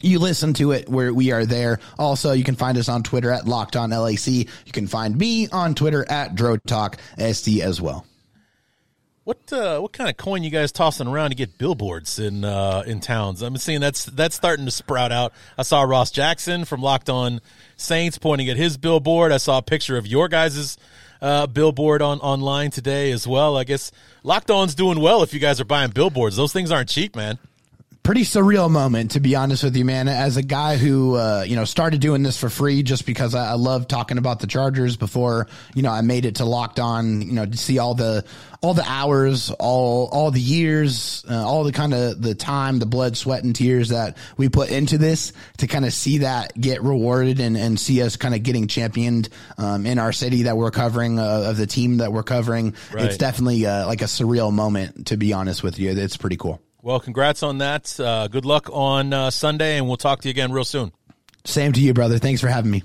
you 0.00 0.18
listen 0.18 0.52
to 0.54 0.72
it 0.72 0.88
where 0.88 1.12
we 1.12 1.32
are 1.32 1.44
there. 1.46 1.80
Also, 1.98 2.32
you 2.32 2.44
can 2.44 2.54
find 2.54 2.78
us 2.78 2.88
on 2.88 3.02
Twitter 3.02 3.30
at 3.30 3.46
Locked 3.46 3.76
On 3.76 3.90
LAC. 3.90 4.26
You 4.28 4.72
can 4.72 4.86
find 4.86 5.16
me 5.16 5.48
on 5.48 5.74
Twitter 5.74 6.04
at 6.08 6.34
DroTalk 6.34 6.98
SD 7.18 7.60
as 7.60 7.80
well. 7.80 8.06
What 9.24 9.50
uh, 9.54 9.80
what 9.80 9.94
kind 9.94 10.10
of 10.10 10.18
coin 10.18 10.42
you 10.42 10.50
guys 10.50 10.70
tossing 10.70 11.06
around 11.06 11.30
to 11.30 11.34
get 11.34 11.56
billboards 11.56 12.18
in 12.18 12.44
uh, 12.44 12.82
in 12.86 13.00
towns? 13.00 13.40
I'm 13.40 13.56
seeing 13.56 13.80
that's 13.80 14.04
that's 14.04 14.36
starting 14.36 14.66
to 14.66 14.70
sprout 14.70 15.12
out. 15.12 15.32
I 15.56 15.62
saw 15.62 15.82
Ross 15.82 16.10
Jackson 16.10 16.66
from 16.66 16.82
Locked 16.82 17.08
On 17.08 17.40
Saints 17.84 18.18
pointing 18.18 18.48
at 18.48 18.56
his 18.56 18.76
billboard. 18.76 19.30
I 19.30 19.36
saw 19.36 19.58
a 19.58 19.62
picture 19.62 19.96
of 19.96 20.06
your 20.06 20.28
guys's 20.28 20.76
uh, 21.20 21.46
billboard 21.46 22.02
on 22.02 22.18
online 22.20 22.70
today 22.70 23.12
as 23.12 23.26
well. 23.26 23.56
I 23.56 23.64
guess 23.64 23.92
Locked 24.22 24.50
On's 24.50 24.74
doing 24.74 25.00
well 25.00 25.22
if 25.22 25.32
you 25.32 25.40
guys 25.40 25.60
are 25.60 25.64
buying 25.64 25.90
billboards. 25.90 26.36
Those 26.36 26.52
things 26.52 26.70
aren't 26.70 26.88
cheap, 26.88 27.14
man. 27.14 27.38
Pretty 28.04 28.20
surreal 28.20 28.70
moment 28.70 29.12
to 29.12 29.20
be 29.20 29.34
honest 29.34 29.64
with 29.64 29.74
you 29.74 29.84
man. 29.84 30.08
As 30.08 30.36
a 30.36 30.42
guy 30.42 30.76
who 30.76 31.16
uh, 31.16 31.44
you 31.46 31.56
know 31.56 31.64
started 31.64 32.00
doing 32.00 32.22
this 32.22 32.38
for 32.38 32.50
free 32.50 32.82
just 32.82 33.06
because 33.06 33.34
I, 33.34 33.52
I 33.52 33.54
love 33.54 33.88
talking 33.88 34.18
about 34.18 34.40
the 34.40 34.46
chargers 34.46 34.96
before 34.96 35.48
you 35.74 35.82
know 35.82 35.90
i 35.90 36.02
made 36.02 36.26
it 36.26 36.36
to 36.36 36.44
locked 36.44 36.78
on 36.78 37.22
you 37.22 37.32
know 37.32 37.46
to 37.46 37.56
see 37.56 37.78
all 37.78 37.94
the 37.94 38.24
all 38.60 38.74
the 38.74 38.84
hours 38.86 39.50
all 39.58 40.10
all 40.12 40.30
the 40.30 40.40
years 40.40 41.24
uh, 41.30 41.46
all 41.46 41.64
the 41.64 41.72
kind 41.72 41.94
of 41.94 42.20
the 42.20 42.34
time 42.34 42.78
the 42.78 42.86
blood 42.86 43.16
sweat 43.16 43.42
and 43.42 43.56
tears 43.56 43.88
that 43.88 44.18
we 44.36 44.50
put 44.50 44.70
into 44.70 44.98
this 44.98 45.32
to 45.56 45.66
kind 45.66 45.86
of 45.86 45.92
see 45.92 46.18
that 46.18 46.58
get 46.60 46.82
rewarded 46.82 47.40
and, 47.40 47.56
and 47.56 47.80
see 47.80 48.02
us 48.02 48.16
kind 48.16 48.34
of 48.34 48.42
getting 48.42 48.68
championed 48.68 49.30
um, 49.56 49.86
in 49.86 49.98
our 49.98 50.12
city 50.12 50.42
that 50.42 50.58
we're 50.58 50.70
covering 50.70 51.18
uh, 51.18 51.44
of 51.46 51.56
the 51.56 51.66
team 51.66 51.98
that 51.98 52.12
we're 52.12 52.22
covering. 52.22 52.74
Right. 52.92 53.06
it's 53.06 53.16
definitely 53.16 53.64
uh, 53.64 53.86
like 53.86 54.02
a 54.02 54.06
surreal 54.06 54.52
moment 54.52 55.06
to 55.06 55.16
be 55.16 55.32
honest 55.32 55.62
with 55.62 55.78
you. 55.78 55.90
It's 55.90 56.18
pretty 56.18 56.36
cool 56.36 56.60
Well, 56.84 57.00
congrats 57.00 57.42
on 57.42 57.58
that. 57.58 57.98
Uh, 57.98 58.28
good 58.28 58.44
luck 58.44 58.68
on 58.70 59.14
uh, 59.14 59.30
Sunday, 59.30 59.78
and 59.78 59.88
we'll 59.88 59.96
talk 59.96 60.20
to 60.20 60.28
you 60.28 60.32
again 60.32 60.52
real 60.52 60.66
soon. 60.66 60.92
Same 61.46 61.72
to 61.72 61.80
you, 61.80 61.94
brother. 61.94 62.18
Thanks 62.18 62.42
for 62.42 62.48
having 62.48 62.70
me. 62.70 62.82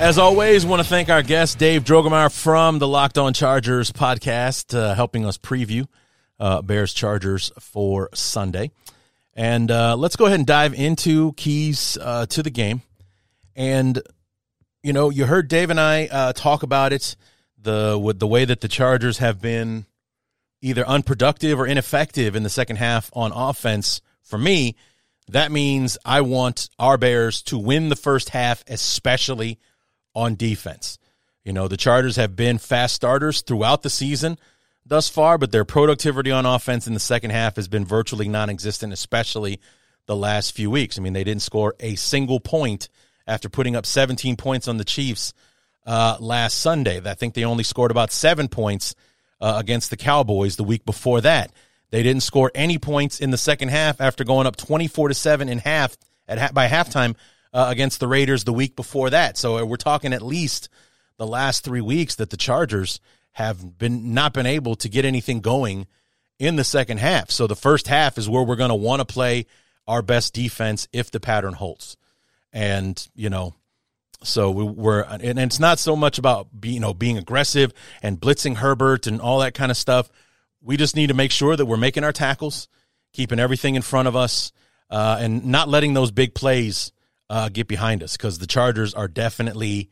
As 0.00 0.18
always, 0.18 0.66
want 0.66 0.82
to 0.82 0.88
thank 0.88 1.10
our 1.10 1.22
guest 1.22 1.58
Dave 1.58 1.84
Droegemeier 1.84 2.32
from 2.34 2.80
the 2.80 2.88
Locked 2.88 3.18
On 3.18 3.32
Chargers 3.32 3.92
podcast, 3.92 4.76
uh, 4.76 4.96
helping 4.96 5.24
us 5.24 5.38
preview 5.38 5.86
uh, 6.38 6.62
Bears 6.62 6.92
Chargers 6.92 7.52
for 7.58 8.08
Sunday. 8.14 8.70
And 9.34 9.70
uh, 9.70 9.96
let's 9.96 10.16
go 10.16 10.26
ahead 10.26 10.40
and 10.40 10.46
dive 10.46 10.74
into 10.74 11.32
keys 11.34 11.96
uh, 12.00 12.26
to 12.26 12.42
the 12.42 12.50
game. 12.50 12.82
And 13.54 14.00
you 14.82 14.92
know, 14.92 15.10
you 15.10 15.26
heard 15.26 15.48
Dave 15.48 15.70
and 15.70 15.80
I 15.80 16.06
uh, 16.06 16.32
talk 16.32 16.62
about 16.62 16.92
it 16.92 17.16
the 17.60 17.98
with 18.00 18.18
the 18.18 18.26
way 18.26 18.44
that 18.44 18.60
the 18.60 18.68
Chargers 18.68 19.18
have 19.18 19.40
been 19.40 19.86
either 20.60 20.86
unproductive 20.86 21.58
or 21.58 21.66
ineffective 21.66 22.34
in 22.34 22.42
the 22.42 22.50
second 22.50 22.76
half 22.76 23.10
on 23.12 23.32
offense. 23.32 24.00
For 24.22 24.38
me, 24.38 24.76
that 25.28 25.52
means 25.52 25.98
I 26.04 26.20
want 26.22 26.70
our 26.78 26.96
Bears 26.96 27.42
to 27.42 27.58
win 27.58 27.88
the 27.88 27.96
first 27.96 28.30
half, 28.30 28.64
especially 28.66 29.58
on 30.14 30.36
defense. 30.36 30.98
You 31.44 31.52
know, 31.52 31.68
the 31.68 31.76
Chargers 31.76 32.16
have 32.16 32.36
been 32.36 32.58
fast 32.58 32.94
starters 32.94 33.42
throughout 33.42 33.82
the 33.82 33.90
season 33.90 34.38
thus 34.88 35.08
far, 35.08 35.38
but 35.38 35.52
their 35.52 35.64
productivity 35.64 36.30
on 36.30 36.46
offense 36.46 36.86
in 36.86 36.94
the 36.94 37.00
second 37.00 37.30
half 37.30 37.56
has 37.56 37.68
been 37.68 37.84
virtually 37.84 38.28
non 38.28 38.50
existent, 38.50 38.92
especially 38.92 39.60
the 40.06 40.16
last 40.16 40.54
few 40.54 40.70
weeks. 40.70 40.98
I 40.98 41.02
mean, 41.02 41.12
they 41.12 41.24
didn't 41.24 41.42
score 41.42 41.74
a 41.80 41.94
single 41.94 42.40
point 42.40 42.88
after 43.26 43.48
putting 43.48 43.76
up 43.76 43.84
17 43.84 44.36
points 44.36 44.66
on 44.66 44.78
the 44.78 44.84
Chiefs 44.84 45.34
uh, 45.86 46.16
last 46.18 46.58
Sunday. 46.58 47.00
I 47.04 47.14
think 47.14 47.34
they 47.34 47.44
only 47.44 47.64
scored 47.64 47.90
about 47.90 48.10
seven 48.10 48.48
points 48.48 48.94
uh, 49.40 49.56
against 49.58 49.90
the 49.90 49.96
Cowboys 49.96 50.56
the 50.56 50.64
week 50.64 50.84
before 50.84 51.20
that. 51.20 51.52
They 51.90 52.02
didn't 52.02 52.22
score 52.22 52.50
any 52.54 52.78
points 52.78 53.20
in 53.20 53.30
the 53.30 53.38
second 53.38 53.68
half 53.68 54.00
after 54.00 54.24
going 54.24 54.46
up 54.46 54.56
24 54.56 55.08
to 55.08 55.14
7 55.14 55.48
in 55.48 55.58
half 55.58 55.96
at 56.26 56.52
by 56.52 56.68
halftime 56.68 57.14
uh, 57.52 57.66
against 57.70 58.00
the 58.00 58.08
Raiders 58.08 58.44
the 58.44 58.52
week 58.52 58.76
before 58.76 59.10
that. 59.10 59.38
So 59.38 59.58
uh, 59.58 59.64
we're 59.64 59.76
talking 59.76 60.12
at 60.12 60.22
least 60.22 60.68
the 61.16 61.26
last 61.26 61.64
3 61.64 61.80
weeks 61.80 62.16
that 62.16 62.30
the 62.30 62.36
Chargers 62.36 63.00
have 63.38 63.78
been 63.78 64.14
not 64.14 64.34
been 64.34 64.46
able 64.46 64.74
to 64.74 64.88
get 64.88 65.04
anything 65.04 65.40
going 65.40 65.86
in 66.40 66.56
the 66.56 66.64
second 66.64 66.98
half. 66.98 67.30
So 67.30 67.46
the 67.46 67.54
first 67.54 67.86
half 67.86 68.18
is 68.18 68.28
where 68.28 68.42
we're 68.42 68.56
going 68.56 68.70
to 68.70 68.74
want 68.74 68.98
to 68.98 69.04
play 69.04 69.46
our 69.86 70.02
best 70.02 70.34
defense 70.34 70.88
if 70.92 71.12
the 71.12 71.20
pattern 71.20 71.54
holds. 71.54 71.96
And, 72.52 73.06
you 73.14 73.30
know, 73.30 73.54
so 74.24 74.50
we, 74.50 74.64
we're, 74.64 75.02
and 75.02 75.38
it's 75.38 75.60
not 75.60 75.78
so 75.78 75.94
much 75.94 76.18
about 76.18 76.48
be, 76.60 76.70
you 76.70 76.80
know 76.80 76.92
being 76.92 77.16
aggressive 77.16 77.72
and 78.02 78.20
blitzing 78.20 78.56
Herbert 78.56 79.06
and 79.06 79.20
all 79.20 79.38
that 79.38 79.54
kind 79.54 79.70
of 79.70 79.76
stuff. 79.76 80.10
We 80.60 80.76
just 80.76 80.96
need 80.96 81.06
to 81.06 81.14
make 81.14 81.30
sure 81.30 81.54
that 81.54 81.66
we're 81.66 81.76
making 81.76 82.02
our 82.02 82.12
tackles, 82.12 82.66
keeping 83.12 83.38
everything 83.38 83.76
in 83.76 83.82
front 83.82 84.08
of 84.08 84.16
us, 84.16 84.50
uh, 84.90 85.18
and 85.20 85.44
not 85.46 85.68
letting 85.68 85.94
those 85.94 86.10
big 86.10 86.34
plays 86.34 86.90
uh, 87.30 87.50
get 87.50 87.68
behind 87.68 88.02
us 88.02 88.16
because 88.16 88.40
the 88.40 88.48
Chargers 88.48 88.94
are 88.94 89.06
definitely 89.06 89.90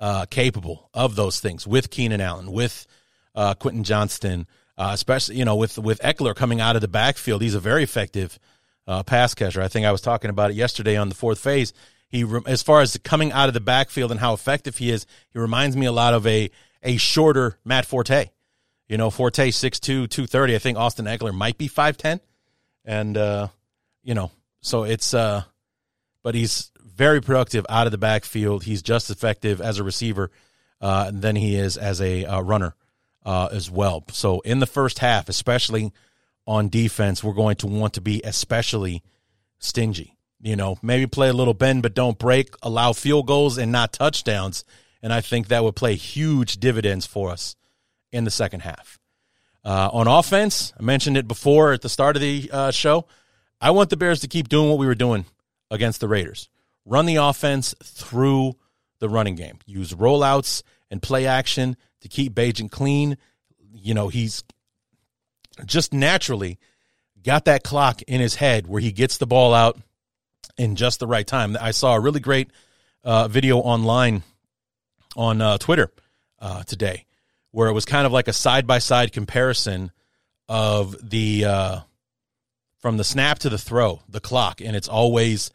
uh, 0.00 0.24
capable 0.26 0.88
of 0.94 1.14
those 1.14 1.40
things 1.40 1.66
with 1.66 1.90
Keenan 1.90 2.20
Allen, 2.20 2.50
with 2.50 2.86
uh, 3.34 3.54
Quentin 3.54 3.84
Johnston, 3.84 4.46
uh, 4.78 4.90
especially 4.94 5.36
you 5.36 5.44
know 5.44 5.56
with 5.56 5.78
with 5.78 6.00
Ekeler 6.00 6.34
coming 6.34 6.60
out 6.60 6.74
of 6.74 6.82
the 6.82 6.88
backfield. 6.88 7.42
He's 7.42 7.54
a 7.54 7.60
very 7.60 7.82
effective 7.82 8.38
uh, 8.86 9.02
pass 9.02 9.34
catcher. 9.34 9.60
I 9.60 9.68
think 9.68 9.86
I 9.86 9.92
was 9.92 10.00
talking 10.00 10.30
about 10.30 10.50
it 10.50 10.54
yesterday 10.54 10.96
on 10.96 11.08
the 11.10 11.14
fourth 11.14 11.38
phase. 11.38 11.72
He, 12.08 12.24
as 12.46 12.62
far 12.62 12.80
as 12.80 12.96
coming 13.04 13.30
out 13.30 13.46
of 13.46 13.54
the 13.54 13.60
backfield 13.60 14.10
and 14.10 14.18
how 14.18 14.34
effective 14.34 14.78
he 14.78 14.90
is, 14.90 15.06
he 15.32 15.38
reminds 15.38 15.76
me 15.76 15.86
a 15.86 15.92
lot 15.92 16.14
of 16.14 16.26
a 16.26 16.50
a 16.82 16.96
shorter 16.96 17.58
Matt 17.64 17.84
Forte. 17.84 18.30
You 18.88 18.96
know, 18.96 19.10
Forte 19.10 19.50
6'2", 19.50 19.80
230. 19.80 20.56
I 20.56 20.58
think 20.58 20.76
Austin 20.76 21.04
Ekeler 21.04 21.32
might 21.32 21.56
be 21.56 21.68
five 21.68 21.96
ten, 21.96 22.20
and 22.84 23.16
uh, 23.16 23.48
you 24.02 24.14
know, 24.14 24.32
so 24.62 24.82
it's 24.82 25.14
uh, 25.14 25.44
but 26.22 26.34
he's 26.34 26.70
very 26.82 27.20
productive 27.20 27.64
out 27.68 27.86
of 27.86 27.92
the 27.92 27.98
backfield. 27.98 28.64
He's 28.64 28.82
just 28.82 29.10
as 29.10 29.16
effective 29.16 29.60
as 29.60 29.78
a 29.78 29.84
receiver 29.84 30.30
uh, 30.80 31.10
than 31.12 31.36
he 31.36 31.56
is 31.56 31.76
as 31.76 32.00
a 32.00 32.24
uh, 32.24 32.40
runner 32.40 32.74
uh, 33.24 33.48
as 33.52 33.70
well. 33.70 34.04
So 34.10 34.40
in 34.40 34.60
the 34.60 34.66
first 34.66 34.98
half, 34.98 35.28
especially 35.28 35.92
on 36.46 36.68
defense, 36.68 37.22
we're 37.22 37.32
going 37.32 37.56
to 37.56 37.66
want 37.66 37.94
to 37.94 38.00
be 38.00 38.20
especially 38.24 39.02
stingy. 39.58 40.16
You 40.42 40.56
know, 40.56 40.78
maybe 40.82 41.06
play 41.06 41.28
a 41.28 41.34
little 41.34 41.54
bend 41.54 41.82
but 41.82 41.94
don't 41.94 42.18
break, 42.18 42.54
allow 42.62 42.92
field 42.92 43.26
goals 43.26 43.58
and 43.58 43.70
not 43.70 43.92
touchdowns, 43.92 44.64
and 45.02 45.12
I 45.12 45.20
think 45.20 45.48
that 45.48 45.62
would 45.62 45.76
play 45.76 45.96
huge 45.96 46.58
dividends 46.58 47.06
for 47.06 47.30
us 47.30 47.56
in 48.10 48.24
the 48.24 48.30
second 48.30 48.60
half. 48.60 48.98
Uh, 49.62 49.90
on 49.92 50.06
offense, 50.06 50.72
I 50.80 50.82
mentioned 50.82 51.18
it 51.18 51.28
before 51.28 51.72
at 51.72 51.82
the 51.82 51.90
start 51.90 52.16
of 52.16 52.22
the 52.22 52.48
uh, 52.50 52.70
show. 52.70 53.06
I 53.60 53.72
want 53.72 53.90
the 53.90 53.98
Bears 53.98 54.20
to 54.20 54.28
keep 54.28 54.48
doing 54.48 54.70
what 54.70 54.78
we 54.78 54.86
were 54.86 54.94
doing 54.94 55.26
against 55.70 56.00
the 56.00 56.08
Raiders. 56.08 56.48
Run 56.84 57.06
the 57.06 57.16
offense 57.16 57.74
through 57.82 58.54
the 58.98 59.08
running 59.08 59.34
game. 59.34 59.58
Use 59.66 59.92
rollouts 59.92 60.62
and 60.90 61.02
play 61.02 61.26
action 61.26 61.76
to 62.00 62.08
keep 62.08 62.34
Bagent 62.34 62.70
clean. 62.70 63.16
You 63.72 63.94
know, 63.94 64.08
he's 64.08 64.42
just 65.66 65.92
naturally 65.92 66.58
got 67.22 67.44
that 67.44 67.62
clock 67.62 68.02
in 68.02 68.20
his 68.20 68.36
head 68.36 68.66
where 68.66 68.80
he 68.80 68.92
gets 68.92 69.18
the 69.18 69.26
ball 69.26 69.54
out 69.54 69.78
in 70.56 70.76
just 70.76 71.00
the 71.00 71.06
right 71.06 71.26
time. 71.26 71.56
I 71.60 71.70
saw 71.70 71.94
a 71.94 72.00
really 72.00 72.20
great 72.20 72.50
uh, 73.04 73.28
video 73.28 73.58
online 73.58 74.22
on 75.16 75.40
uh, 75.40 75.58
Twitter 75.58 75.90
uh, 76.38 76.62
today 76.64 77.06
where 77.52 77.68
it 77.68 77.72
was 77.72 77.84
kind 77.84 78.06
of 78.06 78.12
like 78.12 78.28
a 78.28 78.32
side 78.32 78.66
by 78.66 78.78
side 78.78 79.12
comparison 79.12 79.90
of 80.48 80.96
the 81.08 81.44
uh, 81.44 81.80
from 82.78 82.96
the 82.96 83.04
snap 83.04 83.38
to 83.40 83.48
the 83.48 83.58
throw, 83.58 84.02
the 84.08 84.20
clock, 84.20 84.60
and 84.60 84.76
it's 84.76 84.88
always 84.88 85.50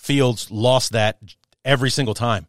Fields 0.00 0.50
lost 0.50 0.92
that 0.92 1.18
every 1.62 1.90
single 1.90 2.14
time 2.14 2.46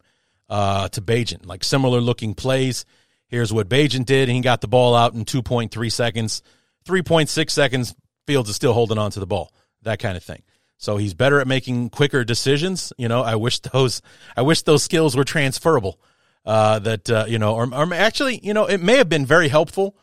uh, 0.50 0.88
to 0.90 1.02
Bagent. 1.02 1.46
Like 1.46 1.66
similar 1.66 2.00
looking 2.00 2.34
plays. 2.34 2.86
Here's 3.28 3.52
what 3.52 3.68
Bagent 3.68 4.06
did, 4.06 4.30
he 4.30 4.40
got 4.40 4.62
the 4.62 4.70
ball 4.70 4.96
out 4.96 5.14
in 5.14 5.26
2.3 5.26 5.92
seconds. 5.92 6.42
3.6 6.86 7.50
seconds, 7.52 7.94
Fields 8.26 8.50
is 8.50 8.56
still 8.56 8.74
holding 8.74 8.98
on 8.98 9.12
to 9.12 9.20
the 9.20 9.28
ball. 9.28 9.54
That 9.82 10.00
kind 10.00 10.16
of 10.16 10.24
thing. 10.24 10.44
So 10.78 10.96
he's 10.98 11.14
better 11.14 11.40
at 11.42 11.48
making 11.48 11.90
quicker 11.90 12.24
decisions. 12.24 12.94
You 12.98 13.10
know, 13.10 13.22
I 13.22 13.36
wish 13.36 13.60
those 13.74 14.02
I 14.36 14.44
wish 14.44 14.62
those 14.62 14.84
skills 14.84 15.16
were 15.16 15.26
transferable. 15.26 16.00
Uh, 16.46 16.80
that 16.80 17.10
uh, 17.10 17.26
you 17.28 17.38
know, 17.38 17.54
or, 17.54 17.72
or 17.74 17.94
actually, 17.94 18.40
you 18.42 18.54
know, 18.54 18.66
it 18.66 18.80
may 18.80 18.96
have 18.96 19.10
been 19.10 19.26
very 19.26 19.50
helpful 19.50 19.96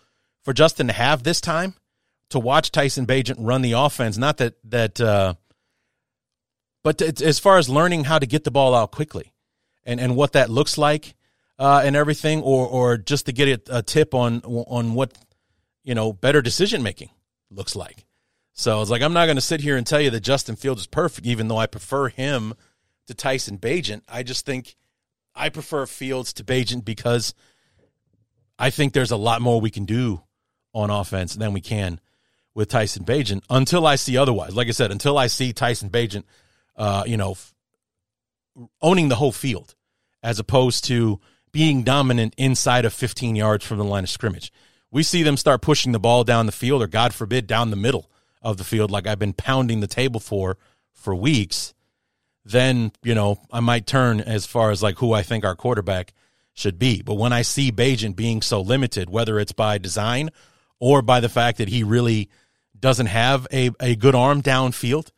for 0.45 0.53
Justin 0.53 0.87
to 0.87 0.93
have 0.93 1.23
this 1.23 1.41
time 1.41 1.75
to 2.31 2.39
watch 2.39 2.71
Tyson 2.71 3.07
Bagent 3.07 3.37
run 3.39 3.63
the 3.63 3.73
offense. 3.73 4.19
Not 4.19 4.37
that 4.37 4.55
that, 4.65 5.01
uh, 5.01 5.35
but 6.89 7.03
as 7.21 7.39
far 7.39 7.59
as 7.59 7.69
learning 7.69 8.05
how 8.05 8.19
to 8.19 8.25
get 8.25 8.45
the 8.45 8.51
ball 8.51 8.75
out 8.75 8.93
quickly, 8.93 9.35
and 9.85 10.01
and 10.01 10.17
what 10.17 10.33
that 10.33 10.49
looks 10.49 10.79
like, 10.79 11.15
uh, 11.59 11.83
and 11.85 11.95
everything, 11.95 12.41
or 12.41 12.67
or 12.67 12.97
just 12.97 13.27
to 13.27 13.33
get 13.33 13.69
a 13.69 13.83
tip 13.83 14.15
on 14.15 14.41
on 14.41 14.95
what 14.95 15.13
you 15.85 15.95
know 15.95 16.15
better 16.15 16.41
decision 16.41 16.83
making 16.83 17.11
looks 17.51 17.77
like. 17.77 18.07
So 18.55 18.81
it's 18.81 18.91
like 18.91 19.03
I'm 19.03 19.13
not 19.13 19.27
going 19.27 19.37
to 19.37 19.43
sit 19.43 19.61
here 19.61 19.77
and 19.77 19.87
tell 19.87 20.01
you 20.01 20.09
that 20.09 20.21
Justin 20.21 20.57
Fields 20.57 20.81
is 20.81 20.87
perfect, 20.87 21.27
even 21.27 21.49
though 21.49 21.59
I 21.59 21.67
prefer 21.67 22.09
him 22.09 22.55
to 23.07 23.13
Tyson 23.13 23.59
Bagent. 23.59 24.01
I 24.09 24.23
just 24.23 24.47
think 24.47 24.75
I 25.35 25.51
prefer 25.51 25.85
Fields 25.85 26.33
to 26.33 26.43
Bagent 26.43 26.87
because 26.87 27.35
I 28.59 28.71
think 28.71 28.95
there's 28.95 29.11
a 29.11 29.19
lot 29.19 29.43
more 29.43 29.61
we 29.61 29.71
can 29.71 29.85
do 29.85 30.23
on 30.73 30.89
offense 30.89 31.35
than 31.35 31.53
we 31.53 31.61
can 31.61 32.01
with 32.55 32.71
Tyson 32.71 33.05
Bagent 33.05 33.43
until 33.51 33.87
I 33.87 33.97
see 33.97 34.17
otherwise. 34.17 34.57
Like 34.57 34.69
I 34.69 34.71
said, 34.71 34.91
until 34.91 35.19
I 35.19 35.27
see 35.27 35.53
Tyson 35.53 35.91
Bagent, 35.91 36.25
uh, 36.79 37.03
you 37.07 37.19
know, 37.19 37.33
f- 37.33 37.55
owning 38.81 39.09
the 39.09 39.17
whole 39.17 39.33
field 39.33 39.75
as 40.23 40.39
opposed 40.39 40.85
to 40.85 41.21
being 41.53 41.83
dominant 41.83 42.35
inside 42.39 42.85
of 42.85 42.95
15 42.95 43.37
yards 43.37 43.65
from 43.65 43.79
the 43.79 43.85
line 43.85 44.05
of 44.05 44.11
scrimmage. 44.11 44.53
We 44.91 45.03
see 45.03 45.23
them 45.23 45.37
start 45.37 45.61
pushing 45.61 45.93
the 45.93 45.99
ball 45.99 46.25
down 46.25 46.47
the 46.47 46.53
field 46.53 46.83
or, 46.83 46.87
God 46.87 47.13
forbid, 47.13 47.47
down 47.47 47.71
the 47.71 47.77
middle 47.77 48.11
of 48.41 48.57
the 48.57 48.65
field 48.65 48.91
like 48.91 49.07
I've 49.07 49.19
been 49.19 49.33
pounding 49.33 49.81
the 49.81 49.87
table 49.87 50.21
for 50.21 50.57
for 50.95 51.15
weeks. 51.15 51.75
Then, 52.45 52.93
you 53.03 53.15
know, 53.15 53.39
I 53.53 53.61
might 53.61 53.87
turn 53.87 54.21
as 54.21 54.47
far 54.47 54.71
as 54.71 54.83
like 54.83 54.99
who 54.99 55.13
I 55.13 55.23
think 55.23 55.45
our 55.45 55.55
quarterback 55.55 56.15
should 56.55 56.79
be. 56.79 57.03
But 57.03 57.15
when 57.15 57.33
I 57.33 57.43
see 57.43 57.71
Bagent 57.71 58.17
being 58.17 58.43
so 58.43 58.61
limited, 58.61 59.11
whether 59.11 59.39
it's 59.39 59.53
by 59.53 59.79
design 59.79 60.31
or 60.81 61.03
by 61.03 61.21
the 61.21 61.29
fact 61.29 61.59
that 61.59 61.69
he 61.69 61.83
really 61.83 62.29
doesn't 62.79 63.07
have 63.07 63.47
a, 63.53 63.71
a 63.81 63.97
good 63.97 64.15
arm 64.15 64.43
downfield, 64.43 65.11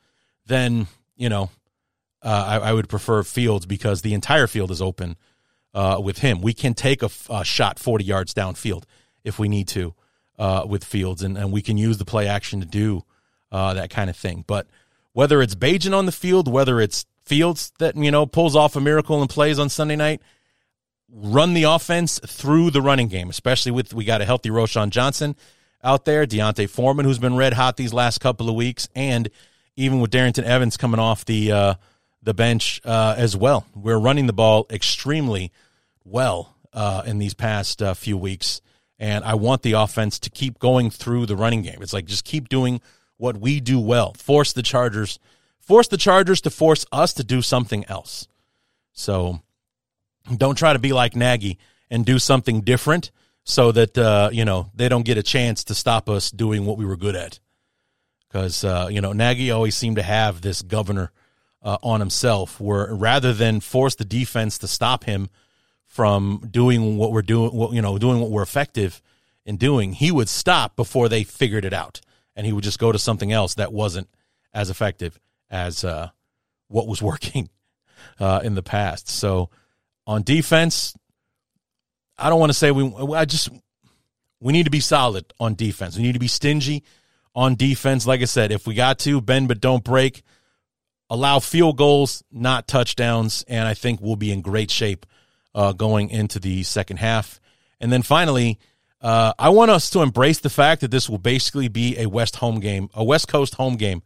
then, 0.47 0.87
you 1.21 1.29
know, 1.29 1.51
uh, 2.23 2.61
I, 2.63 2.71
I, 2.71 2.73
would 2.73 2.89
prefer 2.89 3.23
Fields 3.23 3.67
because 3.67 4.03
the 4.03 4.15
entire 4.15 4.47
field 4.47 4.71
is 4.71 4.81
open 4.81 5.17
uh, 5.75 6.01
with 6.03 6.19
him. 6.19 6.41
We 6.41 6.55
can 6.55 6.75
take 6.75 7.03
a, 7.03 7.45
shot 7.45 7.79
40 7.79 8.05
yards 8.05 8.35
downfield 8.35 8.85
if 9.23 9.39
we 9.39 9.49
need 9.49 9.69
to 9.69 9.95
uh, 10.39 10.65
with 10.67 10.83
Fields, 10.83 11.23
and, 11.23 11.37
and 11.37 11.53
we 11.53 11.61
can 11.61 11.77
use 11.77 11.99
the 11.99 12.07
play 12.07 12.27
action 12.27 12.61
to 12.61 12.67
do 12.67 13.05
uh, 13.53 13.75
that 13.75 13.91
kind 13.91 14.09
of 14.09 14.17
thing. 14.17 14.45
But 14.47 14.67
whether 15.13 15.43
it's 15.43 15.55
Bagent 15.55 15.97
on 15.97 16.07
the 16.07 16.13
field, 16.13 16.51
whether 16.51 16.81
it's 16.81 17.05
Fields 17.23 17.73
that, 17.79 17.97
you 17.97 18.11
know, 18.11 18.25
pulls 18.27 18.57
off 18.57 18.75
a 18.77 18.81
miracle 18.81 19.21
and 19.21 19.29
plays 19.29 19.59
on 19.59 19.69
Sunday 19.69 19.97
night, 19.97 20.23
run 21.13 21.53
the 21.55 21.65
offense 21.65 22.19
through 22.27 22.71
the 22.71 22.81
running 22.81 23.09
game, 23.09 23.29
especially 23.29 23.73
with 23.73 23.93
we 23.93 24.05
got 24.05 24.23
a 24.23 24.25
healthy 24.25 24.49
Roschon 24.49 24.91
Johnson 24.91 25.37
out 25.85 26.07
there, 26.07 26.27
D'Onta 26.27 26.69
Foreman, 26.69 27.05
who's 27.05 27.19
been 27.19 27.37
red 27.37 27.53
hot 27.53 27.77
these 27.77 27.93
last 27.93 28.21
couple 28.21 28.49
of 28.49 28.55
weeks, 28.55 28.89
and 28.95 29.31
even 29.77 30.01
with 30.01 30.11
Darrynton 30.11 30.45
Evans 30.45 30.77
coming 30.77 31.01
off 31.01 31.25
the 31.25 31.53
uh, 31.53 31.75
the 32.23 32.35
bench 32.35 32.81
uh, 32.85 33.15
as 33.17 33.37
well. 33.37 33.67
We're 33.75 33.99
running 33.99 34.27
the 34.27 34.33
ball 34.33 34.67
extremely 34.71 35.53
well 36.05 36.57
uh, 36.73 37.03
in 37.07 37.19
these 37.19 37.35
past 37.35 37.83
uh, 37.83 37.95
few 37.95 38.17
weeks, 38.17 38.61
and 38.99 39.25
I 39.25 39.35
want 39.35 39.63
the 39.63 39.73
offense 39.73 40.19
to 40.21 40.31
keep 40.31 40.59
going 40.59 40.91
through 40.91 41.27
the 41.27 41.37
running 41.37 41.63
game. 41.63 41.79
It's 41.81 41.93
like 41.93 42.07
just 42.07 42.25
keep 42.25 42.49
doing 42.49 42.81
what 43.17 43.37
we 43.39 43.61
do 43.61 43.81
well. 43.81 44.15
Force 44.15 44.53
the 44.53 44.63
Chargers, 44.63 45.19
force 45.59 45.89
the 45.89 45.97
Chargers 45.97 46.41
to 46.43 46.51
force 46.51 46.87
us 46.93 47.15
to 47.15 47.25
do 47.25 47.43
something 47.43 47.85
else. 47.87 48.27
So 48.93 49.41
don't 50.37 50.57
try 50.57 50.73
to 50.73 50.79
be 50.79 50.93
like 50.93 51.17
Nagy 51.17 51.59
and 51.91 52.05
do 52.05 52.19
something 52.19 52.61
different 52.63 53.11
so 53.45 53.73
that 53.73 53.97
uh, 53.97 54.31
you 54.33 54.45
know 54.45 54.71
they 54.75 54.89
don't 54.89 55.05
get 55.05 55.19
a 55.19 55.23
chance 55.23 55.65
to 55.65 55.75
stop 55.75 56.09
us 56.09 56.31
doing 56.31 56.67
what 56.67 56.77
we 56.77 56.85
were 56.85 56.97
good 56.97 57.17
at. 57.17 57.41
Because 58.31 58.63
uh, 58.65 58.89
you 58.91 59.01
know 59.01 59.13
Nagy 59.13 59.51
always 59.51 59.77
seemed 59.77 59.97
to 59.97 60.03
have 60.03 60.41
this 60.41 60.63
governor 60.63 61.11
uh, 61.63 61.79
on 61.83 62.01
himself, 62.01 62.61
where 62.61 62.95
rather 62.95 63.33
than 63.33 63.61
force 63.61 63.95
the 63.97 64.05
defense 64.05 64.59
to 64.59 64.69
stop 64.69 65.05
him 65.05 65.29
from 65.87 66.47
doing 66.51 66.97
what 66.97 67.13
we're 67.13 67.23
doing, 67.23 67.51
what, 67.53 67.73
you 67.73 67.83
know, 67.83 67.99
doing 67.99 68.21
what 68.21 68.31
we're 68.31 68.43
effective 68.43 69.03
in 69.45 69.57
doing, 69.57 69.93
he 69.93 70.11
would 70.11 70.29
stop 70.29 70.77
before 70.77 71.09
they 71.09 71.25
figured 71.25 71.65
it 71.65 71.73
out, 71.73 72.01
and 72.37 72.47
he 72.47 72.53
would 72.53 72.65
just 72.65 72.79
go 72.79 72.93
to 72.93 72.99
something 72.99 73.33
else 73.33 73.55
that 73.55 73.73
wasn't 73.73 74.09
as 74.55 74.71
effective 74.71 75.19
as 75.51 75.85
uh, 75.85 76.11
what 76.69 76.87
was 76.87 77.03
working 77.03 77.49
uh, 78.19 78.41
in 78.45 78.55
the 78.55 78.63
past. 78.63 79.09
So 79.09 79.51
on 80.07 80.23
defense, 80.23 80.95
I 82.17 82.29
don't 82.31 82.41
want 82.41 82.51
to 82.51 82.59
say 82.59 82.71
we. 82.71 83.15
I 83.15 83.25
just 83.25 83.49
we 84.41 84.53
need 84.53 84.65
to 84.65 84.71
be 84.71 84.81
solid 84.81 85.33
on 85.39 85.55
defense. 85.55 85.97
We 85.97 86.03
need 86.03 86.13
to 86.13 86.19
be 86.19 86.29
stingy 86.29 86.85
on 87.41 87.55
defense. 87.55 88.07
Like 88.07 88.21
I 88.21 88.27
said, 88.27 88.53
if 88.53 88.67
we 88.67 88.75
got 88.75 88.99
to 89.01 89.23
bend 89.23 89.49
but 89.49 89.63
don't 89.63 89.83
break, 89.83 90.23
allow 91.09 91.39
field 91.39 91.79
goals, 91.79 92.23
not 92.31 92.69
touchdowns, 92.69 93.47
and 93.49 93.67
I 93.67 93.73
think 93.73 94.01
we'll 94.03 94.17
be 94.17 94.31
in 94.31 94.43
great 94.43 94.71
shape 94.71 95.07
uh, 95.55 95.73
going 95.73 96.11
into 96.11 96.39
the 96.39 96.63
second 96.65 96.99
half. 96.99 97.41
And 97.81 97.91
then 97.91 98.03
finally, 98.03 98.59
uh, 99.01 99.33
I 99.39 99.49
want 99.49 99.71
us 99.71 99.89
to 99.91 100.03
embrace 100.03 100.41
the 100.41 100.51
fact 100.51 100.83
that 100.83 100.91
this 100.91 101.09
will 101.09 101.19
basically 101.19 101.69
be 101.69 101.99
a 101.99 102.07
West 102.07 102.37
home 102.37 102.61
game, 102.61 102.91
a 102.93 103.03
West 103.03 103.27
Coast 103.27 103.55
home 103.55 103.77
game 103.77 104.03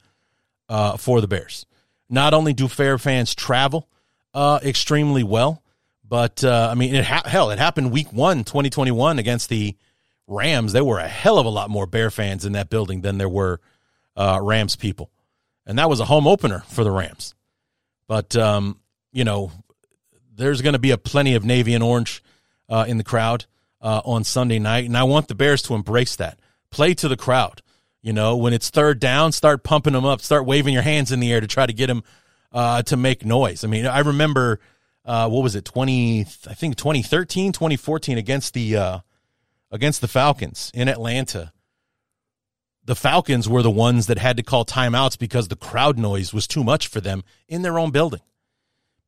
uh, 0.69 0.97
for 0.97 1.21
the 1.21 1.27
Bears. 1.27 1.67
Not 2.09 2.35
only 2.35 2.53
do 2.53 2.69
fair 2.69 2.99
fans 2.99 3.35
travel 3.35 3.89
uh, 4.33 4.61
extremely 4.63 5.25
well, 5.25 5.61
but 6.09 6.45
uh, 6.45 6.69
I 6.71 6.77
mean, 6.77 6.95
it 6.95 7.05
ha- 7.05 7.27
hell, 7.27 7.51
it 7.51 7.59
happened 7.59 7.91
week 7.91 8.13
one, 8.13 8.45
2021 8.45 9.19
against 9.19 9.49
the 9.49 9.77
Rams. 10.27 10.73
There 10.73 10.85
were 10.85 10.99
a 10.99 11.09
hell 11.09 11.39
of 11.39 11.47
a 11.47 11.51
lot 11.51 11.71
more 11.71 11.87
Bear 11.87 12.11
fans 12.11 12.45
in 12.45 12.53
that 12.53 12.71
building 12.71 13.03
than 13.03 13.19
there 13.19 13.29
were 13.29 13.61
uh, 14.17 14.39
Rams 14.43 14.77
people. 14.77 15.11
And 15.67 15.79
that 15.79 15.89
was 15.89 16.01
a 16.01 16.05
home 16.05 16.27
opener 16.27 16.61
for 16.69 16.85
the 16.85 16.91
Rams. 16.91 17.35
But, 18.07 18.37
um, 18.37 18.81
you 19.13 19.25
know, 19.25 19.51
there's 20.35 20.63
going 20.63 20.75
to 20.75 20.79
be 20.79 20.91
a 20.91 20.99
plenty 20.99 21.35
of 21.35 21.45
Navy 21.45 21.75
and 21.75 21.83
Orange 21.83 22.23
uh, 22.69 22.85
in 22.87 22.99
the 22.99 23.05
crowd 23.05 23.47
uh, 23.81 24.03
on 24.05 24.25
Sunday 24.25 24.59
night. 24.59 24.85
And 24.85 24.97
I 24.97 25.05
want 25.05 25.29
the 25.29 25.35
Bears 25.35 25.63
to 25.63 25.75
embrace 25.75 26.17
that. 26.17 26.39
Play 26.71 26.95
to 26.95 27.09
the 27.09 27.17
crowd. 27.17 27.63
You 28.03 28.13
know, 28.13 28.37
when 28.37 28.53
it's 28.53 28.69
third 28.69 29.01
down, 29.01 29.33
start 29.33 29.63
pumping 29.63 29.95
them 29.95 30.05
up, 30.05 30.21
start 30.21 30.45
waving 30.45 30.75
your 30.75 30.83
hands 30.83 31.11
in 31.11 31.21
the 31.21 31.33
air 31.33 31.41
to 31.41 31.47
try 31.47 31.65
to 31.65 31.73
get 31.73 31.87
them 31.87 32.05
uh, 32.53 32.83
to 32.83 32.97
make 32.97 33.25
noise. 33.25 33.65
I 33.65 33.69
mean, 33.69 33.87
I 33.87 34.01
remember– 34.01 34.61
uh, 35.05 35.29
what 35.29 35.43
was 35.43 35.55
it 35.55 35.65
20 35.65 36.23
i 36.23 36.55
think 36.55 36.77
2013 36.77 37.53
2014 37.53 38.19
against 38.19 38.55
the 38.55 38.77
uh, 38.77 38.99
against 39.75 40.01
the 40.01 40.09
falcons 40.09 40.71
in 40.73 40.89
atlanta. 40.89 41.53
The 42.85 42.97
falcons 42.97 43.49
were 43.49 43.63
the 43.63 43.71
ones 43.71 44.07
that 44.07 44.19
had 44.19 44.37
to 44.37 44.43
call 44.43 44.65
timeouts 44.65 45.19
because 45.19 45.49
the 45.49 45.57
crowd 45.57 45.99
noise 45.99 46.33
was 46.33 46.47
too 46.47 46.63
much 46.63 46.87
for 46.87 47.01
them 47.01 47.25
in 47.49 47.63
their 47.63 47.79
own 47.79 47.91
building 47.91 48.21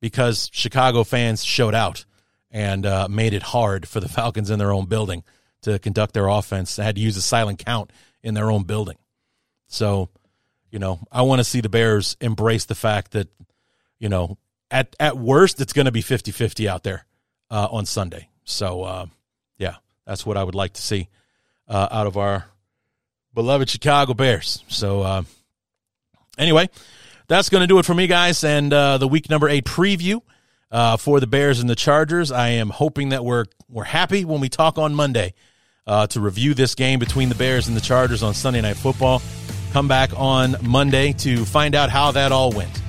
because 0.00 0.50
chicago 0.52 1.04
fans 1.04 1.44
showed 1.44 1.74
out 1.74 2.04
and 2.50 2.84
uh, 2.84 3.06
made 3.08 3.34
it 3.34 3.42
hard 3.42 3.86
for 3.88 4.00
the 4.00 4.08
falcons 4.18 4.50
in 4.50 4.58
their 4.58 4.72
own 4.72 4.86
building 4.86 5.22
to 5.62 5.78
conduct 5.78 6.14
their 6.14 6.28
offense. 6.28 6.76
They 6.76 6.84
had 6.84 6.96
to 6.96 7.00
use 7.00 7.16
a 7.16 7.22
silent 7.22 7.64
count 7.64 7.90
in 8.22 8.34
their 8.34 8.50
own 8.50 8.64
building. 8.64 8.98
So 9.68 10.10
you 10.72 10.80
know 10.80 10.98
i 11.12 11.22
want 11.22 11.38
to 11.38 11.44
see 11.44 11.60
the 11.60 11.68
bears 11.68 12.16
embrace 12.20 12.64
the 12.64 12.74
fact 12.74 13.12
that 13.12 13.28
you 14.00 14.08
know 14.08 14.36
at 14.70 14.96
at 14.98 15.16
worst, 15.16 15.60
it's 15.60 15.72
going 15.72 15.86
to 15.86 15.92
be 15.92 16.02
50 16.02 16.32
50 16.32 16.68
out 16.68 16.82
there 16.82 17.06
uh, 17.50 17.68
on 17.70 17.86
Sunday. 17.86 18.28
So, 18.44 18.82
uh, 18.82 19.06
that's 20.06 20.24
what 20.24 20.36
I 20.36 20.44
would 20.44 20.54
like 20.54 20.74
to 20.74 20.82
see 20.82 21.08
uh, 21.68 21.88
out 21.90 22.06
of 22.06 22.16
our 22.16 22.46
beloved 23.34 23.68
Chicago 23.68 24.14
Bears. 24.14 24.64
So, 24.68 25.02
uh, 25.02 25.22
anyway, 26.38 26.70
that's 27.28 27.48
going 27.48 27.62
to 27.62 27.66
do 27.66 27.78
it 27.78 27.84
for 27.84 27.94
me, 27.94 28.06
guys, 28.06 28.44
and 28.44 28.72
uh, 28.72 28.98
the 28.98 29.08
week 29.08 29.28
number 29.28 29.48
eight 29.48 29.64
preview 29.64 30.22
uh, 30.70 30.96
for 30.96 31.20
the 31.20 31.26
Bears 31.26 31.60
and 31.60 31.68
the 31.68 31.74
Chargers. 31.74 32.30
I 32.30 32.50
am 32.50 32.70
hoping 32.70 33.10
that 33.10 33.24
we're 33.24 33.46
we're 33.68 33.84
happy 33.84 34.24
when 34.24 34.40
we 34.40 34.48
talk 34.48 34.78
on 34.78 34.94
Monday 34.94 35.34
uh, 35.86 36.06
to 36.08 36.20
review 36.20 36.54
this 36.54 36.74
game 36.74 36.98
between 36.98 37.28
the 37.28 37.34
Bears 37.34 37.68
and 37.68 37.76
the 37.76 37.80
Chargers 37.80 38.22
on 38.22 38.34
Sunday 38.34 38.60
Night 38.60 38.76
Football. 38.76 39.22
Come 39.72 39.88
back 39.88 40.10
on 40.16 40.56
Monday 40.62 41.12
to 41.14 41.44
find 41.44 41.74
out 41.74 41.90
how 41.90 42.12
that 42.12 42.32
all 42.32 42.52
went. 42.52 42.82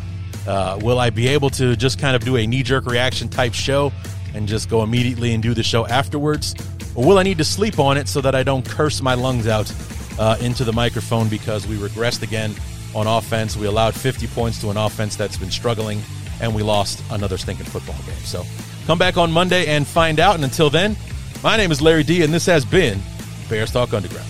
Uh, 0.48 0.80
will 0.82 1.00
I 1.00 1.10
be 1.10 1.28
able 1.28 1.50
to 1.52 1.76
just 1.76 2.00
kind 2.00 2.16
of 2.16 2.24
do 2.24 2.38
a 2.38 2.48
knee 2.48 2.64
jerk 2.64 2.86
reaction 2.86 3.28
type 3.28 3.54
show 3.54 3.92
and 4.34 4.48
just 4.48 4.70
go 4.70 4.84
immediately 4.84 5.34
and 5.34 5.44
do 5.44 5.54
the 5.54 5.64
show 5.64 5.86
afterwards? 5.86 6.56
Or 6.98 7.06
will 7.06 7.20
I 7.20 7.24
need 7.24 7.38
to 7.38 7.46
sleep 7.46 7.78
on 7.78 7.96
it 7.96 8.10
so 8.10 8.22
that 8.22 8.34
I 8.34 8.42
don't 8.42 8.68
curse 8.68 9.04
my 9.04 9.14
lungs 9.14 9.48
out 9.48 9.72
uh, 10.18 10.36
into 10.42 10.64
the 10.64 10.74
microphone 10.74 11.30
because 11.30 11.68
we 11.68 11.78
regressed 11.78 12.24
again 12.24 12.56
on 12.96 13.06
offense? 13.06 13.56
We 13.56 13.68
allowed 13.68 13.94
50 13.94 14.26
points 14.28 14.60
to 14.62 14.72
an 14.72 14.78
offense 14.78 15.16
that's 15.16 15.38
been 15.38 15.52
struggling, 15.52 16.02
and 16.42 16.56
we 16.56 16.64
lost 16.64 17.04
another 17.12 17.38
stinking 17.38 17.68
football 17.68 17.96
game. 18.08 18.16
So 18.24 18.44
come 18.88 18.98
back 18.98 19.16
on 19.16 19.32
Monday 19.32 19.68
and 19.68 19.86
find 19.86 20.20
out. 20.20 20.34
And 20.36 20.44
until 20.44 20.72
then, 20.72 20.98
my 21.44 21.56
name 21.56 21.72
is 21.72 21.84
Larry 21.84 22.04
D, 22.04 22.24
and 22.24 22.34
this 22.34 22.48
has 22.48 22.66
been 22.66 23.00
Bears 23.48 23.72
Talk 23.72 23.94
Underground. 23.94 24.28